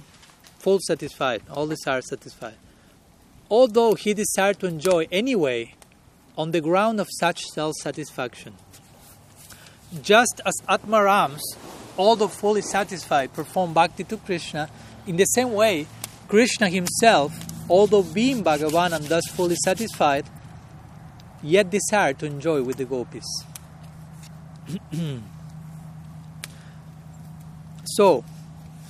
full 0.60 0.80
satisfied, 0.80 1.42
all 1.50 1.68
desires 1.68 2.08
satisfied. 2.10 2.56
although 3.50 3.94
he 3.94 4.14
desired 4.14 4.60
to 4.60 4.68
enjoy 4.68 5.08
anyway 5.12 5.74
on 6.38 6.52
the 6.52 6.62
ground 6.62 7.00
of 7.00 7.08
such 7.20 7.44
self 7.46 7.74
satisfaction. 7.82 8.54
Just 10.02 10.42
as 10.46 10.54
Atmarams, 10.68 11.42
although 11.98 12.28
fully 12.28 12.62
satisfied, 12.62 13.34
perform 13.34 13.74
bhakti 13.74 14.04
to 14.06 14.18
Krishna, 14.18 14.70
in 15.08 15.18
the 15.18 15.26
same 15.26 15.54
way, 15.54 15.88
Krishna 16.28 16.70
himself, 16.70 17.34
although 17.70 18.04
being 18.04 18.44
Bhagavan 18.44 18.94
and 18.94 19.06
thus 19.06 19.28
fully 19.30 19.56
satisfied, 19.64 20.26
yet 21.44 21.70
desired 21.70 22.20
to 22.20 22.26
enjoy 22.26 22.64
with 22.64 22.78
the 22.78 22.86
gopis. 22.86 23.26
so, 27.86 28.24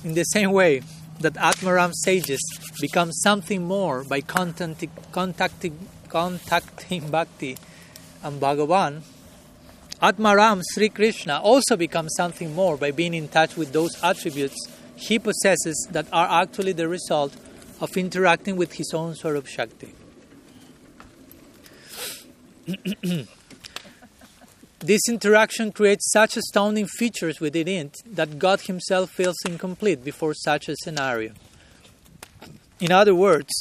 in 0.02 0.14
the 0.14 0.24
same 0.24 0.52
way 0.52 0.82
that 1.20 1.34
Atmaram 1.34 1.92
sages 1.94 2.40
become 2.80 3.12
something 3.12 3.64
more 3.64 4.04
by 4.04 4.20
contacting, 4.20 4.90
contacting, 5.12 5.88
contacting 6.08 7.10
Bhakti 7.10 7.58
and 8.22 8.40
Bhagavan, 8.40 9.02
Atmaram 10.02 10.62
Sri 10.74 10.88
Krishna 10.90 11.40
also 11.40 11.76
becomes 11.76 12.12
something 12.16 12.54
more 12.54 12.76
by 12.76 12.90
being 12.90 13.14
in 13.14 13.28
touch 13.28 13.56
with 13.56 13.72
those 13.72 13.92
attributes 14.02 14.56
he 14.96 15.18
possesses 15.18 15.88
that 15.92 16.06
are 16.12 16.42
actually 16.42 16.72
the 16.72 16.88
result 16.88 17.34
of 17.80 17.96
interacting 17.96 18.56
with 18.56 18.74
his 18.74 18.92
own 18.94 19.14
sort 19.14 19.36
of 19.36 19.48
Shakti. 19.48 19.94
this 24.80 25.02
interaction 25.08 25.72
creates 25.72 26.10
such 26.10 26.36
astounding 26.36 26.86
features 26.86 27.40
within 27.40 27.68
it 27.68 27.96
that 28.06 28.38
God 28.38 28.62
Himself 28.62 29.10
feels 29.10 29.36
incomplete 29.46 30.04
before 30.04 30.34
such 30.34 30.68
a 30.68 30.76
scenario. 30.82 31.32
In 32.80 32.92
other 32.92 33.14
words, 33.14 33.52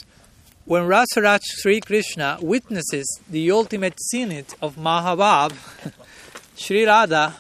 when 0.66 0.84
Rasaraj 0.84 1.42
Sri 1.44 1.80
Krishna 1.80 2.40
witnesses 2.42 3.06
the 3.30 3.52
ultimate 3.52 4.00
zenith 4.10 4.56
of 4.62 4.76
Mahabhav, 4.76 5.54
Sri 6.58 6.86
Radha, 6.86 7.36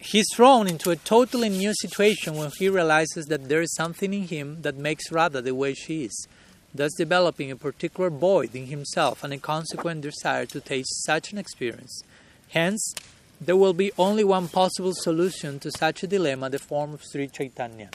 he's 0.00 0.26
thrown 0.34 0.66
into 0.66 0.90
a 0.90 0.96
totally 0.96 1.48
new 1.48 1.72
situation 1.80 2.34
when 2.34 2.50
he 2.58 2.68
realizes 2.68 3.26
that 3.26 3.48
there 3.48 3.62
is 3.62 3.72
something 3.72 4.12
in 4.12 4.26
him 4.26 4.62
that 4.62 4.76
makes 4.76 5.12
Radha 5.12 5.40
the 5.40 5.54
way 5.54 5.74
she 5.74 6.04
is, 6.06 6.26
thus 6.74 6.92
developing 6.94 7.52
a 7.52 7.56
particular 7.56 8.10
void 8.10 8.52
in 8.56 8.66
himself 8.66 9.22
and 9.22 9.32
a 9.32 9.38
consequent 9.38 10.00
desire 10.00 10.44
to 10.44 10.60
taste 10.60 11.04
such 11.04 11.30
an 11.30 11.38
experience. 11.38 12.02
Hence, 12.48 12.94
there 13.40 13.56
will 13.56 13.72
be 13.72 13.92
only 13.96 14.24
one 14.24 14.48
possible 14.48 14.92
solution 14.92 15.60
to 15.60 15.70
such 15.70 16.02
a 16.02 16.08
dilemma, 16.08 16.50
the 16.50 16.58
form 16.58 16.94
of 16.94 17.04
Sri 17.04 17.28
Chaitanya. 17.28 17.90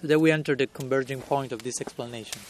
So 0.00 0.06
there 0.06 0.20
we 0.20 0.30
enter 0.30 0.54
the 0.54 0.68
converging 0.68 1.22
point 1.22 1.50
of 1.50 1.64
this 1.64 1.80
explanation. 1.80 2.40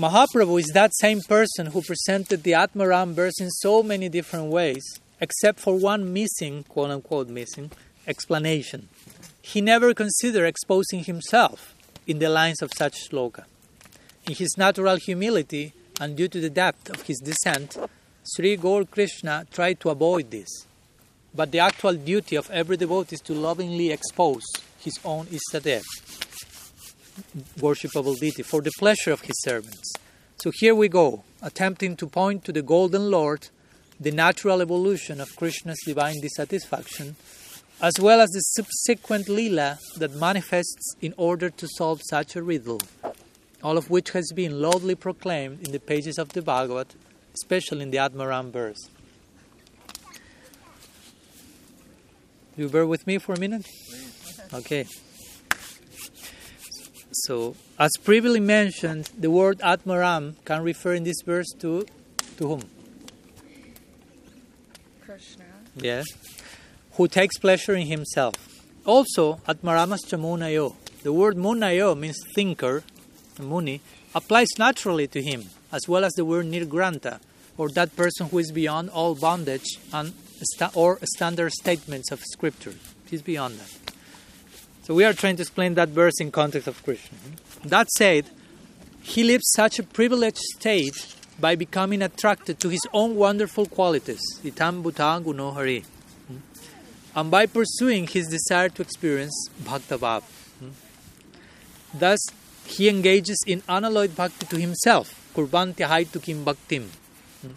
Mahaprabhu 0.00 0.58
is 0.58 0.70
that 0.72 0.96
same 0.96 1.20
person 1.20 1.66
who 1.66 1.82
presented 1.82 2.42
the 2.42 2.52
Atmaram 2.52 3.12
verse 3.12 3.38
in 3.38 3.50
so 3.50 3.82
many 3.82 4.08
different 4.08 4.46
ways, 4.46 4.82
except 5.20 5.60
for 5.60 5.76
one 5.76 6.10
missing, 6.10 6.64
quote 6.66 6.90
unquote, 6.90 7.28
missing 7.28 7.70
explanation. 8.06 8.88
He 9.42 9.60
never 9.60 9.92
considered 9.92 10.46
exposing 10.46 11.04
himself 11.04 11.74
in 12.06 12.18
the 12.18 12.30
lines 12.30 12.62
of 12.62 12.72
such 12.74 13.10
sloka. 13.10 13.44
In 14.26 14.34
his 14.36 14.56
natural 14.56 14.96
humility 14.96 15.74
and 16.00 16.16
due 16.16 16.28
to 16.28 16.40
the 16.40 16.48
depth 16.48 16.88
of 16.88 17.02
his 17.02 17.18
descent, 17.18 17.76
Sri 18.24 18.56
Gaur 18.56 18.86
Krishna 18.86 19.46
tried 19.52 19.80
to 19.80 19.90
avoid 19.90 20.30
this. 20.30 20.48
But 21.34 21.52
the 21.52 21.58
actual 21.58 21.92
duty 21.92 22.36
of 22.36 22.50
every 22.50 22.78
devotee 22.78 23.16
is 23.16 23.20
to 23.20 23.34
lovingly 23.34 23.90
expose 23.90 24.44
his 24.78 24.98
own 25.04 25.26
Istadev, 25.26 25.82
worshipable 27.58 28.18
deity, 28.18 28.42
for 28.42 28.60
the 28.60 28.72
pleasure 28.78 29.12
of 29.12 29.22
his 29.22 29.40
servants. 29.42 29.92
So 30.42 30.50
here 30.54 30.74
we 30.74 30.88
go, 30.88 31.24
attempting 31.42 31.96
to 31.96 32.06
point 32.06 32.44
to 32.44 32.52
the 32.52 32.62
Golden 32.62 33.10
Lord, 33.10 33.48
the 33.98 34.10
natural 34.10 34.62
evolution 34.62 35.20
of 35.20 35.36
Krishna's 35.36 35.80
divine 35.84 36.20
dissatisfaction, 36.20 37.16
as 37.82 37.94
well 38.00 38.20
as 38.20 38.30
the 38.30 38.40
subsequent 38.40 39.28
lila 39.28 39.78
that 39.96 40.14
manifests 40.14 40.94
in 41.00 41.14
order 41.16 41.50
to 41.50 41.68
solve 41.76 42.00
such 42.08 42.36
a 42.36 42.42
riddle, 42.42 42.80
all 43.62 43.76
of 43.76 43.90
which 43.90 44.10
has 44.10 44.32
been 44.34 44.60
loudly 44.60 44.94
proclaimed 44.94 45.66
in 45.66 45.72
the 45.72 45.80
pages 45.80 46.18
of 46.18 46.30
the 46.30 46.42
Bhagavat, 46.42 46.94
especially 47.34 47.82
in 47.82 47.90
the 47.90 47.98
Atmaram 47.98 48.50
verse. 48.50 48.88
You 52.56 52.68
bear 52.68 52.86
with 52.86 53.06
me 53.06 53.18
for 53.18 53.34
a 53.34 53.38
minute? 53.38 53.66
Okay. 54.52 54.86
So, 57.12 57.56
as 57.78 57.90
previously 58.04 58.40
mentioned, 58.40 59.10
the 59.18 59.30
word 59.30 59.58
Atmaram 59.60 60.34
can 60.44 60.62
refer 60.62 60.94
in 60.94 61.04
this 61.04 61.22
verse 61.22 61.50
to 61.58 61.86
to 62.36 62.46
whom? 62.46 62.62
Krishna. 65.04 65.44
Yes. 65.76 66.06
Who 66.92 67.08
takes 67.08 67.36
pleasure 67.38 67.74
in 67.74 67.86
himself. 67.86 68.34
Also, 68.86 69.40
Atmaramas 69.48 70.06
Munayo. 70.16 70.76
The 71.02 71.12
word 71.12 71.36
Munayo 71.36 71.98
means 71.98 72.18
thinker, 72.34 72.84
Muni, 73.38 73.80
applies 74.14 74.48
naturally 74.58 75.06
to 75.08 75.20
him, 75.22 75.50
as 75.72 75.88
well 75.88 76.04
as 76.04 76.12
the 76.12 76.24
word 76.24 76.46
Nirgranta, 76.46 77.20
or 77.56 77.68
that 77.70 77.96
person 77.96 78.28
who 78.28 78.38
is 78.38 78.52
beyond 78.52 78.90
all 78.90 79.14
bondage 79.14 79.78
and 79.92 80.12
sta- 80.42 80.70
or 80.74 80.98
standard 81.02 81.52
statements 81.52 82.10
of 82.12 82.20
scripture. 82.20 82.74
He's 83.10 83.22
beyond 83.22 83.58
that. 83.58 83.79
So 84.90 84.96
we 84.96 85.04
are 85.04 85.12
trying 85.12 85.36
to 85.36 85.42
explain 85.42 85.74
that 85.74 85.90
verse 85.90 86.14
in 86.18 86.32
context 86.32 86.66
of 86.66 86.82
Krishna. 86.82 87.16
That 87.64 87.88
said, 87.90 88.24
he 89.00 89.22
lives 89.22 89.44
such 89.54 89.78
a 89.78 89.84
privileged 89.84 90.40
state 90.56 91.14
by 91.38 91.54
becoming 91.54 92.02
attracted 92.02 92.58
to 92.58 92.70
his 92.70 92.80
own 92.92 93.14
wonderful 93.14 93.66
qualities, 93.66 94.18
itam 94.42 94.82
bhuta 94.82 95.22
guno 95.22 95.54
hari, 95.54 95.84
hmm? 96.26 96.38
and 97.14 97.30
by 97.30 97.46
pursuing 97.46 98.08
his 98.08 98.26
desire 98.26 98.68
to 98.68 98.82
experience 98.82 99.48
bhaktabhav. 99.62 100.24
Hmm? 100.58 100.70
Thus, 101.94 102.18
he 102.64 102.88
engages 102.88 103.38
in 103.46 103.62
unalloyed 103.68 104.16
bhakti 104.16 104.46
to 104.46 104.56
himself, 104.56 105.14
haitu 105.36 106.20
kim 106.20 106.44
bhaktim, 106.44 106.88
hmm? 107.42 107.52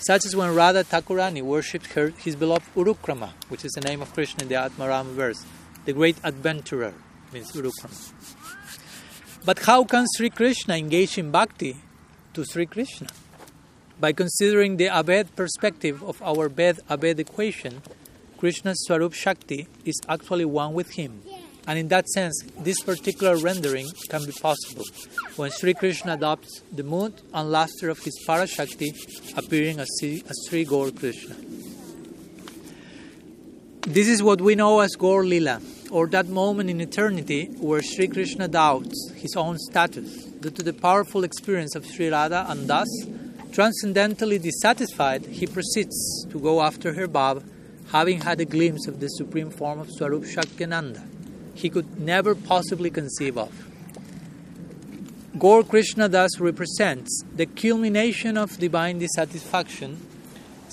such 0.00 0.26
as 0.26 0.36
when 0.36 0.54
Radha 0.54 0.84
Thakurani 0.84 1.40
worshipped 1.40 1.94
her, 1.94 2.12
his 2.18 2.36
beloved 2.36 2.68
Urukrama, 2.76 3.30
which 3.48 3.64
is 3.64 3.72
the 3.72 3.80
name 3.80 4.02
of 4.02 4.12
Krishna 4.12 4.42
in 4.42 4.48
the 4.50 4.56
Atmarama 4.56 5.12
verse, 5.12 5.46
the 5.84 5.92
great 5.92 6.16
adventurer, 6.24 6.94
means 7.32 7.52
Urukrama. 7.52 8.12
But 9.44 9.58
how 9.60 9.84
can 9.84 10.06
Sri 10.16 10.30
Krishna 10.30 10.76
engage 10.76 11.18
in 11.18 11.30
bhakti 11.30 11.76
to 12.32 12.44
Sri 12.44 12.66
Krishna? 12.66 13.08
By 14.00 14.12
considering 14.12 14.76
the 14.76 14.88
Abed 14.88 15.36
perspective 15.36 16.02
of 16.02 16.20
our 16.22 16.48
Ved 16.48 16.80
Abed 16.90 17.20
equation, 17.20 17.82
Krishna's 18.38 18.82
Swarup 18.86 19.12
Shakti 19.12 19.68
is 19.84 20.00
actually 20.08 20.44
one 20.44 20.74
with 20.74 20.90
him. 20.92 21.22
And 21.66 21.78
in 21.78 21.88
that 21.88 22.08
sense, 22.08 22.42
this 22.58 22.80
particular 22.80 23.36
rendering 23.36 23.88
can 24.10 24.24
be 24.26 24.32
possible 24.32 24.84
when 25.36 25.50
Sri 25.50 25.72
Krishna 25.72 26.14
adopts 26.14 26.62
the 26.72 26.82
mood 26.82 27.14
and 27.32 27.50
luster 27.50 27.88
of 27.88 27.98
his 28.00 28.22
Parashakti, 28.26 28.90
appearing 29.36 29.80
as 29.80 29.88
as 30.02 30.46
Sri 30.48 30.64
Gaur 30.64 30.90
Krishna. 30.90 31.36
This 33.86 34.08
is 34.08 34.22
what 34.22 34.40
we 34.40 34.54
know 34.54 34.80
as 34.80 34.96
Gaur 34.96 35.24
Lila, 35.24 35.60
or 35.90 36.06
that 36.08 36.28
moment 36.28 36.70
in 36.70 36.80
eternity 36.80 37.46
where 37.58 37.82
Sri 37.82 38.08
Krishna 38.08 38.48
doubts 38.48 39.10
his 39.14 39.36
own 39.36 39.58
status 39.58 40.24
due 40.24 40.50
to 40.50 40.62
the 40.62 40.72
powerful 40.72 41.24
experience 41.24 41.74
of 41.74 41.84
Sri 41.86 42.08
Radha, 42.08 42.46
and 42.48 42.66
thus, 42.68 42.88
transcendentally 43.52 44.38
dissatisfied, 44.38 45.26
he 45.26 45.46
proceeds 45.46 46.26
to 46.30 46.40
go 46.40 46.62
after 46.62 46.94
her 46.94 47.06
Bhav, 47.06 47.44
having 47.92 48.22
had 48.22 48.40
a 48.40 48.44
glimpse 48.44 48.88
of 48.88 49.00
the 49.00 49.08
supreme 49.08 49.50
form 49.50 49.78
of 49.78 49.90
Swarup 49.90 50.24
Shakyananda 50.24 51.02
he 51.54 51.70
could 51.70 52.00
never 52.00 52.34
possibly 52.34 52.90
conceive 52.90 53.38
of. 53.38 53.52
Gaur 55.38 55.62
Krishna 55.64 56.08
thus 56.08 56.38
represents 56.38 57.22
the 57.34 57.46
culmination 57.46 58.36
of 58.36 58.58
divine 58.58 58.98
dissatisfaction, 58.98 60.00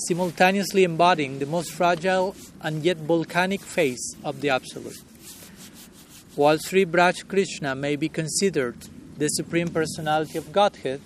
simultaneously 0.07 0.83
embodying 0.83 1.39
the 1.39 1.45
most 1.45 1.71
fragile 1.71 2.35
and 2.61 2.83
yet 2.83 2.97
volcanic 2.97 3.61
face 3.61 4.15
of 4.23 4.41
the 4.41 4.49
Absolute. 4.49 5.01
While 6.35 6.57
Sri 6.59 6.85
Braj 6.85 7.27
Krishna 7.27 7.75
may 7.75 7.95
be 7.95 8.09
considered 8.09 8.77
the 9.17 9.27
Supreme 9.27 9.67
Personality 9.67 10.37
of 10.37 10.51
Godhead, 10.51 11.01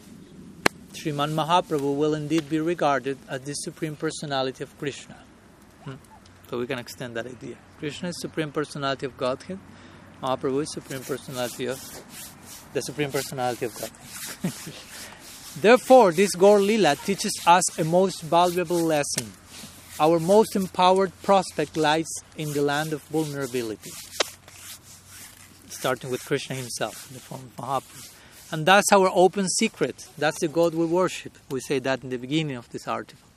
Sriman 0.93 1.33
Mahaprabhu 1.33 1.95
will 1.95 2.13
indeed 2.13 2.49
be 2.49 2.59
regarded 2.59 3.17
as 3.27 3.41
the 3.41 3.53
Supreme 3.53 3.95
Personality 3.95 4.63
of 4.63 4.77
Krishna. 4.77 5.17
Hmm? 5.83 5.95
So 6.49 6.59
we 6.59 6.67
can 6.67 6.79
extend 6.79 7.15
that 7.15 7.25
idea. 7.25 7.55
Krishna 7.79 8.09
is 8.09 8.21
Supreme 8.21 8.51
Personality 8.51 9.05
of 9.05 9.17
Godhead. 9.17 9.59
Mahaprabhu 10.21 10.61
is 10.61 10.71
Supreme 10.71 11.01
Personality 11.01 11.65
of 11.65 11.79
the 12.73 12.81
Supreme 12.81 13.11
Personality 13.11 13.65
of 13.65 13.73
Godhead. 13.73 14.73
Therefore, 15.61 16.11
this 16.11 16.35
Gaur 16.35 16.59
Lila 16.59 16.95
teaches 16.95 17.33
us 17.47 17.79
a 17.79 17.83
most 17.83 18.21
valuable 18.21 18.81
lesson. 18.81 19.31
Our 19.99 20.19
most 20.19 20.55
empowered 20.55 21.13
prospect 21.23 21.77
lies 21.77 22.11
in 22.37 22.51
the 22.53 22.61
land 22.61 22.91
of 22.91 23.01
vulnerability. 23.03 23.91
Starting 25.69 26.11
with 26.11 26.25
Krishna 26.25 26.55
himself 26.55 27.09
in 27.09 27.15
the 27.15 27.21
form 27.21 27.41
of 27.41 27.55
Mahaprabhu. 27.55 28.11
And 28.51 28.65
that's 28.65 28.91
our 28.91 29.09
open 29.13 29.47
secret. 29.47 30.07
That's 30.17 30.39
the 30.39 30.47
God 30.47 30.75
we 30.75 30.85
worship. 30.85 31.37
We 31.49 31.61
say 31.61 31.79
that 31.79 32.03
in 32.03 32.09
the 32.09 32.17
beginning 32.17 32.57
of 32.57 32.69
this 32.69 32.87
article. 32.87 33.27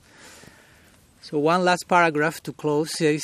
So, 1.22 1.38
one 1.38 1.64
last 1.64 1.88
paragraph 1.88 2.42
to 2.42 2.52
close 2.52 2.96
says 2.96 3.22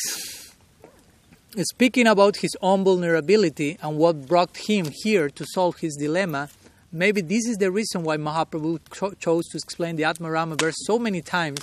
Speaking 1.56 2.08
about 2.08 2.38
his 2.38 2.56
own 2.60 2.82
vulnerability 2.82 3.78
and 3.80 3.96
what 3.96 4.26
brought 4.26 4.56
him 4.56 4.90
here 5.04 5.30
to 5.30 5.46
solve 5.46 5.76
his 5.76 5.94
dilemma, 5.94 6.48
maybe 6.94 7.20
this 7.20 7.46
is 7.46 7.56
the 7.56 7.70
reason 7.70 8.04
why 8.04 8.16
Mahaprabhu 8.16 8.78
cho- 8.92 9.14
chose 9.14 9.46
to 9.48 9.58
explain 9.58 9.96
the 9.96 10.04
Atmarama 10.04 10.58
verse 10.60 10.76
so 10.86 10.98
many 10.98 11.20
times, 11.20 11.60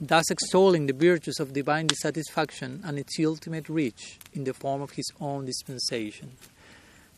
thus 0.00 0.30
extolling 0.30 0.86
the 0.86 0.92
virtues 0.92 1.40
of 1.40 1.52
divine 1.52 1.88
dissatisfaction 1.88 2.80
and 2.84 2.98
its 2.98 3.18
ultimate 3.20 3.68
reach 3.68 4.18
in 4.32 4.44
the 4.44 4.54
form 4.54 4.80
of 4.80 4.92
his 4.92 5.10
own 5.20 5.44
dispensation. 5.44 6.32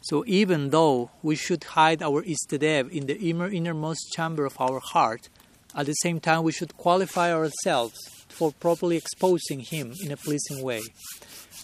So, 0.04 0.24
even 0.26 0.70
though 0.70 1.10
we 1.22 1.36
should 1.36 1.62
hide 1.62 2.02
our 2.02 2.24
Istadev 2.24 2.90
in 2.90 3.06
the 3.06 3.16
inner, 3.20 3.48
innermost 3.48 4.10
chamber 4.12 4.44
of 4.46 4.60
our 4.60 4.80
heart, 4.80 5.28
at 5.74 5.86
the 5.86 5.92
same 5.92 6.18
time 6.18 6.42
we 6.42 6.52
should 6.52 6.76
qualify 6.76 7.32
ourselves 7.32 7.98
for 8.28 8.50
properly 8.50 8.96
exposing 8.96 9.60
him 9.60 9.94
in 10.02 10.10
a 10.10 10.16
pleasing 10.16 10.62
way. 10.62 10.80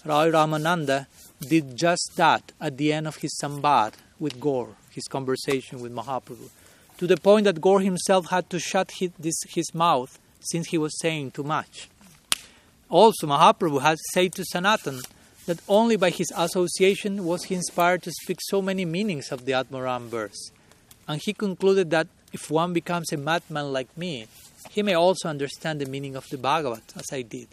Rai 0.05 0.31
Ramananda 0.31 1.07
did 1.41 1.75
just 1.75 2.11
that 2.15 2.53
at 2.61 2.77
the 2.77 2.93
end 2.93 3.07
of 3.07 3.17
his 3.17 3.37
samvad 3.41 3.93
with 4.19 4.39
Gaur, 4.39 4.69
his 4.91 5.05
conversation 5.05 5.79
with 5.79 5.93
Mahaprabhu, 5.93 6.49
to 6.97 7.07
the 7.07 7.17
point 7.17 7.45
that 7.45 7.61
Gaur 7.61 7.79
himself 7.79 8.29
had 8.29 8.49
to 8.49 8.59
shut 8.59 8.91
his, 8.99 9.11
this, 9.17 9.39
his 9.47 9.73
mouth 9.73 10.19
since 10.39 10.67
he 10.67 10.77
was 10.77 10.97
saying 10.99 11.31
too 11.31 11.43
much. 11.43 11.89
Also, 12.89 13.27
Mahaprabhu 13.27 13.81
had 13.81 13.97
said 14.13 14.33
to 14.33 14.43
Sanatan 14.45 15.01
that 15.45 15.59
only 15.67 15.95
by 15.95 16.09
his 16.09 16.31
association 16.35 17.25
was 17.25 17.45
he 17.45 17.55
inspired 17.55 18.03
to 18.03 18.11
speak 18.11 18.39
so 18.41 18.61
many 18.61 18.85
meanings 18.85 19.31
of 19.31 19.45
the 19.45 19.51
Atmaram 19.51 20.07
verse. 20.07 20.51
And 21.07 21.21
he 21.21 21.33
concluded 21.33 21.89
that 21.91 22.07
if 22.31 22.51
one 22.51 22.73
becomes 22.73 23.11
a 23.11 23.17
madman 23.17 23.73
like 23.73 23.95
me, 23.97 24.27
he 24.69 24.83
may 24.83 24.93
also 24.93 25.29
understand 25.29 25.81
the 25.81 25.85
meaning 25.85 26.15
of 26.15 26.27
the 26.29 26.37
Bhagavat, 26.37 26.93
as 26.95 27.05
I 27.11 27.23
did. 27.23 27.47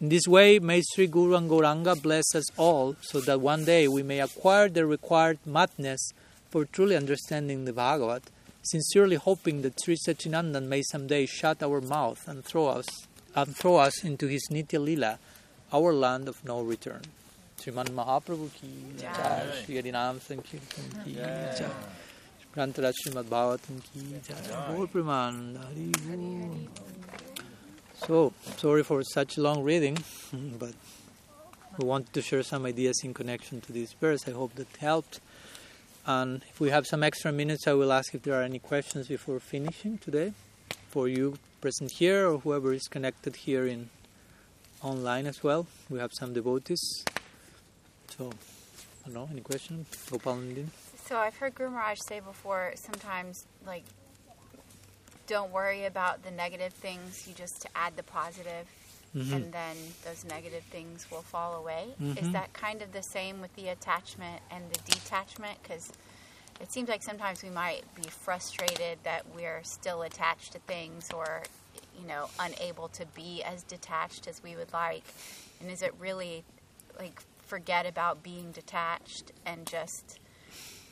In 0.00 0.08
this 0.08 0.26
way, 0.26 0.58
may 0.58 0.82
Sri 0.82 1.06
Guru 1.06 1.36
and 1.36 1.48
Gauranga 1.48 2.00
bless 2.00 2.34
us 2.34 2.44
all 2.58 2.96
so 3.00 3.20
that 3.20 3.40
one 3.40 3.64
day 3.64 3.88
we 3.88 4.02
may 4.02 4.20
acquire 4.20 4.68
the 4.68 4.84
required 4.84 5.38
madness 5.46 6.12
for 6.56 6.64
truly 6.64 6.96
understanding 6.96 7.66
the 7.66 7.72
Bhagavat, 7.74 8.22
sincerely 8.62 9.16
hoping 9.16 9.60
that 9.60 9.78
Sri 9.78 9.94
Sachinandan 9.94 10.66
may 10.68 10.80
someday 10.80 11.26
shut 11.26 11.62
our 11.62 11.82
mouth 11.82 12.26
and 12.26 12.42
throw 12.42 12.68
us 12.68 12.86
and 13.34 13.54
throw 13.54 13.76
us 13.76 14.02
into 14.02 14.26
his 14.26 14.48
Nitya 14.50 14.82
Lila, 14.82 15.18
our 15.70 15.92
land 15.92 16.28
of 16.28 16.42
no 16.46 16.62
return. 16.62 17.02
Sriman 17.60 17.90
Mahaprabhu 17.90 18.50
ki 18.54 18.68
jai, 18.98 19.44
Sri 19.66 19.82
Harinam 19.82 20.18
Sankirtan 20.18 21.04
ki 21.04 21.16
jai, 21.16 21.68
Grantara 22.54 22.90
Srimad 22.90 23.24
Bhagavatam 23.24 23.82
ki 23.92 24.14
jai, 24.26 24.74
Gaur 24.74 24.86
Premananda 24.86 25.62
Hari 25.62 26.68
So, 28.06 28.32
sorry 28.56 28.82
for 28.82 29.02
such 29.02 29.36
long 29.36 29.62
reading, 29.62 29.98
but 30.58 30.72
we 31.76 31.86
wanted 31.86 32.14
to 32.14 32.22
share 32.22 32.42
some 32.42 32.64
ideas 32.64 33.02
in 33.04 33.12
connection 33.12 33.60
to 33.60 33.72
this 33.72 33.92
verse. 33.92 34.26
I 34.26 34.30
hope 34.30 34.54
that 34.54 34.74
helped. 34.78 35.20
And 36.06 36.42
if 36.48 36.60
we 36.60 36.70
have 36.70 36.86
some 36.86 37.02
extra 37.02 37.32
minutes, 37.32 37.66
I 37.66 37.72
will 37.72 37.92
ask 37.92 38.14
if 38.14 38.22
there 38.22 38.34
are 38.40 38.44
any 38.44 38.60
questions 38.60 39.08
before 39.08 39.40
finishing 39.40 39.98
today 39.98 40.32
for 40.88 41.08
you 41.08 41.36
present 41.60 41.90
here 41.98 42.28
or 42.28 42.38
whoever 42.38 42.72
is 42.72 42.86
connected 42.86 43.34
here 43.34 43.66
in 43.66 43.90
online 44.82 45.26
as 45.26 45.42
well. 45.42 45.66
We 45.90 45.98
have 45.98 46.12
some 46.12 46.32
devotees. 46.32 47.04
So, 48.16 48.30
I 48.30 49.06
don't 49.06 49.14
know, 49.14 49.28
any 49.32 49.40
questions? 49.40 49.88
Gopal? 50.08 50.42
So 51.06 51.18
I've 51.18 51.36
heard 51.36 51.56
Guru 51.56 51.70
Maharaj 51.70 51.98
say 52.06 52.20
before, 52.20 52.72
sometimes 52.76 53.44
like, 53.66 53.84
don't 55.26 55.50
worry 55.50 55.86
about 55.86 56.22
the 56.22 56.30
negative 56.30 56.72
things. 56.72 57.26
You 57.26 57.34
just 57.34 57.66
add 57.74 57.96
the 57.96 58.04
positive, 58.04 58.66
Mhm. 59.16 59.32
and 59.32 59.52
then 59.52 59.76
those 60.04 60.24
negative 60.24 60.62
things 60.64 61.10
will 61.10 61.22
fall 61.22 61.54
away. 61.54 61.94
Is 61.98 62.28
Mhm. 62.28 62.32
that 62.32 62.52
kind 62.52 62.82
of 62.82 62.92
the 62.92 63.02
same 63.02 63.40
with 63.40 63.54
the 63.56 63.68
attachment 63.68 64.42
and 64.50 64.70
the 64.70 64.78
detachment? 64.80 65.62
Because 65.62 65.90
it 66.60 66.70
seems 66.70 66.88
like 66.88 67.02
sometimes 67.02 67.42
we 67.42 67.48
might 67.50 67.82
be 67.94 68.08
frustrated 68.10 69.02
that 69.04 69.26
we're 69.34 69.62
still 69.64 70.02
attached 70.02 70.52
to 70.52 70.58
things, 70.60 71.10
or 71.12 71.42
you 71.98 72.06
know, 72.06 72.28
unable 72.38 72.88
to 72.90 73.06
be 73.06 73.42
as 73.42 73.62
detached 73.62 74.26
as 74.28 74.42
we 74.42 74.54
would 74.54 74.70
like. 74.74 75.04
And 75.60 75.70
is 75.70 75.80
it 75.80 75.94
really 75.98 76.44
like 76.98 77.22
forget 77.38 77.86
about 77.86 78.22
being 78.22 78.52
detached 78.52 79.32
and 79.46 79.66
just 79.66 80.18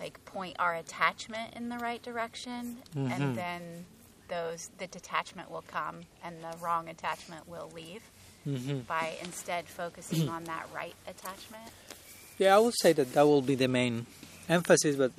like 0.00 0.24
point 0.24 0.56
our 0.58 0.74
attachment 0.74 1.52
in 1.54 1.68
the 1.68 1.76
right 1.78 2.02
direction 2.02 2.82
Mhm. 2.94 3.10
and 3.10 3.36
then 3.36 3.86
those 4.28 4.70
the 4.78 4.86
detachment 4.86 5.50
will 5.50 5.64
come 5.66 6.00
and 6.22 6.36
the 6.42 6.56
wrong 6.58 6.88
attachment 6.88 7.48
will 7.48 7.70
leave 7.74 8.02
Mm-hmm. 8.46 8.80
by 8.80 9.16
instead 9.24 9.64
focusing 9.66 10.28
on 10.28 10.44
that 10.44 10.66
right 10.74 10.94
attachment 11.08 11.64
Yeah, 12.36 12.54
I 12.54 12.58
would 12.58 12.74
say 12.78 12.92
that 12.92 13.14
that 13.14 13.22
will 13.26 13.40
be 13.40 13.54
the 13.54 13.68
main 13.68 14.04
emphasis, 14.50 14.96
but 14.96 15.12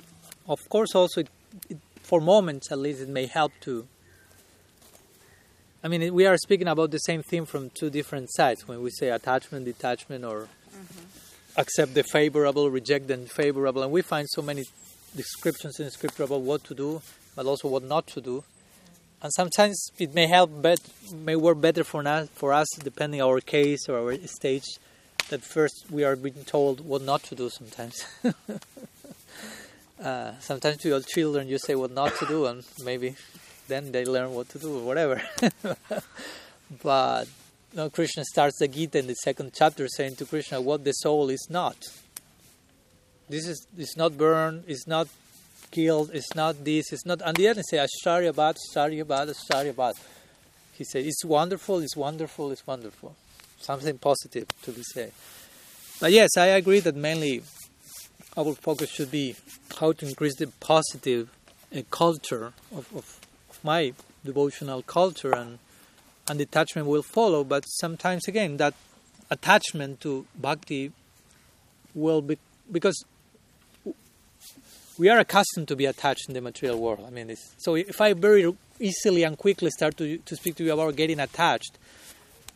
of 0.48 0.60
course, 0.68 0.94
also 0.94 1.22
it, 1.22 1.28
it, 1.68 1.78
for 2.02 2.20
moments 2.20 2.70
at 2.70 2.78
least, 2.78 3.00
it 3.00 3.08
may 3.08 3.26
help 3.26 3.50
to. 3.62 3.88
I 5.82 5.88
mean, 5.88 6.14
we 6.14 6.24
are 6.26 6.36
speaking 6.36 6.68
about 6.68 6.92
the 6.92 6.98
same 6.98 7.22
thing 7.22 7.46
from 7.46 7.70
two 7.70 7.90
different 7.90 8.28
sides 8.32 8.68
when 8.68 8.80
we 8.80 8.90
say 8.90 9.08
attachment, 9.10 9.64
detachment, 9.64 10.24
or 10.24 10.48
accept 11.56 11.94
the 11.94 12.04
favorable, 12.04 12.70
reject 12.70 13.08
the 13.08 13.14
unfavorable, 13.14 13.82
and 13.82 13.90
we 13.90 14.02
find 14.02 14.28
so 14.30 14.42
many 14.42 14.64
descriptions 15.16 15.80
in 15.80 15.90
scripture 15.90 16.24
about 16.24 16.42
what 16.42 16.62
to 16.64 16.74
do, 16.74 17.02
but 17.34 17.46
also 17.46 17.66
what 17.66 17.82
not 17.82 18.06
to 18.08 18.20
do. 18.20 18.44
And 19.22 19.32
sometimes 19.32 19.90
it 19.98 20.14
may 20.14 20.26
help, 20.26 20.50
but 20.60 20.78
may 21.12 21.36
work 21.36 21.60
better 21.60 21.84
for 21.84 22.06
us, 22.06 22.28
for 22.34 22.52
us 22.52 22.68
depending 22.82 23.22
our 23.22 23.40
case 23.40 23.88
or 23.88 23.98
our 23.98 24.16
stage 24.26 24.66
that 25.28 25.42
first 25.42 25.86
we 25.90 26.04
are 26.04 26.16
being 26.16 26.44
told 26.44 26.80
what 26.80 27.02
not 27.02 27.22
to 27.24 27.34
do 27.34 27.50
sometimes. 27.50 28.04
uh, 30.02 30.32
sometimes 30.38 30.76
to 30.78 30.88
your 30.88 31.00
children 31.00 31.48
you 31.48 31.58
say 31.58 31.74
what 31.74 31.90
not 31.90 32.14
to 32.16 32.26
do 32.26 32.46
and 32.46 32.64
maybe 32.84 33.16
then 33.68 33.90
they 33.92 34.04
learn 34.04 34.32
what 34.32 34.48
to 34.50 34.58
do 34.58 34.78
or 34.78 34.82
whatever. 34.82 35.20
but 36.82 37.26
you 37.72 37.76
know, 37.76 37.90
Krishna 37.90 38.24
starts 38.24 38.58
the 38.58 38.68
Gita 38.68 38.98
in 38.98 39.06
the 39.06 39.14
second 39.14 39.52
chapter 39.54 39.88
saying 39.88 40.16
to 40.16 40.26
Krishna 40.26 40.60
what 40.60 40.84
the 40.84 40.92
soul 40.92 41.30
is 41.30 41.48
not. 41.50 41.76
This 43.28 43.48
is 43.48 43.66
it's 43.76 43.96
not 43.96 44.16
burned, 44.16 44.64
it's 44.68 44.86
not 44.86 45.08
killed, 45.76 46.10
it's 46.18 46.34
not 46.34 46.64
this, 46.64 46.92
it's 46.94 47.06
not 47.10 47.20
and 47.26 47.36
the 47.36 47.48
other 47.48 47.62
say 47.70 47.78
Asharyabad, 47.86 48.54
Asharyabad, 48.64 49.26
Asharyabad. 49.34 49.94
He 50.78 50.84
said 50.84 51.04
it's 51.04 51.24
wonderful, 51.24 51.76
it's 51.80 51.96
wonderful, 51.96 52.50
it's 52.52 52.66
wonderful 52.66 53.14
something 53.66 53.98
positive 53.98 54.46
to 54.62 54.72
be 54.72 54.82
said. 54.82 55.12
But 56.00 56.12
yes, 56.12 56.30
I 56.36 56.46
agree 56.46 56.80
that 56.80 56.94
mainly 56.94 57.42
our 58.36 58.54
focus 58.54 58.90
should 58.90 59.10
be 59.10 59.34
how 59.80 59.92
to 59.92 60.06
increase 60.06 60.36
the 60.36 60.48
positive 60.60 61.30
uh, 61.74 61.82
culture 61.90 62.52
of, 62.72 62.84
of, 62.94 63.20
of 63.50 63.60
my 63.62 63.92
devotional 64.24 64.82
culture, 64.82 65.34
and 65.34 65.58
and 66.28 66.38
detachment 66.38 66.86
will 66.86 67.02
follow. 67.02 67.44
But 67.44 67.64
sometimes 67.64 68.28
again, 68.28 68.56
that 68.58 68.74
attachment 69.30 70.00
to 70.02 70.26
bhakti 70.34 70.92
will 71.94 72.22
be 72.22 72.38
because 72.70 73.04
we 74.98 75.08
are 75.08 75.18
accustomed 75.18 75.68
to 75.68 75.76
be 75.76 75.86
attached 75.86 76.28
in 76.28 76.34
the 76.34 76.40
material 76.40 76.78
world. 76.80 77.04
I 77.06 77.10
mean, 77.10 77.34
so 77.58 77.74
if 77.74 78.00
I 78.00 78.12
very 78.12 78.52
easily 78.80 79.22
and 79.22 79.36
quickly 79.36 79.70
start 79.70 79.96
to 79.98 80.18
to 80.18 80.36
speak 80.36 80.56
to 80.56 80.64
you 80.64 80.72
about 80.72 80.96
getting 80.96 81.20
attached, 81.20 81.78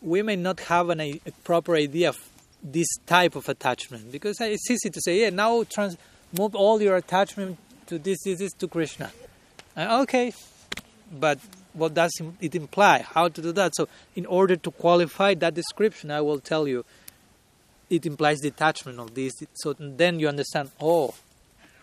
we 0.02 0.22
may 0.22 0.36
not 0.36 0.60
have 0.60 0.88
an, 0.90 1.00
a, 1.00 1.20
a 1.26 1.32
proper 1.44 1.76
idea 1.76 2.10
of 2.10 2.18
this 2.62 2.88
type 3.06 3.36
of 3.36 3.48
attachment 3.48 4.12
because 4.12 4.40
it's 4.40 4.70
easy 4.70 4.90
to 4.90 5.00
say, 5.00 5.22
yeah, 5.22 5.30
now 5.30 5.64
trans- 5.64 5.96
move 6.36 6.54
all 6.54 6.80
your 6.80 6.96
attachment 6.96 7.58
to 7.86 7.98
this, 7.98 8.18
this, 8.24 8.38
this 8.38 8.52
to 8.52 8.68
Krishna. 8.68 9.10
Uh, 9.76 10.02
okay, 10.02 10.32
but 11.12 11.38
what 11.72 11.94
does 11.94 12.12
it 12.40 12.54
imply? 12.54 13.02
How 13.02 13.28
to 13.28 13.42
do 13.42 13.52
that? 13.52 13.74
So, 13.74 13.88
in 14.14 14.26
order 14.26 14.56
to 14.56 14.70
qualify 14.70 15.34
that 15.34 15.54
description, 15.54 16.10
I 16.10 16.20
will 16.20 16.40
tell 16.40 16.66
you 16.66 16.84
it 17.88 18.06
implies 18.06 18.40
detachment 18.40 18.98
of 19.00 19.14
this. 19.14 19.32
So 19.54 19.74
then 19.78 20.20
you 20.20 20.28
understand, 20.28 20.70
oh, 20.80 21.14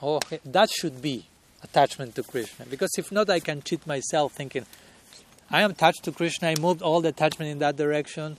oh, 0.02 0.20
that 0.46 0.70
should 0.70 1.02
be 1.02 1.26
attachment 1.64 2.16
to 2.16 2.24
Krishna. 2.24 2.66
Because 2.66 2.92
if 2.98 3.12
not, 3.12 3.30
I 3.30 3.40
can 3.40 3.62
cheat 3.62 3.86
myself 3.88 4.34
thinking, 4.34 4.66
I 5.50 5.62
am 5.62 5.72
attached 5.72 6.04
to 6.04 6.12
Krishna, 6.12 6.50
I 6.50 6.56
moved 6.60 6.82
all 6.82 7.02
the 7.02 7.10
attachment 7.10 7.52
in 7.52 7.60
that 7.60 7.76
direction. 7.78 8.38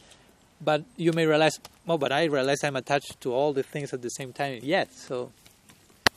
But 0.61 0.83
you 0.97 1.13
may 1.13 1.25
realize, 1.25 1.61
oh, 1.87 1.99
but 1.99 2.11
I 2.11 2.25
realize 2.25 2.65
I'm 2.65 2.75
attached 2.77 3.21
to 3.21 3.33
all 3.33 3.53
the 3.53 3.63
things 3.63 3.93
at 3.93 4.03
the 4.03 4.09
same 4.09 4.33
time. 4.33 4.59
Yes, 4.63 4.89
so 4.93 5.31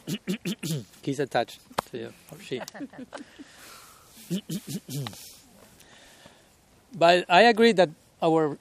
he's 1.03 1.19
attached 1.19 1.59
to 1.91 1.97
you, 1.97 2.13
or 2.31 2.39
she. 2.39 2.59
but 6.95 7.25
I 7.29 7.43
agree 7.43 7.71
that 7.73 7.89
our 8.21 8.57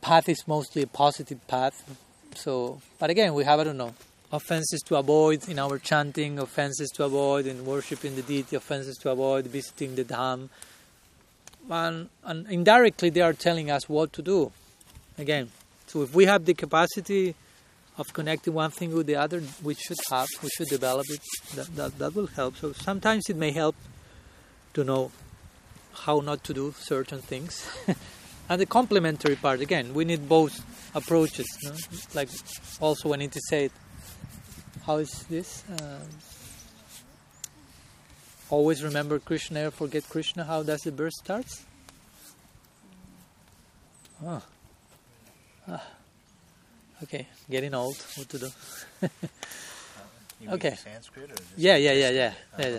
path 0.00 0.28
is 0.28 0.46
mostly 0.46 0.82
a 0.82 0.86
positive 0.86 1.44
path. 1.48 1.98
So, 2.36 2.80
but 2.98 3.10
again, 3.10 3.34
we 3.34 3.44
have, 3.44 3.58
I 3.58 3.64
don't 3.64 3.76
know, 3.76 3.94
offenses 4.32 4.80
to 4.86 4.96
avoid 4.96 5.48
in 5.48 5.58
our 5.58 5.78
chanting, 5.78 6.38
offenses 6.38 6.90
to 6.90 7.04
avoid 7.04 7.46
in 7.46 7.64
worshiping 7.64 8.16
the 8.16 8.22
deity, 8.22 8.56
offenses 8.56 8.96
to 8.98 9.10
avoid 9.10 9.46
visiting 9.46 9.94
the 9.94 10.04
dham. 10.04 10.48
And, 11.70 12.08
and 12.24 12.46
indirectly, 12.48 13.10
they 13.10 13.20
are 13.20 13.32
telling 13.32 13.70
us 13.70 13.88
what 13.88 14.12
to 14.14 14.22
do. 14.22 14.52
Again, 15.18 15.50
so 15.86 16.02
if 16.02 16.14
we 16.14 16.24
have 16.24 16.44
the 16.44 16.54
capacity 16.54 17.34
of 17.96 18.12
connecting 18.12 18.52
one 18.52 18.70
thing 18.70 18.92
with 18.92 19.06
the 19.06 19.16
other, 19.16 19.42
we 19.62 19.74
should 19.74 19.98
have, 20.10 20.28
we 20.42 20.48
should 20.56 20.68
develop 20.68 21.06
it. 21.08 21.20
That, 21.54 21.76
that, 21.76 21.98
that 21.98 22.14
will 22.14 22.26
help. 22.26 22.56
So 22.56 22.72
sometimes 22.72 23.30
it 23.30 23.36
may 23.36 23.52
help 23.52 23.76
to 24.74 24.82
know 24.82 25.12
how 25.94 26.20
not 26.20 26.42
to 26.44 26.54
do 26.54 26.74
certain 26.76 27.20
things. 27.20 27.66
and 28.48 28.60
the 28.60 28.66
complementary 28.66 29.36
part, 29.36 29.60
again, 29.60 29.94
we 29.94 30.04
need 30.04 30.28
both 30.28 30.64
approaches. 30.94 31.46
No? 31.62 31.72
Like 32.14 32.28
also 32.80 33.08
when 33.08 33.22
it 33.22 33.36
is 33.36 33.42
said, 33.48 33.70
how 34.86 34.96
is 34.96 35.24
this? 35.30 35.64
Um, 35.70 36.08
always 38.50 38.82
remember 38.82 39.18
Krishna, 39.18 39.60
never 39.60 39.70
forget 39.70 40.08
Krishna. 40.08 40.44
How 40.44 40.62
does 40.62 40.82
the 40.82 40.90
verse 40.90 41.14
starts? 41.18 41.64
Oh. 44.24 44.42
Ah. 45.68 45.86
Okay, 47.02 47.26
getting 47.50 47.74
old. 47.74 47.96
What 48.16 48.28
to 48.30 48.38
do? 48.38 48.48
Okay. 50.48 50.74
Sanskrit 50.74 51.30
or 51.30 51.36
just 51.36 51.56
Yeah, 51.56 51.76
yeah, 51.76 51.92
yeah, 51.92 52.10
yeah. 52.10 52.32
yeah, 52.58 52.68
yeah. 52.68 52.78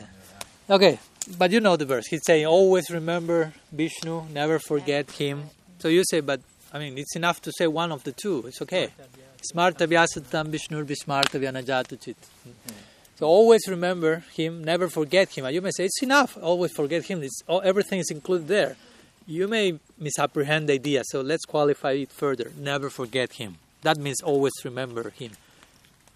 Okay, 0.76 1.00
but 1.38 1.52
you 1.52 1.60
know 1.60 1.76
the 1.76 1.86
verse. 1.86 2.06
He's 2.08 2.24
saying, 2.26 2.46
always 2.46 2.90
remember 2.90 3.54
Vishnu, 3.72 4.24
never 4.34 4.60
forget 4.60 5.10
him. 5.12 5.50
So 5.80 5.88
you 5.88 6.04
say, 6.06 6.20
but 6.20 6.42
I 6.74 6.80
mean, 6.80 6.98
it's 6.98 7.16
enough 7.16 7.42
to 7.42 7.52
say 7.58 7.68
one 7.68 7.92
of 7.92 8.04
the 8.04 8.12
two. 8.12 8.46
It's 8.48 8.62
okay. 8.62 8.90
Smartavya 9.54 10.08
satam 10.08 10.48
Vishnur 10.48 10.86
vismartavya 10.86 11.52
najatu 11.52 12.02
chit. 12.02 12.18
So 13.18 13.28
always 13.28 13.68
remember 13.68 14.26
him, 14.34 14.64
never 14.64 14.90
forget 14.90 15.30
him. 15.30 15.48
You 15.50 15.62
may 15.62 15.72
say, 15.72 15.86
it's 15.86 16.04
enough, 16.04 16.38
always 16.42 16.74
forget 16.74 17.06
him. 17.06 17.24
It's, 17.24 17.42
all, 17.48 17.62
everything 17.64 18.00
is 18.00 18.12
included 18.12 18.48
there. 18.48 18.76
You 19.26 19.48
may 19.48 19.80
misapprehend 19.98 20.68
the 20.70 20.74
idea, 20.74 21.02
so 21.06 21.22
let's 21.22 21.46
qualify 21.46 21.94
it 21.94 22.12
further. 22.12 22.52
Never 22.58 22.90
forget 22.90 23.34
him. 23.34 23.58
That 23.84 23.98
means 23.98 24.22
always 24.22 24.52
remember 24.64 25.12
him. 25.12 25.32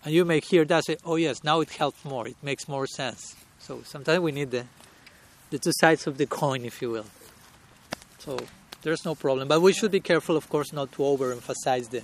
And 0.04 0.14
you 0.14 0.26
may 0.26 0.42
hear 0.42 0.66
that 0.66 0.86
say, 0.86 0.98
oh 1.06 1.16
yes, 1.16 1.44
now 1.44 1.62
it 1.62 1.70
helps 1.72 2.04
more. 2.04 2.28
It 2.28 2.38
makes 2.44 2.68
more 2.68 2.86
sense. 2.86 3.36
So 3.60 3.82
sometimes 3.86 4.20
we 4.20 4.32
need 4.32 4.52
the, 4.52 4.66
the 5.50 5.60
two 5.60 5.72
sides 5.74 6.06
of 6.06 6.18
the 6.18 6.26
coin, 6.26 6.66
if 6.66 6.82
you 6.82 6.90
will. 6.92 7.06
So 8.20 8.40
there's 8.82 9.06
no 9.06 9.16
problem. 9.16 9.48
But 9.48 9.62
we 9.62 9.74
should 9.74 9.92
be 9.92 10.00
careful, 10.00 10.36
of 10.36 10.50
course, 10.50 10.74
not 10.74 10.92
to 10.94 10.98
overemphasize 11.00 11.90
the, 11.90 12.04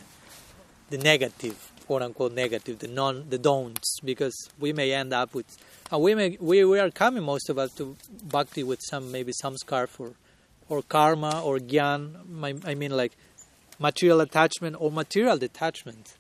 the 0.90 0.98
negative, 0.98 1.72
quote 1.86 2.02
unquote 2.02 2.34
negative, 2.34 2.80
the 2.80 2.88
non, 2.88 3.30
the 3.30 3.38
don'ts, 3.38 4.00
because 4.04 4.36
we 4.60 4.74
may 4.74 4.92
end 4.92 5.14
up 5.14 5.34
with, 5.34 5.46
and 5.92 6.02
we 6.02 6.16
may, 6.16 6.38
we, 6.40 6.64
we 6.64 6.80
are 6.80 6.92
coming 6.92 7.24
most 7.24 7.50
of 7.50 7.58
us 7.58 7.72
to 7.74 7.96
bhakti 8.24 8.64
with 8.64 8.80
some 8.82 9.12
maybe 9.12 9.32
some 9.32 9.58
scarf 9.58 10.00
or, 10.00 10.14
or 10.70 10.82
karma 10.82 11.42
or 11.44 11.58
gyan. 11.60 12.66
I, 12.66 12.76
mean 12.76 12.92
like 12.92 13.14
material 13.80 14.22
attachment 14.22 14.76
or 14.80 14.92
material 14.92 15.38
detachment. 15.38 16.16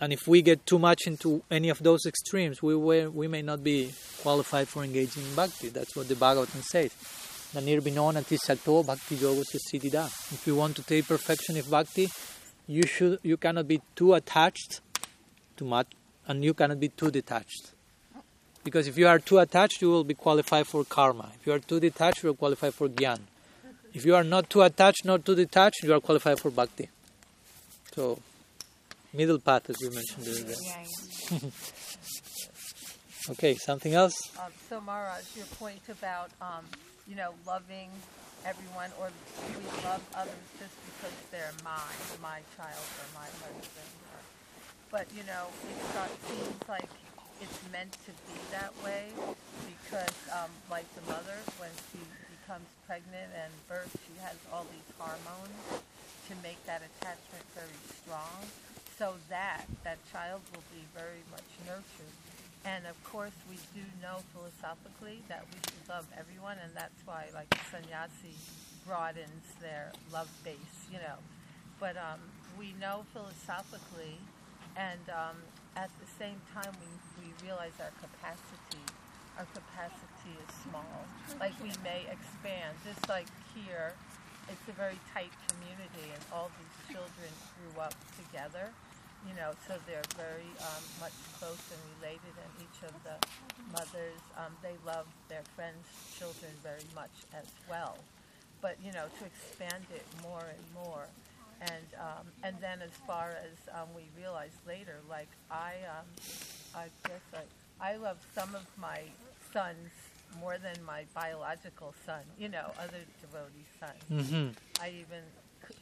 And 0.00 0.12
if 0.12 0.26
we 0.26 0.42
get 0.42 0.66
too 0.66 0.80
much 0.80 1.06
into 1.06 1.44
any 1.48 1.68
of 1.68 1.78
those 1.78 2.06
extremes, 2.06 2.60
we 2.60 2.74
will, 2.74 3.10
we 3.10 3.28
may 3.28 3.40
not 3.40 3.62
be 3.62 3.92
qualified 4.20 4.66
for 4.66 4.82
engaging 4.82 5.22
in 5.22 5.34
bhakti. 5.36 5.68
That's 5.68 5.94
what 5.94 6.08
the 6.08 6.14
Bhagavatam 6.14 6.62
says. 6.62 6.90
Na 7.54 7.60
nirbinonati 7.60 8.36
sato 8.36 8.82
bhakti 8.82 9.14
yoga 9.14 9.42
siddhida. 9.42 10.06
If 10.32 10.44
you 10.46 10.56
want 10.56 10.74
to 10.76 10.82
take 10.82 11.06
perfection 11.06 11.56
of 11.56 11.70
bhakti, 11.70 12.08
you 12.66 12.86
should 12.86 13.18
you 13.22 13.36
cannot 13.36 13.68
be 13.68 13.80
too 13.96 14.14
attached 14.14 14.80
to 15.56 15.64
much 15.64 15.88
and 16.26 16.44
you 16.44 16.54
cannot 16.54 16.80
be 16.80 16.88
too 16.88 17.10
detached. 17.10 17.72
Because 18.64 18.86
if 18.86 18.96
you 18.96 19.08
are 19.08 19.18
too 19.18 19.38
attached, 19.38 19.82
you 19.82 19.90
will 19.90 20.04
be 20.04 20.14
qualified 20.14 20.66
for 20.66 20.84
karma. 20.84 21.32
If 21.40 21.46
you 21.46 21.52
are 21.52 21.58
too 21.58 21.80
detached, 21.80 22.22
you 22.22 22.28
will 22.28 22.36
qualify 22.36 22.70
for 22.70 22.88
gyan. 22.88 23.18
If 23.92 24.06
you 24.06 24.14
are 24.14 24.24
not 24.24 24.48
too 24.48 24.62
attached, 24.62 25.04
not 25.04 25.24
too 25.24 25.34
detached, 25.34 25.82
you 25.82 25.92
are 25.92 26.00
qualified 26.00 26.38
for 26.38 26.50
bhakti. 26.50 26.88
So, 27.94 28.20
middle 29.12 29.38
path, 29.38 29.68
as 29.68 29.76
you 29.80 29.90
mentioned 29.90 30.26
earlier. 30.28 30.56
Yeah, 30.62 30.86
yeah. 31.32 31.38
Okay, 33.30 33.54
something 33.54 33.94
else? 33.94 34.14
Um, 34.36 34.50
so 34.68 34.80
Maharaj, 34.80 35.22
your 35.36 35.46
point 35.46 35.82
about 35.88 36.30
um, 36.40 36.64
you 37.06 37.14
know 37.14 37.34
loving 37.46 37.88
everyone 38.44 38.90
or 38.98 39.10
we 39.54 39.64
love 39.86 40.02
others 40.14 40.46
just 40.58 40.74
because 40.90 41.14
they're 41.30 41.54
mine, 41.64 42.02
my 42.20 42.42
child 42.58 42.86
or 42.98 43.06
my 43.14 43.28
husband. 43.42 43.92
Or, 44.10 44.20
but 44.90 45.06
you 45.14 45.22
know, 45.24 45.48
it 45.70 45.78
uh, 45.96 46.10
seems 46.28 46.60
like 46.68 46.90
it's 47.40 47.60
meant 47.70 47.92
to 48.06 48.12
be 48.30 48.38
that 48.54 48.70
way 48.84 49.10
because, 49.66 50.14
um, 50.30 50.50
like 50.70 50.86
the 50.94 51.04
mother, 51.10 51.38
when 51.58 51.70
she 51.90 51.98
becomes 52.42 52.66
pregnant 52.86 53.30
and 53.34 53.50
births, 53.66 53.98
she 54.06 54.14
has 54.22 54.38
all 54.52 54.66
these 54.70 54.90
hormones 54.98 55.82
to 56.30 56.32
make 56.42 56.58
that 56.66 56.82
attachment 56.86 57.44
very 57.54 57.78
strong, 57.98 58.46
so 58.98 59.14
that 59.28 59.66
that 59.82 59.98
child 60.12 60.40
will 60.54 60.64
be 60.70 60.86
very 60.94 61.26
much 61.34 61.50
nurtured. 61.66 62.21
And 62.64 62.86
of 62.86 62.94
course, 63.02 63.34
we 63.50 63.58
do 63.74 63.82
know 63.98 64.22
philosophically 64.30 65.22
that 65.28 65.42
we 65.50 65.58
should 65.66 65.88
love 65.88 66.06
everyone, 66.14 66.58
and 66.62 66.70
that's 66.74 67.00
why, 67.04 67.26
like, 67.34 67.50
sannyasi 67.70 68.38
broadens 68.86 69.42
their 69.60 69.90
love 70.12 70.30
base, 70.44 70.86
you 70.90 70.98
know. 70.98 71.18
But 71.80 71.96
um, 71.98 72.22
we 72.58 72.74
know 72.78 73.02
philosophically, 73.12 74.22
and 74.78 75.02
um, 75.10 75.42
at 75.74 75.90
the 75.98 76.06
same 76.18 76.38
time, 76.54 76.70
we, 76.78 77.26
we 77.26 77.28
realize 77.42 77.74
our 77.82 77.90
capacity. 77.98 78.86
Our 79.38 79.46
capacity 79.50 80.38
is 80.38 80.50
small. 80.62 81.02
Like, 81.42 81.58
we 81.58 81.74
may 81.82 82.06
expand. 82.06 82.78
Just 82.86 83.08
like 83.08 83.26
here, 83.58 83.90
it's 84.46 84.66
a 84.70 84.76
very 84.78 85.02
tight 85.10 85.34
community, 85.50 86.14
and 86.14 86.22
all 86.30 86.46
these 86.54 86.94
children 86.94 87.30
grew 87.58 87.82
up 87.82 87.94
together 88.22 88.70
you 89.28 89.34
know, 89.36 89.52
so 89.68 89.74
they're 89.86 90.06
very 90.16 90.50
um, 90.60 90.82
much 91.00 91.14
close 91.38 91.60
and 91.70 91.80
related, 92.00 92.34
and 92.42 92.52
each 92.58 92.78
of 92.82 92.94
the 93.04 93.16
mothers, 93.72 94.20
um, 94.36 94.52
they 94.62 94.74
love 94.84 95.06
their 95.28 95.42
friends' 95.54 95.86
children 96.18 96.50
very 96.62 96.86
much 96.94 97.12
as 97.34 97.46
well. 97.68 97.96
But 98.60 98.76
you 98.84 98.92
know, 98.92 99.06
to 99.18 99.24
expand 99.24 99.84
it 99.94 100.06
more 100.22 100.44
and 100.44 100.64
more, 100.74 101.06
and 101.60 101.86
um, 101.98 102.26
and 102.42 102.56
then 102.60 102.82
as 102.82 102.94
far 103.06 103.30
as 103.30 103.56
um, 103.74 103.88
we 103.94 104.02
realized 104.16 104.58
later, 104.66 104.98
like 105.08 105.28
I, 105.50 105.74
um, 105.90 106.06
I 106.74 106.86
guess 107.08 107.26
I, 107.80 107.92
I 107.92 107.96
love 107.96 108.18
some 108.34 108.54
of 108.54 108.66
my 108.78 109.00
sons 109.52 109.90
more 110.40 110.56
than 110.58 110.82
my 110.84 111.04
biological 111.14 111.94
son. 112.06 112.22
You 112.38 112.48
know, 112.48 112.70
other 112.78 113.02
devotee 113.20 113.66
sons. 113.78 114.30
Mm-hmm. 114.30 114.82
I 114.82 114.88
even 114.90 115.22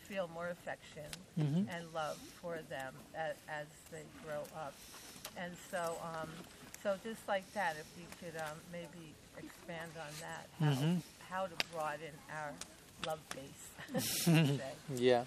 feel 0.08 0.28
more 0.34 0.48
affection 0.48 1.08
Mhm. 1.38 1.66
and 1.74 1.92
love 1.94 2.16
for 2.40 2.58
them 2.68 2.94
as, 3.14 3.34
as 3.48 3.66
they 3.90 4.02
grow 4.24 4.42
up. 4.56 4.74
And 5.36 5.52
so, 5.70 5.96
um, 6.02 6.28
so 6.82 6.96
just 7.04 7.26
like 7.28 7.50
that, 7.54 7.76
if 7.76 7.86
we 7.96 8.04
could 8.20 8.36
um, 8.40 8.58
maybe 8.72 9.14
expand 9.38 9.90
on 9.96 10.12
that, 10.20 10.46
how, 10.58 10.82
Mhm. 10.82 11.02
how 11.28 11.46
to 11.46 11.54
broaden 11.72 12.12
our 12.32 12.52
love 13.06 13.20
base. 13.30 14.26
you 14.26 14.32
could 14.46 14.58
say. 14.58 14.72
Yeah. 14.96 15.24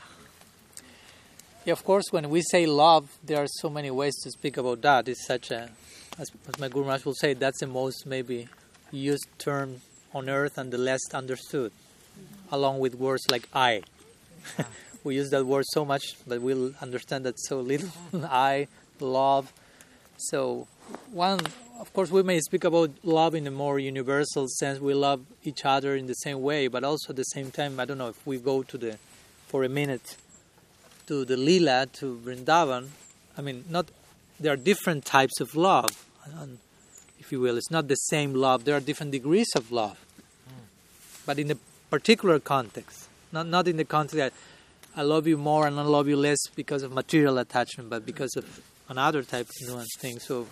Yeah, 1.65 1.71
of 1.73 1.83
course, 1.85 2.05
when 2.11 2.29
we 2.29 2.41
say 2.41 2.65
love, 2.65 3.17
there 3.23 3.37
are 3.37 3.47
so 3.47 3.69
many 3.69 3.89
ways 3.89 4.15
to 4.23 4.31
speak 4.31 4.57
about 4.57 4.81
that. 4.81 5.07
It's 5.07 5.25
such 5.25 5.49
a, 5.51 5.69
as, 6.19 6.29
as 6.47 6.59
my 6.59 6.67
Guru 6.67 6.83
Maharaj 6.85 7.05
will 7.05 7.13
say, 7.13 7.33
that's 7.33 7.59
the 7.61 7.67
most 7.67 8.05
maybe 8.05 8.49
used 8.91 9.27
term 9.39 9.81
on 10.13 10.29
earth 10.29 10.57
and 10.57 10.71
the 10.71 10.77
less 10.77 10.99
understood, 11.13 11.71
along 12.51 12.79
with 12.79 12.95
words 12.95 13.23
like 13.31 13.47
I. 13.53 13.81
we 15.03 15.15
use 15.15 15.29
that 15.31 15.45
word 15.45 15.65
so 15.67 15.85
much, 15.85 16.03
but 16.27 16.41
we'll 16.41 16.73
understand 16.81 17.25
that 17.25 17.39
so 17.39 17.59
little. 17.59 17.89
I, 18.23 18.67
love. 18.99 19.51
So, 20.17 20.67
one, 21.11 21.39
of 21.79 21.91
course, 21.93 22.09
we 22.09 22.23
may 22.23 22.39
speak 22.39 22.63
about 22.63 22.91
love 23.03 23.35
in 23.35 23.45
a 23.47 23.51
more 23.51 23.79
universal 23.79 24.47
sense. 24.47 24.79
We 24.79 24.93
love 24.93 25.25
each 25.43 25.65
other 25.65 25.95
in 25.95 26.07
the 26.07 26.13
same 26.13 26.41
way, 26.41 26.67
but 26.67 26.83
also 26.83 27.09
at 27.09 27.15
the 27.15 27.23
same 27.23 27.51
time, 27.51 27.79
I 27.79 27.85
don't 27.85 27.97
know 27.97 28.09
if 28.09 28.25
we 28.25 28.37
go 28.37 28.63
to 28.63 28.77
the, 28.77 28.97
for 29.47 29.63
a 29.63 29.69
minute, 29.69 30.17
to 31.07 31.25
the 31.25 31.37
lila 31.37 31.87
to 31.93 32.19
Vrindavan. 32.23 32.87
I 33.37 33.41
mean, 33.41 33.65
not 33.69 33.87
there 34.39 34.53
are 34.53 34.57
different 34.57 35.05
types 35.05 35.39
of 35.39 35.55
love, 35.55 35.89
if 37.19 37.31
you 37.31 37.39
will, 37.39 37.57
it's 37.57 37.71
not 37.71 37.87
the 37.87 37.95
same 37.95 38.33
love. 38.33 38.65
There 38.65 38.75
are 38.75 38.79
different 38.79 39.11
degrees 39.11 39.47
of 39.55 39.71
love, 39.71 39.97
hmm. 40.47 40.63
but 41.25 41.39
in 41.39 41.51
a 41.51 41.57
particular 41.89 42.39
context, 42.39 43.07
not 43.33 43.47
not 43.47 43.67
in 43.67 43.77
the 43.77 43.85
context 43.85 44.15
that 44.15 44.33
I 44.95 45.01
love 45.01 45.27
you 45.27 45.37
more 45.37 45.67
and 45.67 45.79
I 45.79 45.83
love 45.83 46.07
you 46.07 46.15
less 46.15 46.47
because 46.55 46.83
of 46.83 46.91
material 46.91 47.39
attachment, 47.39 47.89
but 47.89 48.05
because 48.05 48.35
of 48.35 48.61
another 48.87 49.23
type 49.23 49.47
of 49.49 49.67
nuanced 49.67 49.97
thing. 49.97 50.19
So, 50.19 50.47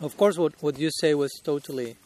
of 0.00 0.16
course, 0.16 0.38
what 0.38 0.54
what 0.62 0.78
you 0.78 0.90
say 0.90 1.14
was 1.14 1.32
totally 1.42 1.96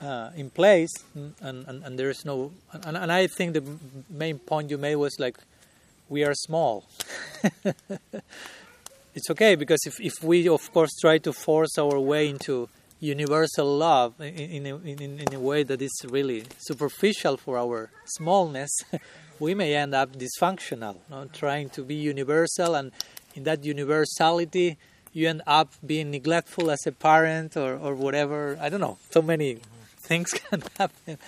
uh, 0.00 0.30
in 0.36 0.50
place, 0.50 0.92
and, 1.14 1.34
and, 1.66 1.84
and 1.84 1.98
there 1.98 2.10
is 2.10 2.24
no. 2.24 2.52
And, 2.72 2.96
and 2.96 3.10
I 3.10 3.26
think 3.26 3.54
the 3.54 3.64
main 4.08 4.38
point 4.38 4.70
you 4.70 4.78
made 4.78 4.96
was 4.96 5.18
like, 5.18 5.38
we 6.08 6.24
are 6.24 6.34
small. 6.34 6.84
it's 9.14 9.30
okay 9.30 9.54
because 9.54 9.80
if, 9.86 10.00
if 10.00 10.22
we 10.22 10.48
of 10.48 10.72
course 10.72 10.90
try 11.00 11.18
to 11.18 11.32
force 11.32 11.78
our 11.78 11.98
way 11.98 12.28
into 12.28 12.68
universal 13.00 13.76
love 13.76 14.20
in, 14.20 14.66
in, 14.66 14.86
in, 14.86 15.20
in 15.20 15.34
a 15.34 15.40
way 15.40 15.62
that 15.62 15.80
is 15.82 16.04
really 16.08 16.44
superficial 16.58 17.36
for 17.36 17.58
our 17.58 17.90
smallness, 18.04 18.70
we 19.40 19.54
may 19.54 19.74
end 19.74 19.94
up 19.94 20.16
dysfunctional, 20.16 20.94
you 20.94 21.00
know, 21.10 21.24
trying 21.32 21.70
to 21.70 21.82
be 21.82 21.94
universal, 21.94 22.74
and 22.74 22.92
in 23.34 23.44
that 23.44 23.64
universality, 23.64 24.76
you 25.12 25.28
end 25.28 25.42
up 25.46 25.72
being 25.84 26.10
neglectful 26.10 26.70
as 26.70 26.86
a 26.86 26.92
parent 26.92 27.56
or, 27.56 27.76
or 27.76 27.94
whatever. 27.94 28.58
I 28.60 28.68
don't 28.68 28.80
know. 28.80 28.98
So 29.10 29.22
many 29.22 29.58
things 30.02 30.30
can 30.50 30.62
happen. 30.78 31.18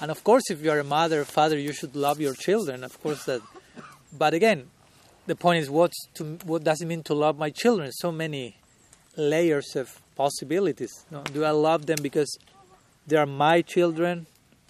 And 0.00 0.10
of 0.10 0.24
course, 0.24 0.50
if 0.50 0.62
you 0.62 0.70
are 0.70 0.80
a 0.80 0.84
mother 0.84 1.24
father, 1.24 1.58
you 1.58 1.72
should 1.72 1.94
love 1.94 2.20
your 2.20 2.34
children. 2.34 2.84
Of 2.84 3.00
course, 3.02 3.24
that. 3.24 3.40
But 4.12 4.34
again, 4.34 4.68
the 5.26 5.36
point 5.36 5.62
is, 5.62 5.70
what 5.70 5.92
to, 6.14 6.24
what 6.44 6.64
does 6.64 6.82
it 6.82 6.86
mean 6.86 7.02
to 7.04 7.14
love 7.14 7.38
my 7.38 7.50
children? 7.50 7.92
So 7.92 8.10
many 8.10 8.56
layers 9.16 9.76
of 9.76 10.00
possibilities. 10.16 11.04
Do 11.32 11.44
I 11.44 11.50
love 11.50 11.86
them 11.86 11.98
because 12.02 12.38
they 13.06 13.16
are 13.16 13.26
my 13.26 13.62
children? 13.62 14.26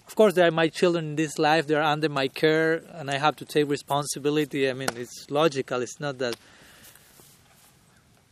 Of 0.07 0.15
course, 0.15 0.33
they 0.33 0.43
are 0.43 0.51
my 0.51 0.67
children 0.67 1.05
in 1.05 1.15
this 1.15 1.39
life. 1.39 1.67
They 1.67 1.75
are 1.75 1.81
under 1.81 2.09
my 2.09 2.27
care, 2.27 2.83
and 2.93 3.09
I 3.09 3.17
have 3.17 3.35
to 3.37 3.45
take 3.45 3.69
responsibility. 3.69 4.69
I 4.69 4.73
mean, 4.73 4.89
it's 4.95 5.29
logical. 5.29 5.81
It's 5.81 5.99
not 5.99 6.17
that. 6.19 6.35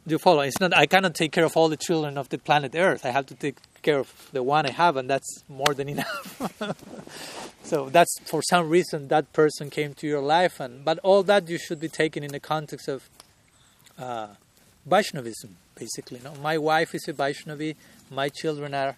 Do 0.06 0.14
you 0.16 0.20
follow? 0.20 0.42
It's 0.42 0.60
not. 0.60 0.76
I 0.76 0.86
cannot 0.86 1.16
take 1.16 1.32
care 1.32 1.46
of 1.46 1.56
all 1.56 1.70
the 1.70 1.78
children 1.78 2.18
of 2.18 2.30
the 2.30 2.38
planet 2.38 2.76
Earth. 2.76 3.06
I 3.06 3.12
have 3.12 3.26
to 3.28 3.36
take 3.36 3.58
care 3.82 4.00
of 4.00 4.30
the 4.32 4.44
one 4.44 4.66
I 4.66 4.72
have, 4.72 4.98
and 4.98 5.10
that's 5.10 5.44
more 5.48 5.74
than 5.74 5.90
enough. 5.96 6.76
so 7.64 7.90
that's 7.90 8.20
for 8.26 8.42
some 8.42 8.70
reason 8.70 9.08
that 9.08 9.32
person 9.32 9.70
came 9.70 9.94
to 9.96 10.08
your 10.08 10.22
life, 10.22 10.60
and 10.60 10.84
but 10.84 11.00
all 11.00 11.24
that 11.24 11.48
you 11.50 11.58
should 11.58 11.80
be 11.80 11.90
taken 11.90 12.24
in 12.24 12.32
the 12.32 12.40
context 12.40 12.88
of 12.88 13.10
uh, 13.98 14.28
Vaishnavism, 14.86 15.58
basically. 15.76 16.20
No? 16.24 16.34
My 16.36 16.58
wife 16.58 16.96
is 16.96 17.08
a 17.08 17.14
Vaishnavi, 17.14 17.76
my 18.10 18.30
children 18.30 18.74
are 18.74 18.96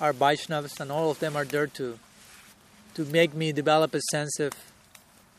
are 0.00 0.12
Vaishnavas, 0.12 0.80
and 0.80 0.90
all 0.90 1.10
of 1.10 1.20
them 1.20 1.36
are 1.36 1.44
there 1.44 1.66
to 1.66 1.98
to 2.94 3.04
make 3.06 3.34
me 3.34 3.52
develop 3.52 3.94
a 3.94 4.00
sense 4.10 4.38
of 4.40 4.52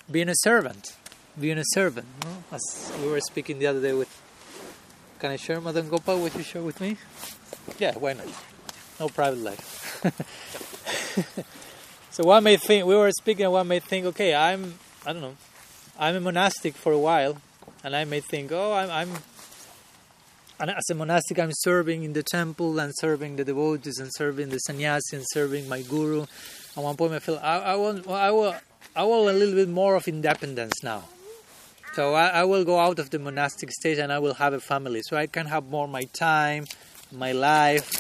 being 0.10 0.30
a 0.30 0.36
servant, 0.38 0.96
being 1.40 1.58
a 1.58 1.64
servant. 1.74 2.08
No? 2.24 2.44
As 2.52 2.92
we 3.02 3.10
were 3.10 3.22
speaking 3.22 3.60
the 3.60 3.68
other 3.68 3.82
day 3.82 3.94
with, 3.94 4.10
can 5.20 5.32
I 5.32 5.36
share 5.36 5.60
Madan 5.60 5.90
Gopal? 5.90 6.20
What 6.20 6.36
you 6.36 6.44
share 6.44 6.62
with 6.62 6.80
me? 6.80 6.98
Yeah, 7.80 7.94
why 7.98 8.14
not? 8.14 8.28
No 9.00 9.10
private 9.10 9.40
life. 9.40 10.00
so 12.12 12.24
one 12.24 12.44
may 12.44 12.58
think 12.58 12.86
we 12.86 12.96
were 12.96 13.12
speaking. 13.12 13.50
One 13.50 13.68
may 13.68 13.80
think, 13.80 14.06
okay, 14.08 14.34
I'm 14.34 14.76
I 15.06 15.12
don't 15.12 15.22
know, 15.22 15.36
I'm 16.00 16.16
a 16.16 16.22
monastic 16.22 16.76
for 16.76 16.94
a 16.94 17.00
while, 17.00 17.38
and 17.84 17.96
I 17.96 18.06
may 18.06 18.22
think, 18.22 18.52
oh, 18.54 18.72
I'm, 18.72 18.90
I'm 18.90 19.18
and 20.64 20.72
as 20.72 20.90
a 20.90 20.96
monastic, 20.96 21.40
I'm 21.40 21.52
serving 21.52 22.06
in 22.06 22.14
the 22.14 22.24
temple 22.24 22.80
and 22.80 22.94
serving 22.96 23.36
the 23.36 23.44
devotees 23.44 24.00
and 24.00 24.10
serving 24.16 24.48
the 24.48 24.60
sannyasi 24.60 25.18
and 25.18 25.26
serving 25.28 25.68
my 25.68 25.82
guru. 25.82 26.22
At 26.22 26.82
one 26.82 26.96
point, 26.96 27.12
I 27.12 27.20
feel 27.20 27.38
I, 27.44 27.58
I 27.58 27.76
want, 27.76 28.08
I 28.08 28.32
will, 28.32 28.56
I 28.96 29.04
will 29.04 29.28
a 29.28 29.36
little 29.36 29.56
bit 29.56 29.68
more 29.68 29.96
of 29.96 30.08
independence 30.08 30.82
now. 30.82 31.04
So 31.96 32.14
I, 32.14 32.28
I 32.28 32.44
will 32.46 32.64
go 32.64 32.80
out 32.80 32.98
of 32.98 33.10
the 33.10 33.20
monastic 33.20 33.72
stage 33.72 33.98
and 33.98 34.10
I 34.10 34.20
will 34.20 34.36
have 34.36 34.54
a 34.54 34.62
family, 34.62 35.02
so 35.04 35.18
I 35.18 35.28
can 35.28 35.48
have 35.48 35.66
more 35.66 35.86
my 35.86 36.04
time, 36.14 36.64
my 37.12 37.34
life. 37.34 37.92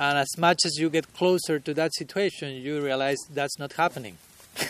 And 0.00 0.18
as 0.18 0.36
much 0.36 0.66
as 0.66 0.76
you 0.76 0.90
get 0.90 1.14
closer 1.14 1.60
to 1.60 1.74
that 1.74 1.94
situation, 1.94 2.56
you 2.56 2.82
realize 2.82 3.18
that's 3.32 3.56
not 3.56 3.74
happening. 3.74 4.18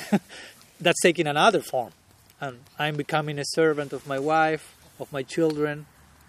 that's 0.79 1.01
taking 1.01 1.27
another 1.27 1.63
form, 1.63 1.93
and 2.39 2.59
I'm 2.79 2.97
becoming 2.97 3.39
a 3.39 3.47
servant 3.47 3.95
of 3.95 4.07
my 4.07 4.19
wife, 4.19 4.77
of 5.01 5.11
my 5.11 5.23
children, 5.23 5.87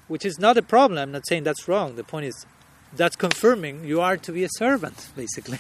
which 0.08 0.26
is 0.26 0.40
not 0.40 0.58
a 0.58 0.62
problem. 0.62 1.00
I'm 1.00 1.12
not 1.12 1.28
saying 1.28 1.44
that's 1.44 1.68
wrong. 1.68 1.96
The 1.96 2.04
point 2.04 2.26
is 2.26 2.46
that's 2.94 3.16
confirming 3.16 3.84
you 3.84 4.02
are 4.02 4.18
to 4.18 4.32
be 4.32 4.44
a 4.44 4.50
servant, 4.58 5.10
basically. 5.16 5.60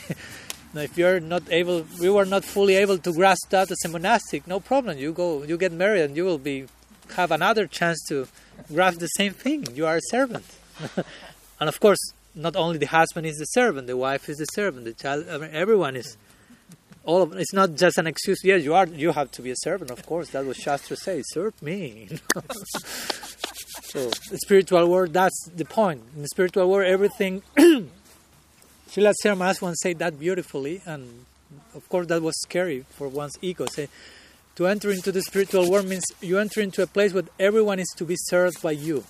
now, 0.73 0.81
if 0.81 0.97
you're 0.97 1.19
not 1.19 1.43
able, 1.49 1.85
we 1.99 2.09
were 2.09 2.25
not 2.25 2.45
fully 2.45 2.75
able 2.75 2.97
to 2.97 3.13
grasp 3.13 3.49
that 3.49 3.71
as 3.71 3.83
a 3.85 3.89
monastic, 3.89 4.47
no 4.47 4.59
problem. 4.59 4.97
You 4.97 5.13
go, 5.13 5.43
you 5.43 5.57
get 5.57 5.71
married, 5.71 6.01
and 6.01 6.15
you 6.15 6.25
will 6.25 6.37
be 6.37 6.65
have 7.15 7.31
another 7.31 7.67
chance 7.67 8.03
to 8.09 8.27
grasp 8.73 8.99
the 8.99 9.07
same 9.07 9.33
thing. 9.33 9.67
You 9.75 9.85
are 9.85 9.97
a 9.97 10.01
servant, 10.09 10.45
and 11.59 11.69
of 11.69 11.79
course, 11.79 11.99
not 12.33 12.55
only 12.55 12.77
the 12.77 12.87
husband 12.87 13.27
is 13.27 13.37
the 13.37 13.45
servant, 13.45 13.87
the 13.87 13.97
wife 13.97 14.27
is 14.29 14.37
the 14.37 14.45
servant, 14.45 14.85
the 14.85 14.93
child, 14.93 15.27
I 15.29 15.37
mean, 15.37 15.49
everyone 15.53 15.95
is. 15.95 16.17
All 17.05 17.21
of 17.21 17.33
it's 17.33 17.53
not 17.53 17.75
just 17.75 17.99
an 17.99 18.07
excuse. 18.07 18.39
Yes, 18.43 18.63
you 18.63 18.73
are. 18.73 18.87
You 18.87 19.11
have 19.11 19.29
to 19.33 19.43
be 19.43 19.51
a 19.51 19.55
servant, 19.57 19.91
of 19.91 20.03
course. 20.07 20.29
That 20.29 20.43
was 20.43 20.57
Shastra 20.57 20.97
says, 20.97 21.23
serve 21.27 21.61
me. 21.61 22.09
So 23.83 24.09
the 24.29 24.37
spiritual 24.37 24.87
world, 24.89 25.13
that's 25.13 25.49
the 25.55 25.65
point. 25.65 26.01
In 26.15 26.21
the 26.21 26.27
spiritual 26.27 26.69
world, 26.69 26.87
everything. 26.87 27.43
Srila 27.57 29.13
Shermas 29.23 29.61
once 29.61 29.79
said 29.81 29.99
that 29.99 30.19
beautifully, 30.19 30.81
and 30.85 31.25
of 31.73 31.87
course 31.89 32.07
that 32.07 32.21
was 32.21 32.33
scary 32.41 32.85
for 32.89 33.07
one's 33.07 33.37
ego. 33.41 33.65
Say, 33.65 33.89
to 34.55 34.67
enter 34.67 34.89
into 34.89 35.11
the 35.11 35.21
spiritual 35.21 35.69
world 35.69 35.87
means 35.87 36.05
you 36.21 36.39
enter 36.39 36.61
into 36.61 36.81
a 36.81 36.87
place 36.87 37.13
where 37.13 37.25
everyone 37.39 37.79
is 37.79 37.93
to 37.97 38.05
be 38.05 38.15
served 38.17 38.61
by 38.61 38.71
you. 38.71 39.03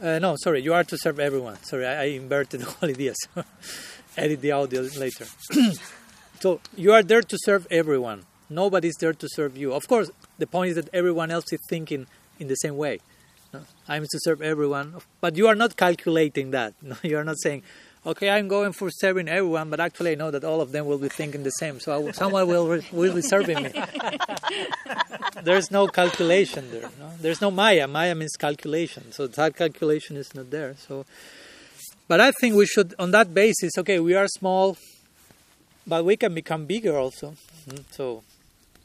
Uh, 0.00 0.18
no, 0.18 0.36
sorry, 0.36 0.62
you 0.62 0.74
are 0.74 0.84
to 0.84 0.98
serve 0.98 1.18
everyone. 1.20 1.56
Sorry, 1.62 1.86
I, 1.86 2.02
I 2.02 2.04
inverted 2.04 2.60
the 2.62 2.66
whole 2.66 2.88
idea. 2.88 3.14
So 3.34 3.44
edit 4.16 4.40
the 4.40 4.52
audio 4.52 4.82
later. 4.96 5.26
so 6.40 6.60
you 6.76 6.92
are 6.92 7.02
there 7.02 7.22
to 7.22 7.36
serve 7.40 7.66
everyone. 7.70 8.24
Nobody's 8.48 8.96
there 8.96 9.12
to 9.12 9.28
serve 9.30 9.56
you. 9.56 9.72
Of 9.72 9.88
course, 9.88 10.10
the 10.38 10.46
point 10.46 10.70
is 10.70 10.74
that 10.76 10.88
everyone 10.92 11.30
else 11.30 11.52
is 11.52 11.60
thinking 11.68 12.06
in 12.42 12.48
the 12.48 12.56
same 12.56 12.76
way. 12.76 12.98
No? 13.52 13.60
I'm 13.88 14.02
to 14.02 14.18
serve 14.20 14.42
everyone, 14.42 14.96
but 15.20 15.36
you 15.36 15.46
are 15.46 15.54
not 15.54 15.76
calculating 15.76 16.50
that. 16.50 16.74
No? 16.82 16.96
You 17.02 17.18
are 17.18 17.24
not 17.24 17.38
saying, 17.38 17.62
okay, 18.04 18.28
I'm 18.30 18.48
going 18.48 18.72
for 18.72 18.90
serving 18.90 19.28
everyone, 19.28 19.70
but 19.70 19.80
actually 19.80 20.12
I 20.12 20.14
know 20.16 20.30
that 20.30 20.44
all 20.44 20.60
of 20.60 20.72
them 20.72 20.86
will 20.86 20.98
be 20.98 21.08
thinking 21.08 21.42
the 21.42 21.50
same, 21.50 21.80
so 21.80 21.98
will, 22.00 22.12
someone 22.12 22.46
will 22.46 22.66
will 22.92 23.14
be 23.14 23.22
serving 23.22 23.62
me. 23.62 23.72
There's 25.42 25.70
no 25.70 25.86
calculation 25.86 26.70
there. 26.70 26.90
No? 26.98 27.10
There's 27.20 27.40
no 27.40 27.50
Maya. 27.50 27.86
Maya 27.88 28.14
means 28.14 28.32
calculation, 28.36 29.12
so 29.12 29.26
that 29.26 29.56
calculation 29.56 30.16
is 30.16 30.34
not 30.34 30.50
there. 30.50 30.74
So, 30.86 31.06
but 32.08 32.20
I 32.20 32.32
think 32.40 32.56
we 32.56 32.66
should, 32.66 32.94
on 32.98 33.10
that 33.12 33.32
basis, 33.32 33.78
okay, 33.78 33.98
we 34.00 34.14
are 34.14 34.28
small, 34.28 34.76
but 35.86 36.04
we 36.04 36.16
can 36.16 36.34
become 36.34 36.66
bigger 36.66 36.96
also. 36.96 37.34
Hmm? 37.68 37.82
So 37.90 38.22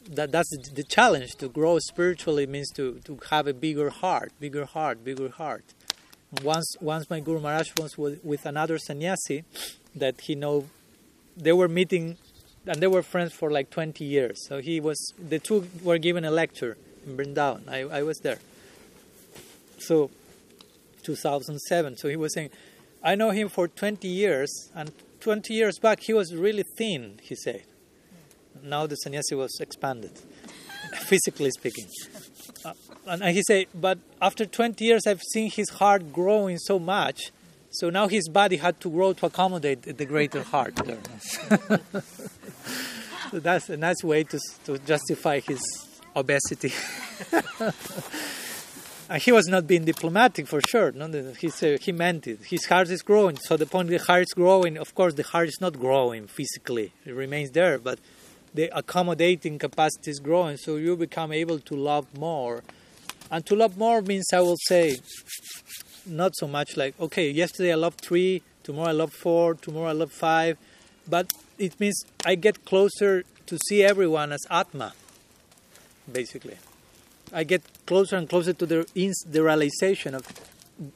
that 0.09 0.31
that's 0.31 0.49
the 0.73 0.84
challenge 0.84 1.35
to 1.35 1.47
grow 1.47 1.79
spiritually 1.79 2.45
means 2.45 2.71
to, 2.71 2.99
to 3.05 3.19
have 3.29 3.47
a 3.47 3.53
bigger 3.53 3.89
heart, 3.89 4.31
bigger 4.39 4.65
heart, 4.65 5.03
bigger 5.03 5.29
heart. 5.29 5.63
Once 6.43 6.75
once 6.81 7.09
my 7.09 7.19
Guru 7.19 7.39
Maharaj 7.39 7.71
was 7.77 7.97
with, 7.97 8.23
with 8.23 8.45
another 8.45 8.77
sannyasi 8.77 9.43
that 9.95 10.21
he 10.21 10.35
know 10.35 10.65
they 11.35 11.53
were 11.53 11.67
meeting 11.67 12.17
and 12.65 12.81
they 12.81 12.88
were 12.88 13.01
friends 13.01 13.34
for 13.34 13.49
like 13.49 13.69
20 13.69 14.03
years. 14.03 14.45
So 14.47 14.59
he 14.59 14.79
was 14.79 15.13
the 15.17 15.39
two 15.39 15.67
were 15.84 15.97
given 15.97 16.25
a 16.25 16.31
lecture 16.31 16.77
in 17.05 17.15
Brindavan. 17.15 17.67
I, 17.69 17.81
I 17.99 18.03
was 18.03 18.19
there. 18.19 18.39
So 19.79 20.09
2007. 21.03 21.97
So 21.97 22.09
he 22.09 22.17
was 22.17 22.34
saying, 22.34 22.49
I 23.01 23.15
know 23.15 23.29
him 23.29 23.47
for 23.47 23.69
20 23.69 24.07
years, 24.07 24.69
and 24.75 24.91
20 25.21 25.53
years 25.53 25.79
back 25.79 26.01
he 26.01 26.13
was 26.13 26.35
really 26.35 26.63
thin. 26.77 27.19
He 27.23 27.35
said 27.35 27.63
now 28.69 28.88
the 28.88 28.95
sannyasi 28.95 29.35
was 29.35 29.57
expanded, 29.60 30.11
physically 31.07 31.52
speaking. 31.52 31.88
Uh, 32.64 32.73
and 33.07 33.23
he 33.35 33.41
said, 33.48 33.68
but 33.73 33.98
after 34.22 34.45
20 34.45 34.84
years, 34.84 35.07
I've 35.07 35.22
seen 35.34 35.49
his 35.49 35.69
heart 35.69 36.11
growing 36.11 36.57
so 36.57 36.80
much, 36.80 37.31
so 37.72 37.89
now 37.89 38.07
his 38.07 38.27
body 38.30 38.57
had 38.57 38.80
to 38.81 38.89
grow 38.89 39.14
to 39.14 39.26
accommodate 39.26 39.84
the 39.84 40.06
greater 40.06 40.44
heart. 40.44 40.77
so 43.31 43.39
that's 43.39 43.69
a 43.69 43.77
nice 43.77 44.03
way 44.03 44.23
to, 44.23 44.39
to 44.65 44.77
justify 44.80 45.39
his 45.39 45.61
obesity. 46.15 46.73
and 49.10 49.22
he 49.22 49.31
was 49.31 49.48
not 49.48 49.68
being 49.68 49.85
diplomatic 49.85 50.48
for 50.48 50.60
sure. 50.68 50.91
No, 50.91 51.07
he 51.39 51.49
said 51.49 51.81
he 51.81 51.91
meant 51.91 52.27
it. 52.27 52.39
His 52.45 52.65
heart 52.65 52.89
is 52.89 53.02
growing. 53.02 53.38
So 53.38 53.57
the 53.57 53.65
point 53.65 53.89
the 53.89 53.98
heart 53.98 54.23
is 54.23 54.34
growing, 54.35 54.77
of 54.77 54.94
course, 54.95 55.14
the 55.14 55.23
heart 55.23 55.48
is 55.48 55.57
not 55.61 55.80
growing 55.80 56.27
physically; 56.27 56.94
it 57.06 57.14
remains 57.14 57.52
there, 57.52 57.77
but 57.77 57.99
the 58.53 58.69
accommodating 58.78 59.60
capacity 59.60 60.11
is 60.11 60.19
growing, 60.19 60.57
so 60.57 60.78
you 60.78 60.95
become 60.95 61.32
able 61.32 61.60
to 61.60 61.76
love 61.76 62.06
more. 62.18 62.64
And 63.30 63.45
to 63.45 63.56
love 63.56 63.78
more 63.78 64.02
means, 64.02 64.26
I 64.34 64.41
will 64.41 64.57
say, 64.68 64.98
not 66.06 66.36
so 66.36 66.48
much 66.48 66.78
like, 66.78 66.99
okay, 66.99 67.30
yesterday 67.30 67.74
I 67.74 67.76
loved 67.76 68.02
three, 68.02 68.41
tomorrow 68.64 68.90
I 68.90 68.94
love 68.94 69.14
four, 69.14 69.56
tomorrow 69.56 69.90
I 69.90 69.94
love 69.94 70.11
five, 70.11 70.57
but 71.07 71.32
it 71.57 71.80
means 71.80 72.03
I 72.26 72.36
get 72.36 72.65
closer 72.65 73.24
to 73.45 73.57
see 73.68 73.84
everyone 73.84 74.32
as 74.32 74.45
Atma, 74.49 74.94
basically. 76.11 76.57
I 77.34 77.44
get 77.44 77.64
closer 77.86 78.15
and 78.15 78.30
closer 78.30 78.53
to 78.53 78.65
the, 78.65 78.88
the 79.28 79.44
realization 79.44 80.15
of 80.15 80.26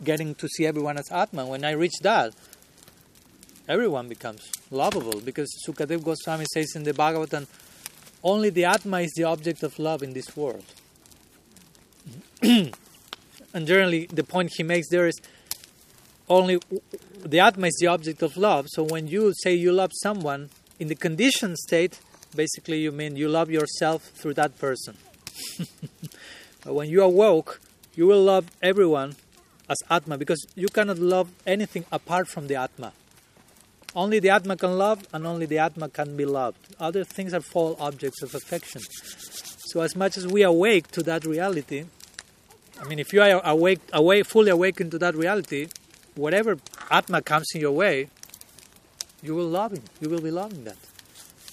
getting 0.03 0.35
to 0.35 0.47
see 0.47 0.65
everyone 0.65 0.97
as 0.97 1.11
Atma. 1.11 1.45
When 1.45 1.65
I 1.65 1.71
reach 1.71 1.99
that, 2.03 2.33
everyone 3.67 4.07
becomes 4.07 4.49
lovable 4.71 5.21
because 5.21 5.53
Sukadev 5.67 6.03
Goswami 6.03 6.45
says 6.51 6.75
in 6.75 6.83
the 6.83 6.93
Bhagavatam, 6.93 7.45
only 8.23 8.49
the 8.49 8.65
Atma 8.65 9.01
is 9.01 9.11
the 9.15 9.23
object 9.25 9.63
of 9.63 9.77
love 9.77 10.01
in 10.03 10.13
this 10.13 10.35
world. 10.35 10.65
and 12.41 13.67
generally 13.67 14.05
the 14.07 14.23
point 14.23 14.51
he 14.55 14.63
makes 14.63 14.89
there 14.89 15.07
is 15.07 15.19
only 16.29 16.59
the 17.23 17.39
atma 17.39 17.67
is 17.67 17.77
the 17.79 17.87
object 17.87 18.21
of 18.21 18.37
love. 18.37 18.67
So 18.69 18.83
when 18.83 19.07
you 19.07 19.33
say 19.43 19.53
you 19.53 19.71
love 19.71 19.91
someone 20.01 20.49
in 20.79 20.87
the 20.87 20.95
conditioned 20.95 21.57
state, 21.57 21.99
basically 22.35 22.79
you 22.79 22.91
mean 22.91 23.15
you 23.15 23.27
love 23.27 23.49
yourself 23.49 24.03
through 24.15 24.35
that 24.35 24.57
person. 24.57 24.97
but 26.63 26.73
when 26.73 26.89
you 26.89 27.03
awoke, 27.03 27.59
you 27.95 28.07
will 28.07 28.23
love 28.23 28.49
everyone 28.61 29.15
as 29.69 29.77
atma 29.89 30.17
because 30.17 30.45
you 30.55 30.67
cannot 30.67 30.99
love 30.99 31.29
anything 31.45 31.85
apart 31.91 32.27
from 32.27 32.47
the 32.47 32.55
atma. 32.55 32.93
Only 33.95 34.19
the 34.19 34.29
Atma 34.29 34.55
can 34.55 34.77
love, 34.77 35.05
and 35.13 35.27
only 35.27 35.45
the 35.45 35.57
Atma 35.57 35.89
can 35.89 36.15
be 36.15 36.25
loved. 36.25 36.75
Other 36.79 37.03
things 37.03 37.33
are 37.33 37.41
fall 37.41 37.75
objects 37.79 38.21
of 38.21 38.33
affection. 38.33 38.81
So, 39.65 39.81
as 39.81 39.95
much 39.95 40.17
as 40.17 40.27
we 40.27 40.43
awake 40.43 40.87
to 40.91 41.03
that 41.03 41.25
reality, 41.25 41.85
I 42.79 42.87
mean, 42.87 42.99
if 42.99 43.11
you 43.11 43.21
are 43.21 43.41
awake, 43.45 43.79
awake, 43.91 44.25
fully 44.25 44.49
awakened 44.49 44.91
to 44.91 44.99
that 44.99 45.15
reality, 45.15 45.67
whatever 46.15 46.57
Atma 46.89 47.21
comes 47.21 47.47
in 47.53 47.61
your 47.61 47.71
way, 47.71 48.07
you 49.21 49.35
will 49.35 49.47
love 49.47 49.73
him. 49.73 49.83
You 49.99 50.09
will 50.09 50.21
be 50.21 50.31
loving 50.31 50.63
that. 50.63 50.77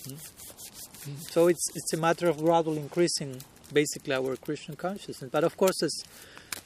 Hmm? 0.09 0.15
So 1.31 1.49
it's 1.49 1.65
it's 1.75 1.93
a 1.93 1.97
matter 1.97 2.29
of 2.29 2.39
gradually 2.39 2.79
increasing, 2.79 3.43
basically, 3.73 4.15
our 4.15 4.37
Krishna 4.37 4.77
consciousness. 4.77 5.31
But 5.31 5.45
of 5.45 5.57
course, 5.57 5.83
as 5.83 5.93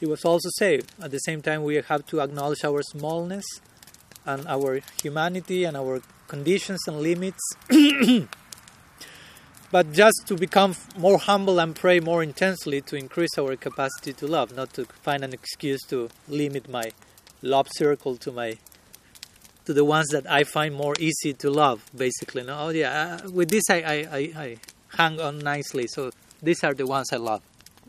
he 0.01 0.07
was 0.07 0.25
also 0.25 0.49
said, 0.59 0.85
at 1.01 1.11
the 1.11 1.19
same 1.19 1.43
time, 1.43 1.63
we 1.63 1.77
have 1.77 2.07
to 2.07 2.21
acknowledge 2.21 2.65
our 2.65 2.83
smallness 2.83 3.45
and 4.27 4.47
our 4.47 4.81
humanity 5.03 5.65
and 5.65 5.77
our 5.77 6.01
conditions 6.29 6.81
and 6.87 7.01
limits. 7.01 7.43
but 9.73 9.91
just 9.93 10.25
to 10.27 10.37
become 10.37 10.77
more 10.99 11.19
humble 11.19 11.59
and 11.59 11.75
pray 11.75 11.99
more 11.99 12.23
intensely 12.23 12.81
to 12.83 12.95
increase 12.95 13.39
our 13.39 13.57
capacity 13.57 14.13
to 14.13 14.27
love, 14.27 14.55
not 14.55 14.73
to 14.75 14.85
find 15.03 15.25
an 15.25 15.33
excuse 15.33 15.81
to 15.89 16.11
limit 16.29 16.69
my 16.69 16.93
love 17.41 17.69
circle 17.73 18.17
to 18.17 18.31
my 18.31 18.57
to 19.65 19.73
the 19.73 19.85
ones 19.85 20.09
that 20.09 20.29
I 20.31 20.45
find 20.45 20.75
more 20.75 20.95
easy 20.99 21.33
to 21.35 21.51
love. 21.51 21.89
Basically, 21.97 22.43
no, 22.43 22.59
oh 22.59 22.69
yeah, 22.71 23.21
uh, 23.25 23.31
with 23.31 23.49
this 23.49 23.65
I, 23.71 23.77
I, 23.77 23.95
I, 23.95 24.19
I, 24.45 24.57
hang 24.97 25.21
on 25.21 25.39
nicely. 25.39 25.87
So 25.87 26.11
these 26.43 26.63
are 26.65 26.75
the 26.75 26.87
ones 26.87 27.13
I 27.13 27.17
love. 27.17 27.43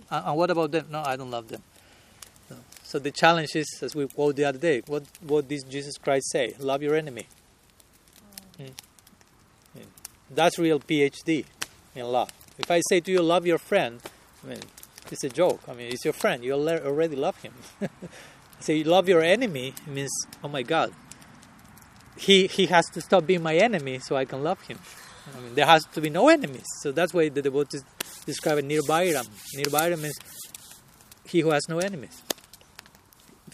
Uh, 0.10 0.22
and 0.26 0.38
what 0.38 0.52
about 0.52 0.72
them? 0.72 0.88
No, 0.92 1.04
I 1.04 1.16
don't 1.16 1.32
love 1.32 1.48
them. 1.50 1.64
So 2.94 3.00
the 3.00 3.10
challenge 3.10 3.56
is, 3.56 3.80
as 3.82 3.96
we 3.96 4.08
quote 4.08 4.36
the 4.36 4.46
other 4.46 4.60
day, 4.60 4.84
what 4.86 5.02
what 5.22 5.48
did 5.48 5.68
Jesus 5.68 5.98
Christ 5.98 6.30
say? 6.32 6.54
Love 6.60 6.84
your 6.84 6.94
enemy. 6.94 7.26
Mm. 8.60 8.70
Mm. 9.76 9.86
That's 10.30 10.60
real 10.60 10.80
PhD 10.80 11.44
in 11.96 12.06
love. 12.06 12.30
If 12.60 12.70
I 12.70 12.82
say 12.88 13.00
to 13.00 13.12
you, 13.12 13.24
love 13.24 13.48
your 13.48 13.58
friend, 13.58 14.00
I 14.44 14.48
mean, 14.48 14.60
it's 15.12 15.24
a 15.24 15.30
joke. 15.30 15.62
I 15.68 15.74
mean, 15.74 15.92
it's 15.92 16.06
your 16.06 16.14
friend. 16.14 16.44
You 16.44 16.54
already 16.54 17.16
love 17.16 17.42
him. 17.42 17.54
say 18.60 18.76
you 18.76 18.84
love 18.84 19.10
your 19.10 19.24
enemy 19.24 19.70
it 19.70 19.88
means, 19.88 20.14
oh 20.44 20.48
my 20.48 20.62
God, 20.62 20.94
he 22.16 22.46
he 22.46 22.68
has 22.68 22.86
to 22.94 23.02
stop 23.02 23.26
being 23.26 23.42
my 23.42 23.56
enemy 23.56 23.98
so 23.98 24.16
I 24.16 24.26
can 24.26 24.44
love 24.44 24.62
him. 24.68 24.78
I 25.36 25.40
mean, 25.40 25.56
there 25.56 25.66
has 25.66 25.84
to 25.96 26.00
be 26.00 26.12
no 26.12 26.30
enemies. 26.30 26.68
So 26.84 26.92
that's 26.92 27.12
why 27.12 27.30
the 27.30 27.42
devotees 27.42 27.84
describe 28.28 28.60
it 28.60 28.68
nirbairam. 28.68 29.28
Nirbairam 29.58 30.00
means 30.00 30.20
he 31.26 31.40
who 31.40 31.50
has 31.50 31.68
no 31.68 31.80
enemies 31.80 32.22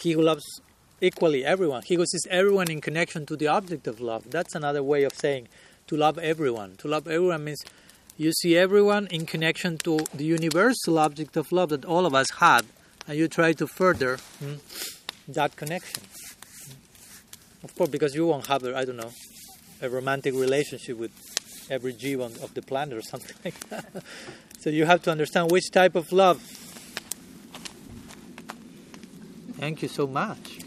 he 0.01 0.13
who 0.13 0.21
loves 0.21 0.61
equally 1.01 1.45
everyone. 1.45 1.83
He 1.85 1.95
who 1.95 2.05
sees 2.05 2.27
everyone 2.29 2.69
in 2.69 2.81
connection 2.81 3.25
to 3.27 3.35
the 3.35 3.47
object 3.47 3.87
of 3.87 4.01
love. 4.01 4.29
That's 4.29 4.55
another 4.55 4.83
way 4.83 5.03
of 5.03 5.13
saying 5.13 5.47
to 5.87 5.95
love 5.95 6.17
everyone. 6.17 6.75
To 6.77 6.87
love 6.87 7.07
everyone 7.07 7.43
means 7.43 7.63
you 8.17 8.31
see 8.33 8.57
everyone 8.57 9.07
in 9.07 9.25
connection 9.25 9.77
to 9.79 9.99
the 10.13 10.25
universal 10.25 10.99
object 10.99 11.37
of 11.37 11.51
love 11.51 11.69
that 11.69 11.85
all 11.85 12.05
of 12.05 12.13
us 12.13 12.27
have, 12.39 12.65
and 13.07 13.17
you 13.17 13.27
try 13.27 13.53
to 13.53 13.65
further 13.67 14.17
hmm, 14.39 14.55
that 15.27 15.55
connection. 15.55 16.03
Of 17.63 17.75
course, 17.75 17.89
because 17.89 18.15
you 18.15 18.27
won't 18.27 18.47
have, 18.47 18.65
I 18.65 18.85
don't 18.85 18.97
know, 18.97 19.11
a 19.81 19.89
romantic 19.89 20.33
relationship 20.33 20.97
with 20.97 21.11
every 21.69 21.93
jivan 21.93 22.41
of 22.43 22.53
the 22.53 22.61
planet 22.61 22.97
or 22.97 23.01
something 23.13 23.35
like 23.45 23.69
that. 23.69 24.03
so 24.59 24.69
you 24.69 24.85
have 24.85 25.01
to 25.03 25.11
understand 25.11 25.51
which 25.51 25.71
type 25.71 25.95
of 25.95 26.11
love 26.11 26.41
Thank 29.59 29.81
you 29.81 29.89
so 29.89 30.07
much. 30.07 30.59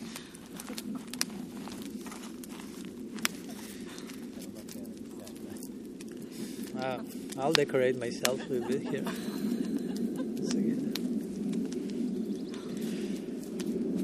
Uh, 6.79 6.99
I'll 7.39 7.55
decorate 7.55 7.99
myself 7.99 8.41
a 8.51 8.61
bit 8.61 8.83
here. 8.83 9.05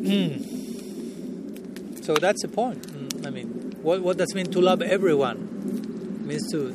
Mm. 0.09 0.43
So 2.02 2.15
that's 2.15 2.40
the 2.40 2.48
point. 2.48 2.81
Mm, 2.86 3.27
I 3.27 3.31
mean, 3.31 3.77
what, 3.82 4.01
what 4.01 4.16
does 4.16 4.31
it 4.31 4.36
mean 4.36 4.51
to 4.52 4.60
love 4.60 4.81
everyone? 4.81 5.36
It 6.23 6.27
means 6.27 6.51
to 6.52 6.73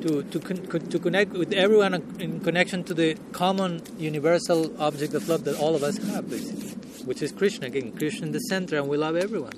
to 0.00 0.22
to 0.22 0.40
con- 0.40 0.88
to 0.88 0.98
connect 0.98 1.32
with 1.32 1.52
everyone 1.52 1.94
in 2.18 2.40
connection 2.40 2.84
to 2.84 2.94
the 2.94 3.16
common 3.32 3.82
universal 3.98 4.72
object 4.80 5.12
of 5.12 5.28
love 5.28 5.44
that 5.44 5.58
all 5.58 5.74
of 5.74 5.82
us 5.82 5.98
have, 5.98 6.30
basically 6.30 6.67
which 7.08 7.22
is 7.22 7.32
Krishna. 7.32 7.68
Again, 7.68 7.92
Krishna 7.92 8.26
in 8.26 8.32
the 8.32 8.38
center, 8.38 8.76
and 8.76 8.86
we 8.86 8.98
love 8.98 9.16
everyone. 9.16 9.54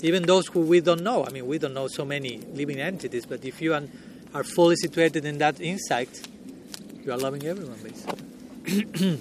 Even 0.00 0.22
those 0.22 0.46
who 0.46 0.60
we 0.60 0.80
don't 0.80 1.02
know. 1.02 1.26
I 1.26 1.30
mean, 1.30 1.44
we 1.44 1.58
don't 1.58 1.74
know 1.74 1.88
so 1.88 2.04
many 2.04 2.38
living 2.54 2.78
entities, 2.78 3.26
but 3.26 3.44
if 3.44 3.60
you 3.60 3.74
are 3.74 4.44
fully 4.44 4.76
situated 4.76 5.24
in 5.24 5.38
that 5.38 5.60
insight, 5.60 6.08
you 7.04 7.10
are 7.10 7.18
loving 7.18 7.44
everyone, 7.44 7.78
basically. 7.82 8.22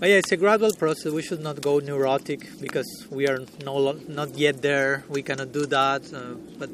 but 0.00 0.08
yeah, 0.08 0.16
it's 0.16 0.32
a 0.32 0.36
gradual 0.36 0.72
process. 0.72 1.12
We 1.12 1.22
should 1.22 1.40
not 1.40 1.60
go 1.60 1.78
neurotic 1.78 2.60
because 2.60 3.06
we 3.08 3.28
are 3.28 3.38
no, 3.64 3.92
not 4.08 4.36
yet 4.36 4.62
there. 4.62 5.04
We 5.08 5.22
cannot 5.22 5.52
do 5.52 5.66
that. 5.66 6.12
Uh, 6.12 6.34
but 6.58 6.70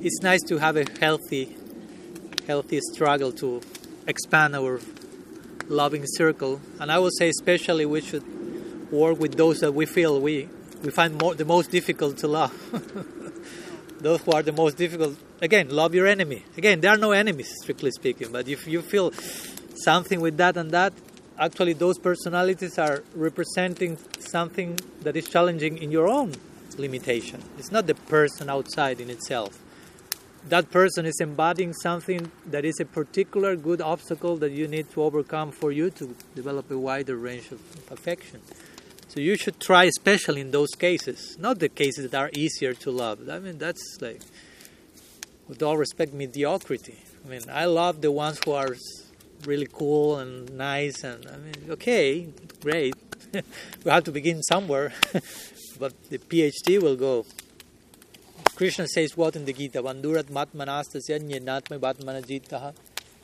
it's 0.00 0.22
nice 0.22 0.40
to 0.48 0.56
have 0.56 0.78
a 0.78 0.86
healthy, 0.98 1.54
healthy 2.46 2.80
struggle 2.94 3.32
to 3.32 3.60
expand 4.06 4.56
our 4.56 4.80
loving 5.68 6.04
circle. 6.06 6.60
And 6.80 6.90
I 6.90 6.98
would 6.98 7.12
say, 7.18 7.28
especially, 7.28 7.86
we 7.86 8.00
should 8.00 8.24
work 8.90 9.18
with 9.18 9.36
those 9.36 9.60
that 9.60 9.72
we 9.72 9.86
feel 9.86 10.20
we, 10.20 10.48
we 10.82 10.90
find 10.90 11.20
more, 11.20 11.34
the 11.34 11.44
most 11.44 11.70
difficult 11.70 12.18
to 12.18 12.28
love. 12.28 12.52
those 14.00 14.20
who 14.20 14.32
are 14.32 14.42
the 14.42 14.52
most 14.52 14.76
difficult. 14.76 15.16
Again, 15.40 15.70
love 15.70 15.94
your 15.94 16.06
enemy. 16.06 16.44
Again, 16.56 16.80
there 16.80 16.92
are 16.92 16.98
no 16.98 17.12
enemies, 17.12 17.52
strictly 17.62 17.90
speaking. 17.90 18.30
But 18.30 18.48
if 18.48 18.66
you 18.66 18.82
feel 18.82 19.12
something 19.74 20.20
with 20.20 20.36
that 20.36 20.56
and 20.56 20.70
that, 20.70 20.92
actually, 21.38 21.72
those 21.72 21.98
personalities 21.98 22.78
are 22.78 23.02
representing 23.14 23.98
something 24.18 24.78
that 25.02 25.16
is 25.16 25.28
challenging 25.28 25.78
in 25.78 25.90
your 25.90 26.08
own 26.08 26.32
limitation. 26.76 27.42
It's 27.58 27.70
not 27.70 27.86
the 27.86 27.94
person 27.94 28.50
outside 28.50 29.00
in 29.00 29.10
itself 29.10 29.63
that 30.48 30.70
person 30.70 31.06
is 31.06 31.20
embodying 31.20 31.72
something 31.72 32.30
that 32.46 32.64
is 32.64 32.78
a 32.80 32.84
particular 32.84 33.56
good 33.56 33.80
obstacle 33.80 34.36
that 34.36 34.52
you 34.52 34.68
need 34.68 34.90
to 34.90 35.02
overcome 35.02 35.50
for 35.50 35.72
you 35.72 35.90
to 35.90 36.14
develop 36.34 36.70
a 36.70 36.78
wider 36.78 37.16
range 37.16 37.50
of 37.50 37.60
affection. 37.90 38.40
So 39.08 39.20
you 39.20 39.36
should 39.36 39.60
try, 39.60 39.84
especially 39.84 40.40
in 40.40 40.50
those 40.50 40.70
cases, 40.70 41.38
not 41.38 41.60
the 41.60 41.68
cases 41.68 42.10
that 42.10 42.20
are 42.20 42.30
easier 42.34 42.74
to 42.74 42.90
love. 42.90 43.28
I 43.28 43.38
mean, 43.38 43.58
that's 43.58 43.98
like, 44.00 44.20
with 45.48 45.62
all 45.62 45.76
respect, 45.76 46.12
mediocrity. 46.12 46.98
I 47.24 47.28
mean, 47.28 47.42
I 47.50 47.64
love 47.66 48.02
the 48.02 48.12
ones 48.12 48.40
who 48.44 48.52
are 48.52 48.74
really 49.46 49.68
cool 49.72 50.18
and 50.18 50.50
nice, 50.56 51.04
and 51.04 51.26
I 51.26 51.36
mean, 51.36 51.70
okay, 51.70 52.28
great. 52.60 52.94
we 53.32 53.90
have 53.90 54.04
to 54.04 54.12
begin 54.12 54.42
somewhere, 54.42 54.92
but 55.78 55.92
the 56.10 56.18
PhD 56.18 56.82
will 56.82 56.96
go 56.96 57.24
Krishna 58.56 58.86
says 58.86 59.16
what 59.16 59.34
in 59.34 59.44
the 59.44 59.52
Gita? 59.52 59.82
Vandurat 59.82 60.24
matmanastasya 60.24 61.18
nyenatma 61.20 61.78
batmanajitaha 61.80 62.72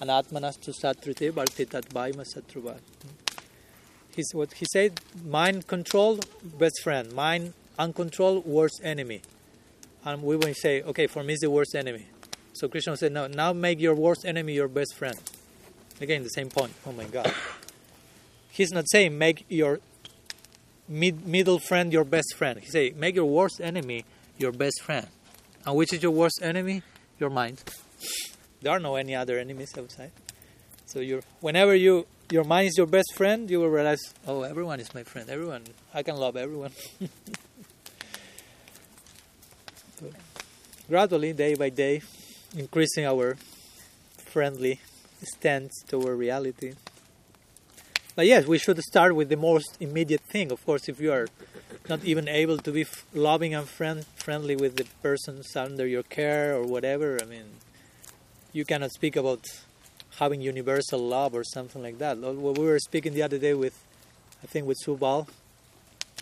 anatmanastu 0.00 0.74
satrute 0.74 1.30
bharte 1.32 1.70
tat 1.70 1.88
bhaima 1.90 2.24
satruvat. 2.26 2.80
He's, 4.16 4.34
what 4.34 4.52
he 4.54 4.66
said, 4.72 5.00
mind 5.24 5.68
control, 5.68 6.18
best 6.42 6.80
friend. 6.82 7.12
Mind 7.12 7.54
uncontrolled, 7.78 8.44
worst 8.44 8.80
enemy. 8.82 9.22
And 10.04 10.22
we 10.24 10.34
will 10.34 10.52
say, 10.52 10.82
okay, 10.82 11.06
for 11.06 11.22
me 11.22 11.34
it's 11.34 11.42
the 11.42 11.50
worst 11.50 11.76
enemy. 11.76 12.06
So 12.52 12.66
Krishna 12.66 12.96
said, 12.96 13.12
no, 13.12 13.28
now 13.28 13.52
make 13.52 13.78
your 13.78 13.94
worst 13.94 14.24
enemy 14.24 14.54
your 14.54 14.66
best 14.66 14.96
friend. 14.96 15.16
Again, 16.00 16.24
the 16.24 16.30
same 16.30 16.48
point. 16.48 16.72
Oh 16.84 16.92
my 16.92 17.04
God. 17.04 17.32
He's 18.50 18.72
not 18.72 18.86
saying 18.90 19.16
make 19.16 19.44
your 19.48 19.78
mid, 20.88 21.24
middle 21.24 21.60
friend 21.60 21.92
your 21.92 22.04
best 22.04 22.34
friend. 22.36 22.58
He 22.58 22.66
say 22.66 22.90
make 22.96 23.14
your 23.14 23.26
worst 23.26 23.60
enemy 23.60 24.04
your 24.38 24.50
best 24.50 24.82
friend. 24.82 25.06
And 25.66 25.76
which 25.76 25.92
is 25.92 26.02
your 26.02 26.12
worst 26.12 26.40
enemy? 26.42 26.82
Your 27.18 27.30
mind. 27.30 27.62
There 28.62 28.72
are 28.72 28.80
no 28.80 28.96
any 28.96 29.14
other 29.14 29.38
enemies 29.38 29.72
outside. 29.76 30.12
So 30.86 31.00
you 31.00 31.22
whenever 31.40 31.74
you 31.74 32.06
your 32.30 32.44
mind 32.44 32.68
is 32.68 32.78
your 32.78 32.86
best 32.86 33.12
friend, 33.14 33.50
you 33.50 33.58
will 33.60 33.68
realize, 33.68 34.00
oh, 34.26 34.42
everyone 34.42 34.78
is 34.80 34.94
my 34.94 35.02
friend. 35.02 35.28
Everyone, 35.28 35.64
I 35.92 36.02
can 36.02 36.16
love 36.16 36.36
everyone. 36.36 36.70
so, 39.98 40.06
gradually, 40.88 41.32
day 41.32 41.54
by 41.54 41.70
day, 41.70 42.02
increasing 42.56 43.04
our 43.04 43.36
friendly 44.16 44.80
stance 45.22 45.82
toward 45.88 46.18
reality. 46.18 46.74
But 48.14 48.26
yes, 48.26 48.46
we 48.46 48.58
should 48.58 48.78
start 48.82 49.14
with 49.14 49.28
the 49.28 49.36
most 49.36 49.76
immediate 49.80 50.22
thing. 50.22 50.50
Of 50.52 50.64
course, 50.64 50.88
if 50.88 51.00
you 51.00 51.12
are 51.12 51.28
not 51.88 52.04
even 52.04 52.28
able 52.28 52.58
to 52.58 52.72
be 52.72 52.82
f- 52.82 53.04
loving 53.14 53.54
and 53.54 53.68
friend 53.68 54.04
friendly 54.16 54.56
with 54.56 54.76
the 54.76 54.86
persons 55.02 55.54
under 55.56 55.86
your 55.86 56.02
care 56.02 56.54
or 56.56 56.64
whatever, 56.64 57.18
I 57.22 57.26
mean, 57.26 57.44
you 58.52 58.64
cannot 58.64 58.90
speak 58.92 59.16
about 59.16 59.44
having 60.18 60.40
universal 60.40 60.98
love 60.98 61.34
or 61.34 61.44
something 61.44 61.82
like 61.82 61.98
that. 61.98 62.18
What 62.18 62.58
we 62.58 62.64
were 62.64 62.78
speaking 62.78 63.14
the 63.14 63.22
other 63.22 63.38
day 63.38 63.54
with, 63.54 63.76
I 64.42 64.46
think, 64.46 64.66
with 64.66 64.78
Subal. 64.84 65.28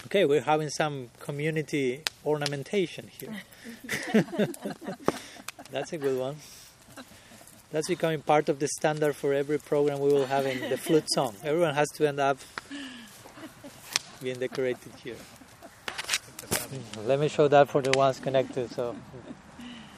Okay, 0.06 0.24
we're 0.24 0.42
having 0.42 0.70
some 0.70 1.10
community 1.18 2.02
ornamentation 2.24 3.10
here. 3.18 3.42
That's 5.72 5.92
a 5.92 5.98
good 5.98 6.18
one. 6.18 6.36
That's 7.70 7.88
becoming 7.88 8.22
part 8.22 8.48
of 8.48 8.58
the 8.58 8.68
standard 8.68 9.14
for 9.14 9.34
every 9.34 9.58
program 9.58 10.00
we 10.00 10.08
will 10.12 10.26
have 10.26 10.46
in 10.46 10.70
the 10.70 10.78
flute 10.78 11.04
song. 11.12 11.34
Everyone 11.44 11.74
has 11.74 11.88
to 11.96 12.08
end 12.08 12.18
up 12.18 12.38
being 14.22 14.38
decorated 14.38 14.92
here. 15.02 15.16
Let 17.04 17.20
me 17.20 17.28
show 17.28 17.48
that 17.48 17.68
for 17.68 17.82
the 17.82 17.96
ones 17.96 18.20
connected. 18.20 18.70
So 18.70 18.96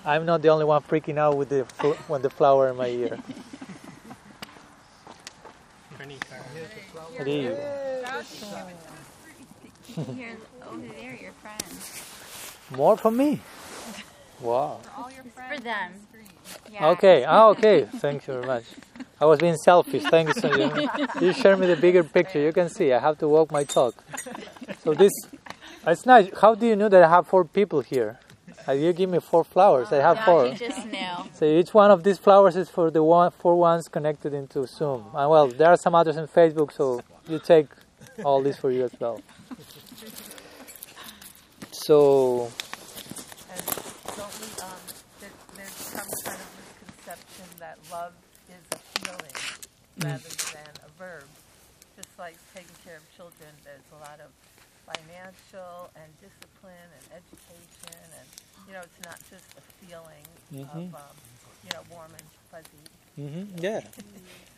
I'm 0.05 0.27
not 0.27 0.43
the 0.43 0.49
only 0.49 0.65
one 0.65 0.83
freaking 0.83 1.19
out 1.19 1.37
with 1.37 1.49
the 1.49 1.65
fl- 1.65 1.99
when 2.09 2.23
the 2.23 2.31
flower 2.31 2.69
in 2.69 2.77
my 2.77 2.89
ear. 2.89 3.19
What 7.17 7.25
do 7.25 7.31
you? 7.31 7.57
Here, 10.15 10.37
over 10.67 10.81
there, 10.99 11.19
your 11.21 11.33
friends. 11.33 12.03
More 12.71 12.97
for 12.97 13.11
me. 13.11 13.41
Wow. 14.41 14.81
For 15.35 15.61
them. 15.61 15.93
Yeah. 16.73 16.89
Okay. 16.91 17.25
Ah, 17.29 17.49
okay. 17.49 17.87
Thank 17.97 18.27
you 18.27 18.35
very 18.35 18.47
much. 18.47 18.65
I 19.21 19.25
was 19.27 19.39
being 19.39 19.57
selfish. 19.57 20.03
Thank 20.05 20.35
you. 20.35 20.41
So 20.41 20.49
you, 20.57 20.89
you 21.27 21.33
share 21.33 21.57
me 21.57 21.67
the 21.67 21.77
bigger 21.77 22.03
picture. 22.05 22.41
You 22.41 22.53
can 22.53 22.69
see. 22.69 22.93
I 22.93 22.99
have 22.99 23.19
to 23.19 23.29
walk 23.29 23.51
my 23.53 23.65
talk. 23.65 23.95
So 24.83 24.95
this, 24.95 25.13
it's 25.87 26.07
nice. 26.07 26.29
How 26.41 26.55
do 26.55 26.67
you 26.67 26.77
know 26.77 26.89
that 26.89 27.03
I 27.03 27.09
have 27.09 27.27
four 27.27 27.45
people 27.45 27.81
here? 27.83 28.19
Uh, 28.69 28.73
you 28.73 28.93
give 28.93 29.09
me 29.11 29.19
four 29.21 29.43
flowers. 29.45 29.91
I 29.93 29.97
have 29.97 30.17
Now 30.19 30.25
four. 30.27 30.47
you 30.47 30.55
just 30.55 30.87
knew. 30.87 30.99
So 31.35 31.45
each 31.47 31.73
one 31.73 31.91
of 31.91 32.03
these 32.05 32.19
flowers 32.19 32.57
is 32.57 32.69
for 32.69 32.91
the 32.91 33.03
one, 33.03 33.31
four 33.31 33.57
ones 33.57 33.89
connected 33.89 34.35
into 34.35 34.67
Zoom. 34.67 35.07
And 35.15 35.31
well, 35.31 35.49
there 35.49 35.69
are 35.69 35.77
some 35.77 35.95
others 35.95 36.17
in 36.17 36.27
Facebook, 36.29 36.71
so 36.73 37.01
you 37.29 37.39
take 37.39 37.67
all 38.25 38.43
these 38.43 38.57
for 38.59 38.71
you 38.71 38.85
as 38.85 38.93
well. 39.01 39.21
So 41.73 42.51
And 45.23 45.31
don't 45.31 45.51
we, 45.55 45.57
there, 45.57 45.67
there's 45.67 45.77
some 45.93 46.09
kind 46.25 46.41
of 46.41 46.49
misconception 46.57 47.47
that 47.59 47.79
love 47.91 48.13
is 48.49 48.65
a 48.73 48.79
feeling 48.99 49.39
rather 49.99 50.35
than 50.53 50.73
a 50.85 50.91
verb. 50.99 51.25
Just 51.97 52.09
like 52.19 52.37
taking 52.55 52.75
care 52.85 52.97
of 52.97 53.05
children, 53.17 53.51
there's 53.65 53.85
a 53.93 54.01
lot 54.01 54.21
of 54.21 54.31
financial 54.87 55.91
and 55.97 56.09
discipline 56.21 56.89
and 56.97 57.23
education 57.23 58.01
and, 58.19 58.27
you 58.67 58.73
know, 58.73 58.81
it's 58.81 59.07
not 59.07 59.19
just 59.31 59.45
a 59.57 59.63
feeling 59.85 60.25
Mhm. 60.53 60.89
of, 60.89 60.95
um, 60.95 61.17
you 61.65 61.71
know, 61.75 61.83
warm 61.91 62.11
and 62.13 62.27
fuzzy. 62.51 62.85
Mm-hmm. 63.19 63.59
yeah, 63.63 63.81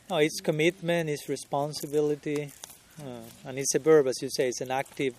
no, 0.09 0.18
it's 0.18 0.40
commitment, 0.40 1.10
it's 1.10 1.28
responsibility, 1.28 2.52
uh, 3.01 3.20
and 3.44 3.59
it's 3.59 3.74
a 3.74 3.78
verb, 3.78 4.06
as 4.06 4.22
you 4.22 4.28
say. 4.30 4.48
It's 4.48 4.60
an 4.60 4.70
active 4.70 5.14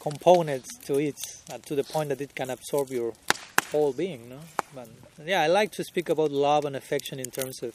component 0.00 0.64
to 0.86 0.98
it, 0.98 1.14
uh, 1.52 1.58
to 1.66 1.74
the 1.74 1.84
point 1.84 2.08
that 2.08 2.20
it 2.20 2.34
can 2.34 2.50
absorb 2.50 2.90
your 2.90 3.12
whole 3.72 3.92
being. 3.92 4.28
No, 4.28 4.38
but 4.74 4.88
yeah, 5.24 5.42
I 5.42 5.46
like 5.46 5.72
to 5.72 5.84
speak 5.84 6.08
about 6.08 6.30
love 6.30 6.64
and 6.64 6.76
affection 6.76 7.18
in 7.18 7.30
terms 7.30 7.62
of 7.62 7.74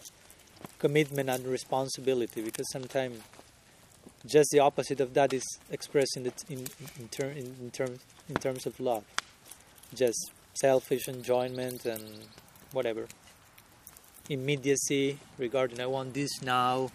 commitment 0.80 1.30
and 1.30 1.46
responsibility 1.46 2.42
because 2.42 2.70
sometimes 2.72 3.20
just 4.26 4.52
the 4.52 4.60
opposite 4.60 5.00
of 5.00 5.14
that 5.14 5.34
is 5.34 5.44
expressed 5.70 6.18
in 6.18 6.24
the 6.24 6.34
in 6.50 6.68
in, 7.00 7.08
ter- 7.10 7.30
in, 7.30 7.56
in 7.60 7.72
terms 7.72 8.00
in 8.30 8.36
terms 8.36 8.66
of 8.66 8.80
love, 8.80 9.04
just 9.94 10.32
selfish 10.54 11.08
enjoyment 11.08 11.86
and 11.86 12.04
whatever 12.72 13.08
immediacy 14.30 15.18
regarding 15.38 15.80
I 15.80 15.88
want 15.88 16.14
this 16.14 16.42
now. 16.42 16.92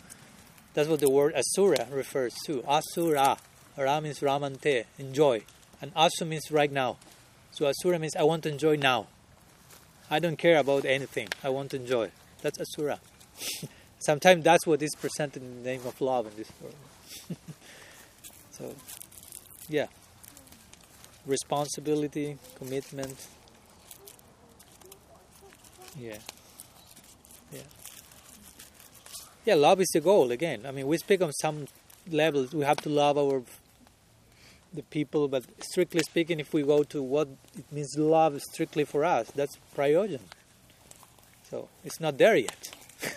That's 0.74 0.88
what 0.88 1.00
the 1.00 1.10
word 1.10 1.34
asura 1.34 1.86
refers 1.90 2.34
to. 2.46 2.62
Asura. 2.66 3.36
Ra 3.76 4.00
means 4.00 4.20
ramante, 4.20 4.84
enjoy. 4.98 5.42
And 5.82 5.92
asu 5.94 6.26
means 6.26 6.50
right 6.50 6.72
now. 6.72 6.96
So 7.56 7.64
asura 7.64 7.98
means 7.98 8.14
I 8.14 8.22
want 8.22 8.42
to 8.42 8.50
enjoy 8.50 8.76
now. 8.76 9.06
I 10.10 10.18
don't 10.18 10.36
care 10.36 10.58
about 10.58 10.84
anything. 10.84 11.28
I 11.42 11.48
want 11.48 11.70
to 11.70 11.78
enjoy. 11.78 12.10
That's 12.42 12.60
asura. 12.60 13.00
Sometimes 13.98 14.44
that's 14.44 14.66
what 14.66 14.82
is 14.82 14.94
presented 14.94 15.42
in 15.42 15.62
the 15.62 15.70
name 15.70 15.80
of 15.86 15.98
love 16.02 16.26
in 16.26 16.36
this 16.36 16.50
world. 16.60 16.74
so, 18.50 18.74
yeah. 19.70 19.86
Responsibility, 21.24 22.36
commitment. 22.56 23.26
Yeah. 25.98 26.18
Yeah. 27.50 27.60
Yeah, 29.46 29.54
love 29.54 29.80
is 29.80 29.88
the 29.94 30.00
goal 30.00 30.30
again. 30.30 30.66
I 30.66 30.72
mean, 30.72 30.86
we 30.86 30.98
speak 30.98 31.22
on 31.22 31.32
some 31.32 31.68
levels. 32.10 32.52
We 32.52 32.66
have 32.66 32.82
to 32.82 32.90
love 32.90 33.16
our 33.16 33.42
the 34.76 34.82
people, 34.82 35.28
but 35.28 35.44
strictly 35.60 36.00
speaking, 36.00 36.38
if 36.38 36.52
we 36.52 36.62
go 36.62 36.82
to 36.84 37.02
what 37.02 37.28
it 37.56 37.70
means 37.72 37.96
love 37.98 38.40
strictly 38.52 38.84
for 38.84 39.04
us, 39.04 39.30
that's 39.32 39.58
prayojan. 39.76 40.20
So 41.50 41.68
it's 41.84 42.00
not 42.00 42.18
there 42.18 42.36
yet. 42.36 42.70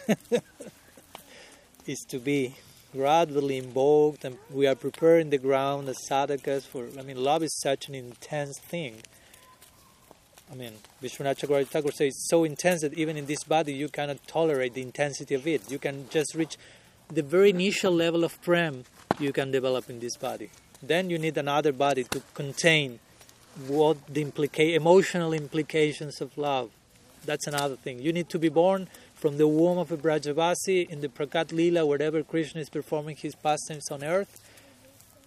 it's 1.85 2.05
to 2.05 2.19
be 2.19 2.55
gradually 2.93 3.57
invoked, 3.57 4.25
and 4.25 4.37
we 4.49 4.67
are 4.67 4.75
preparing 4.75 5.29
the 5.29 5.37
ground 5.37 5.89
as 5.89 5.97
sadhakas 6.09 6.63
for. 6.63 6.87
I 6.97 7.03
mean, 7.03 7.17
love 7.17 7.43
is 7.43 7.59
such 7.59 7.87
an 7.87 7.95
intense 7.95 8.59
thing. 8.59 8.95
I 10.51 10.55
mean, 10.55 10.73
Vishwanath 11.03 11.39
Chakravarti 11.39 11.93
says 11.93 12.07
it's 12.07 12.27
so 12.27 12.43
intense 12.43 12.81
that 12.81 12.95
even 12.95 13.17
in 13.17 13.27
this 13.27 13.43
body 13.43 13.73
you 13.73 13.87
cannot 13.87 14.25
tolerate 14.25 14.73
the 14.73 14.81
intensity 14.81 15.35
of 15.35 15.45
it. 15.45 15.69
You 15.69 15.77
can 15.77 16.09
just 16.09 16.33
reach 16.33 16.57
the 17.07 17.21
very 17.21 17.51
initial 17.51 17.91
level 17.91 18.23
of 18.23 18.41
prem 18.41 18.85
you 19.19 19.31
can 19.31 19.51
develop 19.51 19.89
in 19.89 19.99
this 19.99 20.15
body. 20.17 20.49
Then 20.81 21.09
you 21.09 21.17
need 21.17 21.37
another 21.37 21.71
body 21.71 22.03
to 22.05 22.21
contain 22.33 22.99
what 23.67 23.97
the 24.07 24.23
implica- 24.23 24.73
emotional 24.73 25.33
implications 25.33 26.21
of 26.21 26.37
love. 26.37 26.71
That's 27.25 27.47
another 27.47 27.75
thing. 27.75 27.99
You 27.99 28.13
need 28.13 28.29
to 28.29 28.39
be 28.39 28.49
born 28.49 28.87
from 29.15 29.37
the 29.37 29.47
womb 29.47 29.77
of 29.77 29.91
a 29.91 29.97
Brajavasi 29.97 30.89
in 30.89 31.01
the 31.01 31.09
Prakat 31.09 31.51
Lila, 31.51 31.85
wherever 31.85 32.23
Krishna 32.23 32.61
is 32.61 32.69
performing 32.69 33.17
his 33.17 33.35
pastimes 33.35 33.91
on 33.91 34.03
earth, 34.03 34.39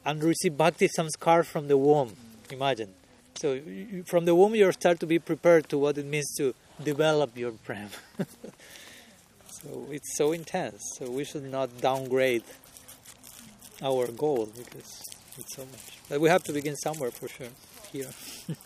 and 0.05 0.25
receive 0.25 0.57
bhakti 0.57 0.89
samskar 0.89 1.45
from 1.45 1.69
the 1.69 1.77
womb. 1.77 2.17
Imagine. 2.51 2.95
So 3.35 3.61
from 4.07 4.25
the 4.25 4.35
womb, 4.35 4.55
you 4.55 4.71
start 4.73 5.01
to 5.01 5.07
be 5.07 5.19
prepared 5.19 5.69
to 5.69 5.79
what 5.79 5.99
it 5.99 6.07
means 6.07 6.35
to 6.39 6.55
develop 6.83 7.37
your 7.37 7.53
prem. 7.53 7.91
so 9.49 9.87
it's 9.91 10.17
so 10.17 10.33
intense. 10.33 10.81
So 10.99 11.11
we 11.11 11.25
should 11.25 11.45
not 11.45 11.81
downgrade 11.81 12.45
our 13.83 14.07
goal 14.07 14.49
because 14.57 15.12
it's 15.39 15.55
so 15.57 15.65
much. 15.65 15.99
But 16.09 16.21
we 16.21 16.29
have 16.29 16.43
to 16.45 16.53
begin 16.53 16.77
somewhere 16.77 17.11
for 17.11 17.29
sure. 17.29 17.49
Here. 17.93 18.09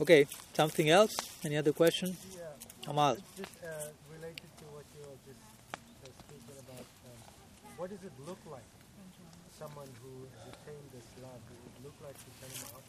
okay. 0.00 0.26
Something 0.54 0.90
else? 0.90 1.12
Any 1.44 1.56
other 1.56 1.72
question? 1.72 2.16
Yeah. 2.36 2.90
Amal. 2.90 3.16
Just 3.36 3.50
uh, 3.62 3.68
related 4.12 4.50
to 4.58 4.64
what 4.74 4.84
you 4.94 5.02
were 5.02 5.18
just 5.26 5.40
uh, 6.04 6.08
speaking 6.26 6.58
about, 6.64 6.84
um, 7.06 7.18
what 7.76 7.90
does 7.90 8.02
it 8.04 8.12
look 8.26 8.38
like? 8.50 8.62
Someone 9.58 9.88
who 10.02 10.26
attained 10.48 10.88
this 10.94 11.04
love, 11.22 11.40
does 11.48 11.60
it 11.66 11.84
look 11.84 11.94
like 12.02 12.16
to 12.16 12.30
come 12.40 12.74
out, 12.76 12.82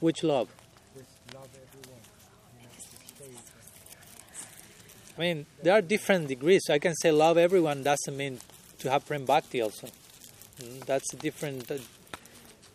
Which 0.00 0.22
love? 0.24 0.48
this 0.96 1.04
love 1.34 1.48
everyone, 1.52 2.00
you 2.56 2.62
know, 2.62 2.70
to 2.72 3.14
stay. 3.14 3.30
I 5.16 5.20
mean, 5.20 5.46
there 5.62 5.74
are 5.74 5.82
different 5.82 6.28
degrees. 6.28 6.62
I 6.70 6.78
can 6.78 6.94
say 6.94 7.12
love 7.12 7.36
everyone 7.38 7.82
doesn't 7.82 8.16
mean 8.16 8.40
to 8.78 8.90
have 8.90 9.06
prem 9.06 9.24
bhakti 9.24 9.60
also. 9.60 9.88
That's 10.86 11.12
a 11.12 11.16
different. 11.16 11.70
uh, 11.70 11.74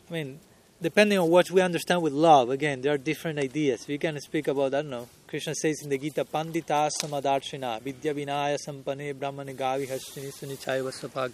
I 0.10 0.14
mean, 0.14 0.39
depending 0.81 1.18
on 1.18 1.30
what 1.30 1.49
we 1.51 1.61
understand 1.61 2.01
with 2.01 2.14
love, 2.14 2.49
again, 2.49 2.81
there 2.81 2.93
are 2.93 2.97
different 2.97 3.39
ideas. 3.39 3.88
We 3.88 3.97
can 3.97 4.19
speak 4.19 4.47
about, 4.47 4.73
I 4.73 4.81
don't 4.81 4.89
know, 4.89 5.07
Krishna 5.27 5.56
says 5.56 5.81
in 5.84 5.89
the 5.89 5.97
Gita, 5.97 6.26
Pandita 6.26 6.89
samadarshina, 7.01 7.81
vidya 7.81 8.14
vinaya 8.14 8.57
sampane 8.57 9.14
brahmani 9.14 9.56
gavi 9.56 9.88
hastini 9.88 10.34
sunichaiva. 10.34 11.34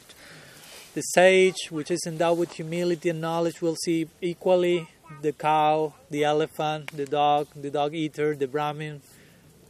The 0.94 1.02
sage, 1.02 1.70
which 1.72 1.92
is 1.92 2.04
endowed 2.06 2.38
with 2.38 2.54
humility 2.54 3.10
and 3.10 3.22
knowledge, 3.22 3.62
will 3.62 3.76
see 3.76 4.08
equally 4.22 4.88
the 5.22 5.34
cow, 5.34 5.94
the 6.10 6.24
elephant, 6.24 6.96
the 6.96 7.06
dog, 7.06 7.48
the 7.56 7.70
dog 7.70 7.94
eater, 7.94 8.36
the 8.36 8.48
Brahmin. 8.48 9.02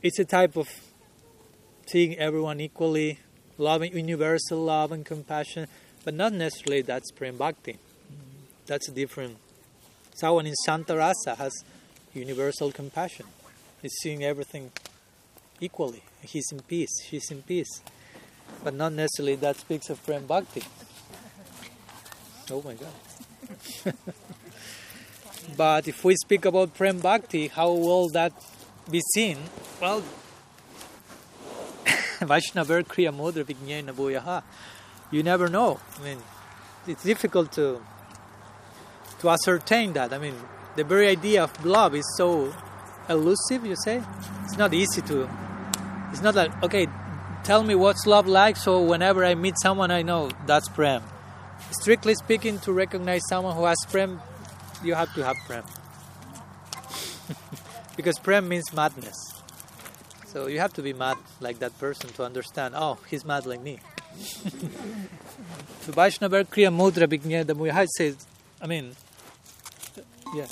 It's 0.03 0.19
a 0.19 0.25
type 0.25 0.55
of 0.55 0.67
seeing 1.87 2.17
everyone 2.17 2.59
equally, 2.59 3.19
loving 3.57 3.95
universal 3.95 4.59
love 4.59 4.91
and 4.91 5.05
compassion, 5.05 5.67
but 6.05 6.13
not 6.13 6.31
necessarily 6.31 6.81
that's 6.81 7.11
prem 7.11 7.35
bhakti. 7.35 7.77
That's 8.67 8.89
different. 8.89 9.37
Someone 10.15 10.45
in 10.45 10.55
Santa 10.55 10.95
Rasa 10.95 11.35
has 11.35 11.53
universal 12.13 12.71
compassion. 12.71 13.25
He's 13.81 13.93
seeing 14.01 14.23
everything 14.23 14.71
equally. 15.59 16.03
He's 16.21 16.45
in 16.51 16.61
peace. 16.61 17.03
She's 17.05 17.29
in 17.29 17.41
peace. 17.41 17.81
but 18.63 18.73
not 18.73 18.93
necessarily 18.93 19.35
that 19.35 19.57
speaks 19.57 19.89
of 19.89 20.03
Prem 20.05 20.25
Bhakti. 20.25 20.63
Oh 22.51 22.61
my 22.63 22.73
God. 22.73 23.93
but 25.57 25.87
if 25.87 26.03
we 26.03 26.15
speak 26.15 26.45
about 26.45 26.73
Prem 26.75 26.99
Bhakti, 26.99 27.47
how 27.47 27.71
will 27.71 28.09
that 28.09 28.33
be 28.89 29.01
seen? 29.13 29.37
Well, 29.81 30.03
Vaishnava 32.21 32.83
Kriya 32.83 33.13
Mudra 33.13 33.43
Vijnana 33.43 33.93
Bhuyaha. 33.93 34.43
You 35.15 35.23
never 35.23 35.47
know. 35.47 35.79
I 35.97 36.03
mean, 36.03 36.17
it's 36.85 37.05
difficult 37.05 37.53
to 37.53 37.79
to 39.19 39.29
ascertain 39.29 39.93
that. 39.93 40.11
I 40.11 40.17
mean, 40.17 40.35
the 40.75 40.83
very 40.83 41.07
idea 41.07 41.41
of 41.45 41.65
love 41.65 41.95
is 41.95 42.03
so 42.17 42.53
elusive. 43.07 43.65
You 43.65 43.77
say 43.77 44.03
it's 44.43 44.57
not 44.57 44.73
easy 44.73 45.01
to. 45.03 45.29
It's 46.11 46.21
not 46.21 46.35
like 46.35 46.51
okay, 46.63 46.87
tell 47.45 47.63
me 47.63 47.75
what's 47.75 48.05
love 48.05 48.27
like, 48.27 48.57
so 48.57 48.81
whenever 48.81 49.23
I 49.23 49.35
meet 49.35 49.55
someone, 49.63 49.89
I 49.89 50.01
know 50.01 50.31
that's 50.45 50.67
prem. 50.67 51.01
Strictly 51.71 52.15
speaking, 52.15 52.59
to 52.59 52.73
recognize 52.73 53.21
someone 53.29 53.55
who 53.55 53.63
has 53.63 53.77
prem, 53.89 54.19
you 54.83 54.95
have 54.95 55.13
to 55.13 55.23
have 55.23 55.37
prem, 55.47 55.63
because 57.95 58.19
prem 58.19 58.49
means 58.49 58.73
madness. 58.73 59.15
So 60.27 60.47
you 60.47 60.59
have 60.59 60.73
to 60.73 60.81
be 60.81 60.91
mad 60.91 61.15
like 61.39 61.59
that 61.59 61.79
person 61.79 62.09
to 62.15 62.25
understand. 62.25 62.73
Oh, 62.75 62.97
he's 63.07 63.23
mad 63.23 63.45
like 63.45 63.61
me. 63.61 63.79
so 65.81 65.91
Vaishnava 65.91 66.43
Kriya 66.43 66.71
Mudra 66.73 67.07
the 67.45 67.55
Muhaj 67.55 67.87
says, 67.97 68.15
I 68.61 68.67
mean, 68.67 68.95
yeah, 70.33 70.47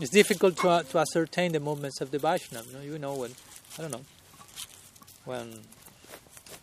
it's 0.00 0.10
difficult 0.10 0.56
to, 0.58 0.84
to 0.90 0.98
ascertain 0.98 1.52
the 1.52 1.60
movements 1.60 2.00
of 2.00 2.10
the 2.10 2.18
Vaishnava. 2.18 2.66
You 2.68 2.76
know, 2.76 2.82
you 2.82 2.98
know 2.98 3.14
when, 3.14 3.30
I 3.78 3.82
don't 3.82 3.90
know, 3.92 4.04
when, 5.24 5.60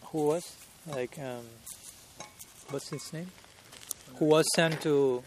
who 0.05 0.25
was, 0.27 0.55
like, 0.87 1.17
um, 1.19 1.45
what's 2.69 2.89
his 2.89 3.13
name? 3.13 3.31
Who 4.17 4.25
was 4.25 4.45
sent 4.55 4.81
to, 4.81 5.23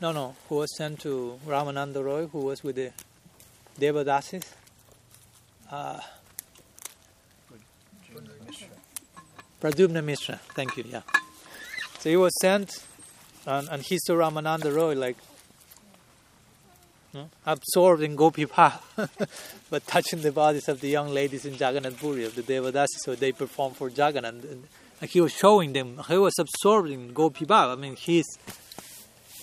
no, 0.00 0.12
no, 0.12 0.36
who 0.48 0.56
was 0.56 0.76
sent 0.76 1.00
to 1.00 1.38
Ramananda 1.46 2.04
Roy, 2.04 2.26
who 2.26 2.40
was 2.40 2.62
with 2.62 2.76
the 2.76 2.92
Devadasis. 3.78 4.44
Uh, 5.70 6.00
Pradyumna 9.64 10.04
Mishra, 10.04 10.38
thank 10.54 10.76
you, 10.76 10.84
yeah. 10.86 11.00
So 11.98 12.10
he 12.10 12.18
was 12.18 12.38
sent, 12.42 12.84
and, 13.46 13.66
and 13.70 13.82
he 13.82 13.96
saw 13.96 14.12
Ramananda 14.12 14.70
Roy 14.70 14.94
like 14.94 15.16
you 17.14 17.20
know, 17.20 17.30
absorbed 17.46 18.02
in 18.02 18.14
Gopi 18.14 18.44
Bhav, 18.44 18.78
but 19.70 19.86
touching 19.86 20.20
the 20.20 20.32
bodies 20.32 20.68
of 20.68 20.82
the 20.82 20.88
young 20.88 21.08
ladies 21.08 21.46
in 21.46 21.54
Jagannath 21.54 21.98
Puri, 21.98 22.26
of 22.26 22.34
the 22.34 22.42
Devadasi, 22.42 22.98
so 23.06 23.14
they 23.14 23.32
performed 23.32 23.78
for 23.78 23.88
Jagannath. 23.88 24.44
And, 24.44 24.64
and 25.00 25.10
he 25.10 25.22
was 25.22 25.32
showing 25.32 25.72
them, 25.72 25.98
he 26.08 26.18
was 26.18 26.34
absorbed 26.38 26.90
in 26.90 27.14
Gopi 27.14 27.46
Bhav. 27.46 27.72
I 27.72 27.80
mean, 27.80 27.96
he's, 27.96 28.26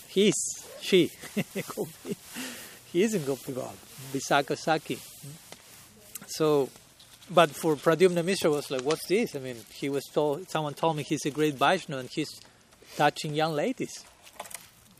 he's, 0.07 0.35
she, 0.81 1.09
he 2.93 3.01
is 3.01 3.15
in 3.15 3.25
Gopi 3.25 3.53
Bhav, 3.53 3.73
Visakha 4.13 4.55
Sakhi. 4.55 4.99
Hmm. 4.99 5.31
So, 6.27 6.69
but 7.33 7.51
for 7.51 7.75
Pradyumna 7.75 8.25
Mishra 8.25 8.51
was 8.51 8.69
like, 8.69 8.81
what's 8.81 9.07
this? 9.07 9.35
I 9.35 9.39
mean, 9.39 9.55
he 9.73 9.87
was 9.89 10.03
told, 10.13 10.49
someone 10.49 10.73
told 10.73 10.97
me 10.97 11.03
he's 11.03 11.25
a 11.25 11.31
great 11.31 11.55
Vaishnava 11.55 12.01
and 12.01 12.09
he's 12.09 12.39
touching 12.97 13.33
young 13.33 13.53
ladies. 13.53 14.03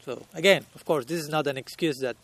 So 0.06 0.26
again, 0.34 0.66
of 0.74 0.86
course, 0.86 1.06
this 1.06 1.20
is 1.20 1.30
not 1.30 1.45
an 1.48 1.58
excuse 1.58 1.98
that, 1.99 2.16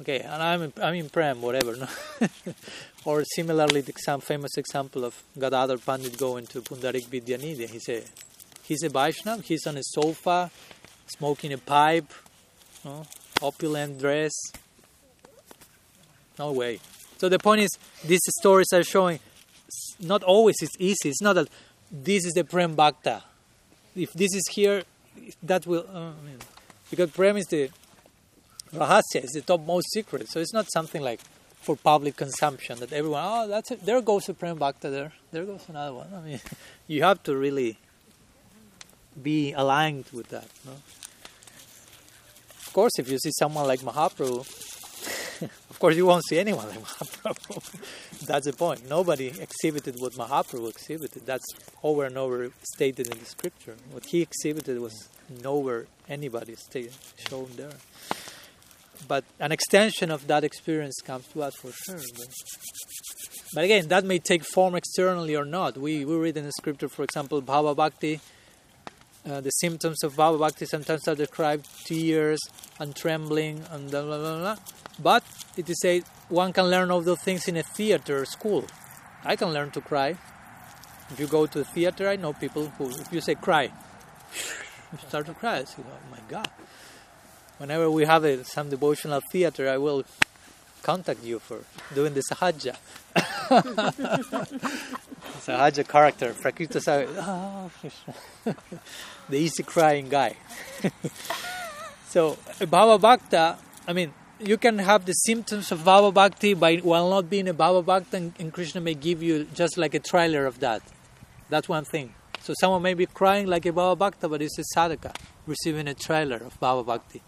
okay, 0.00 0.20
and 0.20 0.42
I'm 0.42 0.62
in, 0.62 0.72
I'm 0.80 0.94
in 0.94 1.08
Prem, 1.10 1.42
whatever. 1.42 1.76
No? 1.76 1.88
or 3.04 3.24
similarly, 3.24 3.80
the 3.80 3.92
some 4.04 4.20
famous 4.20 4.56
example 4.56 5.04
of 5.04 5.20
Gadadhar 5.38 5.78
Pandit 5.78 6.16
going 6.16 6.46
to 6.46 6.62
Pundarik 6.62 7.06
Vidyanidhi. 7.08 7.68
He 7.68 7.80
said, 7.80 8.04
he's 8.62 8.84
a 8.84 8.88
Vaishnava, 8.88 9.42
he's 9.42 9.66
on 9.66 9.76
a 9.76 9.82
sofa, 9.82 10.50
smoking 11.08 11.52
a 11.52 11.58
pipe, 11.58 12.12
no? 12.84 13.04
opulent 13.42 13.98
dress. 13.98 14.32
No 16.38 16.52
way. 16.52 16.78
So 17.18 17.28
the 17.28 17.38
point 17.38 17.62
is, 17.62 17.70
these 18.04 18.20
stories 18.40 18.68
are 18.72 18.82
showing 18.82 19.20
not 20.00 20.22
always 20.22 20.56
it's 20.60 20.76
easy. 20.78 21.08
It's 21.08 21.22
not 21.22 21.34
that 21.34 21.48
this 21.90 22.24
is 22.24 22.32
the 22.34 22.44
Prem 22.44 22.74
Bhakta. 22.74 23.22
If 23.94 24.12
this 24.12 24.34
is 24.34 24.46
here, 24.52 24.82
that 25.42 25.66
will. 25.66 25.86
Uh, 25.92 26.12
because 26.90 27.10
Prem 27.10 27.36
is 27.36 27.46
the 27.46 27.70
Rahasya, 28.72 29.24
is 29.24 29.32
the 29.32 29.40
topmost 29.40 29.86
secret. 29.92 30.28
So 30.28 30.40
it's 30.40 30.52
not 30.52 30.66
something 30.72 31.02
like 31.02 31.20
for 31.60 31.76
public 31.76 32.16
consumption 32.16 32.78
that 32.78 32.92
everyone, 32.92 33.22
oh, 33.24 33.48
that's 33.48 33.70
it. 33.72 33.84
There 33.84 34.00
goes 34.00 34.26
the 34.26 34.34
Prem 34.34 34.56
Bhakta 34.58 34.90
there. 34.90 35.12
There 35.32 35.44
goes 35.44 35.64
another 35.68 35.94
one. 35.94 36.08
I 36.14 36.20
mean, 36.20 36.40
you 36.86 37.02
have 37.02 37.22
to 37.24 37.36
really 37.36 37.78
be 39.20 39.52
aligned 39.52 40.06
with 40.12 40.28
that. 40.28 40.48
No? 40.64 40.72
Of 42.66 42.70
course, 42.72 42.92
if 42.98 43.10
you 43.10 43.18
see 43.18 43.32
someone 43.38 43.66
like 43.66 43.80
Mahaprabhu, 43.80 44.44
of 45.70 45.78
course, 45.78 45.96
you 45.96 46.06
won't 46.06 46.24
see 46.28 46.38
anyone 46.38 46.68
like 46.68 46.78
Mahaprabhu. 46.88 48.26
That's 48.26 48.46
the 48.46 48.52
point. 48.52 48.88
Nobody 48.88 49.28
exhibited 49.28 49.96
what 50.00 50.12
Mahaprabhu 50.12 50.70
exhibited. 50.70 51.26
That's 51.26 51.44
over 51.82 52.04
and 52.04 52.16
over 52.16 52.50
stated 52.62 53.08
in 53.08 53.18
the 53.18 53.24
scripture. 53.24 53.76
What 53.90 54.04
he 54.06 54.22
exhibited 54.22 54.78
was 54.80 55.08
nowhere 55.42 55.86
anybody 56.08 56.54
stated, 56.56 56.94
shown 57.28 57.48
there. 57.56 57.72
But 59.08 59.24
an 59.38 59.52
extension 59.52 60.10
of 60.10 60.26
that 60.26 60.42
experience 60.44 60.96
comes 61.04 61.26
to 61.28 61.42
us 61.42 61.54
for 61.56 61.70
sure. 61.70 62.00
But, 62.16 62.26
but 63.54 63.64
again, 63.64 63.88
that 63.88 64.04
may 64.04 64.18
take 64.18 64.42
form 64.44 64.74
externally 64.74 65.36
or 65.36 65.44
not. 65.44 65.76
We, 65.76 66.04
we 66.04 66.16
read 66.16 66.36
in 66.36 66.44
the 66.44 66.52
scripture, 66.52 66.88
for 66.88 67.02
example, 67.02 67.42
Bhava 67.42 67.76
Bhakti. 67.76 68.20
Uh, 69.28 69.40
the 69.40 69.50
symptoms 69.50 70.04
of 70.04 70.14
Bhava 70.14 70.38
Bhakti 70.38 70.66
sometimes 70.66 71.08
are 71.08 71.16
described 71.16 71.66
tears 71.84 72.38
and 72.78 72.94
trembling 72.94 73.64
and 73.70 73.90
blah 73.90 74.02
blah 74.02 74.18
blah. 74.18 74.38
blah. 74.38 74.56
But 75.00 75.24
it 75.56 75.68
is 75.68 75.80
said 75.80 76.04
one 76.28 76.52
can 76.52 76.66
learn 76.66 76.92
all 76.92 77.00
those 77.00 77.20
things 77.22 77.48
in 77.48 77.56
a 77.56 77.64
theater 77.64 78.24
school. 78.24 78.64
I 79.24 79.34
can 79.34 79.52
learn 79.52 79.72
to 79.72 79.80
cry. 79.80 80.16
If 81.10 81.18
you 81.18 81.26
go 81.26 81.46
to 81.46 81.60
a 81.60 81.64
theater, 81.64 82.08
I 82.08 82.16
know 82.16 82.32
people 82.34 82.68
who, 82.78 82.90
if 82.90 83.12
you 83.12 83.20
say 83.20 83.34
cry, 83.34 83.64
you 84.92 84.98
start 85.08 85.26
to 85.26 85.34
cry. 85.34 85.64
Oh 85.78 85.82
my 86.10 86.18
God. 86.28 86.48
Whenever 87.58 87.90
we 87.90 88.04
have 88.04 88.24
a, 88.24 88.44
some 88.44 88.70
devotional 88.70 89.20
theater, 89.32 89.68
I 89.68 89.78
will 89.78 90.04
contact 90.82 91.24
you 91.24 91.40
for 91.40 91.64
doing 91.94 92.14
the 92.14 92.22
sahaja. 92.30 92.76
sahaja 95.46 95.86
character, 95.86 96.32
Prakrita 96.32 96.80
Sahaja. 96.80 97.70
The 99.28 99.38
easy 99.38 99.64
crying 99.64 100.08
guy. 100.08 100.36
so, 102.08 102.38
a 102.60 102.66
Bhava 102.66 103.00
Bhakta, 103.00 103.58
I 103.88 103.92
mean, 103.92 104.12
you 104.38 104.56
can 104.56 104.78
have 104.78 105.04
the 105.04 105.12
symptoms 105.12 105.72
of 105.72 105.80
Bhava 105.80 106.14
Bhakti 106.14 106.54
by 106.54 106.76
while 106.76 107.10
not 107.10 107.28
being 107.28 107.48
a 107.48 107.54
Bhava 107.54 107.84
Bhakta, 107.84 108.32
and, 108.38 108.52
Krishna 108.52 108.80
may 108.80 108.94
give 108.94 109.24
you 109.24 109.44
just 109.52 109.76
like 109.76 109.94
a 109.94 109.98
trailer 109.98 110.46
of 110.46 110.60
that. 110.60 110.82
That's 111.48 111.68
one 111.68 111.84
thing. 111.84 112.14
So 112.40 112.54
someone 112.60 112.82
may 112.82 112.94
be 112.94 113.06
crying 113.06 113.48
like 113.48 113.66
a 113.66 113.72
Bhava 113.72 113.98
Bhakta, 113.98 114.28
but 114.28 114.42
it's 114.42 114.58
a 114.58 114.64
sadhaka 114.76 115.12
receiving 115.44 115.88
a 115.88 115.94
trailer 115.94 116.36
of 116.36 116.60
Bhava 116.60 116.86
Bhakti. 116.86 117.22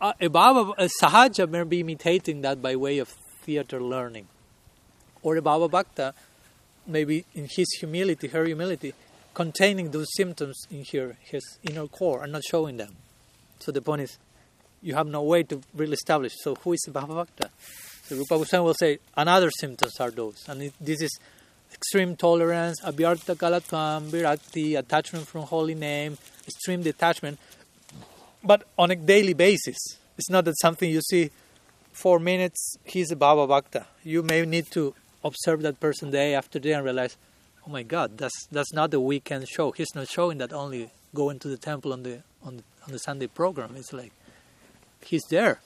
Uh, 0.00 0.12
a 0.20 0.28
Bhava 0.28 0.74
a 0.76 0.88
Sahaja 1.02 1.48
may 1.48 1.62
be 1.64 1.80
imitating 1.80 2.42
that 2.42 2.60
by 2.60 2.76
way 2.76 2.98
of 2.98 3.08
theater 3.42 3.80
learning. 3.82 4.28
Or 5.22 5.36
a 5.36 5.42
Bhava 5.42 5.70
Bhakta, 5.70 6.14
maybe 6.86 7.24
in 7.34 7.48
his 7.50 7.68
humility, 7.78 8.28
her 8.28 8.44
humility, 8.44 8.94
containing 9.34 9.90
those 9.90 10.08
symptoms 10.16 10.66
in 10.70 10.84
her, 10.92 11.16
his 11.20 11.58
inner 11.62 11.86
core 11.86 12.22
and 12.22 12.32
not 12.32 12.42
showing 12.44 12.76
them. 12.76 12.96
So 13.60 13.72
the 13.72 13.80
point 13.80 14.02
is, 14.02 14.18
you 14.82 14.94
have 14.94 15.06
no 15.06 15.22
way 15.22 15.42
to 15.44 15.60
really 15.74 15.92
establish. 15.92 16.32
So 16.38 16.54
who 16.54 16.72
is 16.72 16.86
Bhava 16.90 17.14
Bhakta? 17.14 17.50
So 18.04 18.16
Rupa 18.16 18.38
Goswami 18.38 18.64
will 18.64 18.74
say 18.74 18.98
another 19.16 19.50
symptoms 19.50 20.00
are 20.00 20.10
those, 20.10 20.44
and 20.48 20.62
it, 20.62 20.74
this 20.80 21.00
is 21.00 21.20
extreme 21.72 22.16
tolerance, 22.16 22.80
abhyarta 22.82 23.36
kalatvam, 23.36 24.10
virakti, 24.10 24.76
attachment 24.76 25.26
from 25.26 25.42
holy 25.42 25.74
name, 25.74 26.18
extreme 26.46 26.82
detachment, 26.82 27.38
but 28.42 28.66
on 28.76 28.90
a 28.90 28.96
daily 28.96 29.34
basis. 29.34 29.78
It's 30.18 30.28
not 30.28 30.44
that 30.46 30.58
something 30.60 30.90
you 30.90 31.00
see 31.02 31.30
four 31.92 32.18
minutes, 32.18 32.76
he's 32.84 33.10
a 33.12 33.16
Bhava. 33.16 33.86
You 34.02 34.22
may 34.22 34.44
need 34.44 34.70
to 34.72 34.94
observe 35.24 35.62
that 35.62 35.80
person 35.80 36.10
day 36.10 36.34
after 36.34 36.58
day 36.58 36.72
and 36.72 36.84
realize, 36.84 37.16
oh 37.66 37.70
my 37.70 37.82
God, 37.82 38.18
that's 38.18 38.46
that's 38.50 38.72
not 38.72 38.90
the 38.90 39.00
weekend 39.00 39.48
show. 39.48 39.72
He's 39.72 39.94
not 39.94 40.08
showing 40.08 40.38
that 40.38 40.52
only 40.52 40.90
going 41.14 41.38
to 41.40 41.48
the 41.48 41.56
temple 41.56 41.92
on 41.92 42.02
the 42.02 42.22
on 42.44 42.58
the, 42.58 42.62
on 42.86 42.92
the 42.92 42.98
Sunday 42.98 43.26
program. 43.26 43.74
It's 43.76 43.92
like 43.92 44.12
he's 45.04 45.24
there. 45.30 45.60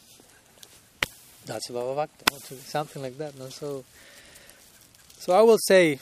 That's 1.47 1.70
Bhava 1.70 1.94
Bhakta, 1.94 2.55
something 2.56 3.02
like 3.02 3.18
that. 3.18 3.39
No? 3.39 3.48
So, 3.48 3.85
so 5.18 5.35
I 5.35 5.43
will 5.43 5.59
say 5.59 5.98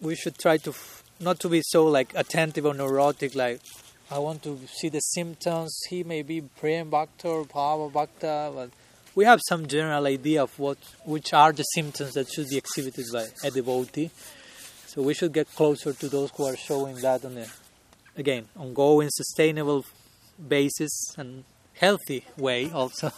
we 0.00 0.14
should 0.14 0.38
try 0.38 0.58
to 0.58 0.70
f- 0.70 1.02
not 1.18 1.40
to 1.40 1.48
be 1.48 1.62
so 1.64 1.86
like 1.86 2.12
attentive 2.14 2.66
or 2.66 2.74
neurotic. 2.74 3.34
Like 3.34 3.60
I 4.10 4.18
want 4.18 4.42
to 4.42 4.60
see 4.66 4.88
the 4.88 5.00
symptoms. 5.00 5.80
He 5.88 6.04
may 6.04 6.22
be 6.22 6.42
Prem 6.42 6.90
Bhakta 6.90 7.28
or 7.28 7.44
Bhava 7.44 7.90
Bhakta, 7.90 8.52
but 8.54 8.70
we 9.16 9.24
have 9.24 9.40
some 9.48 9.66
general 9.66 10.06
idea 10.06 10.42
of 10.42 10.56
what 10.58 10.78
which 11.04 11.32
are 11.32 11.50
the 11.50 11.62
symptoms 11.62 12.12
that 12.12 12.28
should 12.30 12.48
be 12.48 12.58
exhibited 12.58 13.06
by 13.12 13.26
a 13.42 13.50
devotee. 13.50 14.10
So 14.86 15.02
we 15.02 15.14
should 15.14 15.32
get 15.32 15.48
closer 15.54 15.92
to 15.94 16.08
those 16.08 16.30
who 16.36 16.44
are 16.44 16.56
showing 16.56 16.96
that 16.96 17.24
on 17.24 17.38
a, 17.38 17.46
again, 18.16 18.46
ongoing, 18.56 19.08
sustainable 19.10 19.84
basis 20.48 20.92
and 21.16 21.44
healthy 21.74 22.24
way 22.36 22.70
also, 22.70 23.10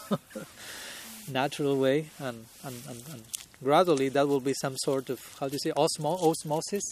natural 1.30 1.76
way, 1.76 2.06
and, 2.18 2.46
and, 2.64 2.76
and, 2.88 3.02
and 3.12 3.22
gradually 3.62 4.08
that 4.08 4.26
will 4.26 4.40
be 4.40 4.54
some 4.54 4.76
sort 4.78 5.10
of, 5.10 5.20
how 5.40 5.48
do 5.48 5.54
you 5.54 5.58
say, 5.58 5.72
osmo- 5.72 6.20
osmosis? 6.22 6.84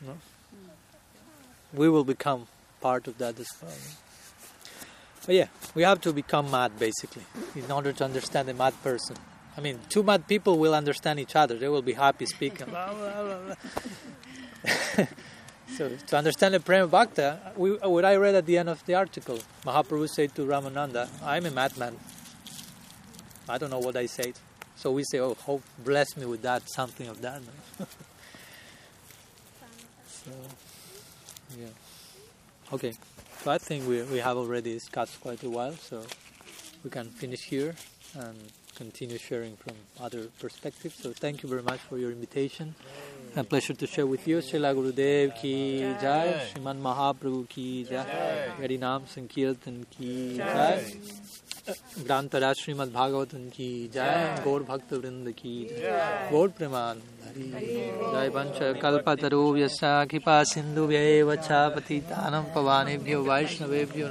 No? 0.00 0.18
We 1.72 1.88
will 1.88 2.04
become 2.04 2.48
part 2.80 3.06
of 3.06 3.18
that 3.18 3.38
as 3.38 3.48
well. 3.62 3.72
But 5.26 5.34
yeah, 5.34 5.48
we 5.74 5.82
have 5.82 6.00
to 6.02 6.12
become 6.12 6.50
mad 6.52 6.78
basically 6.78 7.24
in 7.56 7.70
order 7.70 7.92
to 7.92 8.04
understand 8.04 8.48
a 8.48 8.54
mad 8.54 8.74
person. 8.82 9.16
I 9.56 9.60
mean, 9.60 9.80
two 9.88 10.04
mad 10.04 10.28
people 10.28 10.58
will 10.58 10.74
understand 10.74 11.18
each 11.18 11.34
other. 11.34 11.56
They 11.56 11.68
will 11.68 11.82
be 11.82 11.94
happy 11.94 12.26
speaking. 12.26 12.66
blah, 12.66 12.94
blah, 12.94 13.22
blah, 13.22 13.54
blah. 14.64 15.06
so 15.76 15.90
to 16.06 16.16
understand 16.16 16.54
the 16.54 16.60
Prema 16.60 16.86
Bhakta, 16.86 17.40
we, 17.56 17.72
what 17.72 18.04
I 18.04 18.14
read 18.16 18.36
at 18.36 18.46
the 18.46 18.56
end 18.56 18.68
of 18.68 18.84
the 18.86 18.94
article, 18.94 19.40
Mahaprabhu 19.64 20.08
said 20.08 20.34
to 20.36 20.42
Ramananda, 20.42 21.08
"I'm 21.24 21.46
a 21.46 21.50
madman. 21.50 21.96
I 23.48 23.58
don't 23.58 23.70
know 23.70 23.80
what 23.80 23.96
I 23.96 24.06
said." 24.06 24.34
So 24.76 24.92
we 24.92 25.02
say, 25.04 25.18
"Oh, 25.18 25.34
hope 25.34 25.62
bless 25.82 26.16
me 26.16 26.26
with 26.26 26.42
that, 26.42 26.68
something 26.70 27.08
of 27.08 27.20
that." 27.22 27.40
so, 30.08 30.30
yeah. 31.58 31.66
Okay. 32.72 32.92
So 33.46 33.52
I 33.52 33.58
think 33.58 33.86
we 33.86 34.02
we 34.02 34.18
have 34.18 34.36
already 34.36 34.74
discussed 34.74 35.20
quite 35.20 35.40
a 35.44 35.48
while, 35.48 35.74
so 35.88 36.02
we 36.82 36.90
can 36.90 37.06
finish 37.10 37.42
here 37.44 37.76
and 38.18 38.36
continue 38.74 39.18
sharing 39.18 39.54
from 39.54 39.76
other 40.00 40.22
perspectives. 40.40 40.96
So 41.00 41.12
thank 41.12 41.44
you 41.44 41.48
very 41.48 41.62
much 41.62 41.78
for 41.78 41.96
your 41.96 42.10
invitation. 42.10 42.74
A 43.36 43.44
pleasure 43.44 43.74
to 43.74 43.86
share 43.86 44.04
with 44.04 44.26
you. 44.26 44.38
Srila 44.38 44.74
Gurudev 44.74 45.36
ki 45.40 45.78
jai, 46.02 46.26
Sriman 46.48 46.82
Mahaprabhu 46.82 47.48
ki 47.48 47.84
jai, 47.84 48.48
Hari 48.58 48.78
Nam 48.78 49.04
Sankirtan 49.06 49.86
ki 49.92 50.38
jai, 50.38 50.82
Grantara 51.66 52.54
Srimad 52.54 52.90
Bhagavatam 52.90 53.50
ki 53.52 53.90
jai, 53.92 54.40
Gaur 54.44 54.60
Bhakta 54.60 54.98
Vrinda 55.00 55.34
ki 55.34 55.68
jai, 55.68 56.30
Gaur 56.30 56.48
Preman 56.50 57.00
Hari 57.24 57.50
Jai 58.12 58.28
Vancha 58.28 58.80
Kalpataru 58.80 59.52
Vyasa 59.52 60.08
Kripa 60.08 60.44
Sindhu 60.46 60.86
Vyeva 60.86 61.36
Cha 61.44 61.70
Patitanam 61.74 62.52
Pavanebhyo 62.52 63.24
Vaishnavebhyo 63.24 64.04